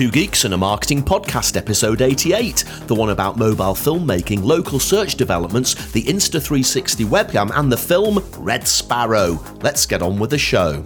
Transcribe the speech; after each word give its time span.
Two 0.00 0.10
Geeks 0.10 0.46
and 0.46 0.54
a 0.54 0.56
Marketing 0.56 1.02
Podcast, 1.02 1.58
episode 1.58 2.00
88, 2.00 2.64
the 2.86 2.94
one 2.94 3.10
about 3.10 3.36
mobile 3.36 3.74
filmmaking, 3.74 4.42
local 4.42 4.78
search 4.78 5.14
developments, 5.14 5.92
the 5.92 6.02
Insta360 6.04 7.04
webcam, 7.04 7.50
and 7.54 7.70
the 7.70 7.76
film 7.76 8.24
Red 8.38 8.66
Sparrow. 8.66 9.38
Let's 9.60 9.84
get 9.84 10.00
on 10.00 10.18
with 10.18 10.30
the 10.30 10.38
show. 10.38 10.82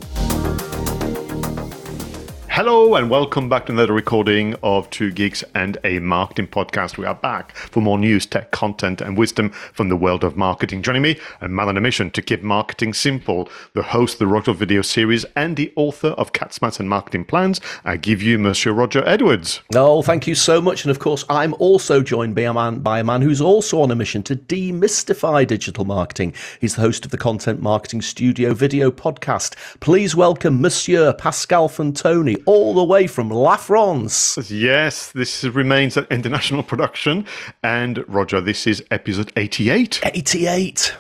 Hello 2.57 2.95
and 2.95 3.11
welcome 3.11 3.49
back 3.49 3.67
to 3.67 3.73
another 3.73 3.93
recording 3.93 4.55
of 4.63 4.89
Two 4.91 5.11
Geeks 5.11 5.43
and 5.57 5.77
a 5.83 5.99
Marketing 5.99 6.47
Podcast. 6.47 6.97
We 6.97 7.05
are 7.05 7.17
back 7.17 7.53
for 7.57 7.81
more 7.81 7.99
news, 7.99 8.27
tech, 8.27 8.53
content, 8.53 9.01
and 9.01 9.19
wisdom 9.19 9.51
from 9.51 9.89
the 9.89 9.97
world 9.97 10.23
of 10.23 10.37
marketing. 10.37 10.81
Joining 10.81 11.03
me, 11.03 11.19
a 11.41 11.49
man 11.49 11.67
on 11.67 11.77
a 11.77 11.81
mission 11.81 12.13
to 12.13 12.23
keep 12.23 12.45
marketing 12.45 12.95
simple, 12.95 13.49
the 13.73 13.83
host 13.83 14.15
of 14.15 14.19
the 14.21 14.29
Roger 14.29 14.53
video 14.53 14.83
series 14.83 15.25
and 15.35 15.57
the 15.57 15.73
author 15.75 16.11
of 16.11 16.33
Cat 16.33 16.55
Smarts 16.55 16.79
and 16.79 16.89
Marketing 16.89 17.25
Plans. 17.25 17.61
I 17.85 17.97
give 17.97 18.23
you 18.23 18.39
Monsieur 18.39 18.71
Roger 18.71 19.03
Edwards. 19.05 19.61
Oh, 19.75 20.03
thank 20.03 20.29
you 20.29 20.37
so 20.37 20.61
much. 20.61 20.85
And 20.85 20.93
of 20.93 21.01
course, 21.01 21.25
I'm 21.29 21.55
also 21.55 22.03
joined 22.03 22.37
by 22.37 22.43
a 22.43 22.55
man, 22.55 22.79
by 22.79 23.01
a 23.01 23.05
man 23.05 23.23
who's 23.23 23.41
also 23.41 23.81
on 23.81 23.91
a 23.91 23.97
mission 23.97 24.23
to 24.23 24.37
demystify 24.37 25.45
digital 25.45 25.85
marketing. 25.85 26.33
He's 26.61 26.77
the 26.77 26.83
host 26.83 27.05
of 27.05 27.11
the 27.11 27.19
Content 27.19 27.61
Marketing 27.61 28.01
Studio 28.01 28.55
video 28.55 28.93
podcast. 28.93 29.57
Please 29.81 30.15
welcome 30.15 30.61
Monsieur 30.61 31.13
Pascal 31.15 31.69
Fantoni 31.69 32.44
all 32.47 32.75
the 32.75 32.85
way 32.85 33.07
from 33.07 33.31
La 33.31 33.57
France. 33.57 34.39
Yes, 34.51 35.13
this 35.13 35.45
remains 35.45 35.97
an 35.97 36.07
international 36.11 36.63
production. 36.63 37.27
And 37.63 38.05
Roger, 38.09 38.41
this 38.41 38.67
is 38.67 38.85
episode 38.91 39.33
88. 39.37 40.01
88. 40.05 40.97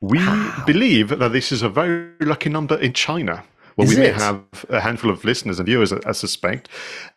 We 0.00 0.18
wow. 0.18 0.62
believe 0.66 1.08
that 1.08 1.32
this 1.32 1.52
is 1.52 1.62
a 1.62 1.68
very 1.68 2.10
lucky 2.20 2.50
number 2.50 2.76
in 2.76 2.92
China. 2.92 3.44
Well, 3.76 3.86
Is 3.86 3.94
we 3.94 4.00
may 4.00 4.10
have 4.10 4.42
a 4.70 4.80
handful 4.80 5.10
of 5.10 5.22
listeners 5.22 5.58
and 5.58 5.66
viewers, 5.66 5.92
I, 5.92 6.12
suspect. 6.12 6.70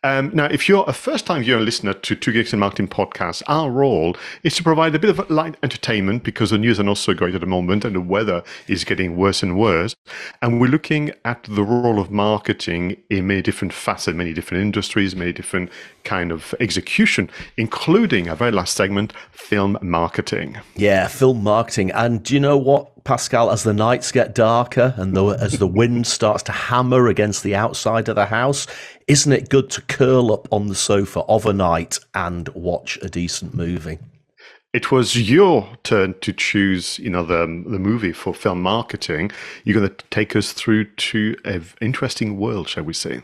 Um, 0.03 0.29
now, 0.33 0.45
if 0.45 0.67
you're 0.67 0.83
a 0.89 0.93
first 0.93 1.25
time 1.25 1.41
viewer 1.41 1.55
and 1.55 1.65
listener 1.65 1.93
to 1.93 2.15
Two 2.15 2.33
Geeks 2.33 2.51
and 2.51 2.59
Marketing 2.59 2.89
podcast, 2.89 3.43
our 3.47 3.71
role 3.71 4.17
is 4.43 4.55
to 4.55 4.63
provide 4.63 4.93
a 4.93 4.99
bit 4.99 5.09
of 5.09 5.29
light 5.29 5.55
entertainment 5.63 6.23
because 6.23 6.49
the 6.49 6.57
news 6.57 6.77
are 6.77 6.83
not 6.83 6.97
so 6.97 7.13
great 7.13 7.33
at 7.33 7.39
the 7.39 7.47
moment 7.47 7.85
and 7.85 7.95
the 7.95 8.01
weather 8.01 8.43
is 8.67 8.83
getting 8.83 9.15
worse 9.15 9.41
and 9.41 9.57
worse. 9.57 9.95
And 10.41 10.59
we're 10.59 10.67
looking 10.67 11.13
at 11.23 11.43
the 11.43 11.63
role 11.63 11.97
of 11.97 12.11
marketing 12.11 12.97
in 13.09 13.27
many 13.27 13.41
different 13.41 13.71
facets, 13.71 14.17
many 14.17 14.33
different 14.33 14.61
industries, 14.61 15.15
many 15.15 15.31
different 15.31 15.69
kind 16.03 16.29
of 16.29 16.53
execution, 16.59 17.29
including 17.55 18.27
our 18.27 18.35
very 18.35 18.51
last 18.51 18.75
segment, 18.75 19.13
film 19.31 19.77
marketing. 19.81 20.57
Yeah, 20.75 21.07
film 21.07 21.41
marketing. 21.41 21.91
And 21.91 22.21
do 22.21 22.33
you 22.33 22.41
know 22.41 22.57
what? 22.57 22.91
Pascal, 23.09 23.49
as 23.49 23.63
the 23.63 23.73
nights 23.73 24.11
get 24.11 24.35
darker 24.35 24.93
and 24.95 25.17
the, 25.17 25.25
as 25.29 25.57
the 25.57 25.65
wind 25.65 26.05
starts 26.05 26.43
to 26.43 26.51
hammer 26.51 27.07
against 27.07 27.41
the 27.41 27.55
outside 27.55 28.07
of 28.07 28.15
the 28.15 28.27
house, 28.27 28.67
isn't 29.07 29.33
it 29.33 29.49
good 29.49 29.71
to 29.71 29.81
curl 29.81 30.31
up 30.31 30.47
on 30.51 30.67
the 30.67 30.75
sofa 30.75 31.21
of 31.21 31.47
a 31.47 31.51
night 31.51 31.97
and 32.13 32.49
watch 32.49 32.99
a 33.01 33.09
decent 33.09 33.55
movie? 33.55 33.97
It 34.73 34.91
was 34.91 35.27
your 35.27 35.75
turn 35.81 36.19
to 36.21 36.31
choose, 36.31 36.99
you 36.99 37.09
know, 37.09 37.23
the 37.23 37.47
the 37.47 37.79
movie 37.79 38.13
for 38.13 38.31
film 38.31 38.61
marketing. 38.61 39.31
You're 39.63 39.79
going 39.79 39.89
to 39.89 40.05
take 40.11 40.35
us 40.35 40.53
through 40.53 40.85
to 41.09 41.35
an 41.45 41.65
interesting 41.81 42.37
world, 42.37 42.69
shall 42.69 42.83
we 42.83 42.93
say? 42.93 43.23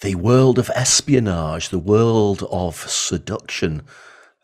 The 0.00 0.14
world 0.14 0.58
of 0.58 0.70
espionage, 0.70 1.68
the 1.68 1.78
world 1.78 2.42
of 2.50 2.74
seduction 2.90 3.82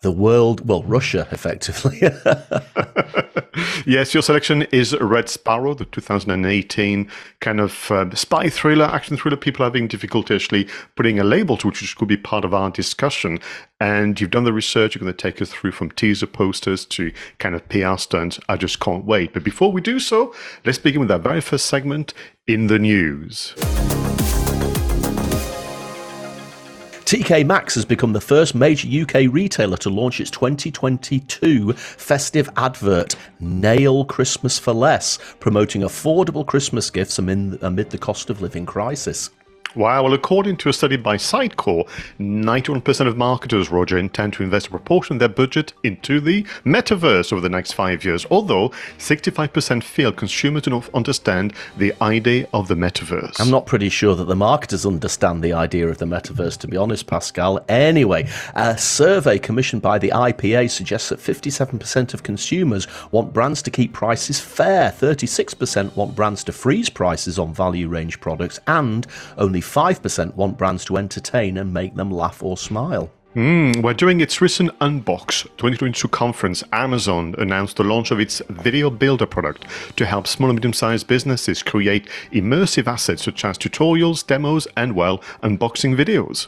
the 0.02 0.12
world, 0.12 0.69
well, 0.69 0.83
Russia, 0.83 1.27
effectively. 1.30 2.00
yes, 3.86 4.12
your 4.12 4.22
selection 4.22 4.62
is 4.64 4.97
Red 5.00 5.28
Sparrow, 5.28 5.75
the 5.75 5.86
2018 5.86 7.11
kind 7.41 7.61
of 7.61 7.91
uh, 7.91 8.14
spy 8.14 8.48
thriller, 8.48 8.84
action 8.84 9.17
thriller. 9.17 9.36
People 9.36 9.64
are 9.64 9.69
having 9.69 9.89
difficulty 9.89 10.34
actually 10.34 10.69
putting 10.97 11.19
a 11.19 11.24
label 11.24 11.56
to 11.56 11.67
which 11.69 11.97
could 11.97 12.08
be 12.08 12.17
part 12.17 12.44
of 12.44 12.52
our 12.52 12.70
discussion. 12.70 13.39
And 13.80 14.20
you've 14.20 14.30
done 14.30 14.44
the 14.44 14.52
research. 14.52 14.95
You're 14.95 15.01
going 15.01 15.12
to 15.12 15.17
take 15.17 15.40
us 15.40 15.51
through 15.51 15.73
from 15.73 15.90
teaser 15.90 16.27
posters 16.27 16.84
to 16.86 17.13
kind 17.39 17.55
of 17.55 17.67
PR 17.68 17.96
stunts. 17.96 18.39
I 18.48 18.57
just 18.57 18.80
can't 18.80 19.05
wait. 19.05 19.33
But 19.33 19.45
before 19.45 19.73
we 19.73 19.80
do 19.80 19.98
so, 19.98 20.34
let's 20.64 20.78
begin 20.78 21.01
with 21.01 21.11
our 21.11 21.18
very 21.18 21.40
first 21.40 21.67
segment 21.67 22.13
in 22.46 22.67
the 22.67 22.78
news. 22.78 23.55
TK 27.06 27.46
Maxx 27.46 27.77
has 27.77 27.84
become 27.84 28.12
the 28.12 28.20
first 28.20 28.52
major 28.56 28.89
UK 29.02 29.33
retailer 29.33 29.77
to 29.77 29.89
launch 29.89 30.18
its 30.20 30.28
2022 30.33 31.72
festive 31.72 32.50
advert, 32.56 33.14
Nail 33.39 34.05
Christmas 34.05 34.58
for 34.58 34.72
Less, 34.72 35.16
promoting 35.39 35.83
affordable 35.83 36.45
Christmas 36.45 36.90
gifts 36.90 37.20
amid, 37.20 37.62
amid 37.62 37.90
the 37.90 37.98
cost 37.98 38.28
of 38.28 38.42
living 38.42 38.66
crisis. 38.66 39.30
Well, 39.74 40.14
according 40.14 40.56
to 40.58 40.70
a 40.70 40.72
study 40.72 40.96
by 40.96 41.16
Sitecore, 41.16 41.86
91% 42.18 43.06
of 43.06 43.16
marketers, 43.18 43.70
Roger, 43.70 43.98
intend 43.98 44.32
to 44.34 44.42
invest 44.42 44.68
a 44.68 44.70
proportion 44.70 45.16
of 45.16 45.20
their 45.20 45.28
budget 45.28 45.74
into 45.82 46.18
the 46.18 46.44
metaverse 46.64 47.30
over 47.30 47.42
the 47.42 47.50
next 47.50 47.72
five 47.72 48.02
years, 48.02 48.24
although 48.30 48.70
65% 48.98 49.82
feel 49.82 50.12
consumers 50.12 50.62
do 50.62 50.70
not 50.70 50.88
understand 50.94 51.52
the 51.77 51.92
idea 52.00 52.48
of 52.54 52.68
the 52.68 52.74
metaverse. 52.74 53.38
I'm 53.38 53.50
not 53.50 53.66
pretty 53.66 53.90
sure 53.90 54.14
that 54.14 54.24
the 54.24 54.36
marketers 54.36 54.86
understand 54.86 55.42
the 55.42 55.52
idea 55.52 55.88
of 55.88 55.98
the 55.98 56.06
metaverse, 56.06 56.56
to 56.58 56.68
be 56.68 56.78
honest, 56.78 57.06
Pascal. 57.06 57.62
Anyway, 57.68 58.28
a 58.54 58.78
survey 58.78 59.38
commissioned 59.38 59.83
by 59.83 59.98
the 59.98 60.08
IPA 60.08 60.70
suggests 60.70 61.10
that 61.10 61.18
57% 61.18 62.14
of 62.14 62.22
consumers 62.22 62.86
want 63.12 63.34
brands 63.34 63.60
to 63.62 63.70
keep 63.70 63.92
prices 63.92 64.40
fair, 64.40 64.90
36% 64.90 65.94
want 65.96 66.14
brands 66.16 66.42
to 66.44 66.52
freeze 66.52 66.88
prices 66.88 67.38
on 67.38 67.52
value 67.52 67.88
range 67.88 68.20
products, 68.20 68.58
and 68.66 69.06
only 69.36 69.60
5% 69.66 70.34
want 70.34 70.56
brands 70.56 70.84
to 70.86 70.96
entertain 70.96 71.58
and 71.58 71.74
make 71.74 71.94
them 71.94 72.10
laugh 72.10 72.42
or 72.42 72.56
smile. 72.56 73.10
Mm, 73.36 73.82
well, 73.82 73.92
during 73.92 74.22
its 74.22 74.40
recent 74.40 74.70
Unbox 74.78 75.42
2022 75.58 76.08
conference, 76.08 76.64
Amazon 76.72 77.34
announced 77.36 77.77
the 77.77 77.84
launch 77.84 78.10
of 78.10 78.18
its 78.18 78.40
Video 78.48 78.88
Builder 78.88 79.27
product 79.27 79.66
to 79.96 80.06
help 80.06 80.27
small 80.27 80.48
and 80.48 80.56
medium 80.56 80.72
sized 80.72 81.06
businesses 81.06 81.62
create 81.62 82.08
immersive 82.32 82.86
assets 82.86 83.24
such 83.24 83.44
as 83.44 83.58
tutorials, 83.58 84.27
demos, 84.27 84.66
and, 84.74 84.94
well, 84.94 85.18
unboxing 85.42 85.94
videos. 85.94 86.46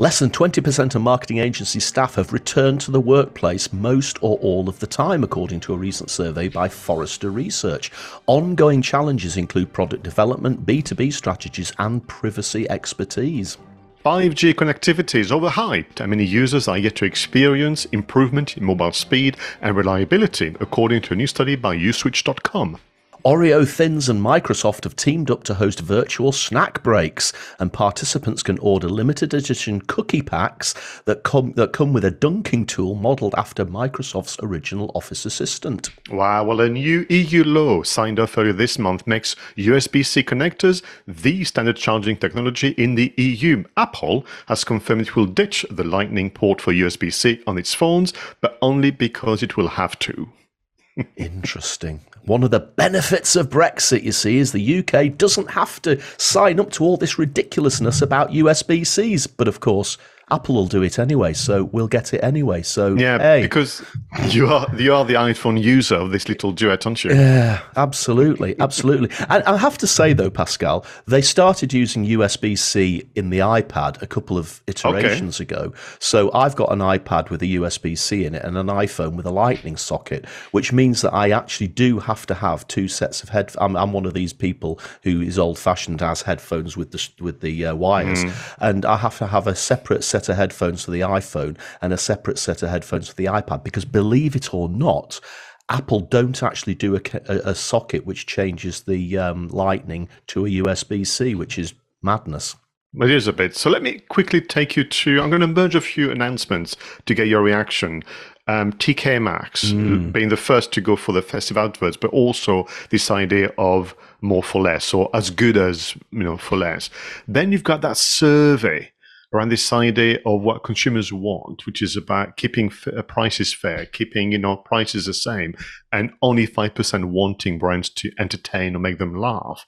Less 0.00 0.20
than 0.20 0.30
20% 0.30 0.94
of 0.94 1.02
marketing 1.02 1.38
agency 1.38 1.80
staff 1.80 2.14
have 2.14 2.32
returned 2.32 2.80
to 2.82 2.92
the 2.92 3.00
workplace 3.00 3.72
most 3.72 4.16
or 4.22 4.38
all 4.38 4.68
of 4.68 4.78
the 4.78 4.86
time, 4.86 5.24
according 5.24 5.58
to 5.60 5.74
a 5.74 5.76
recent 5.76 6.08
survey 6.08 6.46
by 6.46 6.68
Forrester 6.68 7.32
Research. 7.32 7.90
Ongoing 8.28 8.80
challenges 8.80 9.36
include 9.36 9.72
product 9.72 10.04
development, 10.04 10.64
B2B 10.64 11.12
strategies, 11.12 11.72
and 11.80 12.06
privacy 12.06 12.70
expertise. 12.70 13.58
5G 14.04 14.54
connectivity 14.54 15.18
is 15.18 15.32
overhyped 15.32 15.98
and 15.98 16.10
many 16.10 16.24
users 16.24 16.68
are 16.68 16.78
yet 16.78 16.94
to 16.94 17.04
experience 17.04 17.84
improvement 17.86 18.56
in 18.56 18.62
mobile 18.62 18.92
speed 18.92 19.36
and 19.60 19.76
reliability, 19.76 20.54
according 20.60 21.02
to 21.02 21.14
a 21.14 21.16
new 21.16 21.26
study 21.26 21.56
by 21.56 21.76
uswitch.com. 21.76 22.78
Oreo 23.24 23.68
Thins 23.68 24.08
and 24.08 24.20
Microsoft 24.22 24.84
have 24.84 24.94
teamed 24.94 25.28
up 25.28 25.42
to 25.44 25.54
host 25.54 25.80
virtual 25.80 26.30
snack 26.30 26.84
breaks, 26.84 27.32
and 27.58 27.72
participants 27.72 28.44
can 28.44 28.58
order 28.60 28.88
limited 28.88 29.34
edition 29.34 29.80
cookie 29.80 30.22
packs 30.22 30.72
that 31.04 31.24
come 31.24 31.52
that 31.54 31.72
come 31.72 31.92
with 31.92 32.04
a 32.04 32.12
dunking 32.12 32.64
tool 32.64 32.94
modelled 32.94 33.34
after 33.36 33.66
Microsoft's 33.66 34.36
original 34.40 34.92
Office 34.94 35.26
Assistant. 35.26 35.90
Wow! 36.10 36.44
Well, 36.44 36.60
a 36.60 36.68
new 36.68 37.06
EU 37.10 37.42
law 37.42 37.82
signed 37.82 38.20
off 38.20 38.38
earlier 38.38 38.52
this 38.52 38.78
month 38.78 39.04
makes 39.04 39.34
USB-C 39.56 40.22
connectors 40.22 40.82
the 41.08 41.42
standard 41.42 41.76
charging 41.76 42.16
technology 42.16 42.68
in 42.78 42.94
the 42.94 43.12
EU. 43.16 43.64
Apple 43.76 44.24
has 44.46 44.62
confirmed 44.62 45.02
it 45.02 45.16
will 45.16 45.26
ditch 45.26 45.66
the 45.70 45.84
Lightning 45.84 46.30
port 46.30 46.60
for 46.60 46.72
USB-C 46.72 47.42
on 47.48 47.58
its 47.58 47.74
phones, 47.74 48.12
but 48.40 48.58
only 48.62 48.92
because 48.92 49.42
it 49.42 49.56
will 49.56 49.68
have 49.68 49.98
to. 49.98 50.28
Interesting. 51.16 52.02
One 52.28 52.42
of 52.42 52.50
the 52.50 52.60
benefits 52.60 53.36
of 53.36 53.48
Brexit, 53.48 54.02
you 54.02 54.12
see, 54.12 54.36
is 54.36 54.52
the 54.52 54.80
UK 54.80 55.16
doesn't 55.16 55.50
have 55.50 55.80
to 55.80 55.98
sign 56.18 56.60
up 56.60 56.70
to 56.72 56.84
all 56.84 56.98
this 56.98 57.18
ridiculousness 57.18 58.02
about 58.02 58.32
USB 58.32 58.86
Cs. 58.86 59.26
But 59.26 59.48
of 59.48 59.60
course, 59.60 59.96
Apple 60.30 60.54
will 60.54 60.66
do 60.66 60.82
it 60.82 60.98
anyway, 60.98 61.32
so 61.32 61.64
we'll 61.64 61.88
get 61.88 62.12
it 62.12 62.22
anyway. 62.22 62.62
So 62.62 62.94
yeah, 62.94 63.18
hey. 63.18 63.42
because 63.42 63.82
you 64.28 64.46
are 64.48 64.66
you 64.76 64.94
are 64.94 65.04
the 65.04 65.14
iPhone 65.14 65.62
user 65.62 65.96
of 65.96 66.10
this 66.10 66.28
little 66.28 66.52
duet, 66.52 66.86
aren't 66.86 67.04
you? 67.04 67.10
Yeah, 67.10 67.62
absolutely, 67.76 68.58
absolutely. 68.60 69.10
and 69.28 69.42
I 69.44 69.56
have 69.56 69.78
to 69.78 69.86
say 69.86 70.12
though, 70.12 70.30
Pascal, 70.30 70.84
they 71.06 71.22
started 71.22 71.72
using 71.72 72.04
USB 72.04 72.58
C 72.58 73.08
in 73.14 73.30
the 73.30 73.38
iPad 73.38 74.00
a 74.02 74.06
couple 74.06 74.36
of 74.36 74.62
iterations 74.66 75.40
okay. 75.40 75.54
ago. 75.54 75.72
So 75.98 76.32
I've 76.32 76.56
got 76.56 76.72
an 76.72 76.80
iPad 76.80 77.30
with 77.30 77.42
a 77.42 77.46
USB 77.46 77.96
C 77.96 78.24
in 78.24 78.34
it 78.34 78.44
and 78.44 78.56
an 78.58 78.66
iPhone 78.66 79.14
with 79.14 79.26
a 79.26 79.30
Lightning 79.30 79.76
socket, 79.76 80.26
which 80.50 80.72
means 80.72 81.02
that 81.02 81.14
I 81.14 81.30
actually 81.30 81.68
do 81.68 82.00
have 82.00 82.26
to 82.26 82.34
have 82.34 82.66
two 82.68 82.88
sets 82.88 83.22
of 83.22 83.28
head. 83.28 83.54
I'm, 83.58 83.76
I'm 83.76 83.92
one 83.92 84.04
of 84.04 84.14
these 84.14 84.32
people 84.32 84.80
who 85.02 85.20
is 85.20 85.38
old 85.38 85.58
fashioned, 85.58 86.00
has 86.00 86.22
headphones 86.22 86.76
with 86.76 86.90
the 86.90 87.08
with 87.22 87.40
the 87.40 87.66
uh, 87.66 87.74
wires, 87.74 88.24
mm. 88.24 88.56
and 88.58 88.84
I 88.84 88.96
have 88.96 89.18
to 89.18 89.26
have 89.26 89.46
a 89.46 89.54
separate 89.54 90.02
set 90.02 90.17
set 90.18 90.28
of 90.30 90.36
headphones 90.36 90.84
for 90.84 90.90
the 90.90 91.00
iPhone 91.00 91.56
and 91.80 91.92
a 91.92 91.98
separate 91.98 92.38
set 92.38 92.62
of 92.62 92.70
headphones 92.70 93.08
for 93.08 93.14
the 93.14 93.26
iPad 93.26 93.62
because 93.62 93.84
believe 93.84 94.34
it 94.34 94.52
or 94.52 94.68
not, 94.68 95.20
Apple 95.68 96.00
don't 96.00 96.42
actually 96.42 96.74
do 96.74 96.96
a, 96.96 97.00
a, 97.28 97.50
a 97.50 97.54
socket 97.54 98.06
which 98.06 98.26
changes 98.26 98.82
the 98.82 99.18
um, 99.18 99.48
Lightning 99.48 100.08
to 100.28 100.46
a 100.46 100.48
USB 100.48 101.06
C, 101.06 101.34
which 101.34 101.58
is 101.58 101.74
madness. 102.02 102.56
It 102.94 103.10
is 103.10 103.28
a 103.28 103.32
bit. 103.34 103.54
So 103.54 103.68
let 103.68 103.82
me 103.82 104.00
quickly 104.08 104.40
take 104.40 104.76
you 104.76 104.84
to. 104.84 105.20
I'm 105.20 105.28
going 105.28 105.42
to 105.42 105.46
merge 105.46 105.74
a 105.74 105.80
few 105.80 106.10
announcements 106.10 106.74
to 107.04 107.14
get 107.14 107.28
your 107.28 107.42
reaction. 107.42 108.02
Um, 108.46 108.72
TK 108.72 109.20
Maxx 109.20 109.66
mm. 109.66 110.10
being 110.10 110.30
the 110.30 110.36
first 110.38 110.72
to 110.72 110.80
go 110.80 110.96
for 110.96 111.12
the 111.12 111.20
festive 111.20 111.58
adverts, 111.58 111.98
but 111.98 112.10
also 112.12 112.66
this 112.88 113.10
idea 113.10 113.52
of 113.58 113.94
more 114.22 114.42
for 114.42 114.62
less 114.62 114.94
or 114.94 115.10
as 115.12 115.28
good 115.28 115.58
as 115.58 115.94
you 116.10 116.22
know 116.22 116.38
for 116.38 116.56
less. 116.56 116.88
Then 117.28 117.52
you've 117.52 117.62
got 117.62 117.82
that 117.82 117.98
survey 117.98 118.90
around 119.32 119.50
this 119.50 119.72
idea 119.72 120.18
of 120.24 120.40
what 120.42 120.64
consumers 120.64 121.12
want, 121.12 121.66
which 121.66 121.82
is 121.82 121.96
about 121.96 122.36
keeping 122.36 122.66
f- 122.66 122.88
uh, 122.88 123.02
prices 123.02 123.52
fair, 123.52 123.86
keeping 123.86 124.32
you 124.32 124.38
know 124.38 124.56
prices 124.56 125.06
the 125.06 125.14
same, 125.14 125.54
and 125.92 126.12
only 126.22 126.46
five 126.46 126.74
percent 126.74 127.08
wanting 127.08 127.58
brands 127.58 127.88
to 127.90 128.10
entertain 128.18 128.74
or 128.74 128.78
make 128.78 128.98
them 128.98 129.18
laugh. 129.18 129.66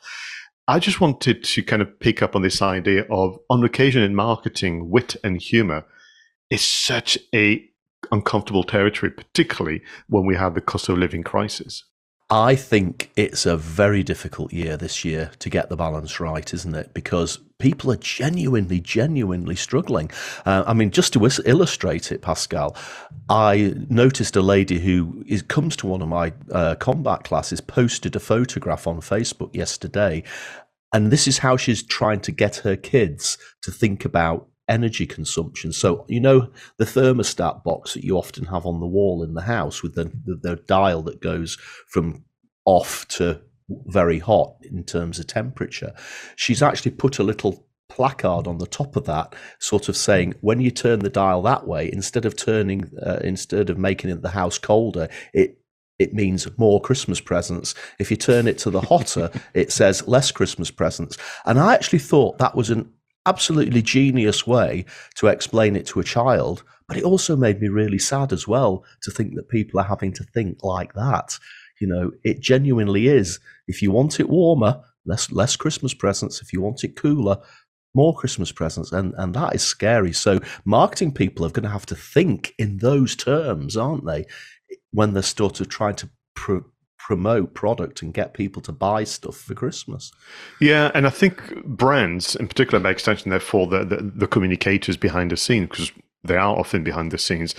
I 0.69 0.79
just 0.79 1.01
wanted 1.01 1.43
to 1.43 1.63
kind 1.65 1.83
of 1.83 1.99
pick 1.99 2.23
up 2.23 2.37
on 2.37 2.43
this 2.43 2.63
idea 2.63 3.05
of, 3.11 3.37
on 3.51 3.65
occasion 3.65 4.03
in 4.03 4.15
marketing, 4.15 4.89
wit 4.89 5.17
and 5.25 5.41
humor 5.41 5.85
is 6.49 6.63
such 6.63 7.19
a 7.35 7.65
uncomfortable 8.13 8.63
territory, 8.63 9.11
particularly 9.11 9.83
when 10.09 10.27
we 10.27 10.37
have 10.37 10.55
the 10.55 10.61
cost 10.61 10.89
of 10.89 10.97
living 10.97 11.25
crisis. 11.25 11.85
I 12.31 12.55
think 12.55 13.11
it's 13.17 13.45
a 13.45 13.57
very 13.57 14.05
difficult 14.05 14.53
year 14.53 14.77
this 14.77 15.05
year 15.05 15.33
to 15.41 15.51
get 15.51 15.69
the 15.69 15.77
balance 15.77 16.21
right, 16.21 16.55
isn't 16.55 16.77
it? 16.77 16.95
Because 16.95 17.39
people 17.59 17.91
are 17.91 17.97
genuinely, 17.97 18.79
genuinely 18.79 19.57
struggling. 19.57 20.13
Uh, 20.47 20.63
I 20.65 20.73
mean, 20.73 20.93
just 20.93 21.13
to 21.15 21.29
illustrate 21.45 22.13
it, 22.13 22.23
Pascal, 22.23 22.77
I 23.29 23.75
noticed 23.89 24.37
a 24.37 24.43
lady 24.43 24.79
who 24.79 25.25
is, 25.27 25.43
comes 25.43 25.75
to 25.77 25.89
one 25.89 26.03
of 26.03 26.09
my 26.09 26.33
uh, 26.53 26.77
combat 26.77 27.25
classes 27.25 27.61
posted 27.61 28.15
a 28.15 28.21
photograph 28.21 28.87
on 28.87 29.01
Facebook 29.01 29.53
yesterday. 29.53 30.23
And 30.93 31.11
this 31.11 31.27
is 31.27 31.39
how 31.39 31.57
she's 31.57 31.83
trying 31.83 32.21
to 32.21 32.33
get 32.33 32.57
her 32.57 32.77
kids 32.77 33.39
to 33.63 33.73
think 33.73 34.05
about 34.05 34.50
energy 34.71 35.07
consumption. 35.07 35.73
So, 35.73 36.05
you 36.09 36.21
know, 36.21 36.51
the 36.79 36.85
thermostat 36.87 37.65
box 37.65 37.95
that 37.95 38.05
you 38.05 38.17
often 38.17 38.47
have 38.47 38.65
on 38.65 38.81
the 38.81 38.87
wall 38.87 39.23
in 39.23 39.35
the 39.35 39.43
house 39.43 39.83
with 39.83 39.95
the, 39.95 40.05
the, 40.25 40.37
the 40.37 40.57
dial 40.57 41.03
that 41.03 41.21
goes 41.21 41.59
from 41.89 42.25
off 42.65 43.07
to 43.09 43.43
very 43.87 44.19
hot 44.19 44.55
in 44.63 44.85
terms 44.85 45.19
of 45.19 45.27
temperature. 45.27 45.93
She's 46.37 46.63
actually 46.63 46.93
put 46.93 47.19
a 47.19 47.25
little 47.25 47.67
placard 47.89 48.47
on 48.47 48.59
the 48.59 48.67
top 48.67 48.97
of 48.97 49.05
that, 49.07 49.35
sort 49.59 49.89
of 49.89 49.97
saying, 49.97 50.35
when 50.41 50.61
you 50.61 50.71
turn 50.71 51.01
the 51.01 51.11
dial 51.11 51.43
that 51.43 51.67
way, 51.67 51.91
instead 51.93 52.25
of 52.25 52.37
turning, 52.37 52.91
uh, 53.05 53.19
instead 53.23 53.69
of 53.71 53.79
making 53.79 54.11
it 54.11 54.23
the 54.23 54.31
house 54.31 54.59
colder, 54.59 55.09
it 55.35 55.57
it 55.99 56.15
means 56.15 56.49
more 56.57 56.81
Christmas 56.81 57.21
presents. 57.21 57.75
If 57.99 58.11
you 58.11 58.17
turn 58.17 58.49
it 58.49 58.57
to 58.59 58.71
the 58.71 58.81
hotter, 58.81 59.31
it 59.53 59.71
says 59.71 60.09
less 60.09 60.33
Christmas 60.33 60.71
presents. 60.71 61.19
And 61.45 61.59
I 61.59 61.75
actually 61.75 61.99
thought 61.99 62.39
that 62.39 62.57
was 62.57 62.71
an 62.71 62.91
absolutely 63.27 63.83
genius 63.83 64.47
way 64.47 64.85
to 65.17 65.27
explain 65.27 65.77
it 65.77 65.87
to 65.87 66.01
a 66.01 66.05
child, 66.05 66.63
but 66.89 66.97
it 66.97 67.05
also 67.05 67.37
made 67.37 67.61
me 67.61 67.69
really 67.69 67.99
sad 67.99 68.33
as 68.33 68.49
well 68.49 68.85
to 69.03 69.11
think 69.11 69.35
that 69.35 69.49
people 69.49 69.79
are 69.79 69.85
having 69.85 70.13
to 70.15 70.25
think 70.25 70.63
like 70.63 70.95
that. 70.95 71.39
You 71.81 71.87
know, 71.87 72.11
it 72.25 72.41
genuinely 72.41 73.09
is. 73.09 73.39
If 73.67 73.81
you 73.83 73.91
want 73.91 74.21
it 74.21 74.29
warmer, 74.29 74.83
less 75.07 75.31
less 75.33 75.57
Christmas 75.57 75.95
presents. 75.95 76.43
If 76.43 76.53
you 76.53 76.61
want 76.61 76.85
it 76.85 76.97
cooler, 76.97 77.39
more 77.95 78.15
Christmas 78.15 78.53
presents, 78.53 78.93
and 78.93 79.15
and 79.17 79.35
that 79.35 79.55
is 79.55 79.63
scary. 79.63 80.13
So 80.13 80.41
marketing 80.65 81.13
people 81.13 81.47
are 81.47 81.51
going 81.51 81.65
to 81.65 81.71
have 81.71 81.87
to 81.87 81.95
think 81.95 82.55
in 82.59 82.79
those 82.79 83.17
terms, 83.17 83.77
aren't 83.77 84.07
they? 84.07 84.27
When 84.93 85.15
they're 85.15 85.23
sort 85.23 85.61
of 85.61 85.69
trying 85.69 85.97
to 85.97 86.11
pr- 86.35 86.59
promote 87.07 87.55
product 87.55 88.03
and 88.03 88.13
get 88.13 88.35
people 88.35 88.63
to 88.63 88.73
buy 88.73 89.05
stuff 89.05 89.37
for 89.37 89.55
Christmas. 89.55 90.13
Yeah, 90.61 90.91
and 90.95 91.07
I 91.07 91.11
think 91.11 91.65
brands, 91.65 92.37
in 92.37 92.47
particular, 92.47 92.79
by 92.79 92.91
extension, 92.91 93.31
therefore, 93.31 93.67
the, 93.67 93.85
the, 93.85 93.97
the 93.97 94.27
communicators 94.27 94.97
behind 94.97 95.31
the 95.31 95.37
scenes, 95.37 95.69
because 95.69 95.93
they 96.23 96.37
are 96.37 96.59
often 96.59 96.85
behind 96.85 97.11
the 97.11 97.19
scenes. 97.19 97.55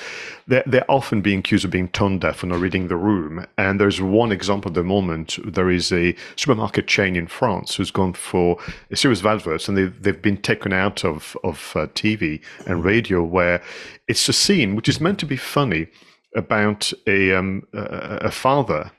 They're, 0.45 0.63
they're 0.67 0.89
often 0.89 1.21
being 1.21 1.39
accused 1.39 1.65
of 1.65 1.71
being 1.71 1.89
tone 1.89 2.19
deaf 2.19 2.43
or 2.43 2.47
not 2.47 2.59
reading 2.59 2.87
the 2.87 2.95
room. 2.95 3.45
And 3.57 3.81
there's 3.81 3.99
one 3.99 4.31
example 4.31 4.69
at 4.69 4.75
the 4.75 4.83
moment. 4.83 5.39
There 5.43 5.71
is 5.71 5.91
a 5.91 6.15
supermarket 6.35 6.87
chain 6.87 7.15
in 7.15 7.25
France 7.25 7.75
who's 7.75 7.89
gone 7.89 8.13
for 8.13 8.57
a 8.91 8.95
series 8.95 9.21
of 9.21 9.25
adverts, 9.25 9.67
and 9.67 9.75
they've, 9.75 10.03
they've 10.03 10.21
been 10.21 10.37
taken 10.37 10.73
out 10.73 11.03
of, 11.03 11.35
of 11.43 11.73
uh, 11.75 11.87
TV 11.87 12.41
and 12.67 12.83
radio 12.83 13.23
where 13.23 13.63
it's 14.07 14.29
a 14.29 14.33
scene 14.33 14.75
which 14.75 14.87
is 14.87 15.01
meant 15.01 15.17
to 15.19 15.25
be 15.25 15.37
funny 15.37 15.87
about 16.35 16.93
a, 17.07 17.33
um, 17.33 17.67
a, 17.73 18.19
a 18.21 18.31
father 18.31 18.91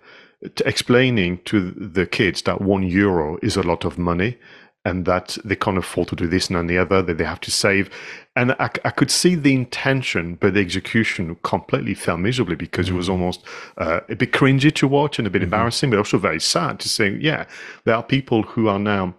explaining 0.64 1.38
to 1.44 1.70
the 1.70 2.06
kids 2.06 2.42
that 2.42 2.60
one 2.60 2.82
euro 2.82 3.38
is 3.42 3.56
a 3.56 3.62
lot 3.62 3.84
of 3.84 3.98
money 3.98 4.38
and 4.84 5.04
that 5.06 5.38
they 5.44 5.54
can't 5.54 5.78
afford 5.78 6.08
to 6.08 6.16
do 6.16 6.26
this 6.26 6.50
and 6.50 6.68
the 6.68 6.78
other, 6.78 7.02
that 7.02 7.16
they 7.16 7.24
have 7.24 7.40
to 7.40 7.52
save. 7.52 7.88
And 8.34 8.52
I, 8.52 8.68
I 8.84 8.90
could 8.90 9.10
see 9.10 9.36
the 9.36 9.54
intention, 9.54 10.34
but 10.34 10.54
the 10.54 10.60
execution 10.60 11.36
completely 11.44 11.94
fell 11.94 12.16
miserably 12.16 12.56
because 12.56 12.88
it 12.88 12.94
was 12.94 13.06
mm-hmm. 13.06 13.20
almost 13.20 13.44
uh, 13.78 14.00
a 14.08 14.16
bit 14.16 14.32
cringy 14.32 14.74
to 14.74 14.88
watch 14.88 15.18
and 15.18 15.26
a 15.26 15.30
bit 15.30 15.38
mm-hmm. 15.38 15.44
embarrassing, 15.44 15.90
but 15.90 15.98
also 15.98 16.18
very 16.18 16.40
sad 16.40 16.80
to 16.80 16.88
say, 16.88 17.16
yeah, 17.20 17.46
there 17.84 17.94
are 17.94 18.02
people 18.02 18.42
who 18.42 18.66
are 18.66 18.80
now 18.80 19.14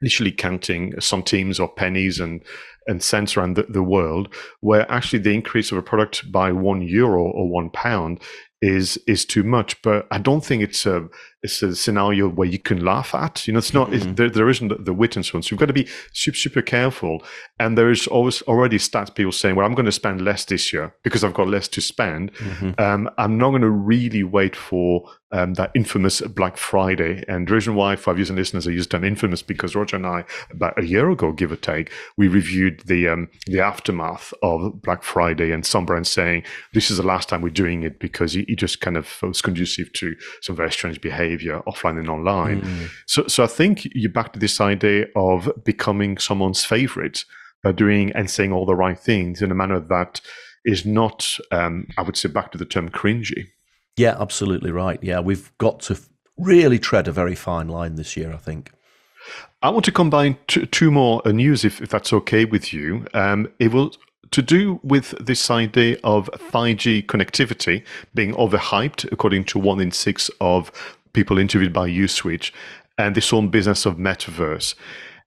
literally 0.00 0.32
counting 0.32 0.98
centimes 1.00 1.60
or 1.60 1.68
pennies 1.68 2.20
and 2.20 2.42
and 2.86 3.02
cents 3.02 3.34
around 3.34 3.56
the, 3.56 3.62
the 3.62 3.82
world, 3.82 4.28
where 4.60 4.90
actually 4.92 5.18
the 5.18 5.34
increase 5.34 5.72
of 5.72 5.78
a 5.78 5.82
product 5.82 6.30
by 6.30 6.52
one 6.52 6.82
euro 6.82 7.22
or 7.22 7.48
one 7.48 7.70
pound 7.70 8.20
is 8.64 8.98
is 9.06 9.24
too 9.24 9.42
much. 9.42 9.80
But 9.82 10.06
I 10.10 10.18
don't 10.18 10.44
think 10.44 10.62
it's 10.62 10.86
a 10.86 11.08
it's 11.44 11.62
a 11.62 11.76
scenario 11.76 12.28
where 12.28 12.48
you 12.48 12.58
can 12.58 12.84
laugh 12.84 13.14
at. 13.14 13.46
You 13.46 13.52
know, 13.52 13.58
it's 13.58 13.74
not. 13.74 13.90
Mm-hmm. 13.90 14.08
It's, 14.08 14.18
there, 14.18 14.30
there 14.30 14.48
isn't 14.48 14.84
the 14.84 14.94
wit 14.94 15.14
and 15.14 15.24
so 15.24 15.36
on. 15.36 15.42
So 15.42 15.52
you've 15.52 15.60
got 15.60 15.66
to 15.66 15.72
be 15.72 15.86
super 16.12 16.36
super 16.36 16.62
careful. 16.62 17.22
And 17.60 17.76
there 17.78 17.90
is 17.90 18.06
always 18.06 18.42
already 18.42 18.78
stats 18.78 19.14
people 19.14 19.32
saying, 19.32 19.54
"Well, 19.54 19.66
I'm 19.66 19.74
going 19.74 19.86
to 19.86 19.92
spend 19.92 20.22
less 20.22 20.46
this 20.46 20.72
year 20.72 20.94
because 21.04 21.22
I've 21.22 21.34
got 21.34 21.48
less 21.48 21.68
to 21.68 21.80
spend. 21.80 22.32
Mm-hmm. 22.34 22.80
Um, 22.80 23.10
I'm 23.18 23.36
not 23.36 23.50
going 23.50 23.62
to 23.62 23.70
really 23.70 24.24
wait 24.24 24.56
for 24.56 25.04
um, 25.34 25.54
that 25.54 25.72
infamous 25.74 26.20
Black 26.20 26.56
Friday. 26.56 27.24
And 27.26 27.48
the 27.48 27.54
reason 27.54 27.74
why 27.74 27.96
five 27.96 28.18
years 28.18 28.30
and 28.30 28.38
listeners 28.38 28.68
are 28.68 28.72
used 28.72 28.94
an 28.94 29.04
infamous 29.04 29.42
because 29.42 29.74
Roger 29.74 29.96
and 29.96 30.06
I, 30.06 30.24
about 30.50 30.78
a 30.78 30.86
year 30.86 31.10
ago, 31.10 31.32
give 31.32 31.50
or 31.50 31.56
take, 31.56 31.92
we 32.16 32.28
reviewed 32.28 32.82
the 32.86 33.08
um, 33.08 33.28
the 33.46 33.60
aftermath 33.60 34.32
of 34.42 34.80
Black 34.80 35.02
Friday, 35.02 35.50
and 35.50 35.66
some 35.66 35.84
brands 35.84 36.10
saying 36.10 36.44
this 36.72 36.90
is 36.90 36.98
the 36.98 37.02
last 37.02 37.28
time 37.28 37.42
we're 37.42 37.50
doing 37.50 37.82
it 37.82 37.98
because 37.98 38.36
it, 38.36 38.48
it 38.48 38.56
just 38.56 38.80
kind 38.80 38.96
of 38.96 39.20
was 39.22 39.42
conducive 39.42 39.92
to 39.94 40.14
some 40.40 40.54
very 40.54 40.70
strange 40.70 41.00
behavior 41.00 41.33
offline 41.42 41.98
and 41.98 42.08
online. 42.08 42.62
Mm. 42.62 42.88
So, 43.06 43.26
so 43.26 43.44
I 43.44 43.46
think 43.46 43.88
you're 43.94 44.12
back 44.12 44.32
to 44.32 44.38
this 44.38 44.60
idea 44.60 45.06
of 45.16 45.50
becoming 45.64 46.18
someone's 46.18 46.64
favorite 46.64 47.24
by 47.62 47.72
doing 47.72 48.12
and 48.12 48.30
saying 48.30 48.52
all 48.52 48.66
the 48.66 48.74
right 48.74 48.98
things 48.98 49.42
in 49.42 49.50
a 49.50 49.54
manner 49.54 49.80
that 49.80 50.20
is 50.64 50.84
not, 50.84 51.38
um, 51.50 51.88
I 51.96 52.02
would 52.02 52.16
say, 52.16 52.28
back 52.28 52.52
to 52.52 52.58
the 52.58 52.64
term 52.64 52.90
cringy. 52.90 53.48
Yeah, 53.96 54.16
absolutely 54.18 54.70
right. 54.70 54.98
Yeah, 55.02 55.20
we've 55.20 55.56
got 55.58 55.80
to 55.80 55.98
really 56.36 56.78
tread 56.78 57.08
a 57.08 57.12
very 57.12 57.34
fine 57.34 57.68
line 57.68 57.94
this 57.94 58.16
year, 58.16 58.32
I 58.32 58.38
think. 58.38 58.72
I 59.62 59.70
want 59.70 59.84
to 59.86 59.92
combine 59.92 60.36
t- 60.46 60.66
two 60.66 60.90
more 60.90 61.22
news, 61.24 61.64
if, 61.64 61.80
if 61.80 61.88
that's 61.88 62.12
okay 62.12 62.44
with 62.44 62.72
you. 62.72 63.06
Um, 63.14 63.48
it 63.58 63.72
will 63.72 63.92
to 64.30 64.42
do 64.42 64.80
with 64.82 65.14
this 65.24 65.48
idea 65.48 65.96
of 66.02 66.28
5G 66.32 67.06
connectivity 67.06 67.84
being 68.14 68.34
overhyped, 68.34 69.10
according 69.12 69.44
to 69.44 69.58
one 69.58 69.80
in 69.80 69.92
six 69.92 70.28
of 70.40 70.72
people 71.14 71.38
interviewed 71.38 71.72
by 71.72 71.88
Uswitch, 71.88 72.52
and 72.98 73.14
this 73.14 73.30
whole 73.30 73.46
business 73.46 73.86
of 73.86 73.96
metaverse. 73.96 74.74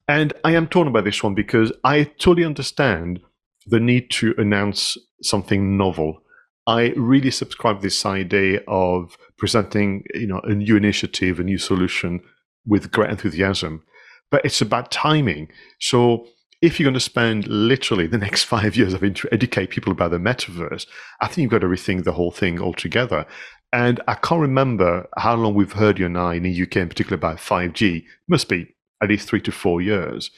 And 0.08 0.32
I 0.44 0.51
am 0.51 0.67
torn 0.67 0.88
about 0.88 1.03
this 1.03 1.24
one 1.24 1.34
because 1.34 1.72
I 1.84 2.03
totally 2.03 2.46
understand 2.46 3.20
the 3.65 3.79
need 3.79 4.10
to 4.12 4.34
announce 4.38 4.98
something 5.22 5.75
novel 5.75 6.22
I 6.67 6.94
really 6.98 7.32
subscribe 7.32 7.82
this 7.82 8.06
idea 8.06 8.60
of 8.67 9.17
presenting, 9.38 10.03
you 10.13 10.27
know, 10.27 10.41
a 10.44 10.53
new 10.53 10.75
initiative, 10.75 11.39
a 11.39 11.44
new 11.44 11.58
solution 11.58 12.20
with 12.65 12.91
great 12.91 13.10
enthusiasm. 13.10 13.84
But 14.29 14.44
it's 14.44 14.62
about 14.62 14.91
timing. 14.91 15.50
So 15.79 16.27
if 16.61 16.79
you're 16.79 16.85
going 16.85 16.93
to 16.93 16.99
spend 16.99 17.47
literally 17.47 18.07
the 18.07 18.17
next 18.17 18.43
five 18.55 18.75
years 18.75 18.93
of 18.93 19.01
to 19.01 19.29
educate 19.31 19.69
people 19.69 19.91
about 19.91 20.11
the 20.11 20.17
metaverse, 20.17 20.87
I 21.21 21.27
think 21.27 21.37
you've 21.37 21.51
got 21.51 21.59
to 21.59 21.67
rethink 21.67 22.03
the 22.03 22.13
whole 22.13 22.31
thing 22.31 22.61
altogether. 22.61 23.25
And 23.73 24.01
I 24.07 24.15
can't 24.15 24.41
remember 24.41 25.07
how 25.17 25.35
long 25.35 25.53
we've 25.53 25.73
heard 25.73 25.99
you 25.99 26.05
and 26.05 26.17
I 26.17 26.35
in 26.35 26.43
the 26.43 26.61
UK 26.63 26.77
in 26.77 26.89
particular 26.89 27.15
about 27.15 27.37
5G. 27.37 27.97
It 27.97 28.03
must 28.27 28.47
be 28.47 28.75
at 29.03 29.09
least 29.09 29.27
three 29.27 29.41
to 29.41 29.51
four 29.51 29.81
years 29.81 30.31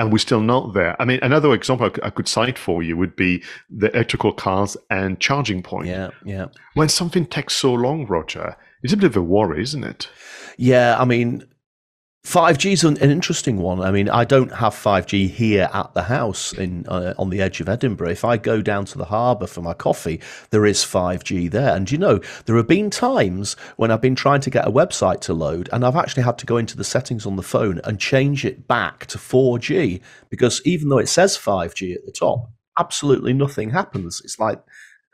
and 0.00 0.10
we're 0.10 0.18
still 0.18 0.40
not 0.40 0.72
there. 0.72 0.96
I 1.00 1.04
mean, 1.04 1.18
another 1.22 1.52
example 1.52 1.90
I 2.02 2.08
could 2.08 2.26
cite 2.26 2.56
for 2.56 2.82
you 2.82 2.96
would 2.96 3.14
be 3.16 3.42
the 3.68 3.92
electrical 3.92 4.32
cars 4.32 4.74
and 4.88 5.20
charging 5.20 5.62
point. 5.62 5.88
Yeah, 5.88 6.08
yeah. 6.24 6.46
When 6.72 6.88
something 6.88 7.26
takes 7.26 7.54
so 7.54 7.74
long, 7.74 8.06
Roger, 8.06 8.56
it's 8.82 8.94
a 8.94 8.96
bit 8.96 9.04
of 9.04 9.16
a 9.18 9.22
worry, 9.22 9.60
isn't 9.60 9.84
it? 9.84 10.08
Yeah, 10.56 10.96
I 10.98 11.04
mean, 11.04 11.44
5G 12.24 12.72
is 12.72 12.84
an, 12.84 12.98
interesting 12.98 13.56
one. 13.56 13.80
I 13.80 13.90
mean, 13.90 14.10
I 14.10 14.24
don't 14.24 14.52
have 14.52 14.74
5G 14.74 15.30
here 15.30 15.70
at 15.72 15.94
the 15.94 16.02
house 16.02 16.52
in 16.52 16.86
uh, 16.86 17.14
on 17.18 17.30
the 17.30 17.40
edge 17.40 17.60
of 17.60 17.68
Edinburgh. 17.68 18.10
If 18.10 18.24
I 18.24 18.36
go 18.36 18.60
down 18.60 18.84
to 18.86 18.98
the 18.98 19.06
harbour 19.06 19.46
for 19.46 19.62
my 19.62 19.72
coffee, 19.72 20.20
there 20.50 20.66
is 20.66 20.84
5G 20.84 21.50
there. 21.50 21.74
And 21.74 21.90
you 21.90 21.96
know, 21.96 22.20
there 22.44 22.56
have 22.56 22.68
been 22.68 22.90
times 22.90 23.56
when 23.76 23.90
I've 23.90 24.02
been 24.02 24.14
trying 24.14 24.42
to 24.42 24.50
get 24.50 24.68
a 24.68 24.70
website 24.70 25.20
to 25.22 25.34
load, 25.34 25.70
and 25.72 25.84
I've 25.84 25.96
actually 25.96 26.22
had 26.22 26.36
to 26.38 26.46
go 26.46 26.58
into 26.58 26.76
the 26.76 26.84
settings 26.84 27.24
on 27.24 27.36
the 27.36 27.42
phone 27.42 27.80
and 27.84 27.98
change 27.98 28.44
it 28.44 28.68
back 28.68 29.06
to 29.06 29.18
4G 29.18 30.02
because 30.28 30.60
even 30.66 30.90
though 30.90 30.98
it 30.98 31.08
says 31.08 31.38
5G 31.38 31.94
at 31.94 32.04
the 32.04 32.12
top, 32.12 32.50
absolutely 32.78 33.32
nothing 33.32 33.70
happens. 33.70 34.20
It's 34.22 34.38
like 34.38 34.62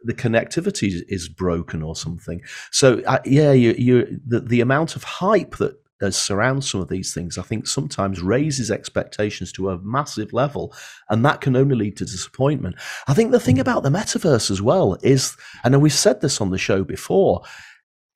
the 0.02 0.14
connectivity 0.14 1.02
is 1.08 1.28
broken 1.28 1.82
or 1.82 1.94
something. 1.94 2.42
So 2.72 3.00
uh, 3.06 3.20
yeah, 3.24 3.52
you, 3.52 3.74
you 3.78 4.20
the, 4.26 4.40
the 4.40 4.60
amount 4.60 4.96
of 4.96 5.04
hype 5.04 5.56
that 5.58 5.80
that 6.00 6.12
surrounds 6.12 6.70
some 6.70 6.80
of 6.80 6.88
these 6.88 7.14
things, 7.14 7.38
I 7.38 7.42
think 7.42 7.66
sometimes 7.66 8.22
raises 8.22 8.70
expectations 8.70 9.52
to 9.52 9.70
a 9.70 9.78
massive 9.78 10.32
level, 10.32 10.74
and 11.08 11.24
that 11.24 11.40
can 11.40 11.56
only 11.56 11.76
lead 11.76 11.96
to 11.98 12.04
disappointment. 12.04 12.76
I 13.06 13.14
think 13.14 13.32
the 13.32 13.40
thing 13.40 13.58
about 13.58 13.82
the 13.82 13.90
metaverse 13.90 14.50
as 14.50 14.60
well 14.60 14.96
is, 15.02 15.36
and 15.64 15.80
we've 15.80 15.92
said 15.92 16.20
this 16.20 16.40
on 16.40 16.50
the 16.50 16.58
show 16.58 16.84
before, 16.84 17.42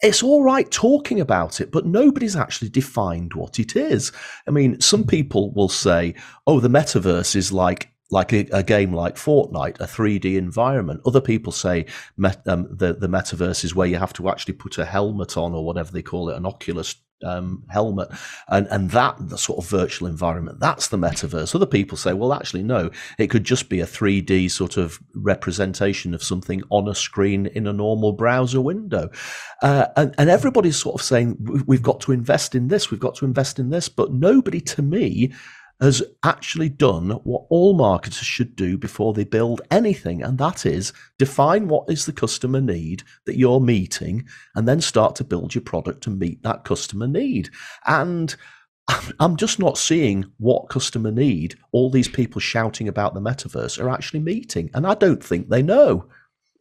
it's 0.03 0.23
all 0.23 0.43
right 0.43 0.71
talking 0.71 1.21
about 1.21 1.61
it, 1.61 1.71
but 1.71 1.87
nobody's 1.87 2.37
actually 2.37 2.71
defined 2.71 3.35
what 3.35 3.59
it 3.59 3.77
is. 3.77 4.13
I 4.47 4.51
mean, 4.51 4.81
some 4.81 5.07
people 5.07 5.53
will 5.53 5.69
say, 5.69 6.15
oh, 6.47 6.61
the 6.61 6.69
metaverse 6.69 7.37
is 7.37 7.53
like 7.53 7.91
like 8.13 8.33
a, 8.33 8.41
a, 8.53 8.63
game 8.65 8.93
like 8.93 9.15
Fortnite, 9.15 9.79
a 9.79 9.85
3D 9.85 10.37
environment. 10.37 11.01
Other 11.07 11.21
people 11.21 11.53
say 11.53 11.87
met, 12.17 12.43
um, 12.49 12.67
the 12.69 12.95
the 12.95 13.09
metaverse 13.09 13.63
is 13.63 13.75
where 13.75 13.87
you 13.87 13.99
have 13.99 14.13
to 14.15 14.29
actually 14.29 14.55
put 14.55 14.79
a 14.79 14.85
helmet 14.85 15.37
on 15.37 15.55
or 15.55 15.65
whatever 15.65 15.93
they 15.93 16.03
call 16.03 16.29
it, 16.29 16.37
an 16.37 16.45
Oculus 16.45 16.97
um, 17.25 17.65
helmet, 17.69 18.09
and 18.49 18.67
and 18.69 18.91
that 18.91 19.17
the 19.19 19.39
sort 19.39 19.59
of 19.59 19.69
virtual 19.69 20.09
environment. 20.09 20.61
That's 20.61 20.89
the 20.89 20.97
metaverse. 20.97 21.55
Other 21.55 21.67
people 21.67 21.97
say, 21.97 22.13
well, 22.13 22.33
actually, 22.33 22.63
no, 22.63 22.91
it 23.19 23.29
could 23.29 23.45
just 23.45 23.69
be 23.69 23.81
a 23.81 23.87
3D 23.87 24.51
sort 24.51 24.77
of 24.77 25.01
representation 25.15 26.15
of 26.15 26.23
something 26.23 26.63
on 26.71 26.89
a 26.89 26.95
screen 26.95 27.47
in 27.47 27.67
a 27.67 27.73
normal 27.73 28.13
browser 28.13 28.61
window, 28.61 29.11
uh, 29.63 29.87
and 29.97 30.15
and 30.19 30.31
everybody's 30.31 30.81
sort 30.81 31.01
of 31.01 31.05
saying 31.05 31.37
we've 31.67 31.83
got 31.83 32.01
to 32.01 32.13
invest 32.13 32.55
in 32.55 32.69
this, 32.69 32.91
we've 32.91 33.01
got 33.01 33.15
to 33.17 33.25
invest 33.25 33.59
in 33.59 33.71
this, 33.71 33.89
but 33.89 34.13
nobody 34.13 34.61
to 34.61 34.83
me 34.83 35.33
has 35.81 36.03
actually 36.25 36.69
done 36.69 37.11
what 37.25 37.47
all 37.49 37.75
marketers 37.75 38.19
should 38.19 38.55
do 38.55 38.77
before 38.77 39.15
they 39.15 39.25
build 39.25 39.63
anything, 39.71 40.23
and 40.23 40.39
that 40.39 40.67
is 40.67 40.93
define 41.19 41.69
what 41.69 41.91
is 41.91 42.07
the 42.07 42.13
customer 42.13 42.61
need 42.61 43.03
that 43.27 43.39
you're 43.39 43.61
meeting, 43.61 44.27
and 44.55 44.69
then 44.69 44.81
start 44.81 45.15
to 45.17 45.25
build 45.25 45.55
your 45.55 45.63
product 45.63 46.03
to 46.03 46.11
meet 46.11 46.43
that 46.43 46.65
customer 46.65 47.07
need. 47.07 47.49
And 47.87 48.35
I'm 49.21 49.37
just 49.37 49.59
not 49.59 49.79
seeing 49.79 50.31
what 50.39 50.69
customer 50.69 51.11
need 51.11 51.57
all 51.73 51.91
these 51.91 52.09
people 52.09 52.41
shouting 52.41 52.89
about 52.89 53.15
the 53.15 53.21
metaverse 53.21 53.83
are 53.83 53.91
actually 53.91 54.21
meeting, 54.21 54.71
and 54.75 54.87
I 54.87 54.95
don't 54.95 55.23
think 55.23 55.49
they 55.49 55.63
know. 55.63 56.07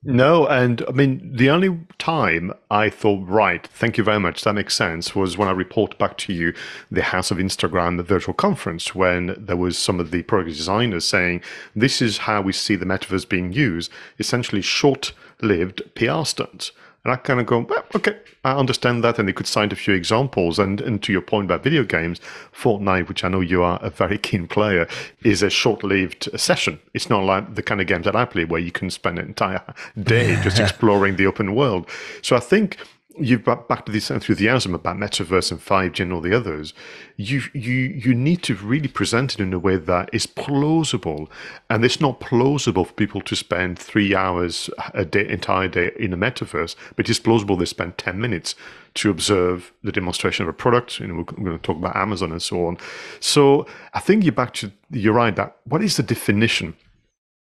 No, 0.02 0.48
and 0.48 0.82
I 0.88 0.92
mean, 0.92 1.36
the 1.36 1.50
only 1.50 1.78
time 1.98 2.54
I 2.72 2.90
thought, 2.90 3.28
right, 3.28 3.68
thank 3.68 3.98
you 3.98 4.04
very 4.04 4.20
much, 4.20 4.44
that 4.44 4.54
makes 4.54 4.74
sense, 4.74 5.14
was 5.14 5.38
when 5.38 5.50
I 5.50 5.52
report 5.52 5.98
back 5.98 6.18
to 6.20 6.34
you 6.34 6.54
the 6.90 7.02
House 7.02 7.32
of 7.32 7.38
Instagram 7.38 7.98
the 7.98 8.04
virtual 8.04 8.34
conference, 8.34 8.96
when 8.96 9.36
there 9.38 9.58
was 9.58 9.78
some 9.78 10.00
of 10.00 10.12
the 10.12 10.24
product 10.24 10.56
designers 10.56 11.04
saying, 11.04 11.42
this 11.76 12.02
is 12.02 12.20
how 12.20 12.42
we 12.42 12.54
see 12.54 12.78
the 12.78 12.86
metaverse 12.86 13.28
being 13.28 13.52
used, 13.52 13.92
essentially 14.20 14.62
short 14.62 15.12
lived 15.42 15.82
PR 15.96 16.24
stunts. 16.24 16.72
And 17.04 17.14
I 17.14 17.16
kind 17.16 17.40
of 17.40 17.46
go, 17.46 17.60
well, 17.60 17.86
okay, 17.96 18.18
I 18.44 18.52
understand 18.54 19.04
that. 19.04 19.20
And 19.20 19.28
they 19.28 19.34
could 19.34 19.48
cite 19.48 19.72
a 19.72 19.76
few 19.76 19.94
examples. 19.94 20.60
And, 20.60 20.82
and 20.82 21.02
to 21.04 21.12
your 21.12 21.22
point 21.22 21.46
about 21.46 21.64
video 21.64 21.84
games, 21.84 22.20
Fortnite, 22.54 23.08
which 23.08 23.24
I 23.24 23.30
know 23.30 23.40
you 23.40 23.64
are 23.64 23.80
a 23.82 23.90
very 23.90 24.18
keen 24.30 24.48
player, 24.48 24.88
is 25.24 25.42
a 25.42 25.50
short 25.50 25.84
lived 25.84 26.30
session. 26.40 26.80
It's 26.94 27.10
not 27.10 27.24
like 27.24 27.56
the 27.56 27.64
kind 27.64 27.80
of 27.82 27.88
games 27.88 28.06
that 28.06 28.16
I 28.16 28.26
play 28.26 28.46
where 28.46 28.60
you 28.62 28.72
can 28.72 28.90
spend 28.90 29.18
an 29.20 29.28
entire 29.28 29.64
day 30.04 30.40
just 30.42 30.60
exploring 30.60 31.16
the 31.16 31.26
open 31.26 31.56
world. 31.56 31.90
So 32.22 32.36
I 32.36 32.40
think 32.40 32.78
you've 33.20 33.44
back 33.44 33.86
to 33.86 33.92
this 33.92 34.10
enthusiasm 34.10 34.74
about 34.74 34.98
metaverse 34.98 35.52
and 35.52 35.60
5G 35.60 36.02
and 36.02 36.14
all 36.14 36.22
the 36.22 36.36
others, 36.36 36.74
you 37.18 37.44
you 37.54 37.74
you 37.74 38.14
need 38.14 38.44
to 38.44 38.56
really 38.56 38.88
present 38.88 39.34
it 39.34 39.40
in 39.40 39.54
a 39.54 39.60
way 39.60 39.78
that 39.78 40.10
is 40.14 40.26
plausible. 40.26 41.30
And 41.70 41.84
it's 41.84 42.02
not 42.02 42.20
plausible 42.20 42.86
for 42.86 42.94
people 42.94 43.22
to 43.22 43.36
spend 43.36 43.78
three 43.78 44.16
hours 44.16 44.70
a 44.94 45.06
day, 45.06 45.28
entire 45.28 45.68
day 45.68 45.92
in 46.00 46.14
a 46.14 46.18
metaverse, 46.18 46.76
but 46.96 47.10
it's 47.10 47.20
plausible 47.20 47.56
they 47.56 47.66
spend 47.66 47.98
10 47.98 48.20
minutes 48.20 48.56
to 48.96 49.10
observe 49.10 49.72
the 49.84 49.92
demonstration 49.92 50.44
of 50.44 50.50
a 50.50 50.54
product. 50.54 51.00
Know, 51.00 51.16
we're 51.16 51.24
going 51.24 51.58
to 51.58 51.58
talk 51.58 51.78
about 51.78 51.96
Amazon 51.96 52.32
and 52.32 52.42
so 52.42 52.66
on. 52.68 52.78
So 53.20 53.66
I 53.94 54.00
think 54.00 54.24
you're 54.24 54.32
back 54.34 54.54
to, 54.56 54.72
you're 54.92 55.14
right, 55.14 55.36
that 55.36 55.58
what 55.66 55.84
is 55.84 55.98
the 55.98 56.04
definition 56.04 56.76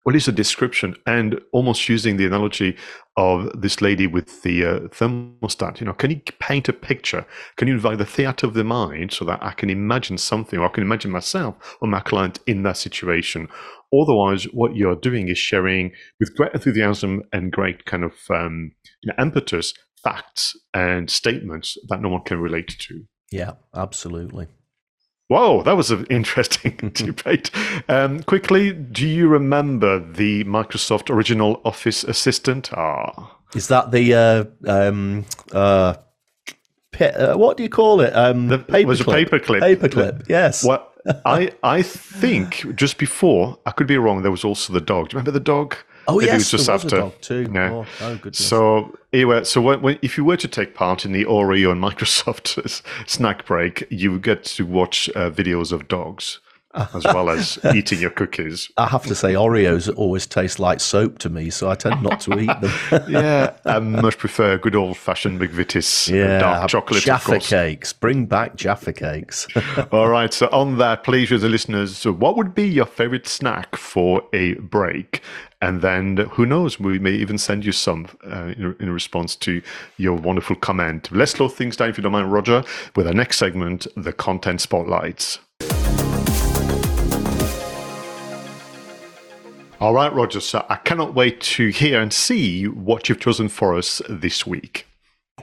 what 0.04 0.16
is 0.16 0.26
the 0.26 0.32
description? 0.32 0.97
And 1.06 1.40
almost 1.52 1.88
using 1.88 2.16
the 2.16 2.26
analogy 2.26 2.76
of 3.16 3.61
this 3.61 3.80
lady 3.80 4.06
with 4.06 4.42
the 4.42 4.64
uh, 4.64 4.80
thermostat, 4.88 5.80
you 5.80 5.87
know, 5.87 5.92
can 5.92 6.11
you 6.11 6.21
paint 6.40 6.68
a 6.68 6.73
picture? 6.73 7.26
Can 7.56 7.68
you 7.68 7.75
invite 7.75 7.99
the 7.99 8.06
theater 8.06 8.47
of 8.47 8.54
the 8.54 8.64
mind 8.64 9.12
so 9.12 9.25
that 9.26 9.42
I 9.42 9.52
can 9.52 9.71
imagine 9.71 10.18
something 10.18 10.59
or 10.59 10.66
I 10.66 10.71
can 10.71 10.82
imagine 10.82 11.11
myself 11.11 11.76
or 11.80 11.88
my 11.88 12.00
client 12.00 12.40
in 12.47 12.62
that 12.64 12.76
situation? 12.76 13.49
Otherwise, 13.94 14.44
what 14.52 14.75
you're 14.75 14.97
doing 14.97 15.28
is 15.28 15.38
sharing 15.38 15.92
with 16.18 16.35
great 16.35 16.54
enthusiasm 16.54 17.23
and 17.32 17.52
great 17.52 17.85
kind 17.85 18.04
of 18.04 18.12
um, 18.30 18.73
you 19.02 19.12
know, 19.12 19.23
impetus 19.23 19.75
facts 20.02 20.56
and 20.75 21.11
statements 21.11 21.76
that 21.88 22.00
no 22.00 22.09
one 22.09 22.23
can 22.23 22.40
relate 22.40 22.75
to. 22.78 23.04
Yeah, 23.30 23.52
absolutely. 23.75 24.49
Whoa, 25.28 25.62
that 25.62 25.76
was 25.76 25.90
an 25.90 26.06
interesting 26.10 26.76
debate. 26.94 27.50
Um, 27.88 28.22
quickly, 28.22 28.72
do 28.72 29.06
you 29.06 29.28
remember 29.28 29.98
the 29.98 30.44
Microsoft 30.44 31.10
original 31.10 31.60
Office 31.64 32.04
Assistant? 32.04 32.72
Ah, 32.72 33.36
is 33.54 33.68
that 33.68 33.90
the 33.90 34.14
uh, 34.14 34.44
um, 34.66 35.24
uh, 35.52 35.94
uh, 37.00 37.34
what 37.34 37.56
do 37.56 37.62
you 37.62 37.68
call 37.68 38.00
it? 38.00 38.14
Um, 38.14 38.48
the 38.48 38.58
paper 38.58 38.88
was 38.88 39.02
clip. 39.02 39.32
a 39.32 39.38
paperclip. 39.38 39.60
Paperclip, 39.60 40.28
yes. 40.28 40.64
Well, 40.64 40.88
I 41.24 41.52
I 41.62 41.82
think 41.82 42.74
just 42.76 42.98
before 42.98 43.58
I 43.66 43.70
could 43.72 43.86
be 43.86 43.98
wrong. 43.98 44.22
There 44.22 44.30
was 44.30 44.44
also 44.44 44.72
the 44.72 44.80
dog. 44.80 45.08
Do 45.08 45.14
you 45.14 45.18
remember 45.18 45.32
the 45.32 45.40
dog? 45.40 45.76
Oh 46.09 46.18
Maybe 46.18 46.26
yes, 46.26 46.50
just 46.50 46.68
after. 46.68 47.12
too. 47.21 47.50
Yeah. 47.52 47.71
Oh, 47.73 47.87
oh 48.00 48.14
goodness. 48.16 48.44
So 48.44 48.97
anyway, 49.12 49.44
so 49.44 49.61
when, 49.61 49.82
when, 49.82 49.99
if 50.02 50.16
you 50.16 50.25
were 50.25 50.37
to 50.37 50.49
take 50.49 50.75
part 50.75 51.04
in 51.04 51.12
the 51.12 51.25
Oreo 51.25 51.73
and 51.73 51.82
Microsoft 51.82 52.82
snack 53.09 53.47
break, 53.47 53.87
you 53.90 54.12
would 54.12 54.23
get 54.23 54.44
to 54.44 54.66
watch 54.66 55.09
uh, 55.11 55.30
videos 55.30 55.73
of 55.73 55.88
dogs 55.88 56.40
as 56.74 57.04
well 57.04 57.30
as 57.30 57.58
eating 57.74 58.00
your 58.00 58.10
cookies. 58.10 58.70
I 58.76 58.86
have 58.88 59.04
to 59.04 59.14
say, 59.14 59.34
Oreos 59.34 59.92
always 59.96 60.26
taste 60.26 60.58
like 60.58 60.80
soap 60.80 61.18
to 61.20 61.30
me, 61.30 61.50
so 61.50 61.70
I 61.70 61.74
tend 61.74 62.02
not 62.02 62.20
to 62.20 62.38
eat 62.38 62.60
them. 62.60 63.04
yeah, 63.08 63.54
I 63.64 63.78
much 63.78 64.18
prefer 64.18 64.58
good 64.58 64.76
old 64.76 64.96
fashioned 64.96 65.40
McVitie's 65.40 66.08
yeah, 66.08 66.38
dark 66.38 66.70
chocolate. 66.70 67.02
Jaffa 67.02 67.38
cakes. 67.38 67.92
Bring 67.92 68.26
back 68.26 68.56
Jaffa 68.56 68.92
cakes. 68.92 69.46
All 69.92 70.08
right. 70.08 70.32
So, 70.32 70.48
on 70.52 70.78
that, 70.78 71.04
please, 71.04 71.30
the 71.30 71.48
listeners, 71.48 71.96
so 71.96 72.12
what 72.12 72.36
would 72.36 72.54
be 72.54 72.68
your 72.68 72.86
favorite 72.86 73.26
snack 73.26 73.76
for 73.76 74.22
a 74.32 74.54
break? 74.54 75.22
And 75.60 75.80
then 75.80 76.16
who 76.16 76.44
knows, 76.44 76.80
we 76.80 76.98
may 76.98 77.12
even 77.12 77.38
send 77.38 77.64
you 77.64 77.70
some 77.70 78.08
uh, 78.26 78.52
in, 78.56 78.74
in, 78.80 78.90
response 78.90 79.36
to 79.36 79.62
your 79.96 80.14
wonderful 80.14 80.56
comment. 80.56 81.08
Let's 81.12 81.32
slow 81.32 81.48
things 81.48 81.76
down, 81.76 81.90
if 81.90 81.96
you 81.96 82.02
don't 82.02 82.10
mind, 82.10 82.32
Roger, 82.32 82.64
with 82.96 83.06
our 83.06 83.14
next 83.14 83.38
segment, 83.38 83.86
the 83.96 84.12
content 84.12 84.60
spotlights. 84.60 85.38
All 89.82 89.94
right, 89.94 90.12
Roger. 90.12 90.38
So 90.38 90.64
I 90.68 90.76
cannot 90.76 91.14
wait 91.14 91.40
to 91.40 91.70
hear 91.70 92.00
and 92.00 92.12
see 92.12 92.68
what 92.68 93.08
you've 93.08 93.18
chosen 93.18 93.48
for 93.48 93.76
us 93.76 94.00
this 94.08 94.46
week. 94.46 94.86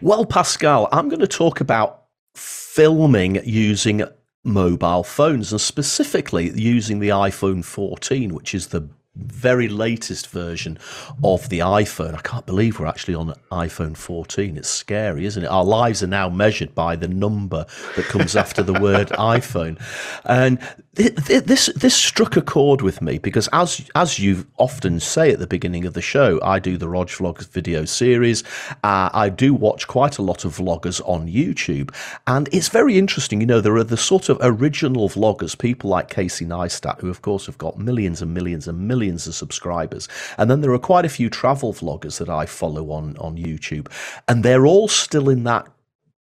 Well, 0.02 0.26
Pascal, 0.26 0.88
I'm 0.94 1.10
going 1.10 1.20
to 1.20 1.28
talk 1.28 1.60
about 1.60 2.06
filming 2.36 3.42
using 3.44 4.06
mobile 4.46 5.04
phones 5.04 5.52
and 5.52 5.60
specifically 5.60 6.52
using 6.52 7.00
the 7.00 7.10
iPhone 7.10 7.66
14, 7.66 8.34
which 8.34 8.56
is 8.56 8.68
the 8.68 8.88
very 9.16 9.68
latest 9.68 10.28
version 10.28 10.78
of 11.24 11.50
the 11.50 11.60
iPhone. 11.60 12.16
I 12.16 12.22
can't 12.22 12.46
believe 12.46 12.80
we're 12.80 12.86
actually 12.86 13.16
on 13.16 13.34
iPhone 13.52 13.98
14. 13.98 14.58
It's 14.58 14.70
scary, 14.70 15.26
isn't 15.26 15.44
it? 15.44 15.48
Our 15.48 15.66
lives 15.66 16.02
are 16.02 16.08
now 16.08 16.30
measured 16.30 16.74
by 16.74 16.96
the 16.96 17.08
number 17.08 17.66
that 17.96 18.06
comes 18.06 18.36
after 18.36 18.64
the 18.64 18.80
word 18.80 19.08
iPhone. 19.10 19.82
And 20.24 20.60
this 21.00 21.68
this 21.76 21.96
struck 21.96 22.36
a 22.36 22.42
chord 22.42 22.82
with 22.82 23.02
me 23.02 23.20
because 23.20 23.48
as 23.54 23.90
as 23.96 24.20
you 24.20 24.46
often 24.58 25.00
say 25.00 25.32
at 25.32 25.40
the 25.40 25.48
beginning 25.48 25.86
of 25.86 25.94
the 25.94 26.02
show, 26.02 26.40
I 26.44 26.60
do 26.60 26.78
the 26.78 26.90
Rog 26.90 27.08
Vlogs 27.08 27.48
video 27.48 27.86
series. 27.86 28.44
Uh, 28.84 29.10
I 29.14 29.30
do 29.30 29.54
watch 29.54 29.88
quite 29.88 30.18
a 30.18 30.22
lot 30.22 30.44
of 30.44 30.58
vloggers 30.58 31.02
on 31.08 31.28
YouTube, 31.28 31.96
and 32.28 32.50
it's 32.52 32.68
very 32.68 32.98
interesting. 32.98 33.40
You 33.40 33.48
know, 33.48 33.62
there 33.62 33.76
are 33.78 33.84
the 33.84 33.96
sort 33.96 34.28
of 34.28 34.38
original 34.42 35.08
vloggers, 35.08 35.58
people 35.58 35.90
like 35.90 36.10
Casey 36.10 36.46
Neistat, 36.46 37.00
who 37.00 37.10
of 37.10 37.22
course 37.22 37.46
have 37.46 37.58
got 37.58 37.80
millions 37.80 38.22
and 38.22 38.34
millions 38.34 38.68
and 38.68 38.88
millions 38.88 39.26
of 39.26 39.36
subscribers, 39.36 40.10
and 40.38 40.52
then 40.52 40.60
there 40.60 40.74
are 40.74 40.80
quite 40.80 41.06
a 41.06 41.10
few 41.10 41.30
travel 41.30 41.74
vloggers 41.74 42.20
that 42.20 42.30
I 42.30 42.46
follow 42.46 42.92
on 42.92 43.16
on 43.18 43.38
YouTube, 43.38 43.88
and 44.28 44.44
they're 44.44 44.66
all 44.66 44.90
still 44.90 45.30
in 45.30 45.44
that 45.46 45.68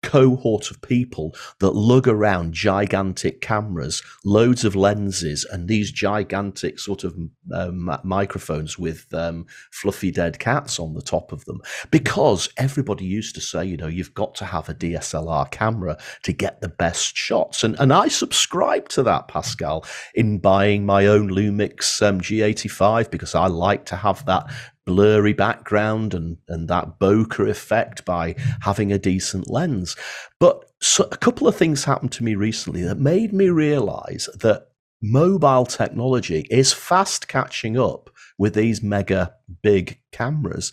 cohort 0.06 0.72
of 0.72 0.82
people 0.82 1.36
that 1.60 1.72
lug 1.72 2.08
around 2.08 2.54
gigantic 2.54 3.42
cameras, 3.42 4.02
loads 4.24 4.64
of 4.64 4.76
lenses, 4.76 5.46
and 5.52 5.68
these 5.68 5.92
gigantic 5.92 6.80
sort 6.80 7.04
of 7.04 7.16
um, 7.54 7.98
microphones 8.04 8.78
with 8.78 9.12
um, 9.14 9.46
fluffy 9.72 10.12
dead 10.12 10.40
cats 10.40 10.80
on 10.80 10.94
the 10.94 11.02
top 11.02 11.32
of 11.32 11.44
them. 11.46 11.60
Because 11.92 12.48
everybody 12.58 13.04
used 13.06 13.36
to 13.36 13.42
say, 13.42 13.66
you 13.66 13.78
know, 13.78 13.88
you've 13.88 14.14
got 14.14 14.36
to 14.36 14.46
have 14.46 14.70
a 14.70 14.76
DSLR 14.76 15.50
camera 15.52 15.98
to 16.24 16.32
get 16.32 16.62
the 16.62 16.70
best 16.70 17.18
shots. 17.18 17.64
And, 17.64 17.76
and 17.80 17.92
I 17.92 18.08
subscribe 18.08 18.88
to 18.90 19.04
that, 19.04 19.28
Pascal, 19.28 19.86
in 20.14 20.38
buying 20.38 20.86
my 20.86 21.08
own 21.08 21.30
Lumix 21.30 22.02
um, 22.08 22.22
G85 22.22 23.10
because 23.10 23.34
I 23.34 23.48
like 23.48 23.86
to 23.86 23.96
have 23.96 24.26
that 24.26 24.52
blurry 24.86 25.34
background 25.34 26.14
and, 26.14 26.38
and 26.48 26.68
that 26.68 27.00
bokeh 27.00 27.50
effect 27.50 28.06
by 28.06 28.36
having 28.62 28.92
a 28.92 29.00
decent 29.00 29.50
lens. 29.50 29.96
But 30.40 30.64
so 30.82 31.08
a 31.12 31.18
couple 31.18 31.48
of 31.48 31.56
things 31.56 31.84
happened 31.84 32.12
to 32.14 32.24
me 32.24 32.36
recently 32.36 32.84
that 32.84 33.00
made 33.00 33.34
me 33.34 33.50
realize 33.50 34.30
that 34.42 34.68
mobile 35.02 35.66
technology 35.66 36.48
is 36.50 36.74
fast 36.74 37.28
catching 37.28 37.78
up 37.78 38.10
with 38.38 38.54
these 38.54 38.84
mega 38.84 39.34
big 39.62 40.00
cameras. 40.12 40.72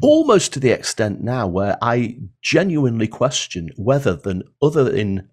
Almost 0.00 0.52
to 0.52 0.60
the 0.60 0.70
extent 0.70 1.22
now 1.22 1.46
where 1.46 1.76
I 1.82 2.18
genuinely 2.42 3.08
question 3.08 3.70
whether, 3.76 4.14
than 4.14 4.44
other 4.62 4.94
in 4.94 5.28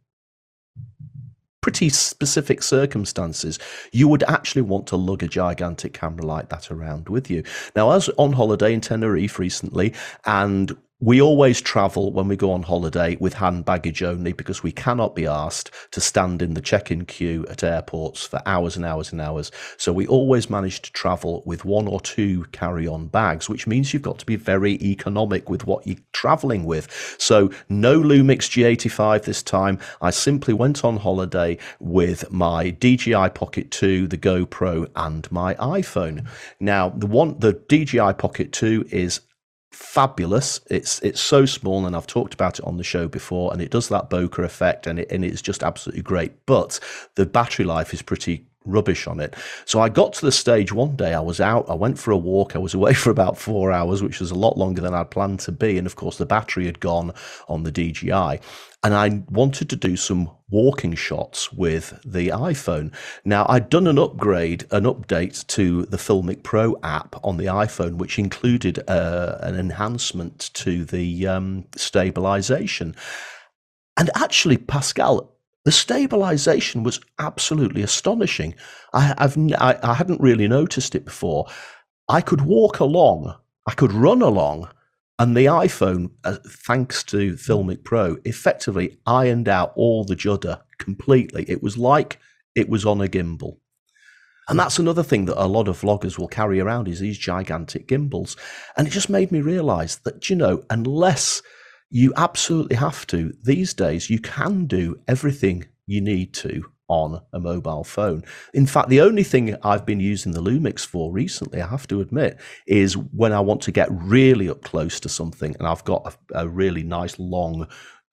pretty 1.65 1.89
specific 1.89 2.61
circumstances, 2.61 3.57
you 3.91 4.07
would 4.07 4.21
actually 4.25 4.61
want 4.61 4.85
to 4.85 4.95
lug 4.95 5.23
a 5.23 5.27
gigantic 5.27 5.93
camera 5.93 6.23
like 6.23 6.49
that 6.49 6.69
around 6.69 7.09
with 7.09 7.27
you. 7.27 7.41
Now, 7.75 7.89
I 7.89 7.95
was 7.95 8.07
on 8.19 8.33
holiday 8.33 8.71
in 8.71 8.81
Tenerife 8.81 9.39
recently, 9.39 9.91
and 10.27 10.77
we 11.05 11.21
always 11.21 11.61
travel 11.61 12.11
when 12.11 12.27
we 12.27 12.35
go 12.35 12.51
on 12.51 12.63
holiday 12.63 13.15
with 13.17 13.35
hand 13.35 13.63
baggage 13.63 14.01
only 14.01 14.33
because 14.33 14.63
we 14.63 14.71
cannot 14.71 15.13
be 15.13 15.27
asked 15.27 15.69
to 15.91 16.01
stand 16.01 16.41
in 16.41 16.55
the 16.55 16.61
check-in 16.61 17.05
queue 17.05 17.45
at 17.47 17.63
airports 17.63 18.25
for 18.25 18.41
hours 18.47 18.75
and 18.75 18.83
hours 18.83 19.11
and 19.11 19.21
hours. 19.21 19.51
So 19.77 19.93
we 19.93 20.07
always 20.07 20.49
manage 20.49 20.81
to 20.81 20.91
travel 20.93 21.43
with 21.45 21.63
one 21.63 21.87
or 21.87 22.01
two 22.01 22.45
carry-on 22.45 23.09
bags, 23.09 23.47
which 23.47 23.67
means 23.67 23.93
you've 23.93 24.01
got 24.01 24.17
to 24.17 24.25
be 24.25 24.35
very 24.35 24.81
economic 24.81 25.47
with 25.47 25.67
what 25.67 25.85
you're 25.85 25.97
traveling 26.11 26.65
with. 26.65 27.15
So 27.19 27.51
no 27.69 28.01
Lumix 28.01 28.49
G85 28.49 29.25
this 29.25 29.43
time. 29.43 29.77
I 30.01 30.09
simply 30.09 30.55
went 30.55 30.83
on 30.83 30.97
holiday 30.97 31.59
with 31.79 32.31
my 32.31 32.71
DJI 32.71 33.29
Pocket 33.35 33.69
2, 33.69 34.07
the 34.07 34.17
GoPro, 34.17 34.89
and 34.95 35.31
my 35.31 35.53
iPhone. 35.55 36.25
Now 36.59 36.89
the 36.89 37.05
one, 37.05 37.37
the 37.37 37.53
DJI 37.53 38.13
Pocket 38.13 38.51
2 38.51 38.87
is 38.89 39.21
fabulous. 39.75 40.61
It's 40.69 40.99
it's 41.01 41.19
so 41.19 41.45
small, 41.45 41.85
and 41.85 41.95
I've 41.95 42.07
talked 42.07 42.33
about 42.33 42.59
it 42.59 42.65
on 42.65 42.77
the 42.77 42.83
show 42.83 43.07
before, 43.07 43.51
and 43.51 43.61
it 43.61 43.71
does 43.71 43.89
that 43.89 44.09
bokeh 44.09 44.43
effect, 44.43 44.87
and 44.87 44.99
it 44.99 45.11
and 45.11 45.23
it's 45.23 45.41
just 45.41 45.63
absolutely 45.63 46.03
great. 46.03 46.45
But 46.45 46.79
the 47.15 47.25
battery 47.25 47.65
life 47.65 47.93
is 47.93 48.01
pretty 48.01 48.45
rubbish 48.65 49.07
on 49.07 49.19
it. 49.19 49.35
So 49.65 49.79
I 49.79 49.89
got 49.89 50.13
to 50.13 50.25
the 50.25 50.31
stage 50.31 50.71
one 50.71 50.95
day, 50.95 51.13
I 51.13 51.19
was 51.19 51.39
out, 51.39 51.69
I 51.69 51.73
went 51.73 51.99
for 51.99 52.11
a 52.11 52.17
walk, 52.17 52.55
I 52.55 52.59
was 52.59 52.73
away 52.75 52.93
for 52.93 53.09
about 53.09 53.37
four 53.37 53.71
hours, 53.71 54.03
which 54.03 54.19
was 54.19 54.31
a 54.31 54.35
lot 54.35 54.57
longer 54.57 54.81
than 54.81 54.93
I'd 54.93 55.11
planned 55.11 55.39
to 55.41 55.51
be. 55.51 55.77
And 55.77 55.87
of 55.87 55.95
course, 55.95 56.17
the 56.17 56.25
battery 56.25 56.65
had 56.65 56.79
gone 56.79 57.13
on 57.47 57.63
the 57.63 57.71
DJI. 57.71 58.39
And 58.83 58.93
I 58.93 59.23
wanted 59.29 59.69
to 59.71 59.75
do 59.75 59.97
some 59.97 60.29
walking 60.51 60.93
shots 60.93 61.51
with 61.51 61.99
the 62.05 62.27
iPhone. 62.27 62.93
Now, 63.23 63.47
I'd 63.49 63.69
done 63.69 63.87
an 63.87 63.97
upgrade, 63.97 64.65
an 64.69 64.83
update 64.83 65.47
to 65.47 65.87
the 65.87 65.97
Filmic 65.97 66.43
Pro 66.43 66.77
app 66.83 67.15
on 67.23 67.37
the 67.37 67.45
iPhone, 67.45 67.97
which 67.97 68.19
included 68.19 68.87
uh, 68.87 69.39
an 69.41 69.55
enhancement 69.55 70.51
to 70.53 70.85
the 70.85 71.25
um, 71.25 71.65
stabilization. 71.75 72.95
And 73.97 74.11
actually, 74.15 74.57
Pascal, 74.57 75.34
the 75.65 75.71
stabilization 75.71 76.83
was 76.83 77.01
absolutely 77.19 77.81
astonishing. 77.81 78.55
I, 78.93 79.13
I've, 79.17 79.37
I, 79.59 79.77
I 79.83 79.93
hadn't 79.95 80.21
really 80.21 80.47
noticed 80.47 80.95
it 80.95 81.05
before. 81.05 81.47
I 82.07 82.21
could 82.21 82.41
walk 82.41 82.79
along, 82.79 83.35
I 83.67 83.73
could 83.73 83.91
run 83.91 84.21
along, 84.21 84.69
and 85.17 85.35
the 85.35 85.45
iPhone, 85.45 86.11
uh, 86.23 86.37
thanks 86.47 87.03
to 87.05 87.33
Filmic 87.33 87.83
Pro, 87.83 88.17
effectively 88.25 88.99
ironed 89.05 89.47
out 89.49 89.73
all 89.75 90.03
the 90.03 90.15
judder 90.15 90.61
completely. 90.77 91.45
It 91.47 91.63
was 91.63 91.77
like 91.77 92.19
it 92.53 92.69
was 92.69 92.85
on 92.85 93.01
a 93.01 93.07
gimbal. 93.07 93.57
And 94.47 94.59
that's 94.59 94.77
another 94.77 95.01
thing 95.01 95.25
that 95.25 95.41
a 95.41 95.47
lot 95.47 95.67
of 95.67 95.81
vloggers 95.81 96.19
will 96.19 96.27
carry 96.27 96.59
around 96.59 96.87
is 96.87 96.99
these 96.99 97.17
gigantic 97.17 97.87
gimbals. 97.87 98.37
And 98.77 98.87
it 98.87 98.91
just 98.91 99.09
made 99.09 99.31
me 99.31 99.41
realize 99.41 99.97
that, 99.99 100.29
you 100.29 100.35
know, 100.35 100.63
unless 100.69 101.41
you 101.89 102.13
absolutely 102.17 102.75
have 102.75 103.05
to. 103.07 103.33
These 103.43 103.73
days, 103.73 104.09
you 104.09 104.19
can 104.19 104.65
do 104.65 104.99
everything 105.07 105.65
you 105.85 106.01
need 106.01 106.33
to 106.35 106.63
on 106.87 107.21
a 107.33 107.39
mobile 107.39 107.83
phone. 107.83 108.23
In 108.53 108.67
fact, 108.67 108.89
the 108.89 109.01
only 109.01 109.23
thing 109.23 109.55
I've 109.63 109.85
been 109.85 109.99
using 109.99 110.33
the 110.33 110.41
Lumix 110.41 110.85
for 110.85 111.11
recently, 111.11 111.61
I 111.61 111.67
have 111.67 111.87
to 111.87 112.01
admit, 112.01 112.39
is 112.67 112.95
when 112.95 113.33
I 113.33 113.39
want 113.39 113.61
to 113.63 113.71
get 113.71 113.87
really 113.91 114.49
up 114.49 114.61
close 114.61 114.99
to 114.99 115.09
something 115.09 115.55
and 115.57 115.67
I've 115.67 115.83
got 115.83 116.15
a, 116.33 116.41
a 116.41 116.47
really 116.47 116.83
nice 116.83 117.17
long 117.17 117.67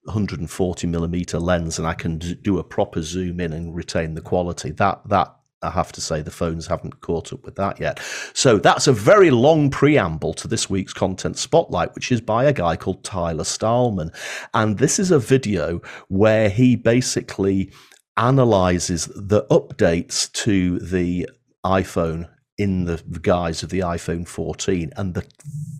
140 0.04 0.86
millimeter 0.86 1.38
lens 1.38 1.78
and 1.78 1.86
I 1.86 1.94
can 1.94 2.18
do 2.18 2.58
a 2.58 2.64
proper 2.64 3.02
zoom 3.02 3.40
in 3.40 3.52
and 3.52 3.74
retain 3.74 4.14
the 4.14 4.20
quality. 4.20 4.70
That 4.72 5.02
that 5.08 5.36
I 5.62 5.70
have 5.70 5.92
to 5.92 6.00
say 6.00 6.22
the 6.22 6.30
phones 6.30 6.66
haven't 6.66 7.00
caught 7.00 7.32
up 7.32 7.44
with 7.44 7.56
that 7.56 7.80
yet. 7.80 8.00
So 8.34 8.58
that's 8.58 8.86
a 8.86 8.92
very 8.92 9.30
long 9.30 9.70
preamble 9.70 10.34
to 10.34 10.48
this 10.48 10.68
week's 10.68 10.92
content 10.92 11.38
spotlight, 11.38 11.94
which 11.94 12.10
is 12.10 12.20
by 12.20 12.44
a 12.44 12.52
guy 12.52 12.76
called 12.76 13.04
Tyler 13.04 13.44
Stalman. 13.44 14.10
And 14.54 14.78
this 14.78 14.98
is 14.98 15.10
a 15.10 15.18
video 15.18 15.80
where 16.08 16.48
he 16.48 16.76
basically 16.76 17.72
analyzes 18.16 19.06
the 19.14 19.44
updates 19.50 20.30
to 20.32 20.78
the 20.78 21.28
iPhone 21.64 22.28
in 22.58 22.84
the 22.84 23.02
guise 23.22 23.62
of 23.62 23.70
the 23.70 23.80
iPhone 23.80 24.28
14 24.28 24.92
and 24.96 25.14
the 25.14 25.26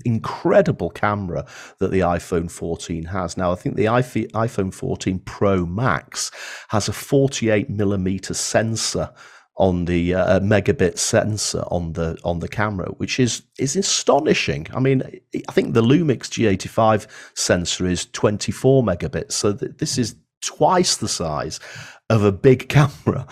incredible 0.04 0.90
camera 0.90 1.44
that 1.78 1.90
the 1.90 2.00
iPhone 2.00 2.50
14 2.50 3.04
has. 3.04 3.36
Now, 3.36 3.52
I 3.52 3.56
think 3.56 3.76
the 3.76 3.84
iPhone 3.84 4.72
14 4.72 5.18
Pro 5.20 5.66
Max 5.66 6.30
has 6.68 6.88
a 6.88 6.92
48 6.92 7.68
millimeter 7.68 8.34
sensor 8.34 9.12
on 9.62 9.84
the 9.84 10.12
uh, 10.12 10.40
megabit 10.40 10.98
sensor 10.98 11.62
on 11.68 11.92
the 11.92 12.18
on 12.24 12.40
the 12.40 12.48
camera, 12.48 12.88
which 12.96 13.20
is 13.20 13.42
is 13.60 13.76
astonishing. 13.76 14.66
I 14.74 14.80
mean, 14.80 15.04
I 15.48 15.52
think 15.52 15.72
the 15.72 15.82
Lumix 15.82 16.28
G85 16.28 17.06
sensor 17.34 17.86
is 17.86 18.06
24 18.06 18.82
megabits, 18.82 19.32
so 19.32 19.52
th- 19.52 19.76
this 19.78 19.98
is 19.98 20.16
twice 20.40 20.96
the 20.96 21.06
size 21.06 21.60
of 22.10 22.24
a 22.24 22.32
big 22.32 22.68
camera. 22.76 23.24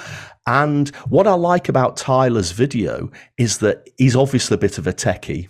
And 0.46 0.90
what 1.08 1.26
I 1.26 1.34
like 1.34 1.68
about 1.68 1.96
Tyler's 1.96 2.52
video 2.52 3.10
is 3.36 3.58
that 3.58 3.90
he's 3.98 4.14
obviously 4.14 4.54
a 4.54 4.58
bit 4.58 4.78
of 4.78 4.86
a 4.86 4.92
techie, 4.92 5.48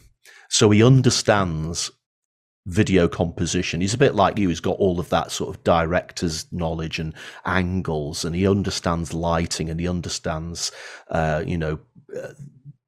so 0.48 0.70
he 0.70 0.82
understands 0.82 1.90
video 2.66 3.08
composition. 3.08 3.80
He's 3.80 3.94
a 3.94 3.98
bit 3.98 4.14
like 4.14 4.38
you. 4.38 4.48
He's 4.48 4.60
got 4.60 4.78
all 4.78 5.00
of 5.00 5.08
that 5.10 5.30
sort 5.30 5.54
of 5.54 5.64
director's 5.64 6.50
knowledge 6.52 6.98
and 6.98 7.14
angles, 7.44 8.24
and 8.24 8.34
he 8.34 8.46
understands 8.46 9.14
lighting 9.14 9.70
and 9.70 9.80
he 9.80 9.88
understands, 9.88 10.72
uh, 11.10 11.42
you 11.46 11.58
know, 11.58 11.78
uh, 12.16 12.32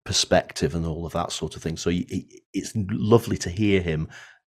perspective 0.05 0.75
and 0.75 0.85
all 0.85 1.07
of 1.07 1.13
that 1.13 1.33
sort 1.33 1.57
of 1.57 1.63
thing. 1.63 1.77
So 1.77 1.91
he, 1.91 2.07
he, 2.09 2.43
it's 2.53 2.73
lovely 2.75 3.39
to 3.39 3.51
hear 3.51 3.81
him 3.81 4.09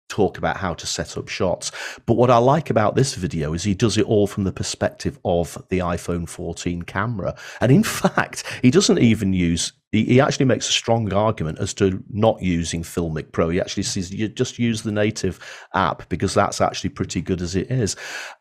talk 0.10 0.38
about 0.38 0.58
how 0.58 0.74
to 0.74 0.86
set 0.86 1.18
up 1.18 1.30
shots. 1.30 1.72
But 2.06 2.16
what 2.16 2.30
I 2.30 2.38
like 2.38 2.70
about 2.70 2.96
this 2.96 3.16
video 3.16 3.54
is 3.54 3.64
he 3.64 3.74
does 3.74 3.98
it 3.98 4.06
all 4.06 4.28
from 4.28 4.44
the 4.44 4.52
perspective 4.52 5.18
of 5.24 5.58
the 5.70 5.80
iPhone 5.80 6.28
14 6.28 6.82
camera. 6.82 7.36
And 7.62 7.72
in 7.72 7.84
fact, 8.00 8.44
he 8.62 8.72
doesn't 8.72 9.00
even 9.00 9.34
use 9.34 9.74
he, 9.92 10.22
actually 10.22 10.46
makes 10.46 10.70
a 10.70 10.72
strong 10.72 11.12
argument 11.14 11.58
as 11.58 11.74
to 11.76 12.04
not 12.12 12.42
using 12.42 12.84
Filmic 12.84 13.32
Pro. 13.32 13.50
He 13.50 13.60
actually 13.60 13.84
says 13.84 14.14
you 14.14 14.28
just 14.28 14.60
use 14.60 14.84
the 14.84 14.92
native 14.92 15.40
app 15.74 16.08
because 16.10 16.36
that's 16.36 16.62
actually 16.62 16.92
pretty 16.92 17.22
good 17.22 17.42
as 17.42 17.56
it 17.56 17.72
is. 17.72 17.96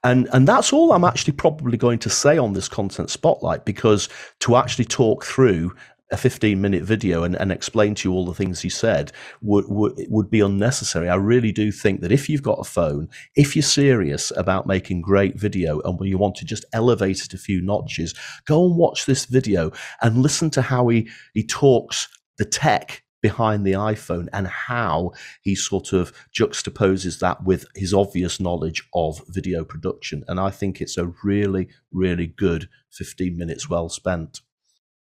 And 0.04 0.28
and 0.32 0.46
that's 0.46 0.74
all 0.74 0.92
I'm 0.92 1.04
actually 1.04 1.32
probably 1.32 1.78
going 1.78 2.00
to 2.00 2.10
say 2.10 2.36
on 2.36 2.52
this 2.52 2.68
content 2.68 3.08
spotlight 3.08 3.64
because 3.64 4.10
to 4.40 4.56
actually 4.56 4.84
talk 4.84 5.24
through 5.24 5.74
a 6.10 6.16
15 6.16 6.60
minute 6.60 6.82
video 6.82 7.22
and, 7.22 7.34
and 7.34 7.52
explain 7.52 7.94
to 7.94 8.08
you 8.08 8.14
all 8.14 8.24
the 8.24 8.34
things 8.34 8.60
he 8.60 8.68
said 8.68 9.12
would, 9.42 9.66
would 9.68 9.94
would 10.08 10.30
be 10.30 10.40
unnecessary. 10.40 11.08
I 11.08 11.16
really 11.16 11.52
do 11.52 11.70
think 11.70 12.00
that 12.00 12.12
if 12.12 12.28
you've 12.28 12.42
got 12.42 12.60
a 12.60 12.64
phone, 12.64 13.08
if 13.34 13.54
you're 13.54 13.62
serious 13.62 14.32
about 14.36 14.66
making 14.66 15.02
great 15.02 15.38
video 15.38 15.80
and 15.80 15.98
you 16.00 16.18
want 16.18 16.36
to 16.36 16.44
just 16.44 16.64
elevate 16.72 17.20
it 17.22 17.34
a 17.34 17.38
few 17.38 17.60
notches, 17.60 18.14
go 18.46 18.64
and 18.64 18.76
watch 18.76 19.06
this 19.06 19.26
video 19.26 19.70
and 20.00 20.22
listen 20.22 20.50
to 20.50 20.62
how 20.62 20.88
he 20.88 21.08
he 21.34 21.46
talks 21.46 22.08
the 22.38 22.44
tech 22.44 23.02
behind 23.20 23.66
the 23.66 23.72
iPhone 23.72 24.28
and 24.32 24.46
how 24.46 25.10
he 25.42 25.54
sort 25.54 25.92
of 25.92 26.12
juxtaposes 26.32 27.18
that 27.18 27.42
with 27.44 27.66
his 27.74 27.92
obvious 27.92 28.38
knowledge 28.38 28.88
of 28.94 29.20
video 29.28 29.64
production. 29.64 30.24
And 30.28 30.38
I 30.38 30.50
think 30.50 30.80
it's 30.80 30.96
a 30.96 31.12
really, 31.24 31.68
really 31.92 32.28
good 32.28 32.68
15 32.92 33.36
minutes 33.36 33.68
well 33.68 33.88
spent. 33.88 34.40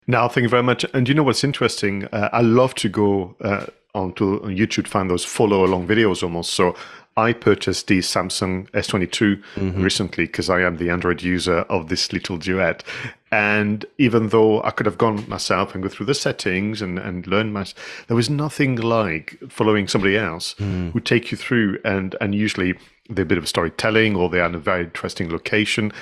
Now, 0.07 0.29
thank 0.29 0.45
you 0.45 0.49
very 0.49 0.62
much. 0.62 0.85
And 0.95 1.09
you 1.09 1.14
know 1.14 1.23
what's 1.23 1.45
interesting? 1.45 2.05
Uh, 2.07 2.29
I 2.33 2.40
love 2.40 2.75
to 2.77 2.88
go 2.88 3.35
uh, 3.40 3.66
onto 3.95 4.40
YouTube, 4.42 4.87
find 4.87 5.11
those 5.11 5.25
follow 5.25 5.64
along 5.64 5.88
videos 5.88 6.23
almost. 6.23 6.53
So 6.53 6.77
I 7.16 7.33
purchased 7.33 7.87
the 7.87 7.99
Samsung 8.01 8.71
S22 8.71 9.42
mm-hmm. 9.55 9.83
recently 9.83 10.27
because 10.27 10.51
I 10.51 10.61
am 10.61 10.77
the 10.77 10.90
Android 10.90 11.23
user 11.23 11.61
of 11.61 11.88
this 11.88 12.12
little 12.12 12.37
duet. 12.37 12.85
And 13.33 13.85
even 13.99 14.29
though 14.29 14.62
I 14.62 14.71
could 14.71 14.87
have 14.87 14.99
gone 14.99 15.29
myself 15.29 15.75
and 15.75 15.83
go 15.83 15.88
through 15.88 16.07
the 16.07 16.14
settings 16.14 16.83
and, 16.83 16.99
and 16.99 17.27
learn 17.27 17.53
my, 17.53 17.66
there 18.07 18.16
was 18.16 18.31
nothing 18.31 18.77
like 18.77 19.38
following 19.49 19.88
somebody 19.88 20.16
else 20.16 20.55
mm. 20.55 20.92
who 20.92 21.01
take 21.01 21.31
you 21.31 21.38
through 21.38 21.79
and, 21.85 22.14
and 22.21 22.35
usually 22.35 22.75
they're 23.09 23.25
a 23.25 23.27
bit 23.27 23.38
of 23.38 23.49
storytelling 23.49 24.14
or 24.14 24.29
they're 24.29 24.45
in 24.45 24.55
a 24.55 24.59
very 24.59 24.85
interesting 24.85 25.31
location. 25.31 25.92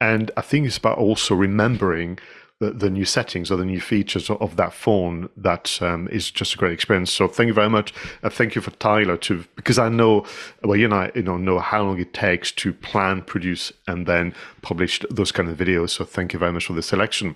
And 0.00 0.30
I 0.36 0.40
think 0.40 0.66
it's 0.66 0.78
about 0.78 0.98
also 0.98 1.34
remembering 1.34 2.18
the, 2.60 2.70
the 2.70 2.90
new 2.90 3.06
settings 3.06 3.50
or 3.50 3.56
the 3.56 3.64
new 3.64 3.80
features 3.80 4.28
of 4.30 4.56
that 4.56 4.74
phone 4.74 5.30
that 5.36 5.80
um, 5.80 6.08
is 6.12 6.30
just 6.30 6.54
a 6.54 6.58
great 6.58 6.72
experience. 6.72 7.10
So 7.10 7.26
thank 7.26 7.48
you 7.48 7.54
very 7.54 7.70
much. 7.70 7.92
Uh, 8.22 8.28
thank 8.28 8.54
you 8.54 8.60
for 8.60 8.70
Tyler 8.72 9.16
too, 9.16 9.46
because 9.56 9.78
I 9.78 9.88
know 9.88 10.26
well 10.62 10.76
you 10.76 10.84
and 10.84 10.94
I 10.94 11.10
you 11.14 11.22
know 11.22 11.38
know 11.38 11.58
how 11.58 11.82
long 11.82 11.98
it 11.98 12.12
takes 12.12 12.52
to 12.52 12.72
plan, 12.72 13.22
produce, 13.22 13.72
and 13.88 14.06
then 14.06 14.34
publish 14.62 15.00
those 15.10 15.32
kind 15.32 15.48
of 15.48 15.56
videos. 15.56 15.90
So 15.90 16.04
thank 16.04 16.32
you 16.32 16.38
very 16.38 16.52
much 16.52 16.66
for 16.66 16.74
the 16.74 16.82
selection. 16.82 17.34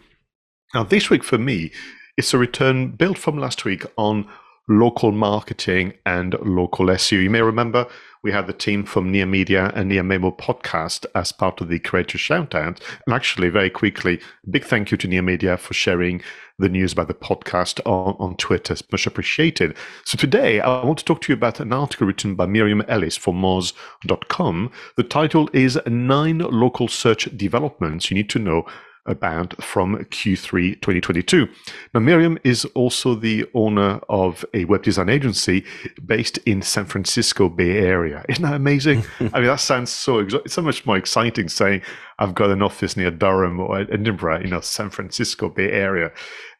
Now 0.75 0.85
this 0.85 1.09
week 1.09 1.25
for 1.25 1.39
me, 1.39 1.73
it's 2.17 2.35
a 2.35 2.39
return 2.39 2.91
built 2.91 3.19
from 3.19 3.39
last 3.39 3.65
week 3.65 3.85
on 3.97 4.29
local 4.69 5.13
marketing 5.13 5.93
and 6.07 6.35
local 6.41 6.87
SEO. 6.87 7.23
You 7.23 7.31
may 7.31 7.43
remember 7.43 7.87
we 8.23 8.33
had 8.33 8.47
the 8.47 8.55
team 8.55 8.85
from 8.85 9.13
Near 9.13 9.27
Media 9.27 9.71
and 9.75 9.91
Near 9.91 10.03
Memo 10.03 10.31
podcast 10.31 11.05
as 11.15 11.31
part 11.31 11.61
of 11.61 11.69
the 11.69 11.79
creator 11.79 12.17
shoutout. 12.17 12.81
And 13.07 13.15
actually, 13.15 13.51
very 13.51 13.69
quickly, 13.69 14.21
big 14.51 14.65
thank 14.65 14.91
you 14.91 14.97
to 14.97 15.07
Near 15.07 15.21
Media 15.21 15.59
for 15.59 15.75
sharing 15.75 16.23
the 16.59 16.71
news 16.71 16.93
about 16.95 17.09
the 17.09 17.15
podcast 17.15 17.81
on, 17.85 18.17
on 18.19 18.37
Twitter. 18.37 18.73
It's 18.73 18.83
much 18.91 19.07
appreciated. 19.07 19.77
So 20.07 20.17
today, 20.17 20.61
I 20.61 20.85
want 20.85 20.99
to 21.01 21.05
talk 21.05 21.21
to 21.23 21.33
you 21.33 21.37
about 21.37 21.61
an 21.61 21.73
article 21.73 22.07
written 22.07 22.35
by 22.35 22.47
Miriam 22.47 22.83
Ellis 22.89 23.17
for 23.17 23.35
Moz.com. 23.35 24.71
The 24.97 25.03
title 25.03 25.51
is 25.53 25.79
Nine 25.87 26.39
Local 26.39 26.89
Search 26.89 27.29
Developments 27.37 28.11
You 28.11 28.17
Need 28.17 28.31
to 28.31 28.39
Know 28.39 28.65
about 29.07 29.63
from 29.63 29.97
Q3 29.97 30.75
2022. 30.81 31.49
Now, 31.93 32.01
Miriam 32.01 32.39
is 32.43 32.65
also 32.67 33.15
the 33.15 33.47
owner 33.55 34.01
of 34.09 34.45
a 34.55 34.65
web 34.65 34.83
design 34.83 35.09
agency 35.09 35.65
based 36.05 36.39
in 36.39 36.63
San 36.63 36.87
Francisco 36.87 37.49
Bay 37.49 37.79
Area. 37.79 38.25
Isn't 38.29 38.45
that 38.45 38.55
amazing? 38.55 39.05
I 39.21 39.41
mean, 39.41 39.47
that 39.47 39.61
sounds 39.61 39.91
so 39.91 40.19
it's 40.19 40.55
so 40.55 40.63
much 40.63 40.87
more 40.87 40.97
exciting 40.97 41.49
saying 41.49 41.83
I've 42.19 42.35
got 42.35 42.51
an 42.51 42.63
office 42.63 42.97
near 42.97 43.11
Durham 43.11 43.61
or 43.61 43.81
Edinburgh, 43.81 44.41
you 44.41 44.49
know, 44.49 44.61
San 44.61 44.91
Francisco 44.91 45.49
Bay 45.49 45.71
Area. 45.71 46.11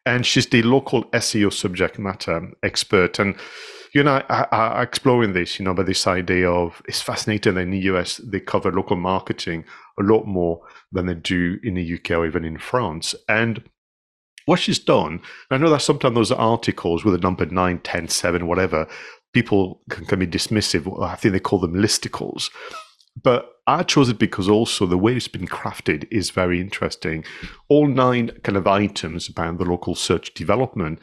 And 0.05 0.25
she's 0.25 0.45
the 0.47 0.61
local 0.61 1.05
SEO 1.05 1.51
subject 1.51 1.97
matter 1.97 2.51
expert. 2.61 3.17
And 3.17 3.35
you 3.95 4.03
know, 4.03 4.21
I, 4.29 4.45
I, 4.51 4.83
exploring 4.83 5.31
this, 5.31 5.57
you 5.57 5.63
know, 5.63 5.73
but 5.73 5.85
this 5.85 6.05
idea 6.05 6.51
of 6.51 6.81
it's 6.85 7.01
fascinating 7.01 7.53
that 7.53 7.61
in 7.61 7.71
the 7.71 7.79
US 7.91 8.17
they 8.17 8.41
cover 8.41 8.69
local 8.69 8.97
marketing 8.97 9.63
a 9.97 10.03
lot 10.03 10.25
more 10.25 10.59
than 10.91 11.05
they 11.05 11.13
do 11.13 11.57
in 11.63 11.75
the 11.75 11.93
UK 11.95 12.11
or 12.11 12.25
even 12.25 12.45
in 12.45 12.57
France. 12.57 13.15
And 13.27 13.63
what 14.45 14.59
she's 14.59 14.79
done, 14.79 15.21
I 15.49 15.57
know 15.57 15.69
that 15.69 15.81
sometimes 15.81 16.15
those 16.15 16.31
articles 16.31 17.03
with 17.03 17.15
a 17.15 17.19
number 17.19 17.45
9, 17.45 17.79
10, 17.79 18.07
7, 18.07 18.47
whatever, 18.47 18.87
people 19.33 19.81
can, 19.89 20.05
can 20.05 20.19
be 20.19 20.27
dismissive. 20.27 21.01
I 21.03 21.15
think 21.15 21.33
they 21.33 21.39
call 21.39 21.59
them 21.59 21.73
listicles. 21.73 22.49
But 23.21 23.49
I 23.67 23.83
chose 23.83 24.09
it 24.09 24.19
because 24.19 24.47
also 24.47 24.85
the 24.85 24.97
way 24.97 25.15
it's 25.15 25.27
been 25.27 25.47
crafted 25.47 26.07
is 26.11 26.29
very 26.29 26.61
interesting. 26.61 27.23
All 27.69 27.87
nine 27.87 28.31
kind 28.43 28.57
of 28.57 28.67
items 28.67 29.27
about 29.29 29.57
the 29.57 29.65
local 29.65 29.95
search 29.95 30.33
development 30.33 30.99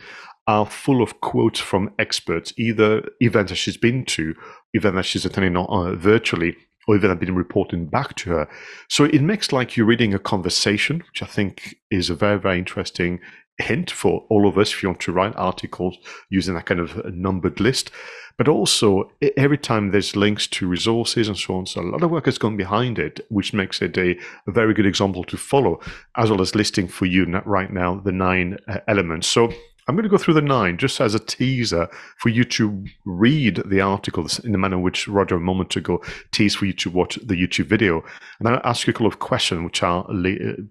are 0.47 0.66
full 0.66 1.03
of 1.03 1.21
quotes 1.21 1.61
from 1.61 1.92
experts, 1.99 2.53
either 2.57 3.09
events 3.21 3.51
that 3.51 3.57
she's 3.57 3.77
been 3.77 4.05
to, 4.05 4.35
events 4.75 4.97
that 4.97 5.05
she's 5.05 5.25
attending 5.25 5.57
uh, 5.57 5.95
virtually, 5.95 6.57
or 6.92 6.96
even 6.96 7.11
have 7.11 7.20
been 7.20 7.35
reporting 7.35 7.87
back 7.87 8.14
to 8.16 8.31
her. 8.31 8.48
So 8.88 9.05
it 9.05 9.22
makes 9.22 9.50
like 9.50 9.76
you're 9.76 9.87
reading 9.87 10.12
a 10.12 10.18
conversation, 10.18 10.98
which 10.98 11.22
I 11.22 11.26
think 11.26 11.76
is 11.90 12.11
a 12.11 12.14
very, 12.14 12.38
very 12.38 12.59
interesting 12.59 13.20
hint 13.59 13.90
for 13.90 14.26
all 14.28 14.46
of 14.46 14.59
us 14.59 14.72
if 14.72 14.83
you 14.83 14.88
want 14.88 15.00
to 15.00 15.12
write 15.12 15.35
articles 15.37 15.96
using 16.31 16.55
that 16.55 16.66
kind 16.66 16.81
of 16.81 17.05
numbered 17.14 17.61
list. 17.61 17.90
But 18.38 18.48
also, 18.48 19.11
every 19.37 19.59
time 19.59 19.90
there's 19.90 20.16
links 20.16 20.46
to 20.48 20.66
resources 20.66 21.28
and 21.28 21.37
so 21.37 21.55
on, 21.55 21.66
so 21.66 21.81
a 21.81 21.83
lot 21.83 22.02
of 22.02 22.11
work 22.11 22.24
has 22.24 22.38
gone 22.38 22.57
behind 22.57 22.98
it, 22.98 23.20
which 23.28 23.52
makes 23.52 23.81
it 23.83 23.96
a, 23.96 24.18
a 24.46 24.52
very 24.52 24.74
good 24.74 24.87
example 24.87 25.24
to 25.24 25.37
follow, 25.37 25.81
as 26.16 26.31
well 26.31 26.40
as 26.40 26.55
listing 26.55 26.88
for 26.88 27.07
you 27.07 27.24
right 27.44 27.72
now 27.72 28.00
the 28.00 28.12
nine 28.12 28.57
uh, 28.68 28.78
elements. 28.88 29.28
So 29.28 29.52
I'm 29.88 29.97
going 29.97 30.05
to 30.05 30.09
go 30.09 30.18
through 30.18 30.35
the 30.35 30.42
nine 30.42 30.79
just 30.79 31.01
as 31.01 31.14
a 31.14 31.18
teaser 31.18 31.88
for 32.18 32.29
you 32.29 32.45
to 32.45 32.85
read 33.05 33.62
the 33.66 33.81
articles 33.81 34.38
in 34.38 34.53
the 34.53 34.59
manner 34.59 34.79
which 34.79 35.09
Roger 35.09 35.37
a 35.37 35.40
moment 35.40 35.75
ago 35.77 36.03
teased 36.31 36.59
for 36.59 36.66
you 36.66 36.73
to 36.75 36.90
watch 36.90 37.16
the 37.16 37.35
YouTube 37.35 37.66
video. 37.66 38.05
And 38.38 38.49
I'll 38.49 38.61
ask 38.64 38.87
you 38.87 38.92
a 38.92 38.95
couple 38.95 39.09
of 39.09 39.18
questions 39.18 39.64
which 39.64 39.83
are 39.83 40.05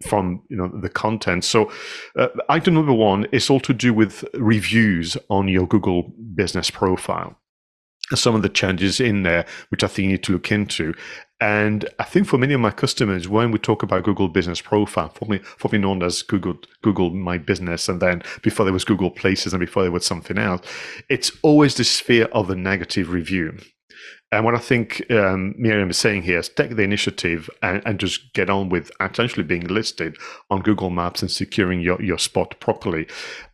from 0.08 0.42
you 0.50 0.58
know 0.58 0.72
the 0.82 0.90
content. 0.90 1.44
So 1.44 1.72
uh, 2.18 2.28
item 2.50 2.76
number 2.76 2.94
one 2.94 3.26
is 3.32 3.50
all 3.50 3.60
to 3.62 3.74
do 3.74 3.94
with 3.94 4.24
reviews 4.34 5.18
on 5.30 5.48
your 5.48 5.68
Google 5.68 6.14
business 6.36 6.70
profile 6.70 7.38
some 8.16 8.36
of 8.36 8.42
the 8.42 8.50
changes 8.50 9.00
in 9.00 9.24
there, 9.24 9.46
which 9.70 9.84
I 9.84 9.88
think 9.88 10.06
you 10.06 10.12
need 10.12 10.24
to 10.24 10.34
look 10.34 10.52
into. 10.52 10.94
And 11.42 11.90
I 11.98 12.04
think 12.04 12.28
for 12.28 12.38
many 12.38 12.54
of 12.54 12.62
my 12.62 12.70
customers, 12.70 13.28
when 13.28 13.50
we 13.50 13.58
talk 13.58 13.82
about 13.82 14.04
Google 14.04 14.28
Business 14.30 14.62
Profile, 14.62 15.10
formerly, 15.10 15.40
formerly 15.58 15.82
known 15.82 16.04
as 16.04 16.22
Google 16.22 16.60
Google 16.84 17.10
My 17.10 17.40
Business, 17.40 17.90
and 17.90 18.00
then 18.00 18.22
before 18.44 18.64
there 18.64 18.74
was 18.74 18.86
Google 18.86 19.10
Places, 19.10 19.52
and 19.52 19.60
before 19.60 19.82
there 19.82 19.92
was 19.92 20.06
something 20.06 20.38
else, 20.38 20.62
it's 21.10 21.32
always 21.42 21.74
the 21.74 21.84
sphere 21.84 22.26
of 22.26 22.48
the 22.48 22.56
negative 22.56 23.10
review. 23.10 23.58
And 24.32 24.46
what 24.46 24.56
I 24.56 24.60
think 24.60 25.12
um, 25.12 25.56
Miriam 25.58 25.90
is 25.90 25.98
saying 25.98 26.22
here 26.22 26.40
is 26.40 26.48
take 26.48 26.76
the 26.76 26.84
initiative 26.84 27.50
and, 27.62 27.82
and, 27.86 28.00
just 28.00 28.34
get 28.34 28.50
on 28.50 28.70
with 28.70 28.90
actually 29.02 29.44
being 29.44 29.68
listed 29.68 30.16
on 30.50 30.62
Google 30.62 30.90
Maps 30.90 31.22
and 31.22 31.30
securing 31.30 31.82
your, 31.82 32.02
your 32.02 32.18
spot 32.18 32.58
properly. 32.62 33.08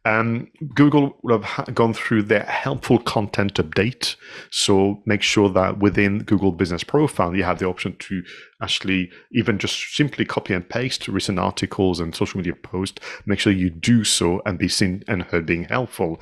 Um, 0.08 0.48
Google 0.74 1.18
will 1.22 1.42
have 1.42 1.76
gone 1.76 1.94
through 1.94 2.24
their 2.24 2.44
helpful 2.44 2.98
content 2.98 3.56
update. 3.56 4.16
So 4.52 5.02
make 5.06 5.22
sure 5.22 5.50
that 5.50 5.80
within 5.80 6.20
Google 6.20 6.54
Business 6.54 6.84
Profile, 6.84 7.36
you 7.36 7.44
have 7.44 7.60
the 7.60 7.68
option 7.68 7.98
to 8.00 8.24
actually 8.62 9.12
even 9.34 9.58
just 9.58 9.96
simply 9.96 10.24
copy 10.24 10.54
and 10.54 10.68
paste 10.68 11.10
recent 11.10 11.40
articles 11.40 12.00
and 12.00 12.16
social 12.16 12.38
media 12.38 12.56
posts. 12.56 13.02
Make 13.26 13.40
sure 13.40 13.52
you 13.52 13.70
do 13.70 14.06
so 14.06 14.42
and 14.46 14.58
be 14.58 14.70
seen 14.70 15.04
and 15.10 15.24
heard 15.24 15.46
being 15.46 15.66
helpful. 15.66 16.22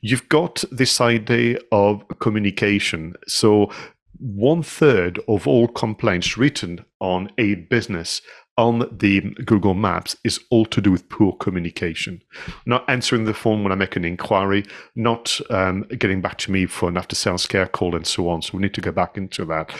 You've 0.00 0.30
got 0.30 0.64
this 0.72 0.98
idea 0.98 1.58
of 1.70 2.04
communication. 2.20 3.16
So 3.26 3.70
one 4.18 4.62
third 4.62 5.20
of 5.28 5.46
all 5.46 5.68
complaints 5.68 6.38
written 6.38 6.86
on 7.00 7.30
a 7.36 7.56
business 7.56 8.22
on 8.58 8.88
the 8.90 9.20
Google 9.44 9.74
Maps 9.74 10.16
is 10.24 10.40
all 10.50 10.64
to 10.66 10.80
do 10.80 10.90
with 10.90 11.08
poor 11.08 11.32
communication. 11.34 12.22
Not 12.64 12.88
answering 12.88 13.24
the 13.24 13.34
phone 13.34 13.62
when 13.62 13.72
I 13.72 13.76
make 13.76 13.96
an 13.96 14.04
inquiry, 14.04 14.64
not 14.94 15.38
um, 15.50 15.82
getting 15.98 16.20
back 16.20 16.38
to 16.38 16.52
me 16.52 16.66
for 16.66 16.88
an 16.88 16.96
after 16.96 17.14
sales 17.14 17.46
care 17.46 17.66
call, 17.66 17.94
and 17.94 18.06
so 18.06 18.28
on. 18.28 18.42
So 18.42 18.56
we 18.56 18.62
need 18.62 18.74
to 18.74 18.80
go 18.80 18.92
back 18.92 19.16
into 19.16 19.44
that. 19.46 19.74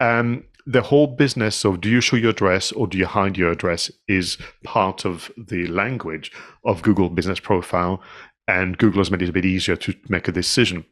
Um, 0.00 0.44
the 0.64 0.82
whole 0.82 1.08
business 1.08 1.64
of 1.64 1.80
do 1.80 1.90
you 1.90 2.00
show 2.00 2.16
your 2.16 2.30
address 2.30 2.72
or 2.72 2.86
do 2.86 2.96
you 2.96 3.06
hide 3.06 3.36
your 3.36 3.50
address 3.50 3.90
is 4.06 4.38
part 4.62 5.04
of 5.04 5.30
the 5.36 5.66
language 5.66 6.30
of 6.64 6.82
Google 6.82 7.10
Business 7.10 7.40
Profile, 7.40 8.00
and 8.48 8.78
Google 8.78 9.00
has 9.00 9.10
made 9.10 9.22
it 9.22 9.28
a 9.28 9.32
bit 9.32 9.44
easier 9.44 9.76
to 9.76 9.94
make 10.08 10.28
a 10.28 10.32
decision. 10.32 10.84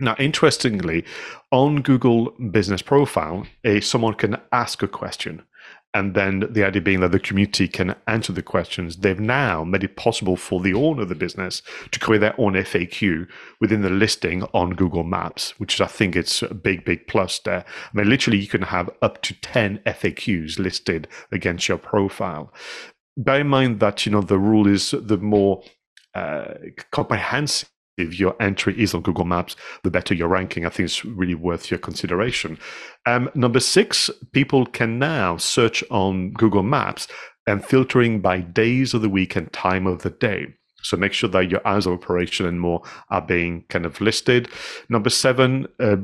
Now, 0.00 0.16
interestingly, 0.18 1.04
on 1.52 1.82
Google 1.82 2.32
Business 2.50 2.82
Profile, 2.82 3.46
a, 3.62 3.80
someone 3.80 4.14
can 4.14 4.38
ask 4.52 4.82
a 4.82 4.88
question. 4.88 5.42
And 5.94 6.14
then 6.14 6.40
the 6.50 6.64
idea 6.64 6.82
being 6.82 7.00
that 7.00 7.12
the 7.12 7.20
community 7.20 7.68
can 7.68 7.94
answer 8.08 8.32
the 8.32 8.42
questions. 8.42 8.96
They've 8.96 9.20
now 9.20 9.62
made 9.62 9.84
it 9.84 9.96
possible 9.96 10.36
for 10.36 10.60
the 10.60 10.74
owner 10.74 11.02
of 11.02 11.08
the 11.08 11.14
business 11.14 11.62
to 11.92 12.00
create 12.00 12.18
their 12.18 12.38
own 12.38 12.54
FAQ 12.54 13.28
within 13.60 13.82
the 13.82 13.90
listing 13.90 14.42
on 14.52 14.70
Google 14.70 15.04
Maps, 15.04 15.58
which 15.60 15.74
is, 15.74 15.80
I 15.80 15.86
think 15.86 16.16
it's 16.16 16.42
a 16.42 16.52
big, 16.52 16.84
big 16.84 17.06
plus 17.06 17.38
there. 17.38 17.64
I 17.64 17.96
mean, 17.96 18.08
literally, 18.08 18.40
you 18.40 18.48
can 18.48 18.62
have 18.62 18.90
up 19.00 19.22
to 19.22 19.34
10 19.34 19.78
FAQs 19.86 20.58
listed 20.58 21.06
against 21.30 21.68
your 21.68 21.78
profile. 21.78 22.52
Bear 23.16 23.40
in 23.40 23.48
mind 23.48 23.78
that, 23.78 24.04
you 24.04 24.10
know, 24.10 24.20
the 24.20 24.38
rule 24.38 24.66
is 24.66 24.90
the 24.90 25.18
more 25.18 25.62
uh, 26.14 26.54
comprehensive 26.90 27.70
if 27.96 28.18
your 28.18 28.34
entry 28.40 28.80
is 28.80 28.94
on 28.94 29.02
Google 29.02 29.24
Maps, 29.24 29.56
the 29.82 29.90
better 29.90 30.14
your 30.14 30.28
ranking. 30.28 30.66
I 30.66 30.68
think 30.68 30.86
it's 30.86 31.04
really 31.04 31.34
worth 31.34 31.70
your 31.70 31.78
consideration. 31.78 32.58
Um, 33.06 33.30
number 33.34 33.60
six, 33.60 34.10
people 34.32 34.66
can 34.66 34.98
now 34.98 35.36
search 35.36 35.84
on 35.90 36.32
Google 36.32 36.62
Maps 36.62 37.08
and 37.46 37.64
filtering 37.64 38.20
by 38.20 38.40
days 38.40 38.94
of 38.94 39.02
the 39.02 39.08
week 39.08 39.36
and 39.36 39.52
time 39.52 39.86
of 39.86 40.02
the 40.02 40.10
day. 40.10 40.46
So 40.82 40.98
make 40.98 41.14
sure 41.14 41.30
that 41.30 41.50
your 41.50 41.66
hours 41.66 41.86
of 41.86 41.94
operation 41.94 42.44
and 42.44 42.60
more 42.60 42.82
are 43.08 43.22
being 43.22 43.64
kind 43.70 43.86
of 43.86 44.00
listed. 44.02 44.48
Number 44.90 45.08
seven, 45.08 45.66
uh, 45.80 45.96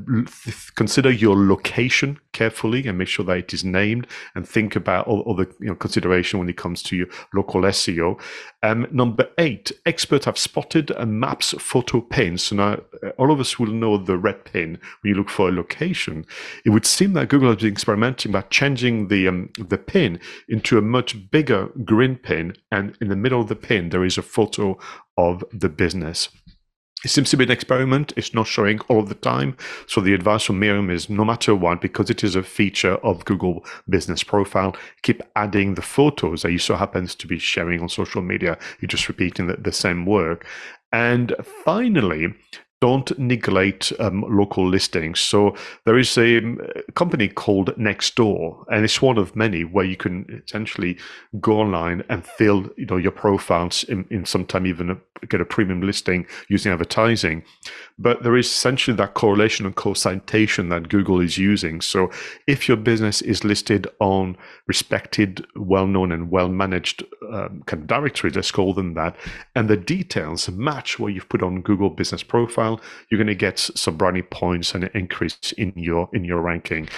consider 0.75 1.11
your 1.11 1.37
location 1.37 2.19
carefully 2.33 2.87
and 2.87 2.99
make 2.99 3.09
sure 3.09 3.25
that 3.25 3.39
it 3.39 3.55
is 3.55 3.65
named 3.65 4.07
and 4.35 4.49
think 4.49 4.77
about 4.77 5.07
all, 5.07 5.21
all 5.21 5.35
the 5.35 5.53
you 5.61 5.67
know, 5.67 5.75
consideration 5.75 6.39
when 6.39 6.49
it 6.49 6.57
comes 6.57 6.83
to 6.85 6.97
your 6.97 7.07
local 7.35 7.63
SEO. 7.63 8.21
Um, 8.63 8.87
number 8.91 9.29
eight, 9.39 9.73
experts 9.87 10.27
have 10.27 10.39
spotted 10.39 10.91
a 10.93 11.07
maps 11.07 11.55
photo 11.59 12.01
pin. 12.01 12.39
So 12.39 12.57
now 12.57 12.81
uh, 13.03 13.11
all 13.19 13.31
of 13.31 13.41
us 13.41 13.59
will 13.59 13.73
know 13.73 13.97
the 13.97 14.19
red 14.19 14.45
pin 14.45 14.79
when 15.01 15.11
you 15.11 15.15
look 15.15 15.31
for 15.31 15.49
a 15.49 15.53
location. 15.53 16.27
It 16.65 16.71
would 16.71 16.87
seem 16.87 17.15
that 17.15 17.29
Google 17.29 17.51
has 17.51 17.63
been 17.63 17.73
experimenting 17.73 18.33
by 18.33 18.43
changing 18.43 19.09
the 19.09 19.29
um, 19.29 19.51
the 19.59 19.79
pin 19.79 20.21
into 20.49 20.79
a 20.79 20.83
much 20.83 21.31
bigger 21.31 21.69
green 21.85 22.17
pin, 22.17 22.55
and 22.71 22.97
in 23.01 23.09
the 23.09 23.17
middle 23.17 23.41
of 23.41 23.49
the 23.49 23.57
pin 23.57 23.89
there 23.91 24.05
is 24.05 24.19
a 24.19 24.23
photo 24.23 24.79
of 25.17 25.45
the 25.53 25.69
business. 25.69 26.29
It 27.03 27.09
seems 27.09 27.31
to 27.31 27.37
be 27.37 27.45
an 27.45 27.51
experiment. 27.51 28.13
It's 28.17 28.35
not 28.35 28.47
showing 28.47 28.81
all 28.89 29.03
the 29.03 29.15
time. 29.15 29.57
So 29.87 30.03
the 30.03 30.13
advice 30.13 30.45
from 30.45 30.59
Miriam 30.59 30.91
is 30.91 31.09
no 31.09 31.25
matter 31.25 31.55
what, 31.55 31.81
because 31.81 32.11
it 32.11 32.23
is 32.23 32.37
a 32.37 32.43
feature 32.43 32.97
of 32.97 33.25
Google 33.25 33.65
Business 33.89 34.23
Profile, 34.23 34.77
keep 35.03 35.23
adding 35.35 35.75
the 35.75 35.83
photos 35.83 36.43
that 36.43 36.53
you 36.53 36.59
so 36.59 36.77
happens 36.77 37.15
to 37.15 37.27
be 37.27 37.39
sharing 37.39 37.81
on 37.81 37.89
social 37.89 38.21
media. 38.21 38.59
You're 38.81 38.89
just 38.89 39.09
repeating 39.09 39.47
the, 39.47 39.57
the 39.57 39.73
same 39.73 40.05
work. 40.05 40.47
And 40.93 41.35
finally, 41.65 42.35
don't 42.81 43.17
neglect 43.19 43.93
um, 43.99 44.25
local 44.29 44.67
listings. 44.67 45.21
So 45.21 45.55
there 45.85 45.99
is 45.99 46.17
a, 46.17 46.39
um, 46.39 46.61
company 46.95 47.29
called 47.29 47.77
Nextdoor, 47.77 48.65
and 48.71 48.85
it's 48.85 49.03
one 49.03 49.19
of 49.19 49.37
many 49.37 49.65
where 49.65 49.85
you 49.85 49.97
can 49.97 50.43
essentially 50.47 50.97
go 51.41 51.61
online 51.61 52.03
and 52.09 52.25
fill, 52.25 52.71
you 52.77 52.87
know, 52.87 52.97
your 52.97 53.13
profiles 53.13 53.85
in, 53.85 54.07
in 54.11 54.25
sometime 54.25 54.67
even 54.67 54.91
a, 54.91 55.27
get 55.27 55.41
a 55.41 55.45
premium 55.45 55.83
listing 55.83 56.27
using 56.49 56.73
advertising. 56.73 57.43
But 57.99 58.23
there 58.23 58.37
is 58.37 58.47
essentially 58.47 58.97
that 58.97 59.15
correlation 59.15 59.67
and 59.67 59.77
co-citation 59.77 60.71
that 60.71 60.89
Google 60.89 61.21
is 61.21 61.37
using. 61.37 61.83
So 61.83 62.11
if 62.47 62.69
your 62.69 62.79
business 62.79 63.21
is 63.21 63.45
listed 63.45 63.87
on 64.01 64.37
respected, 64.67 65.47
well-known, 65.55 66.13
and 66.13 66.31
well-managed 66.31 67.05
um, 67.31 67.63
kind 67.67 67.83
of 67.83 67.87
directories, 67.87 68.37
let's 68.37 68.51
call 68.51 68.73
them 68.73 68.95
that, 68.95 69.17
and 69.55 69.69
the 69.69 69.77
details 69.77 70.49
match 70.51 70.99
what 70.99 71.13
you've 71.13 71.29
put 71.29 71.43
on 71.43 71.61
Google 71.61 71.91
Business 71.91 72.23
Profile 72.23 72.70
you're 73.09 73.19
going 73.19 73.27
to 73.27 73.35
get 73.35 73.59
some 73.59 73.97
brownie 73.97 74.23
points 74.23 74.75
and 74.75 74.85
an 74.85 74.91
increase 74.95 75.53
in 75.57 75.73
your 75.77 76.09
in 76.13 76.25
your 76.25 76.41
ranking. 76.41 76.89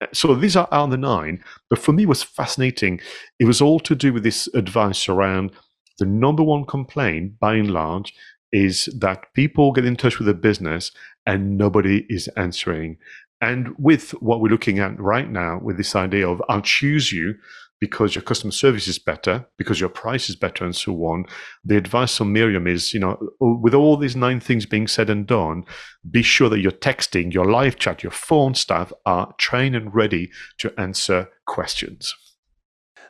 Uh, 0.00 0.06
so 0.12 0.34
these 0.34 0.56
are, 0.56 0.68
are 0.70 0.88
the 0.88 0.96
nine. 0.96 1.44
But 1.68 1.78
for 1.78 1.92
me, 1.92 2.06
was 2.06 2.22
fascinating. 2.22 3.00
It 3.38 3.44
was 3.44 3.60
all 3.60 3.80
to 3.80 3.94
do 3.94 4.12
with 4.12 4.22
this 4.22 4.48
advice 4.54 5.08
around 5.08 5.52
the 5.98 6.06
number 6.06 6.42
one 6.42 6.64
complaint, 6.64 7.38
by 7.38 7.54
and 7.54 7.70
large, 7.70 8.14
is 8.52 8.88
that 8.98 9.32
people 9.34 9.72
get 9.72 9.84
in 9.84 9.96
touch 9.96 10.18
with 10.18 10.28
a 10.28 10.34
business 10.34 10.90
and 11.26 11.56
nobody 11.56 12.06
is 12.08 12.28
answering. 12.36 12.96
And 13.40 13.74
with 13.78 14.10
what 14.22 14.40
we're 14.40 14.50
looking 14.50 14.78
at 14.80 14.98
right 15.00 15.30
now, 15.30 15.60
with 15.62 15.76
this 15.76 15.94
idea 15.94 16.28
of 16.28 16.42
I'll 16.48 16.62
choose 16.62 17.12
you 17.12 17.34
because 17.80 18.14
your 18.14 18.22
customer 18.22 18.52
service 18.52 18.86
is 18.86 18.98
better, 18.98 19.46
because 19.56 19.80
your 19.80 19.88
price 19.88 20.28
is 20.28 20.36
better, 20.36 20.64
and 20.64 20.76
so 20.76 20.92
on. 21.06 21.24
The 21.64 21.78
advice 21.78 22.16
from 22.16 22.32
Miriam 22.32 22.66
is, 22.66 22.92
you 22.92 23.00
know, 23.00 23.18
oh, 23.40 23.56
with 23.56 23.74
all 23.74 23.96
these 23.96 24.14
nine 24.14 24.38
things 24.38 24.66
being 24.66 24.86
said 24.86 25.08
and 25.08 25.26
done, 25.26 25.64
be 26.10 26.22
sure 26.22 26.50
that 26.50 26.60
your 26.60 26.72
texting, 26.72 27.32
your 27.32 27.50
live 27.50 27.78
chat, 27.78 28.02
your 28.02 28.12
phone 28.12 28.54
staff 28.54 28.92
are 29.06 29.34
trained 29.38 29.74
and 29.74 29.94
ready 29.94 30.30
to 30.58 30.78
answer 30.78 31.28
questions. 31.46 32.14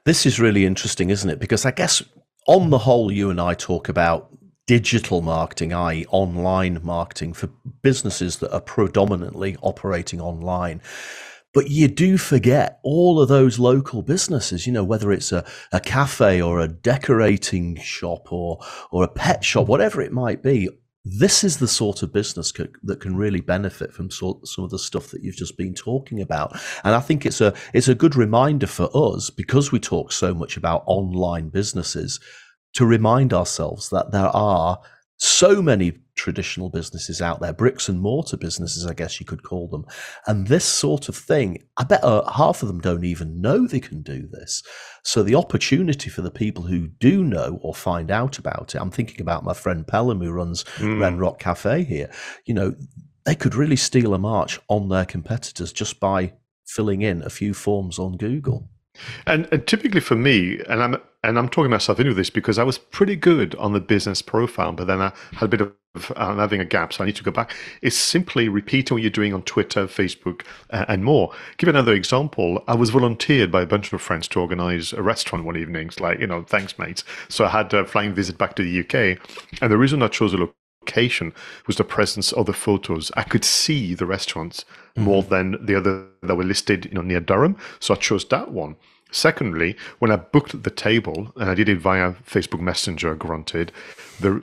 This 0.05 0.25
is 0.25 0.41
really 0.41 0.65
interesting, 0.65 1.11
isn't 1.11 1.29
it? 1.29 1.41
Because 1.41 1.67
I 1.67 1.73
guess 1.73 2.03
on 2.47 2.71
the 2.71 2.79
whole, 2.79 3.11
you 3.11 3.29
and 3.31 3.41
I 3.41 3.55
talk 3.55 3.89
about 3.89 4.31
digital 4.67 5.21
marketing, 5.21 5.73
i.e., 5.73 6.07
online 6.11 6.79
marketing 6.83 7.33
for 7.33 7.49
businesses 7.83 8.37
that 8.37 8.55
are 8.55 8.61
predominantly 8.61 9.57
operating 9.63 10.21
online. 10.21 10.81
But 11.53 11.69
you 11.69 11.89
do 11.89 12.17
forget 12.17 12.79
all 12.85 13.21
of 13.21 13.29
those 13.29 13.59
local 13.59 14.03
businesses, 14.03 14.67
you 14.67 14.73
know, 14.73 14.85
whether 14.85 15.11
it's 15.11 15.33
a, 15.33 15.45
a 15.73 15.81
cafe 15.81 16.41
or 16.41 16.61
a 16.61 16.69
decorating 16.69 17.77
shop 17.77 18.33
or, 18.33 18.61
or 18.93 19.03
a 19.03 19.09
pet 19.09 19.45
shop, 19.45 19.67
whatever 19.67 20.01
it 20.01 20.13
might 20.13 20.43
be. 20.43 20.69
This 21.03 21.43
is 21.43 21.57
the 21.57 21.67
sort 21.67 22.03
of 22.03 22.13
business 22.13 22.53
that 22.83 23.01
can 23.01 23.17
really 23.17 23.41
benefit 23.41 23.95
from 23.95 24.11
sort, 24.11 24.47
some 24.47 24.65
of 24.65 24.71
the 24.71 24.79
stuff 24.79 25.09
that 25.09 25.23
you've 25.23 25.35
just 25.35 25.57
been 25.57 25.75
talking 25.75 26.21
about. 26.21 26.53
And 26.85 26.95
I 26.95 27.01
think 27.01 27.25
it's 27.25 27.41
a 27.41 27.55
it's 27.73 27.89
a 27.89 27.95
good 27.95 28.15
reminder 28.15 28.67
for 28.67 28.91
us 28.95 29.31
because 29.31 29.73
we 29.73 29.81
talk 29.81 30.13
so 30.13 30.35
much 30.35 30.59
about 30.59 30.85
online 30.87 31.49
businesses 31.49 32.21
to 32.75 32.85
remind 32.85 33.33
ourselves 33.33 33.89
that 33.89 34.13
there 34.13 34.29
are 34.29 34.79
so 35.23 35.61
many 35.61 35.93
traditional 36.15 36.71
businesses 36.71 37.21
out 37.21 37.41
there, 37.41 37.53
bricks 37.53 37.91
and 37.91 38.01
mortar 38.01 38.39
businesses, 38.39 38.87
I 38.87 38.95
guess 38.95 39.21
you 39.21 39.27
could 39.27 39.43
call 39.43 39.69
them. 39.69 39.85
And 40.27 40.47
this 40.47 40.65
sort 40.65 41.11
of 41.11 41.17
thing, 41.17 41.63
I 41.77 41.85
bet 41.85 42.03
uh, 42.03 42.25
half 42.31 42.63
of 42.63 42.69
them 42.69 42.81
don't 42.81 43.05
even 43.05 43.39
know 43.39 43.67
they 43.67 43.81
can 43.81 44.01
do 44.01 44.27
this. 44.27 44.63
So 45.05 45.23
the 45.23 45.35
opportunity 45.35 46.09
for 46.09 46.23
the 46.23 46.31
people 46.31 46.65
who 46.65 46.89
do 46.89 47.23
know 47.23 47.59
or 47.63 47.75
find 47.75 48.11
out 48.11 48.39
about 48.39 48.75
it, 48.75 48.81
I'm 48.81 48.91
thinking 48.91 49.21
about 49.21 49.45
my 49.45 49.53
friend 49.53 49.87
Pelham 49.87 50.23
who 50.23 50.33
runs 50.33 50.65
mm. 50.79 50.99
Wren 50.99 51.19
Rock 51.19 51.39
Cafe 51.39 51.85
here, 51.85 52.11
you 52.47 52.55
know, 52.55 52.75
they 53.27 53.35
could 53.35 53.55
really 53.55 53.77
steal 53.77 54.15
a 54.15 54.19
march 54.19 54.59
on 54.69 54.89
their 54.89 55.05
competitors 55.05 55.71
just 55.71 56.01
by 56.01 56.33
filling 56.67 57.03
in 57.03 57.21
a 57.23 57.31
few 57.31 57.53
forms 57.53 57.99
on 57.99 58.17
Google. 58.17 58.70
And, 59.27 59.49
and, 59.53 59.67
typically 59.67 60.01
for 60.01 60.17
me, 60.17 60.61
and 60.69 60.83
I'm 60.83 60.97
and 61.23 61.39
I'm 61.39 61.49
talking 61.49 61.71
myself 61.71 62.01
into 62.01 62.15
this 62.15 62.31
because 62.31 62.59
I 62.59 62.65
was 62.65 62.79
pretty 62.79 63.15
good 63.15 63.55
on 63.57 63.73
the 63.73 63.81
business 63.81 64.23
profile, 64.23 64.73
but 64.73 64.87
then 64.87 65.01
I 65.01 65.13
had 65.33 65.43
a 65.43 65.49
bit 65.49 65.61
of 65.61 65.73
I'm 66.17 66.39
having 66.39 66.61
a 66.61 66.65
gap, 66.65 66.93
so 66.93 67.03
I 67.03 67.07
need 67.07 67.17
to 67.17 67.25
go 67.25 67.33
back. 67.33 67.53
It's 67.83 67.97
simply 67.97 68.49
repeating 68.49 68.95
what 68.95 69.03
you're 69.03 69.11
doing 69.11 69.35
on 69.35 69.43
Twitter, 69.43 69.87
Facebook, 69.87 70.43
uh, 70.71 70.85
and 70.87 71.05
more. 71.05 71.33
Give 71.57 71.69
another 71.69 71.93
example. 71.93 72.63
I 72.69 72.77
was 72.77 72.91
volunteered 72.91 73.51
by 73.51 73.63
a 73.63 73.67
bunch 73.67 73.93
of 73.93 74.01
friends 74.01 74.29
to 74.29 74.41
organize 74.41 74.93
a 74.93 75.03
restaurant 75.03 75.45
one 75.45 75.57
evening. 75.57 75.89
It's 75.89 75.99
like, 75.99 76.21
you 76.21 76.29
know, 76.29 76.45
thanks, 76.45 76.79
mates. 76.79 77.03
So 77.29 77.45
I 77.45 77.49
had 77.49 77.75
a 77.75 77.85
flying 77.85 78.15
visit 78.15 78.39
back 78.39 78.55
to 78.57 78.63
the 78.63 78.81
UK. 78.81 79.19
And 79.61 79.73
the 79.73 79.77
reason 79.77 80.01
I 80.03 80.09
chose 80.09 80.33
a 80.33 80.37
location 80.37 80.60
was 81.67 81.77
the 81.77 81.85
presence 81.85 82.33
of 82.33 82.47
the 82.47 82.53
photos. 82.53 83.11
I 83.17 83.23
could 83.23 83.45
see 83.45 83.95
the 83.95 84.07
restaurants 84.07 84.65
mm-hmm. 84.97 85.03
more 85.03 85.23
than 85.23 85.65
the 85.65 85.77
other 85.77 86.07
that 86.23 86.37
were 86.37 86.45
listed, 86.45 86.87
you 86.87 86.93
know, 86.93 87.03
near 87.03 87.21
Durham. 87.21 87.57
So 87.79 87.95
I 87.95 87.97
chose 87.97 88.25
that 88.27 88.51
one. 88.51 88.77
Secondly, 89.13 89.77
when 89.99 90.13
I 90.13 90.17
booked 90.17 90.63
the 90.63 90.71
table, 90.71 91.33
and 91.37 91.51
I 91.51 91.55
did 91.55 91.69
it 91.69 91.79
via 91.79 92.13
Facebook 92.25 92.61
Messenger, 92.61 93.17
granted, 93.17 93.73
the 94.21 94.39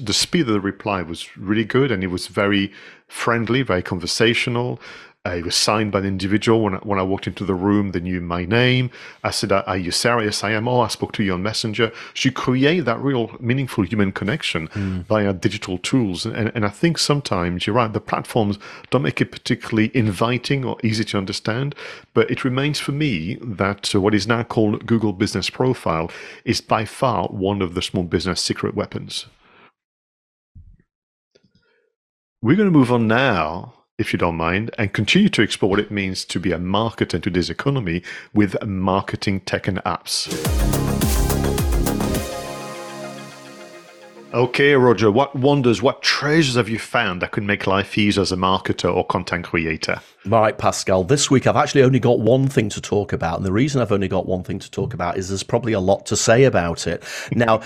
the 0.00 0.12
speed 0.12 0.42
of 0.42 0.54
the 0.54 0.60
reply 0.60 1.02
was 1.02 1.36
really 1.36 1.64
good, 1.64 1.90
and 1.90 2.04
it 2.04 2.08
was 2.08 2.26
very 2.26 2.72
friendly, 3.08 3.62
very 3.62 3.82
conversational. 3.82 4.80
It 5.24 5.44
was 5.44 5.54
signed 5.54 5.92
by 5.92 6.00
an 6.00 6.04
individual. 6.04 6.62
When 6.62 6.74
I, 6.74 6.78
when 6.78 6.98
I 6.98 7.04
walked 7.04 7.28
into 7.28 7.44
the 7.44 7.54
room, 7.54 7.92
they 7.92 8.00
knew 8.00 8.20
my 8.20 8.44
name. 8.44 8.90
I 9.22 9.30
said, 9.30 9.52
"Are 9.52 9.76
you 9.76 9.92
Sarah?" 9.92 10.24
Yes, 10.24 10.42
I 10.42 10.50
am. 10.50 10.66
Oh, 10.66 10.80
I 10.80 10.88
spoke 10.88 11.12
to 11.12 11.22
you 11.22 11.34
on 11.34 11.44
Messenger. 11.44 11.92
She 12.12 12.32
created 12.32 12.86
that 12.86 12.98
real 12.98 13.30
meaningful 13.38 13.84
human 13.84 14.10
connection 14.10 14.66
mm. 14.68 15.04
via 15.04 15.32
digital 15.32 15.78
tools. 15.78 16.26
And, 16.26 16.50
and 16.56 16.66
I 16.66 16.70
think 16.70 16.98
sometimes 16.98 17.68
you're 17.68 17.76
right. 17.76 17.92
The 17.92 18.00
platforms 18.00 18.58
don't 18.90 19.02
make 19.02 19.20
it 19.20 19.30
particularly 19.30 19.92
inviting 19.94 20.64
or 20.64 20.76
easy 20.82 21.04
to 21.04 21.18
understand. 21.18 21.76
But 22.14 22.28
it 22.28 22.42
remains 22.42 22.80
for 22.80 22.90
me 22.90 23.36
that 23.42 23.94
uh, 23.94 24.00
what 24.00 24.14
is 24.14 24.26
now 24.26 24.42
called 24.42 24.86
Google 24.86 25.12
Business 25.12 25.48
Profile 25.50 26.10
is 26.44 26.60
by 26.60 26.84
far 26.84 27.28
one 27.28 27.62
of 27.62 27.74
the 27.74 27.82
small 27.82 28.02
business 28.02 28.40
secret 28.40 28.74
weapons. 28.74 29.26
We're 32.42 32.56
going 32.56 32.72
to 32.72 32.76
move 32.76 32.90
on 32.90 33.06
now 33.06 33.74
if 34.02 34.12
you 34.12 34.18
don't 34.18 34.36
mind, 34.36 34.70
and 34.76 34.92
continue 34.92 35.30
to 35.30 35.40
explore 35.40 35.70
what 35.70 35.80
it 35.80 35.90
means 35.90 36.26
to 36.26 36.38
be 36.38 36.52
a 36.52 36.58
marketer 36.58 37.14
in 37.14 37.22
today's 37.22 37.48
economy 37.48 38.02
with 38.34 38.62
marketing 38.62 39.40
tech 39.40 39.66
and 39.66 39.78
apps. 39.84 40.28
Okay, 44.34 44.72
Roger, 44.72 45.10
what 45.10 45.36
wonders, 45.36 45.82
what 45.82 46.00
treasures 46.00 46.54
have 46.54 46.66
you 46.66 46.78
found 46.78 47.20
that 47.20 47.32
could 47.32 47.42
make 47.42 47.66
life 47.66 47.98
easier 47.98 48.22
as 48.22 48.32
a 48.32 48.36
marketer 48.36 48.94
or 48.94 49.04
content 49.04 49.44
creator? 49.44 50.00
Right, 50.24 50.56
Pascal. 50.56 51.04
This 51.04 51.30
week 51.30 51.46
I've 51.46 51.56
actually 51.56 51.82
only 51.82 52.00
got 52.00 52.18
one 52.18 52.48
thing 52.48 52.70
to 52.70 52.80
talk 52.80 53.12
about. 53.12 53.36
And 53.36 53.44
the 53.44 53.52
reason 53.52 53.82
I've 53.82 53.92
only 53.92 54.08
got 54.08 54.24
one 54.24 54.42
thing 54.42 54.58
to 54.60 54.70
talk 54.70 54.94
about 54.94 55.18
is 55.18 55.28
there's 55.28 55.42
probably 55.42 55.74
a 55.74 55.80
lot 55.80 56.06
to 56.06 56.16
say 56.16 56.44
about 56.44 56.86
it. 56.86 57.02
Now, 57.34 57.60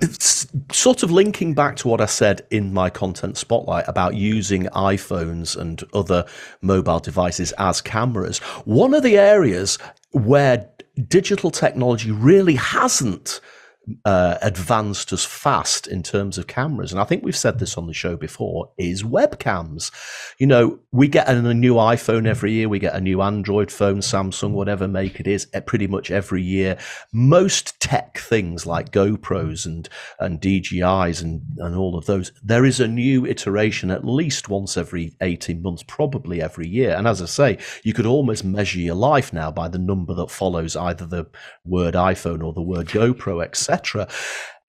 it's 0.00 0.46
sort 0.72 1.02
of 1.02 1.10
linking 1.10 1.54
back 1.54 1.76
to 1.76 1.88
what 1.88 2.00
I 2.00 2.06
said 2.06 2.46
in 2.50 2.72
my 2.72 2.90
content 2.90 3.36
spotlight 3.36 3.84
about 3.88 4.14
using 4.14 4.64
iPhones 4.66 5.56
and 5.56 5.82
other 5.92 6.24
mobile 6.62 7.00
devices 7.00 7.52
as 7.58 7.80
cameras. 7.80 8.38
One 8.64 8.94
of 8.94 9.02
the 9.02 9.18
areas 9.18 9.78
where 10.12 10.68
digital 11.08 11.50
technology 11.50 12.10
really 12.10 12.54
hasn't 12.54 13.40
uh, 14.04 14.38
advanced 14.42 15.12
as 15.12 15.24
fast 15.24 15.86
in 15.86 16.02
terms 16.02 16.38
of 16.38 16.46
cameras, 16.46 16.92
and 16.92 17.00
I 17.00 17.04
think 17.04 17.22
we've 17.22 17.36
said 17.36 17.58
this 17.58 17.76
on 17.76 17.86
the 17.86 17.94
show 17.94 18.16
before, 18.16 18.70
is 18.78 19.02
webcams. 19.02 19.90
You 20.38 20.46
know, 20.46 20.78
we 20.92 21.08
get 21.08 21.28
a, 21.28 21.38
a 21.38 21.54
new 21.54 21.74
iPhone 21.74 22.26
every 22.26 22.52
year, 22.52 22.68
we 22.68 22.78
get 22.78 22.94
a 22.94 23.00
new 23.00 23.22
Android 23.22 23.70
phone, 23.70 23.98
Samsung, 23.98 24.52
whatever 24.52 24.88
make 24.88 25.20
it 25.20 25.26
is, 25.26 25.46
pretty 25.66 25.86
much 25.86 26.10
every 26.10 26.42
year. 26.42 26.78
Most 27.12 27.78
tech 27.80 28.18
things 28.18 28.66
like 28.66 28.90
GoPros 28.90 29.66
and 29.66 29.88
and 30.18 30.40
DJIs 30.40 31.22
and 31.22 31.42
and 31.58 31.76
all 31.76 31.96
of 31.96 32.06
those, 32.06 32.32
there 32.42 32.64
is 32.64 32.80
a 32.80 32.88
new 32.88 33.26
iteration 33.26 33.90
at 33.90 34.04
least 34.04 34.48
once 34.48 34.76
every 34.76 35.14
eighteen 35.20 35.62
months, 35.62 35.84
probably 35.86 36.42
every 36.42 36.68
year. 36.68 36.94
And 36.94 37.06
as 37.06 37.22
I 37.22 37.26
say, 37.26 37.58
you 37.84 37.92
could 37.92 38.06
almost 38.06 38.44
measure 38.44 38.80
your 38.80 38.94
life 38.94 39.32
now 39.32 39.50
by 39.50 39.68
the 39.68 39.78
number 39.78 40.14
that 40.14 40.30
follows 40.30 40.76
either 40.76 41.06
the 41.06 41.26
word 41.64 41.94
iPhone 41.94 42.44
or 42.44 42.52
the 42.52 42.62
word 42.62 42.86
GoPro, 42.86 43.44
etc. 43.44 43.75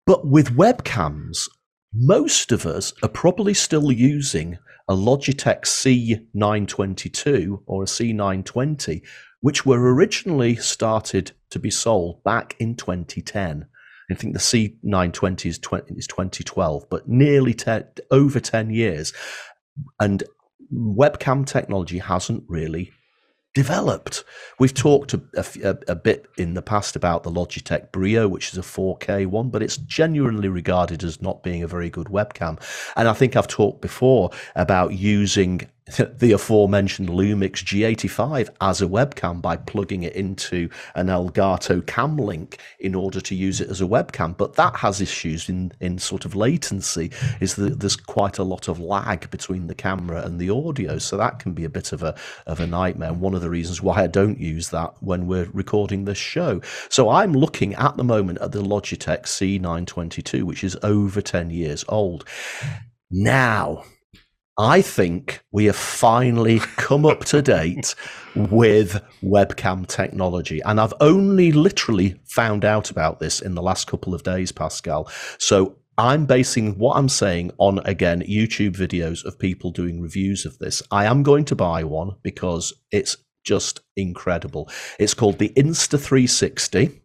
But 0.05 0.27
with 0.27 0.55
webcams, 0.55 1.49
most 1.93 2.51
of 2.51 2.65
us 2.65 2.93
are 3.03 3.09
probably 3.09 3.53
still 3.53 3.91
using 3.91 4.57
a 4.87 4.93
Logitech 4.93 5.61
C922 5.63 7.61
or 7.65 7.83
a 7.83 7.85
C920, 7.85 9.01
which 9.41 9.65
were 9.65 9.93
originally 9.93 10.55
started 10.55 11.31
to 11.49 11.59
be 11.59 11.69
sold 11.69 12.23
back 12.23 12.55
in 12.59 12.75
2010. 12.75 13.67
I 14.09 14.13
think 14.15 14.33
the 14.33 14.39
C920 14.39 15.45
is, 15.45 15.59
20, 15.59 15.93
is 15.95 16.07
2012, 16.07 16.89
but 16.89 17.09
nearly 17.09 17.53
10, 17.53 17.85
over 18.11 18.39
10 18.39 18.69
years. 18.69 19.11
And 19.99 20.23
webcam 20.73 21.45
technology 21.45 21.99
hasn't 21.99 22.43
really 22.47 22.91
developed. 23.57 24.23
We've 24.59 24.71
talked 24.71 25.15
a, 25.15 25.21
a, 25.35 25.77
a, 25.87 25.95
bit 25.95 26.27
in 26.37 26.53
the 26.53 26.61
past 26.61 26.95
about 26.95 27.23
the 27.23 27.31
Logitech 27.31 27.91
Brio, 27.91 28.27
which 28.27 28.51
is 28.51 28.57
a 28.59 28.61
4K 28.61 29.25
one, 29.25 29.49
but 29.49 29.63
it's 29.63 29.77
genuinely 29.77 30.47
regarded 30.47 31.03
as 31.03 31.23
not 31.23 31.41
being 31.41 31.63
a 31.63 31.67
very 31.67 31.89
good 31.89 32.05
webcam. 32.05 32.61
And 32.95 33.07
I 33.07 33.13
think 33.13 33.35
I've 33.35 33.47
talked 33.47 33.81
before 33.81 34.29
about 34.55 34.93
using 34.93 35.67
the 36.19 36.33
aforementioned 36.33 37.09
Lumix 37.09 37.63
G85 37.63 38.49
as 38.59 38.81
a 38.81 38.87
webcam 38.87 39.41
by 39.41 39.55
plugging 39.55 40.03
it 40.03 40.13
into 40.13 40.69
an 40.95 41.07
Elgato 41.07 41.85
Cam 41.85 42.17
Link 42.17 42.59
in 42.79 42.93
order 42.93 43.21
to 43.21 43.35
use 43.35 43.61
it 43.61 43.69
as 43.69 43.81
a 43.81 43.85
webcam. 43.85 44.35
But 44.35 44.55
that 44.55 44.75
has 44.77 44.99
issues 44.99 45.47
in, 45.47 45.71
in 45.79 45.97
sort 45.97 46.25
of 46.25 46.35
latency, 46.35 47.11
is 47.39 47.55
that 47.55 47.79
there's 47.79 47.95
quite 47.95 48.37
a 48.37 48.43
lot 48.43 48.67
of 48.67 48.79
lag 48.79 49.29
between 49.31 49.67
the 49.67 49.75
camera 49.75 50.23
and 50.23 50.39
the 50.39 50.49
audio. 50.49 50.97
So 50.97 51.15
that 51.17 51.39
can 51.39 51.53
be 51.53 51.63
a 51.63 51.69
bit 51.69 51.93
of 51.93 52.03
a, 52.03 52.15
of 52.45 52.59
a 52.59 52.67
nightmare. 52.67 53.09
And 53.09 53.21
one 53.21 53.33
of 53.33 53.41
the 53.41 53.49
reasons 53.49 53.81
why 53.81 54.03
I 54.03 54.07
don't 54.07 54.39
use 54.39 54.69
that 54.69 54.93
when 55.01 55.27
we're 55.27 55.49
recording 55.53 56.05
this 56.05 56.17
show. 56.17 56.61
So 56.89 57.09
I'm 57.09 57.33
looking 57.33 57.73
at 57.75 57.95
the 57.95 58.03
moment 58.03 58.39
at 58.41 58.51
the 58.51 58.61
Logitech 58.61 59.23
C922, 59.23 60.43
which 60.43 60.63
is 60.63 60.77
over 60.83 61.21
10 61.21 61.49
years 61.49 61.85
old. 61.87 62.25
Now, 63.09 63.83
I 64.57 64.81
think 64.81 65.41
we 65.51 65.65
have 65.65 65.75
finally 65.75 66.59
come 66.77 67.05
up 67.05 67.25
to 67.25 67.41
date 67.41 67.93
with 68.35 69.01
webcam 69.23 69.85
technology. 69.87 70.61
And 70.61 70.79
I've 70.79 70.93
only 70.99 71.51
literally 71.51 72.19
found 72.25 72.65
out 72.65 72.89
about 72.89 73.19
this 73.19 73.39
in 73.39 73.55
the 73.55 73.61
last 73.61 73.85
couple 73.87 74.15
of 74.15 74.23
days, 74.23 74.51
Pascal. 74.51 75.11
So 75.37 75.77
I'm 75.99 76.25
basing 76.25 76.77
what 76.77 76.97
I'm 76.97 77.09
saying 77.09 77.51
on, 77.59 77.79
again, 77.85 78.21
YouTube 78.21 78.75
videos 78.75 79.23
of 79.25 79.37
people 79.37 79.71
doing 79.71 80.01
reviews 80.01 80.45
of 80.45 80.57
this. 80.59 80.81
I 80.91 81.05
am 81.05 81.23
going 81.23 81.45
to 81.45 81.55
buy 81.55 81.83
one 81.83 82.15
because 82.23 82.73
it's 82.91 83.17
just 83.43 83.81
incredible. 83.95 84.69
It's 84.99 85.13
called 85.13 85.39
the 85.39 85.49
Insta360 85.49 86.99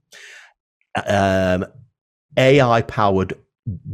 um, 1.07 1.65
AI 2.37 2.83
powered 2.83 3.35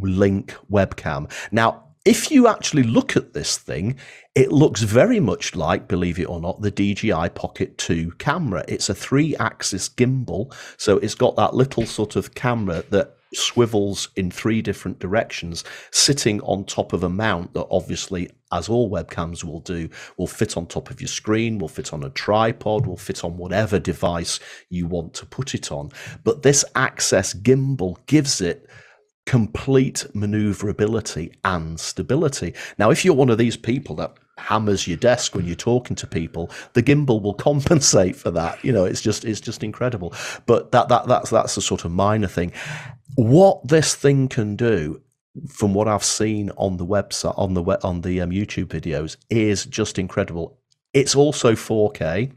link 0.00 0.54
webcam. 0.70 1.30
Now, 1.52 1.87
if 2.08 2.30
you 2.30 2.48
actually 2.48 2.84
look 2.84 3.18
at 3.18 3.34
this 3.34 3.58
thing, 3.58 3.94
it 4.34 4.50
looks 4.50 4.80
very 4.80 5.20
much 5.20 5.54
like, 5.54 5.88
believe 5.88 6.18
it 6.18 6.24
or 6.24 6.40
not, 6.40 6.58
the 6.62 6.70
DJI 6.70 7.28
Pocket 7.34 7.76
2 7.76 8.12
camera. 8.12 8.64
It's 8.66 8.88
a 8.88 8.94
three 8.94 9.36
axis 9.36 9.90
gimbal. 9.90 10.54
So 10.78 10.96
it's 10.96 11.14
got 11.14 11.36
that 11.36 11.52
little 11.52 11.84
sort 11.84 12.16
of 12.16 12.34
camera 12.34 12.82
that 12.88 13.18
swivels 13.34 14.08
in 14.16 14.30
three 14.30 14.62
different 14.62 14.98
directions, 15.00 15.64
sitting 15.90 16.40
on 16.40 16.64
top 16.64 16.94
of 16.94 17.04
a 17.04 17.10
mount 17.10 17.52
that 17.52 17.66
obviously, 17.70 18.30
as 18.52 18.70
all 18.70 18.90
webcams 18.90 19.44
will 19.44 19.60
do, 19.60 19.90
will 20.16 20.26
fit 20.26 20.56
on 20.56 20.64
top 20.64 20.88
of 20.88 21.02
your 21.02 21.08
screen, 21.08 21.58
will 21.58 21.68
fit 21.68 21.92
on 21.92 22.02
a 22.04 22.10
tripod, 22.10 22.86
will 22.86 22.96
fit 22.96 23.22
on 23.22 23.36
whatever 23.36 23.78
device 23.78 24.40
you 24.70 24.86
want 24.86 25.12
to 25.12 25.26
put 25.26 25.54
it 25.54 25.70
on. 25.70 25.90
But 26.24 26.42
this 26.42 26.64
axis 26.74 27.34
gimbal 27.34 27.98
gives 28.06 28.40
it 28.40 28.66
complete 29.28 30.06
maneuverability 30.14 31.30
and 31.44 31.78
stability. 31.78 32.54
Now, 32.78 32.88
if 32.88 33.04
you're 33.04 33.12
one 33.12 33.28
of 33.28 33.36
these 33.36 33.58
people 33.58 33.94
that 33.96 34.14
hammers 34.38 34.88
your 34.88 34.96
desk 34.96 35.34
when 35.34 35.44
you're 35.44 35.54
talking 35.54 35.94
to 35.96 36.06
people, 36.06 36.50
the 36.72 36.82
gimbal 36.82 37.20
will 37.20 37.34
compensate 37.48 38.16
for 38.16 38.30
that. 38.30 38.64
You 38.64 38.72
know, 38.72 38.86
it's 38.86 39.02
just 39.02 39.26
it's 39.26 39.42
just 39.42 39.62
incredible. 39.62 40.14
But 40.46 40.72
that 40.72 40.88
that 40.88 41.08
that's 41.08 41.28
that's 41.28 41.58
a 41.58 41.60
sort 41.60 41.84
of 41.84 41.90
minor 41.90 42.26
thing. 42.26 42.52
What 43.16 43.68
this 43.68 43.94
thing 43.94 44.28
can 44.28 44.56
do 44.56 45.02
from 45.46 45.74
what 45.74 45.88
I've 45.88 46.04
seen 46.04 46.50
on 46.56 46.78
the 46.78 46.86
website 46.86 47.38
on 47.38 47.52
the 47.52 47.62
on 47.86 48.00
the 48.00 48.22
um, 48.22 48.30
YouTube 48.30 48.68
videos 48.68 49.18
is 49.28 49.66
just 49.66 49.98
incredible. 49.98 50.58
It's 50.94 51.14
also 51.14 51.52
4K. 51.52 52.32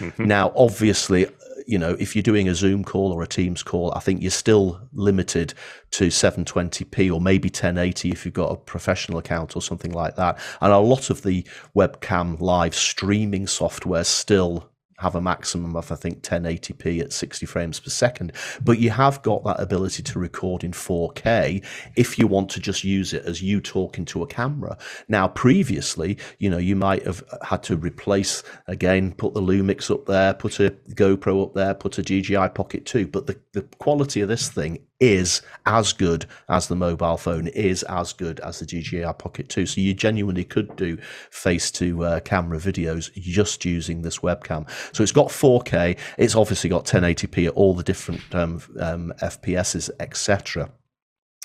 Mm-hmm. 0.00 0.24
Now, 0.24 0.52
obviously, 0.56 1.28
you 1.72 1.78
know, 1.78 1.96
if 1.98 2.14
you're 2.14 2.22
doing 2.22 2.50
a 2.50 2.54
Zoom 2.54 2.84
call 2.84 3.12
or 3.12 3.22
a 3.22 3.26
Teams 3.26 3.62
call, 3.62 3.94
I 3.94 4.00
think 4.00 4.20
you're 4.20 4.30
still 4.30 4.78
limited 4.92 5.54
to 5.92 6.08
720p 6.08 7.10
or 7.10 7.18
maybe 7.18 7.48
1080 7.48 8.10
if 8.10 8.26
you've 8.26 8.34
got 8.34 8.52
a 8.52 8.56
professional 8.56 9.16
account 9.16 9.56
or 9.56 9.62
something 9.62 9.92
like 9.92 10.16
that. 10.16 10.38
And 10.60 10.70
a 10.70 10.78
lot 10.78 11.08
of 11.08 11.22
the 11.22 11.46
webcam 11.74 12.38
live 12.42 12.74
streaming 12.74 13.46
software 13.46 14.04
still 14.04 14.68
have 15.02 15.14
a 15.14 15.20
maximum 15.20 15.76
of 15.76 15.92
I 15.92 15.96
think 15.96 16.22
1080p 16.22 17.00
at 17.00 17.12
60 17.12 17.46
frames 17.46 17.80
per 17.80 17.90
second, 17.90 18.32
but 18.62 18.78
you 18.78 18.90
have 18.90 19.22
got 19.22 19.44
that 19.44 19.60
ability 19.60 20.02
to 20.04 20.18
record 20.18 20.64
in 20.64 20.72
4K 20.72 21.64
if 21.96 22.18
you 22.18 22.26
want 22.26 22.48
to 22.50 22.60
just 22.60 22.84
use 22.84 23.12
it 23.12 23.24
as 23.24 23.42
you 23.42 23.60
talking 23.60 24.04
to 24.06 24.22
a 24.22 24.26
camera. 24.26 24.78
Now, 25.08 25.28
previously, 25.28 26.18
you 26.38 26.48
know, 26.48 26.58
you 26.58 26.76
might 26.76 27.04
have 27.04 27.22
had 27.42 27.62
to 27.64 27.76
replace 27.76 28.42
again, 28.66 29.12
put 29.12 29.34
the 29.34 29.42
Lumix 29.42 29.90
up 29.90 30.06
there, 30.06 30.34
put 30.34 30.60
a 30.60 30.70
GoPro 30.90 31.44
up 31.44 31.54
there, 31.54 31.74
put 31.74 31.98
a 31.98 32.02
DJI 32.02 32.48
Pocket 32.54 32.86
2, 32.86 33.08
but 33.08 33.26
the, 33.26 33.38
the 33.52 33.62
quality 33.78 34.20
of 34.20 34.28
this 34.28 34.48
thing 34.48 34.78
is 35.02 35.42
as 35.66 35.92
good 35.92 36.26
as 36.48 36.68
the 36.68 36.76
mobile 36.76 37.16
phone, 37.16 37.48
is 37.48 37.82
as 37.82 38.12
good 38.12 38.38
as 38.40 38.60
the 38.60 38.66
DJI 38.66 39.12
Pocket 39.18 39.48
2. 39.48 39.66
So 39.66 39.80
you 39.80 39.94
genuinely 39.94 40.44
could 40.44 40.76
do 40.76 40.96
face 41.30 41.72
to 41.72 42.04
uh, 42.04 42.20
camera 42.20 42.58
videos 42.58 43.12
just 43.14 43.64
using 43.64 44.02
this 44.02 44.20
webcam. 44.20 44.70
So 44.94 45.02
it's 45.02 45.10
got 45.10 45.26
4K, 45.26 45.98
it's 46.18 46.36
obviously 46.36 46.70
got 46.70 46.86
1080p 46.86 47.48
at 47.48 47.54
all 47.54 47.74
the 47.74 47.82
different 47.82 48.22
um, 48.32 48.62
um, 48.78 49.12
FPSs, 49.20 49.90
etc. 49.98 50.70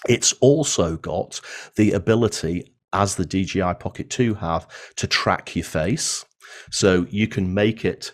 It's 0.07 0.33
also 0.33 0.95
got 0.95 1.41
the 1.77 1.93
ability, 1.93 2.75
as 2.93 3.15
the 3.15 3.25
DJI 3.25 3.73
Pocket 3.79 4.11
2 4.11 4.35
have, 4.35 4.67
to 4.97 5.07
track 5.07 5.55
your 5.55 5.65
face. 5.65 6.23
So 6.69 7.07
you 7.09 7.27
can 7.27 7.55
make 7.55 7.83
it 7.83 8.13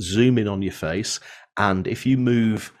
zoom 0.00 0.38
in 0.38 0.48
on 0.48 0.62
your 0.62 0.72
face, 0.72 1.20
and 1.58 1.86
if 1.86 2.06
you 2.06 2.16
move 2.16 2.72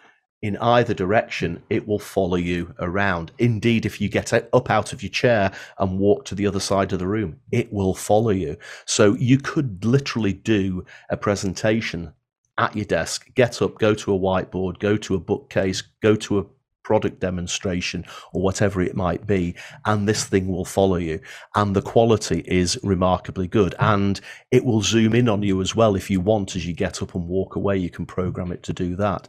in 0.42 0.56
either 0.58 0.94
direction, 0.94 1.62
it 1.68 1.86
will 1.86 1.98
follow 1.98 2.36
you 2.36 2.74
around. 2.78 3.32
Indeed, 3.38 3.84
if 3.84 4.00
you 4.00 4.08
get 4.08 4.32
up 4.32 4.70
out 4.70 4.92
of 4.92 5.02
your 5.02 5.10
chair 5.10 5.52
and 5.78 5.98
walk 5.98 6.24
to 6.26 6.34
the 6.34 6.46
other 6.46 6.60
side 6.60 6.92
of 6.92 7.00
the 7.00 7.08
room, 7.08 7.40
it 7.50 7.72
will 7.72 7.94
follow 7.94 8.30
you. 8.30 8.56
So 8.86 9.14
you 9.14 9.38
could 9.38 9.84
literally 9.84 10.32
do 10.32 10.84
a 11.10 11.16
presentation 11.16 12.12
at 12.56 12.74
your 12.76 12.84
desk, 12.84 13.32
get 13.34 13.62
up, 13.62 13.78
go 13.78 13.94
to 13.94 14.14
a 14.14 14.18
whiteboard, 14.18 14.78
go 14.78 14.96
to 14.96 15.14
a 15.14 15.20
bookcase, 15.20 15.82
go 16.00 16.14
to 16.16 16.38
a 16.38 16.44
product 16.88 17.20
demonstration 17.20 18.02
or 18.32 18.40
whatever 18.40 18.80
it 18.80 18.96
might 18.96 19.26
be, 19.26 19.54
and 19.84 20.08
this 20.08 20.24
thing 20.24 20.48
will 20.48 20.64
follow 20.64 20.96
you. 20.96 21.20
And 21.54 21.76
the 21.76 21.82
quality 21.82 22.42
is 22.46 22.78
remarkably 22.82 23.46
good. 23.46 23.74
And 23.78 24.18
it 24.50 24.64
will 24.64 24.80
zoom 24.80 25.14
in 25.14 25.28
on 25.28 25.42
you 25.42 25.60
as 25.60 25.76
well 25.76 25.96
if 25.96 26.08
you 26.10 26.20
want 26.20 26.56
as 26.56 26.66
you 26.66 26.72
get 26.72 27.02
up 27.02 27.14
and 27.14 27.28
walk 27.28 27.56
away. 27.56 27.76
You 27.76 27.90
can 27.90 28.06
program 28.06 28.52
it 28.52 28.62
to 28.62 28.72
do 28.72 28.96
that. 28.96 29.28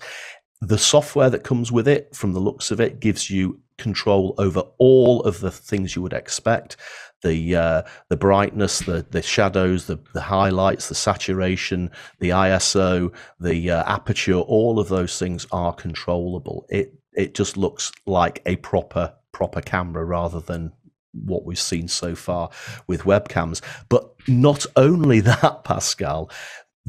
The 0.61 0.77
software 0.77 1.29
that 1.29 1.43
comes 1.43 1.71
with 1.71 1.87
it, 1.87 2.15
from 2.15 2.33
the 2.33 2.39
looks 2.39 2.71
of 2.71 2.81
it, 2.81 2.99
gives 2.99 3.29
you 3.29 3.59
control 3.77 4.35
over 4.37 4.61
all 4.77 5.23
of 5.23 5.39
the 5.39 5.51
things 5.51 5.95
you 5.95 6.01
would 6.01 6.13
expect 6.13 6.75
the 7.21 7.55
uh, 7.55 7.81
the 8.09 8.17
brightness, 8.17 8.79
the 8.79 9.05
the 9.09 9.21
shadows, 9.21 9.85
the 9.85 9.99
the 10.13 10.21
highlights, 10.21 10.89
the 10.89 10.95
saturation, 10.95 11.91
the 12.19 12.29
ISO, 12.29 13.13
the 13.39 13.71
uh, 13.71 13.83
aperture, 13.91 14.35
all 14.35 14.79
of 14.79 14.89
those 14.89 15.17
things 15.19 15.45
are 15.51 15.73
controllable. 15.73 16.65
It 16.69 16.93
it 17.13 17.33
just 17.35 17.57
looks 17.57 17.91
like 18.05 18.41
a 18.45 18.55
proper 18.57 19.13
proper 19.31 19.61
camera 19.61 20.05
rather 20.05 20.39
than 20.39 20.71
what 21.13 21.43
we've 21.43 21.59
seen 21.59 21.87
so 21.87 22.15
far 22.15 22.49
with 22.87 23.01
webcams. 23.03 23.61
But 23.89 24.09
not 24.27 24.65
only 24.75 25.19
that, 25.21 25.63
Pascal, 25.63 26.29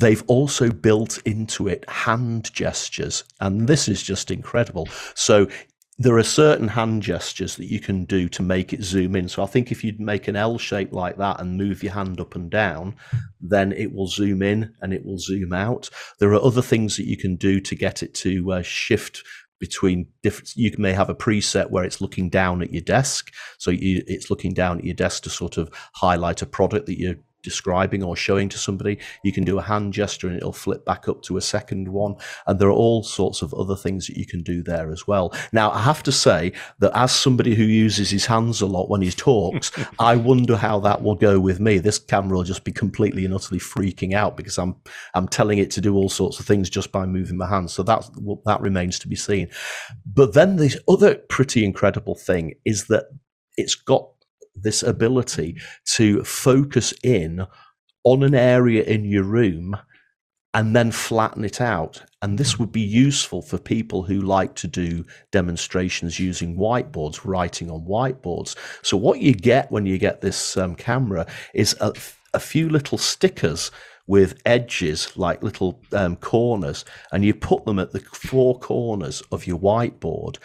They've 0.00 0.24
also 0.28 0.70
built 0.70 1.18
into 1.26 1.68
it 1.68 1.84
hand 1.88 2.50
gestures, 2.54 3.24
and 3.40 3.68
this 3.68 3.86
is 3.86 4.02
just 4.02 4.30
incredible. 4.30 4.88
So 5.14 5.46
there 5.98 6.16
are 6.16 6.22
certain 6.22 6.68
hand 6.68 7.02
gestures 7.02 7.56
that 7.56 7.70
you 7.70 7.78
can 7.78 8.06
do 8.06 8.26
to 8.30 8.42
make 8.42 8.72
it 8.72 8.82
zoom 8.82 9.14
in. 9.14 9.28
So 9.28 9.42
I 9.42 9.46
think 9.46 9.70
if 9.70 9.84
you 9.84 9.94
make 9.98 10.28
an 10.28 10.36
L 10.36 10.56
shape 10.56 10.94
like 10.94 11.18
that 11.18 11.38
and 11.38 11.58
move 11.58 11.82
your 11.82 11.92
hand 11.92 12.18
up 12.18 12.34
and 12.34 12.50
down, 12.50 12.96
then 13.42 13.72
it 13.72 13.92
will 13.92 14.06
zoom 14.06 14.40
in 14.40 14.72
and 14.80 14.94
it 14.94 15.04
will 15.04 15.18
zoom 15.18 15.52
out. 15.52 15.90
There 16.18 16.32
are 16.32 16.42
other 16.42 16.62
things 16.62 16.96
that 16.96 17.06
you 17.06 17.18
can 17.18 17.36
do 17.36 17.60
to 17.60 17.74
get 17.74 18.02
it 18.02 18.14
to 18.14 18.52
uh, 18.52 18.62
shift 18.62 19.22
between 19.58 20.06
different 20.22 20.56
you 20.56 20.74
may 20.78 20.94
have 20.94 21.10
a 21.10 21.14
preset 21.14 21.68
where 21.68 21.84
it's 21.84 22.00
looking 22.00 22.30
down 22.30 22.62
at 22.62 22.72
your 22.72 22.80
desk 22.80 23.30
so 23.58 23.70
you, 23.70 24.02
it's 24.06 24.30
looking 24.30 24.54
down 24.54 24.78
at 24.78 24.84
your 24.84 24.94
desk 24.94 25.22
to 25.22 25.28
sort 25.28 25.58
of 25.58 25.70
highlight 25.96 26.40
a 26.40 26.46
product 26.46 26.86
that 26.86 26.98
you're 26.98 27.16
describing 27.42 28.02
or 28.02 28.16
showing 28.16 28.48
to 28.48 28.58
somebody. 28.58 28.98
You 29.22 29.32
can 29.32 29.44
do 29.44 29.58
a 29.58 29.62
hand 29.62 29.92
gesture 29.92 30.28
and 30.28 30.36
it'll 30.36 30.52
flip 30.52 30.84
back 30.84 31.08
up 31.08 31.22
to 31.22 31.36
a 31.36 31.40
second 31.40 31.88
one. 31.88 32.16
And 32.46 32.58
there 32.58 32.68
are 32.68 32.72
all 32.72 33.02
sorts 33.02 33.42
of 33.42 33.54
other 33.54 33.76
things 33.76 34.06
that 34.06 34.16
you 34.16 34.26
can 34.26 34.42
do 34.42 34.62
there 34.62 34.90
as 34.90 35.06
well. 35.06 35.34
Now, 35.52 35.70
I 35.70 35.80
have 35.82 36.02
to 36.04 36.12
say 36.12 36.52
that 36.78 36.92
as 36.94 37.12
somebody 37.12 37.54
who 37.54 37.64
uses 37.64 38.10
his 38.10 38.26
hands 38.26 38.60
a 38.60 38.66
lot 38.66 38.88
when 38.88 39.02
he 39.02 39.10
talks, 39.10 39.72
I 39.98 40.16
wonder 40.16 40.56
how 40.56 40.80
that 40.80 41.02
will 41.02 41.14
go 41.14 41.40
with 41.40 41.60
me. 41.60 41.78
This 41.78 41.98
camera 41.98 42.36
will 42.36 42.44
just 42.44 42.64
be 42.64 42.72
completely 42.72 43.24
and 43.24 43.34
utterly 43.34 43.60
freaking 43.60 44.14
out 44.14 44.36
because 44.36 44.58
I'm 44.58 44.76
I'm 45.14 45.28
telling 45.28 45.58
it 45.58 45.70
to 45.72 45.80
do 45.80 45.94
all 45.94 46.08
sorts 46.08 46.38
of 46.38 46.46
things 46.46 46.70
just 46.70 46.92
by 46.92 47.06
moving 47.06 47.36
my 47.36 47.48
hands. 47.48 47.72
So 47.72 47.82
that 47.84 48.04
that 48.46 48.60
remains 48.60 48.98
to 49.00 49.08
be 49.08 49.16
seen. 49.16 49.48
But 50.06 50.34
then 50.34 50.56
the 50.56 50.78
other 50.88 51.14
pretty 51.14 51.64
incredible 51.64 52.14
thing 52.14 52.54
is 52.64 52.86
that 52.86 53.06
it's 53.56 53.74
got 53.74 54.08
this 54.62 54.82
ability 54.82 55.56
to 55.94 56.24
focus 56.24 56.94
in 57.02 57.46
on 58.04 58.22
an 58.22 58.34
area 58.34 58.82
in 58.82 59.04
your 59.04 59.24
room 59.24 59.76
and 60.52 60.74
then 60.74 60.90
flatten 60.90 61.44
it 61.44 61.60
out. 61.60 62.02
And 62.22 62.36
this 62.36 62.58
would 62.58 62.72
be 62.72 62.80
useful 62.80 63.42
for 63.42 63.58
people 63.58 64.02
who 64.02 64.20
like 64.20 64.54
to 64.56 64.66
do 64.66 65.04
demonstrations 65.30 66.18
using 66.18 66.56
whiteboards, 66.56 67.24
writing 67.24 67.70
on 67.70 67.82
whiteboards. 67.82 68.56
So, 68.82 68.96
what 68.96 69.20
you 69.20 69.34
get 69.34 69.70
when 69.70 69.86
you 69.86 69.96
get 69.96 70.20
this 70.20 70.56
um, 70.56 70.74
camera 70.74 71.26
is 71.54 71.76
a, 71.80 71.92
a, 72.34 72.40
few 72.40 72.68
little 72.68 72.98
stickers 72.98 73.70
with 74.06 74.40
edges 74.44 75.16
like 75.16 75.42
little 75.42 75.80
um, 75.92 76.16
corners, 76.16 76.84
and 77.12 77.24
you 77.24 77.32
put 77.32 77.64
them 77.64 77.78
at 77.78 77.92
the 77.92 78.00
four 78.00 78.58
corners 78.58 79.22
of 79.30 79.46
your 79.46 79.58
whiteboard. 79.58 80.36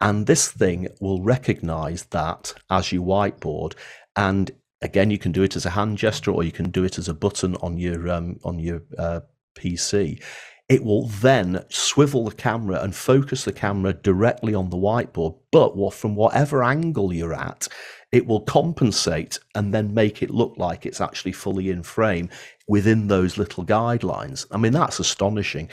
And 0.00 0.26
this 0.26 0.50
thing 0.50 0.88
will 1.00 1.22
recognize 1.22 2.04
that 2.06 2.54
as 2.70 2.92
you 2.92 3.02
whiteboard. 3.02 3.74
And 4.16 4.50
again, 4.82 5.10
you 5.10 5.18
can 5.18 5.32
do 5.32 5.42
it 5.42 5.56
as 5.56 5.66
a 5.66 5.70
hand 5.70 5.98
gesture 5.98 6.30
or 6.30 6.44
you 6.44 6.52
can 6.52 6.70
do 6.70 6.84
it 6.84 6.98
as 6.98 7.08
a 7.08 7.14
button 7.14 7.56
on 7.56 7.78
your 7.78 8.08
um, 8.08 8.38
on 8.44 8.58
your 8.58 8.82
uh, 8.96 9.20
PC. 9.56 10.22
It 10.68 10.84
will 10.84 11.06
then 11.06 11.64
swivel 11.70 12.26
the 12.26 12.34
camera 12.34 12.82
and 12.82 12.94
focus 12.94 13.44
the 13.44 13.52
camera 13.52 13.94
directly 13.94 14.54
on 14.54 14.68
the 14.68 14.76
whiteboard, 14.76 15.38
but 15.50 15.72
from 15.94 16.14
whatever 16.14 16.62
angle 16.62 17.10
you're 17.10 17.32
at, 17.32 17.68
it 18.12 18.26
will 18.26 18.40
compensate 18.40 19.38
and 19.54 19.72
then 19.72 19.94
make 19.94 20.22
it 20.22 20.28
look 20.30 20.58
like 20.58 20.84
it's 20.84 21.00
actually 21.00 21.32
fully 21.32 21.70
in 21.70 21.82
frame 21.82 22.28
within 22.66 23.08
those 23.08 23.38
little 23.38 23.64
guidelines. 23.64 24.44
I 24.50 24.58
mean, 24.58 24.72
that's 24.72 24.98
astonishing. 24.98 25.70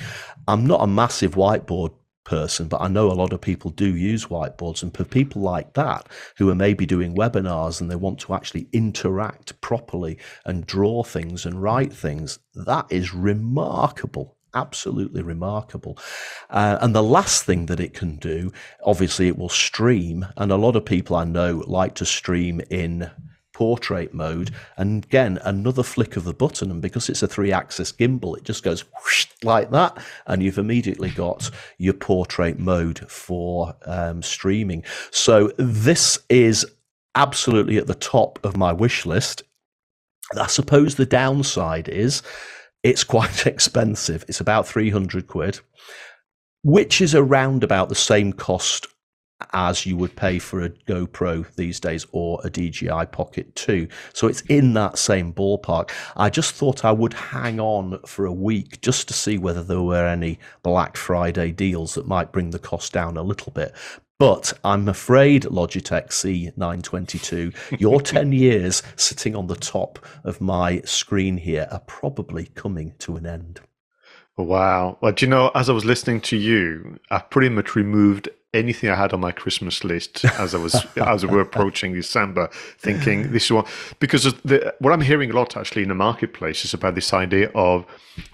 I'm 0.47 0.65
not 0.65 0.81
a 0.81 0.87
massive 0.87 1.35
whiteboard 1.35 1.91
person, 2.25 2.67
but 2.67 2.81
I 2.81 2.87
know 2.89 3.09
a 3.09 3.13
lot 3.13 3.31
of 3.31 3.39
people 3.39 3.71
do 3.71 3.95
use 3.95 4.25
whiteboards. 4.25 4.83
And 4.83 4.95
for 4.95 5.05
people 5.05 5.41
like 5.41 5.73
that 5.73 6.07
who 6.37 6.49
are 6.49 6.55
maybe 6.55 6.85
doing 6.85 7.15
webinars 7.15 7.79
and 7.79 7.89
they 7.89 7.95
want 7.95 8.19
to 8.21 8.33
actually 8.33 8.67
interact 8.73 9.59
properly 9.61 10.17
and 10.45 10.65
draw 10.65 11.03
things 11.03 11.45
and 11.45 11.61
write 11.61 11.93
things, 11.93 12.39
that 12.53 12.87
is 12.89 13.13
remarkable. 13.13 14.35
Absolutely 14.53 15.21
remarkable. 15.21 15.97
Uh, 16.49 16.77
and 16.81 16.95
the 16.95 17.03
last 17.03 17.43
thing 17.43 17.65
that 17.67 17.79
it 17.79 17.93
can 17.93 18.15
do, 18.17 18.51
obviously, 18.83 19.27
it 19.27 19.37
will 19.37 19.49
stream. 19.49 20.25
And 20.37 20.51
a 20.51 20.55
lot 20.55 20.75
of 20.75 20.85
people 20.85 21.15
I 21.15 21.25
know 21.25 21.63
like 21.67 21.95
to 21.95 22.05
stream 22.05 22.61
in 22.69 23.11
portrait 23.55 24.13
mode. 24.13 24.51
And 24.75 25.05
again, 25.05 25.39
another 25.45 25.81
flick 25.81 26.17
of 26.17 26.25
the 26.25 26.33
button. 26.33 26.69
And 26.69 26.81
because 26.81 27.07
it's 27.07 27.23
a 27.23 27.27
three 27.27 27.53
axis 27.53 27.93
gimbal, 27.93 28.37
it 28.37 28.43
just 28.43 28.63
goes 28.63 28.81
whoosh, 28.81 29.27
like 29.43 29.71
that. 29.71 29.97
And 30.27 30.43
you've 30.43 30.57
immediately 30.57 31.09
got 31.09 31.49
your 31.77 31.93
portrait 31.93 32.59
mode 32.59 33.09
for 33.09 33.73
um, 33.85 34.21
streaming. 34.21 34.83
So 35.09 35.53
this 35.57 36.19
is 36.29 36.65
absolutely 37.15 37.77
at 37.77 37.87
the 37.87 37.95
top 37.95 38.43
of 38.43 38.57
my 38.57 38.73
wish 38.73 39.05
list. 39.05 39.43
I 40.37 40.47
suppose 40.47 40.95
the 40.95 41.05
downside 41.05 41.87
is 41.87 42.23
it's 42.83 43.05
quite 43.05 43.45
expensive. 43.47 44.25
It's 44.27 44.41
about 44.41 44.67
300 44.67 45.27
quid, 45.27 45.61
which 46.61 46.99
is 46.99 47.15
around 47.15 47.63
about 47.63 47.87
the 47.87 47.95
same 47.95 48.33
cost 48.33 48.85
as 49.53 49.85
you 49.85 49.97
would 49.97 50.15
pay 50.15 50.39
for 50.39 50.61
a 50.61 50.69
GoPro 50.69 51.53
these 51.55 51.79
days 51.79 52.05
or 52.11 52.39
a 52.43 52.49
DJI 52.49 53.07
Pocket 53.11 53.53
2. 53.55 53.87
So 54.13 54.27
it's 54.27 54.41
in 54.41 54.73
that 54.73 54.97
same 54.97 55.33
ballpark. 55.33 55.91
I 56.15 56.29
just 56.29 56.53
thought 56.55 56.85
I 56.85 56.91
would 56.91 57.13
hang 57.13 57.59
on 57.59 57.99
for 58.05 58.25
a 58.25 58.33
week 58.33 58.81
just 58.81 59.07
to 59.09 59.13
see 59.13 59.37
whether 59.37 59.63
there 59.63 59.81
were 59.81 60.07
any 60.07 60.39
Black 60.63 60.97
Friday 60.97 61.51
deals 61.51 61.95
that 61.95 62.07
might 62.07 62.31
bring 62.31 62.51
the 62.51 62.59
cost 62.59 62.93
down 62.93 63.17
a 63.17 63.23
little 63.23 63.51
bit. 63.51 63.73
But 64.17 64.53
I'm 64.63 64.87
afraid, 64.87 65.43
Logitech 65.43 66.07
C922, 66.07 67.79
your 67.79 67.99
10 67.99 68.31
years 68.31 68.81
sitting 68.95 69.35
on 69.35 69.47
the 69.47 69.57
top 69.57 69.99
of 70.23 70.39
my 70.39 70.79
screen 70.81 71.37
here 71.37 71.67
are 71.69 71.81
probably 71.81 72.45
coming 72.55 72.93
to 72.99 73.17
an 73.17 73.25
end. 73.25 73.59
Wow. 74.37 74.97
Well, 75.01 75.11
do 75.11 75.25
you 75.25 75.29
know, 75.29 75.51
as 75.55 75.69
I 75.69 75.73
was 75.73 75.85
listening 75.85 76.21
to 76.21 76.37
you, 76.37 76.97
I've 77.09 77.29
pretty 77.29 77.49
much 77.49 77.75
removed 77.75 78.29
anything 78.55 78.89
I 78.89 78.95
had 78.95 79.13
on 79.13 79.19
my 79.19 79.31
Christmas 79.31 79.83
list 79.83 80.25
as 80.25 80.55
I 80.55 80.57
was 80.57 80.75
as 80.97 81.25
we 81.25 81.31
were 81.31 81.41
approaching 81.41 81.93
December, 81.93 82.49
thinking 82.77 83.31
this 83.31 83.45
is 83.45 83.51
what 83.51 83.67
because 83.99 84.23
the, 84.43 84.73
what 84.79 84.93
I'm 84.93 85.01
hearing 85.01 85.31
a 85.31 85.33
lot 85.33 85.57
actually 85.57 85.83
in 85.83 85.89
the 85.89 85.95
marketplace 85.95 86.65
is 86.65 86.73
about 86.73 86.95
this 86.95 87.13
idea 87.13 87.51
of 87.53 87.85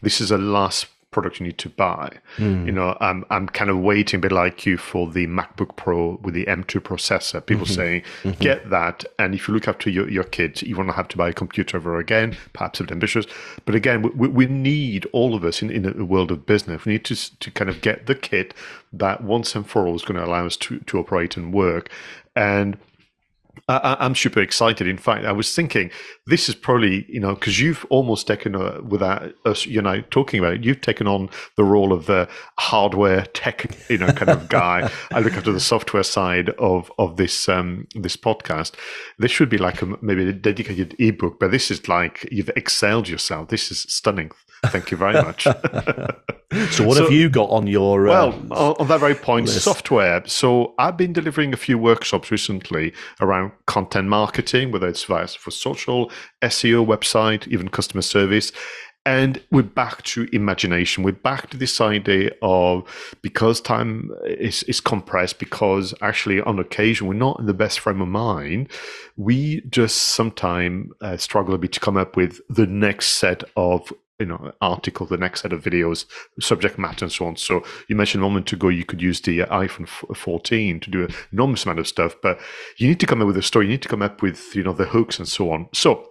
this 0.02 0.22
is 0.22 0.32
a 0.32 0.38
last 0.38 0.88
product 1.12 1.40
you 1.40 1.46
need 1.46 1.58
to 1.58 1.70
buy. 1.70 2.10
Mm. 2.38 2.66
You 2.66 2.72
know, 2.72 2.98
I'm 3.00 3.26
I'm 3.30 3.48
kind 3.48 3.70
of 3.70 3.80
waiting 3.80 4.20
a 4.20 4.22
bit 4.22 4.32
like 4.32 4.66
you 4.66 4.78
for 4.78 5.10
the 5.10 5.28
MacBook 5.28 5.76
Pro 5.76 6.18
with 6.22 6.34
the 6.34 6.46
M2 6.46 6.80
processor. 6.80 7.46
People 7.46 7.66
mm-hmm. 7.66 7.74
saying 7.74 8.02
mm-hmm. 8.24 8.42
get 8.42 8.70
that, 8.70 9.04
and 9.20 9.36
if 9.36 9.48
you 9.48 9.54
look 9.54 9.68
after 9.68 9.90
your, 9.90 10.10
your 10.10 10.24
kids, 10.24 10.62
you 10.64 10.76
won't 10.76 10.92
have 10.94 11.10
to 11.10 11.18
buy 11.18 11.30
a 11.30 11.34
computer 11.34 11.78
ever 11.78 12.00
again. 12.00 12.38
Perhaps 12.54 12.80
a 12.80 12.84
bit 12.84 12.92
ambitious, 12.92 13.26
but 13.66 13.76
again, 13.76 14.02
we, 14.02 14.28
we 14.28 14.46
need 14.48 15.06
all 15.12 15.36
of 15.36 15.44
us 15.44 15.62
in 15.62 15.70
in 15.70 15.84
the 15.84 16.06
world 16.06 16.32
of 16.32 16.46
business. 16.46 16.86
We 16.86 16.94
need 16.94 17.06
to 17.06 17.40
to 17.40 17.52
kind 17.52 17.70
of 17.70 17.82
get 17.82 18.08
the 18.08 18.16
kit 18.16 18.54
that 18.94 19.24
once 19.24 19.56
and 19.56 19.68
for 19.68 19.86
all 19.86 19.96
is 19.96 20.04
going 20.04 20.20
to 20.20 20.26
allow 20.26 20.46
us 20.46 20.58
to 20.58 20.80
to 20.80 20.98
operate 20.98 21.36
and 21.38 21.54
work, 21.54 21.90
and 22.36 22.78
I, 23.68 24.06
am 24.06 24.16
super 24.16 24.40
excited. 24.40 24.88
In 24.88 24.98
fact, 24.98 25.26
I 25.26 25.32
was 25.32 25.54
thinking 25.56 25.92
this 26.28 26.50
is 26.50 26.56
probably 26.56 27.06
you 27.10 27.20
know 27.20 27.36
because 27.36 27.60
you've 27.60 27.86
almost 27.90 28.28
taken 28.28 28.56
a, 28.56 28.82
without 28.82 29.34
us 29.46 29.66
you 29.66 29.82
know 29.82 30.02
talking 30.10 30.40
about 30.40 30.54
it, 30.54 30.64
you've 30.64 30.82
taken 30.82 31.08
on 31.08 31.30
the 31.58 31.64
role 31.64 31.94
of 31.94 32.06
the 32.06 32.28
hardware 32.58 33.26
tech 33.34 33.76
you 33.90 33.98
know 33.98 34.12
kind 34.12 34.30
of 34.30 34.50
guy. 34.50 34.90
I 35.12 35.20
look 35.20 35.34
after 35.34 35.52
the 35.52 35.60
software 35.60 36.04
side 36.04 36.50
of 36.52 36.92
of 36.98 37.18
this 37.18 37.50
um, 37.50 37.88
this 37.96 38.18
podcast. 38.18 38.74
This 39.20 39.32
should 39.32 39.50
be 39.50 39.58
like 39.58 39.82
a, 39.82 39.98
maybe 40.02 40.28
a 40.28 40.34
dedicated 40.34 40.96
ebook, 41.00 41.40
but 41.40 41.52
this 41.52 41.72
is 41.72 41.88
like 41.88 42.28
you've 42.32 42.52
excelled 42.56 43.08
yourself. 43.08 43.50
This 43.50 43.72
is 43.72 43.82
stunning. 43.90 44.32
Thank 44.68 44.92
you 44.92 44.98
very 44.98 45.14
much. 45.14 45.44
so, 45.44 46.86
what 46.86 46.98
so, 46.98 47.04
have 47.04 47.12
you 47.12 47.30
got 47.30 47.50
on 47.50 47.66
your? 47.66 48.08
Uh, 48.08 48.32
well, 48.52 48.76
on 48.80 48.88
that 48.88 49.00
very 49.00 49.16
point, 49.16 49.48
list? 49.48 49.64
software. 49.64 50.22
So, 50.28 50.76
I've 50.78 50.98
been 50.98 51.14
delivering 51.14 51.54
a 51.54 51.58
few 51.58 51.78
workshops 51.78 52.30
recently 52.30 52.94
around 53.20 53.54
content 53.66 54.08
marketing, 54.08 54.72
whether 54.72 54.88
it's 54.88 55.04
via 55.04 55.28
for 55.28 55.52
social, 55.52 56.12
SEO, 56.44 56.86
website, 56.86 57.48
even 57.48 57.70
customer 57.70 58.04
service. 58.04 58.52
And 59.04 59.42
we're 59.50 59.64
back 59.64 60.04
to 60.04 60.30
imagination. 60.32 61.04
We're 61.04 61.14
back 61.14 61.50
to 61.50 61.58
this 61.58 61.82
idea 61.82 62.32
of 62.44 62.84
because 63.24 63.60
time 63.60 64.12
is, 64.26 64.62
is 64.64 64.80
compressed, 64.80 65.40
because 65.40 65.96
actually 66.02 66.40
on 66.42 66.60
occasion 66.60 67.08
we're 67.08 67.16
not 67.16 67.40
in 67.40 67.48
the 67.48 67.54
best 67.56 67.80
frame 67.80 68.02
of 68.02 68.10
mind, 68.10 68.70
we 69.18 69.62
just 69.62 69.98
sometimes 69.98 70.92
uh, 71.02 71.18
struggle 71.18 71.56
a 71.56 71.58
bit 71.58 71.72
to 71.74 71.80
come 71.80 71.98
up 71.98 72.16
with 72.16 72.42
the 72.48 72.68
next 72.68 73.14
set 73.14 73.44
of 73.56 73.92
you 74.22 74.28
know 74.28 74.54
article, 74.62 75.06
the 75.06 75.18
next 75.18 75.42
set 75.42 75.54
of 75.54 75.64
videos, 75.64 76.06
subject 76.40 76.78
matter, 76.78 77.06
and 77.06 77.12
so 77.12 77.26
on. 77.26 77.36
So 77.36 77.64
you 77.88 77.96
mentioned 77.96 78.24
a 78.24 78.28
moment 78.28 78.52
ago 78.54 78.70
you 78.70 78.86
could 78.86 79.02
use 79.02 79.20
the 79.22 79.40
iPhone 79.40 79.88
14 79.88 80.80
to 80.80 80.90
do 80.90 81.04
an 81.06 81.14
enormous 81.32 81.66
amount 81.66 81.80
of 81.80 81.88
stuff, 81.88 82.16
but 82.22 82.40
you 82.78 82.88
need 82.88 83.00
to 83.00 83.06
come 83.06 83.22
up 83.22 83.28
with 83.28 83.38
a 83.38 83.42
story. 83.42 83.66
You 83.66 83.72
need 83.72 83.82
to 83.82 83.90
come 83.90 84.02
up 84.02 84.22
with 84.22 84.56
you 84.56 84.64
know 84.64 84.74
the 84.74 84.86
hooks 84.86 85.20
and 85.20 85.28
so 85.28 85.52
on. 85.52 85.68
So 85.74 86.11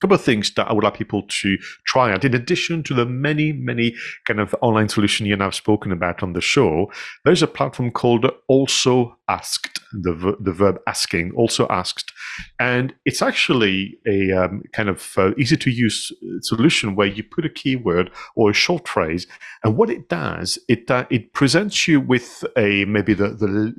couple 0.00 0.14
of 0.14 0.22
things 0.22 0.52
that 0.54 0.68
I 0.68 0.72
would 0.72 0.84
like 0.84 0.94
people 0.94 1.22
to 1.28 1.58
try 1.84 2.12
out. 2.12 2.24
In 2.24 2.34
addition 2.34 2.82
to 2.84 2.94
the 2.94 3.06
many, 3.06 3.52
many 3.52 3.94
kind 4.26 4.40
of 4.40 4.54
online 4.62 4.88
solution 4.88 5.26
you 5.26 5.34
and 5.34 5.42
I've 5.42 5.54
spoken 5.54 5.92
about 5.92 6.22
on 6.22 6.32
the 6.32 6.40
show, 6.40 6.90
there's 7.24 7.42
a 7.42 7.46
platform 7.46 7.90
called 7.90 8.26
Also 8.48 9.16
Asked, 9.28 9.80
the, 9.92 10.36
the 10.40 10.52
verb 10.52 10.80
asking, 10.86 11.32
Also 11.36 11.66
Asked. 11.68 12.12
And 12.58 12.94
it's 13.04 13.22
actually 13.22 13.98
a 14.06 14.32
um, 14.32 14.62
kind 14.72 14.88
of 14.88 15.12
uh, 15.16 15.32
easy 15.38 15.56
to 15.58 15.70
use 15.70 16.10
solution 16.40 16.96
where 16.96 17.06
you 17.06 17.22
put 17.22 17.44
a 17.44 17.50
keyword 17.50 18.10
or 18.34 18.50
a 18.50 18.54
short 18.54 18.88
phrase. 18.88 19.26
And 19.62 19.76
what 19.76 19.90
it 19.90 20.08
does, 20.08 20.58
it, 20.68 20.90
uh, 20.90 21.06
it 21.10 21.32
presents 21.32 21.86
you 21.86 22.00
with 22.00 22.44
a 22.56 22.84
maybe 22.86 23.14
the, 23.14 23.28
the 23.28 23.74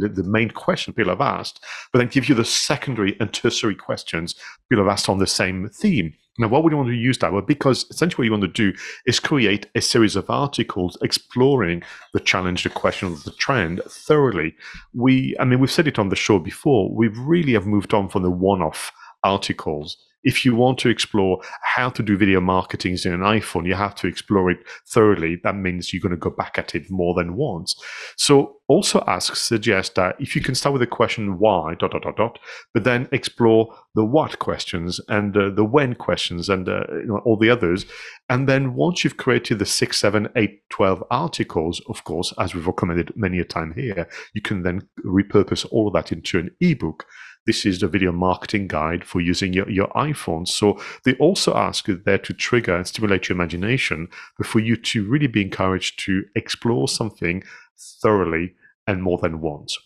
the 0.00 0.22
main 0.22 0.50
question 0.50 0.92
people 0.92 1.12
have 1.12 1.20
asked, 1.20 1.64
but 1.92 1.98
then 1.98 2.08
give 2.08 2.28
you 2.28 2.34
the 2.34 2.44
secondary 2.44 3.16
and 3.20 3.32
tertiary 3.32 3.74
questions 3.74 4.34
people 4.68 4.84
have 4.84 4.92
asked 4.92 5.08
on 5.08 5.18
the 5.18 5.26
same 5.26 5.68
theme. 5.68 6.14
Now, 6.38 6.48
why 6.48 6.58
would 6.58 6.70
you 6.70 6.76
want 6.76 6.90
to 6.90 6.94
use 6.94 7.18
that? 7.18 7.32
Well, 7.32 7.40
because 7.40 7.86
essentially 7.90 8.20
what 8.20 8.24
you 8.26 8.38
want 8.38 8.54
to 8.54 8.72
do 8.72 8.78
is 9.06 9.18
create 9.18 9.66
a 9.74 9.80
series 9.80 10.16
of 10.16 10.28
articles 10.28 10.98
exploring 11.02 11.82
the 12.12 12.20
challenge, 12.20 12.62
the 12.62 12.68
question, 12.68 13.16
the 13.24 13.32
trend 13.32 13.80
thoroughly. 13.88 14.54
We, 14.92 15.34
I 15.40 15.44
mean, 15.44 15.60
we've 15.60 15.70
said 15.70 15.88
it 15.88 15.98
on 15.98 16.10
the 16.10 16.16
show 16.16 16.38
before. 16.38 16.94
We 16.94 17.08
really 17.08 17.54
have 17.54 17.66
moved 17.66 17.94
on 17.94 18.10
from 18.10 18.22
the 18.22 18.30
one-off 18.30 18.92
articles 19.24 19.96
if 20.26 20.44
you 20.44 20.56
want 20.56 20.76
to 20.80 20.88
explore 20.88 21.40
how 21.62 21.88
to 21.88 22.02
do 22.02 22.16
video 22.16 22.40
marketing 22.40 22.98
in 23.04 23.12
an 23.12 23.20
iPhone, 23.20 23.64
you 23.64 23.74
have 23.74 23.94
to 23.94 24.08
explore 24.08 24.50
it 24.50 24.58
thoroughly. 24.84 25.36
That 25.44 25.54
means 25.54 25.92
you're 25.92 26.02
going 26.02 26.10
to 26.10 26.16
go 26.16 26.30
back 26.30 26.58
at 26.58 26.74
it 26.74 26.90
more 26.90 27.14
than 27.14 27.36
once. 27.36 27.80
So 28.16 28.55
also 28.68 29.02
asks 29.06 29.40
suggest 29.40 29.94
that 29.94 30.16
if 30.18 30.34
you 30.34 30.42
can 30.42 30.54
start 30.54 30.72
with 30.72 30.80
the 30.80 30.86
question 30.86 31.38
why, 31.38 31.74
dot, 31.74 31.92
dot, 31.92 32.02
dot, 32.02 32.16
dot, 32.16 32.38
but 32.74 32.84
then 32.84 33.08
explore 33.12 33.74
the 33.94 34.04
what 34.04 34.38
questions 34.38 35.00
and 35.08 35.36
uh, 35.36 35.50
the 35.50 35.64
when 35.64 35.94
questions 35.94 36.48
and 36.48 36.68
uh, 36.68 36.84
you 36.90 37.06
know, 37.06 37.18
all 37.24 37.36
the 37.36 37.50
others. 37.50 37.86
And 38.28 38.48
then 38.48 38.74
once 38.74 39.04
you've 39.04 39.16
created 39.16 39.58
the 39.58 39.66
six, 39.66 39.98
seven, 39.98 40.28
eight, 40.36 40.68
12 40.70 41.04
articles, 41.10 41.80
of 41.88 42.04
course, 42.04 42.32
as 42.38 42.54
we've 42.54 42.66
recommended 42.66 43.12
many 43.16 43.38
a 43.38 43.44
time 43.44 43.72
here, 43.76 44.08
you 44.34 44.42
can 44.42 44.62
then 44.62 44.88
repurpose 45.04 45.66
all 45.70 45.86
of 45.86 45.94
that 45.94 46.12
into 46.12 46.38
an 46.38 46.50
ebook 46.60 47.06
this 47.46 47.64
is 47.64 47.80
the 47.80 47.88
video 47.88 48.12
marketing 48.12 48.66
guide 48.66 49.04
for 49.04 49.20
using 49.20 49.52
your, 49.52 49.70
your 49.70 49.86
iPhone. 49.90 50.46
So 50.46 50.80
they 51.04 51.14
also 51.14 51.54
ask 51.54 51.86
you 51.86 52.02
there 52.04 52.18
to 52.18 52.34
trigger 52.34 52.76
and 52.76 52.86
stimulate 52.86 53.28
your 53.28 53.36
imagination, 53.36 54.08
but 54.36 54.46
for 54.46 54.58
you 54.58 54.76
to 54.76 55.08
really 55.08 55.28
be 55.28 55.42
encouraged 55.42 56.00
to 56.06 56.24
explore 56.34 56.88
something 56.88 57.44
thoroughly 58.02 58.54
and 58.86 59.02
more 59.02 59.18
than 59.18 59.40
once. 59.40 59.76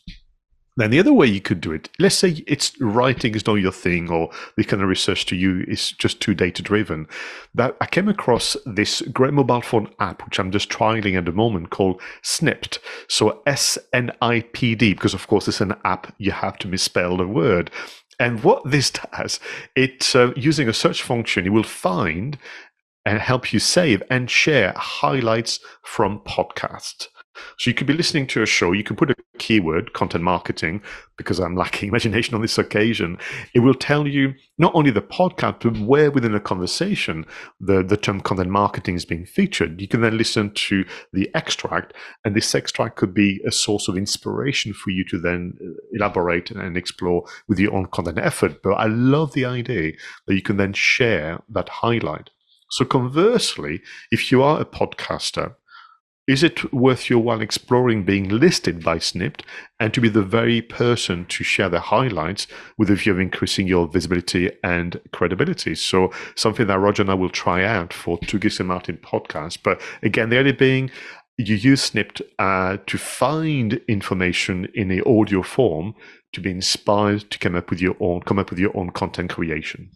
Then 0.76 0.90
the 0.90 1.00
other 1.00 1.12
way 1.12 1.26
you 1.26 1.40
could 1.40 1.60
do 1.60 1.72
it, 1.72 1.90
let's 1.98 2.14
say 2.14 2.42
it's 2.46 2.80
writing 2.80 3.34
is 3.34 3.46
not 3.46 3.56
your 3.56 3.72
thing, 3.72 4.10
or 4.10 4.30
the 4.56 4.64
kind 4.64 4.82
of 4.82 4.88
research 4.88 5.26
to 5.26 5.36
you 5.36 5.64
is 5.68 5.92
just 5.92 6.20
too 6.20 6.32
data 6.32 6.62
driven. 6.62 7.06
That 7.54 7.76
I 7.80 7.86
came 7.86 8.08
across 8.08 8.56
this 8.64 9.02
great 9.12 9.34
mobile 9.34 9.60
phone 9.60 9.92
app, 9.98 10.24
which 10.24 10.38
I'm 10.38 10.50
just 10.50 10.70
trialing 10.70 11.18
at 11.18 11.24
the 11.24 11.32
moment, 11.32 11.70
called 11.70 12.00
Snipd. 12.22 12.78
So 13.08 13.42
S 13.46 13.78
N 13.92 14.12
I 14.22 14.40
P 14.52 14.74
D, 14.74 14.94
because 14.94 15.12
of 15.12 15.26
course 15.26 15.48
it's 15.48 15.60
an 15.60 15.74
app 15.84 16.14
you 16.18 16.30
have 16.30 16.56
to 16.60 16.68
misspell 16.68 17.16
the 17.16 17.26
word. 17.26 17.70
And 18.18 18.42
what 18.44 18.62
this 18.64 18.90
does, 19.12 19.40
it's 19.74 20.14
uh, 20.14 20.32
using 20.36 20.68
a 20.68 20.72
search 20.72 21.02
function, 21.02 21.46
it 21.46 21.50
will 21.50 21.62
find 21.62 22.38
and 23.04 23.18
help 23.18 23.52
you 23.52 23.58
save 23.58 24.02
and 24.08 24.30
share 24.30 24.72
highlights 24.76 25.58
from 25.82 26.20
podcasts. 26.20 27.08
So 27.58 27.70
you 27.70 27.74
could 27.74 27.86
be 27.86 27.92
listening 27.92 28.26
to 28.28 28.42
a 28.42 28.46
show, 28.46 28.72
you 28.72 28.82
can 28.82 28.96
put 28.96 29.10
a 29.10 29.16
keyword, 29.38 29.92
content 29.92 30.24
marketing, 30.24 30.82
because 31.16 31.38
I'm 31.38 31.56
lacking 31.56 31.88
imagination 31.90 32.34
on 32.34 32.42
this 32.42 32.58
occasion. 32.58 33.18
It 33.54 33.60
will 33.60 33.74
tell 33.74 34.06
you 34.06 34.34
not 34.58 34.74
only 34.74 34.90
the 34.90 35.00
podcast, 35.00 35.62
but 35.62 35.78
where 35.78 36.10
within 36.10 36.34
a 36.34 36.40
conversation 36.40 37.26
the, 37.60 37.82
the 37.82 37.96
term 37.96 38.20
content 38.20 38.50
marketing 38.50 38.96
is 38.96 39.04
being 39.04 39.26
featured. 39.26 39.80
You 39.80 39.88
can 39.88 40.00
then 40.00 40.16
listen 40.16 40.52
to 40.52 40.84
the 41.12 41.30
extract, 41.34 41.94
and 42.24 42.34
this 42.34 42.54
extract 42.54 42.96
could 42.96 43.14
be 43.14 43.40
a 43.46 43.52
source 43.52 43.88
of 43.88 43.96
inspiration 43.96 44.72
for 44.72 44.90
you 44.90 45.04
to 45.04 45.18
then 45.18 45.54
uh, 45.60 45.70
elaborate 45.92 46.50
and 46.50 46.76
explore 46.76 47.24
with 47.48 47.58
your 47.58 47.74
own 47.74 47.86
content 47.86 48.18
effort. 48.18 48.62
But 48.62 48.74
I 48.74 48.86
love 48.86 49.32
the 49.32 49.44
idea 49.44 49.92
that 50.26 50.34
you 50.34 50.42
can 50.42 50.56
then 50.56 50.72
share 50.72 51.40
that 51.50 51.68
highlight. 51.68 52.30
So 52.70 52.84
conversely, 52.84 53.82
if 54.12 54.30
you 54.30 54.42
are 54.42 54.60
a 54.60 54.64
podcaster 54.64 55.56
is 56.30 56.44
it 56.44 56.72
worth 56.72 57.10
your 57.10 57.18
while 57.18 57.40
exploring 57.40 58.04
being 58.04 58.28
listed 58.28 58.84
by 58.84 58.98
Snipd 58.98 59.42
and 59.80 59.92
to 59.92 60.00
be 60.00 60.08
the 60.08 60.22
very 60.22 60.62
person 60.62 61.26
to 61.26 61.42
share 61.42 61.68
the 61.68 61.80
highlights 61.80 62.46
with 62.78 62.88
a 62.88 62.94
view 62.94 63.10
of 63.10 63.18
increasing 63.18 63.66
your 63.66 63.88
visibility 63.88 64.48
and 64.62 65.00
credibility? 65.12 65.74
So 65.74 66.12
something 66.36 66.68
that 66.68 66.78
Roger 66.78 67.02
and 67.02 67.10
I 67.10 67.14
will 67.14 67.30
try 67.30 67.64
out 67.64 67.92
for 67.92 68.16
Two 68.18 68.38
Geeks 68.38 68.60
and 68.60 68.68
Marketing 68.68 68.98
podcast. 68.98 69.58
But 69.64 69.80
again, 70.04 70.30
the 70.30 70.38
idea 70.38 70.54
being 70.54 70.92
you 71.36 71.56
use 71.56 71.90
Snipd 71.90 72.22
uh, 72.38 72.76
to 72.86 72.96
find 72.96 73.80
information 73.88 74.68
in 74.72 74.92
a 74.92 75.02
audio 75.02 75.42
form 75.42 75.96
to 76.32 76.40
be 76.40 76.50
inspired 76.50 77.28
to 77.30 77.38
come 77.40 77.56
up 77.56 77.70
with 77.70 77.80
your 77.80 77.96
own 77.98 78.20
come 78.20 78.38
up 78.38 78.50
with 78.50 78.60
your 78.60 78.76
own 78.76 78.90
content 78.90 79.30
creation. 79.30 79.90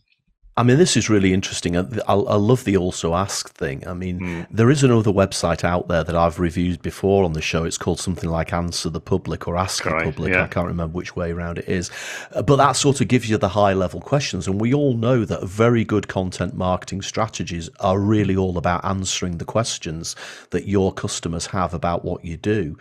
I 0.57 0.63
mean, 0.63 0.79
this 0.79 0.97
is 0.97 1.11
really 1.11 1.33
interesting. 1.33 1.77
I, 1.77 1.85
I, 2.07 2.13
love 2.15 2.63
the 2.63 2.77
also 2.77 3.15
ask 3.15 3.53
thing. 3.55 3.87
I 3.89 3.93
mean, 3.93 4.21
mm. 4.21 4.47
there 4.53 4.71
is 4.71 4.85
another 4.85 5.11
website 5.11 5.65
out 5.65 5.89
there 5.89 6.05
that 6.05 6.15
I've 6.15 6.39
reviewed 6.39 6.81
before 6.81 7.25
on 7.25 7.33
the 7.33 7.43
show. 7.43 7.65
It's 7.65 7.77
called 7.77 7.99
something 7.99 8.31
like 8.31 8.53
Answer 8.53 8.89
the 8.89 9.01
Public 9.01 9.49
or 9.49 9.57
Ask 9.57 9.83
the 9.83 9.91
Public. 9.91 10.33
Yeah. 10.33 10.45
I 10.45 10.47
can't 10.47 10.69
remember 10.69 10.95
which 10.97 11.17
way 11.17 11.33
around 11.33 11.59
it 11.59 11.69
is. 11.69 11.91
Uh, 12.33 12.43
but 12.43 12.57
that 12.57 12.73
sort 12.73 13.01
of 13.01 13.09
gives 13.09 13.29
you 13.29 13.37
the 13.37 13.49
high 13.49 13.73
level 13.73 14.01
questions. 14.01 14.47
And 14.47 14.61
we 14.61 14.73
all 14.73 14.97
know 14.97 15.25
that 15.25 15.43
very 15.43 15.85
good 15.85 16.07
content 16.07 16.55
marketing 16.55 17.03
strategies 17.03 17.69
are 17.81 17.99
really 17.99 18.37
all 18.37 18.57
about 18.57 18.85
answering 18.85 19.39
the 19.39 19.45
questions 19.45 20.15
that 20.51 20.69
your 20.69 20.93
customers 20.93 21.47
have 21.47 21.75
about 21.75 22.05
what 22.05 22.25
you 22.25 22.37
do. 22.37 22.79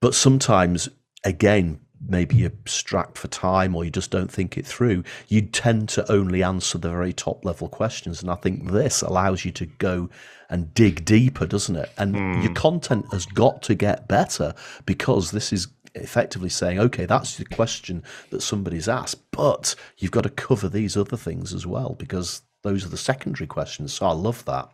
But 0.00 0.14
sometimes, 0.14 0.90
again, 1.24 1.80
maybe 2.06 2.36
you're 2.36 2.52
strapped 2.66 3.18
for 3.18 3.28
time 3.28 3.74
or 3.74 3.84
you 3.84 3.90
just 3.90 4.10
don't 4.10 4.30
think 4.30 4.56
it 4.56 4.66
through, 4.66 5.04
you 5.28 5.42
tend 5.42 5.88
to 5.90 6.10
only 6.10 6.42
answer 6.42 6.78
the 6.78 6.90
very 6.90 7.12
top 7.12 7.44
level 7.44 7.68
questions. 7.68 8.22
And 8.22 8.30
I 8.30 8.34
think 8.34 8.70
this 8.70 9.02
allows 9.02 9.44
you 9.44 9.52
to 9.52 9.66
go 9.66 10.08
and 10.48 10.72
dig 10.74 11.04
deeper, 11.04 11.46
doesn't 11.46 11.76
it? 11.76 11.90
And 11.98 12.14
mm. 12.14 12.42
your 12.42 12.54
content 12.54 13.06
has 13.12 13.26
got 13.26 13.62
to 13.62 13.74
get 13.74 14.08
better 14.08 14.54
because 14.84 15.30
this 15.30 15.52
is 15.52 15.68
effectively 15.94 16.50
saying, 16.50 16.78
okay, 16.78 17.06
that's 17.06 17.36
the 17.36 17.44
question 17.44 18.02
that 18.30 18.42
somebody's 18.42 18.88
asked, 18.88 19.30
but 19.30 19.74
you've 19.98 20.10
got 20.10 20.22
to 20.22 20.30
cover 20.30 20.68
these 20.68 20.96
other 20.96 21.16
things 21.16 21.52
as 21.54 21.66
well 21.66 21.96
because 21.98 22.42
those 22.62 22.84
are 22.84 22.90
the 22.90 22.96
secondary 22.96 23.46
questions. 23.46 23.92
So 23.92 24.06
I 24.06 24.12
love 24.12 24.44
that. 24.44 24.70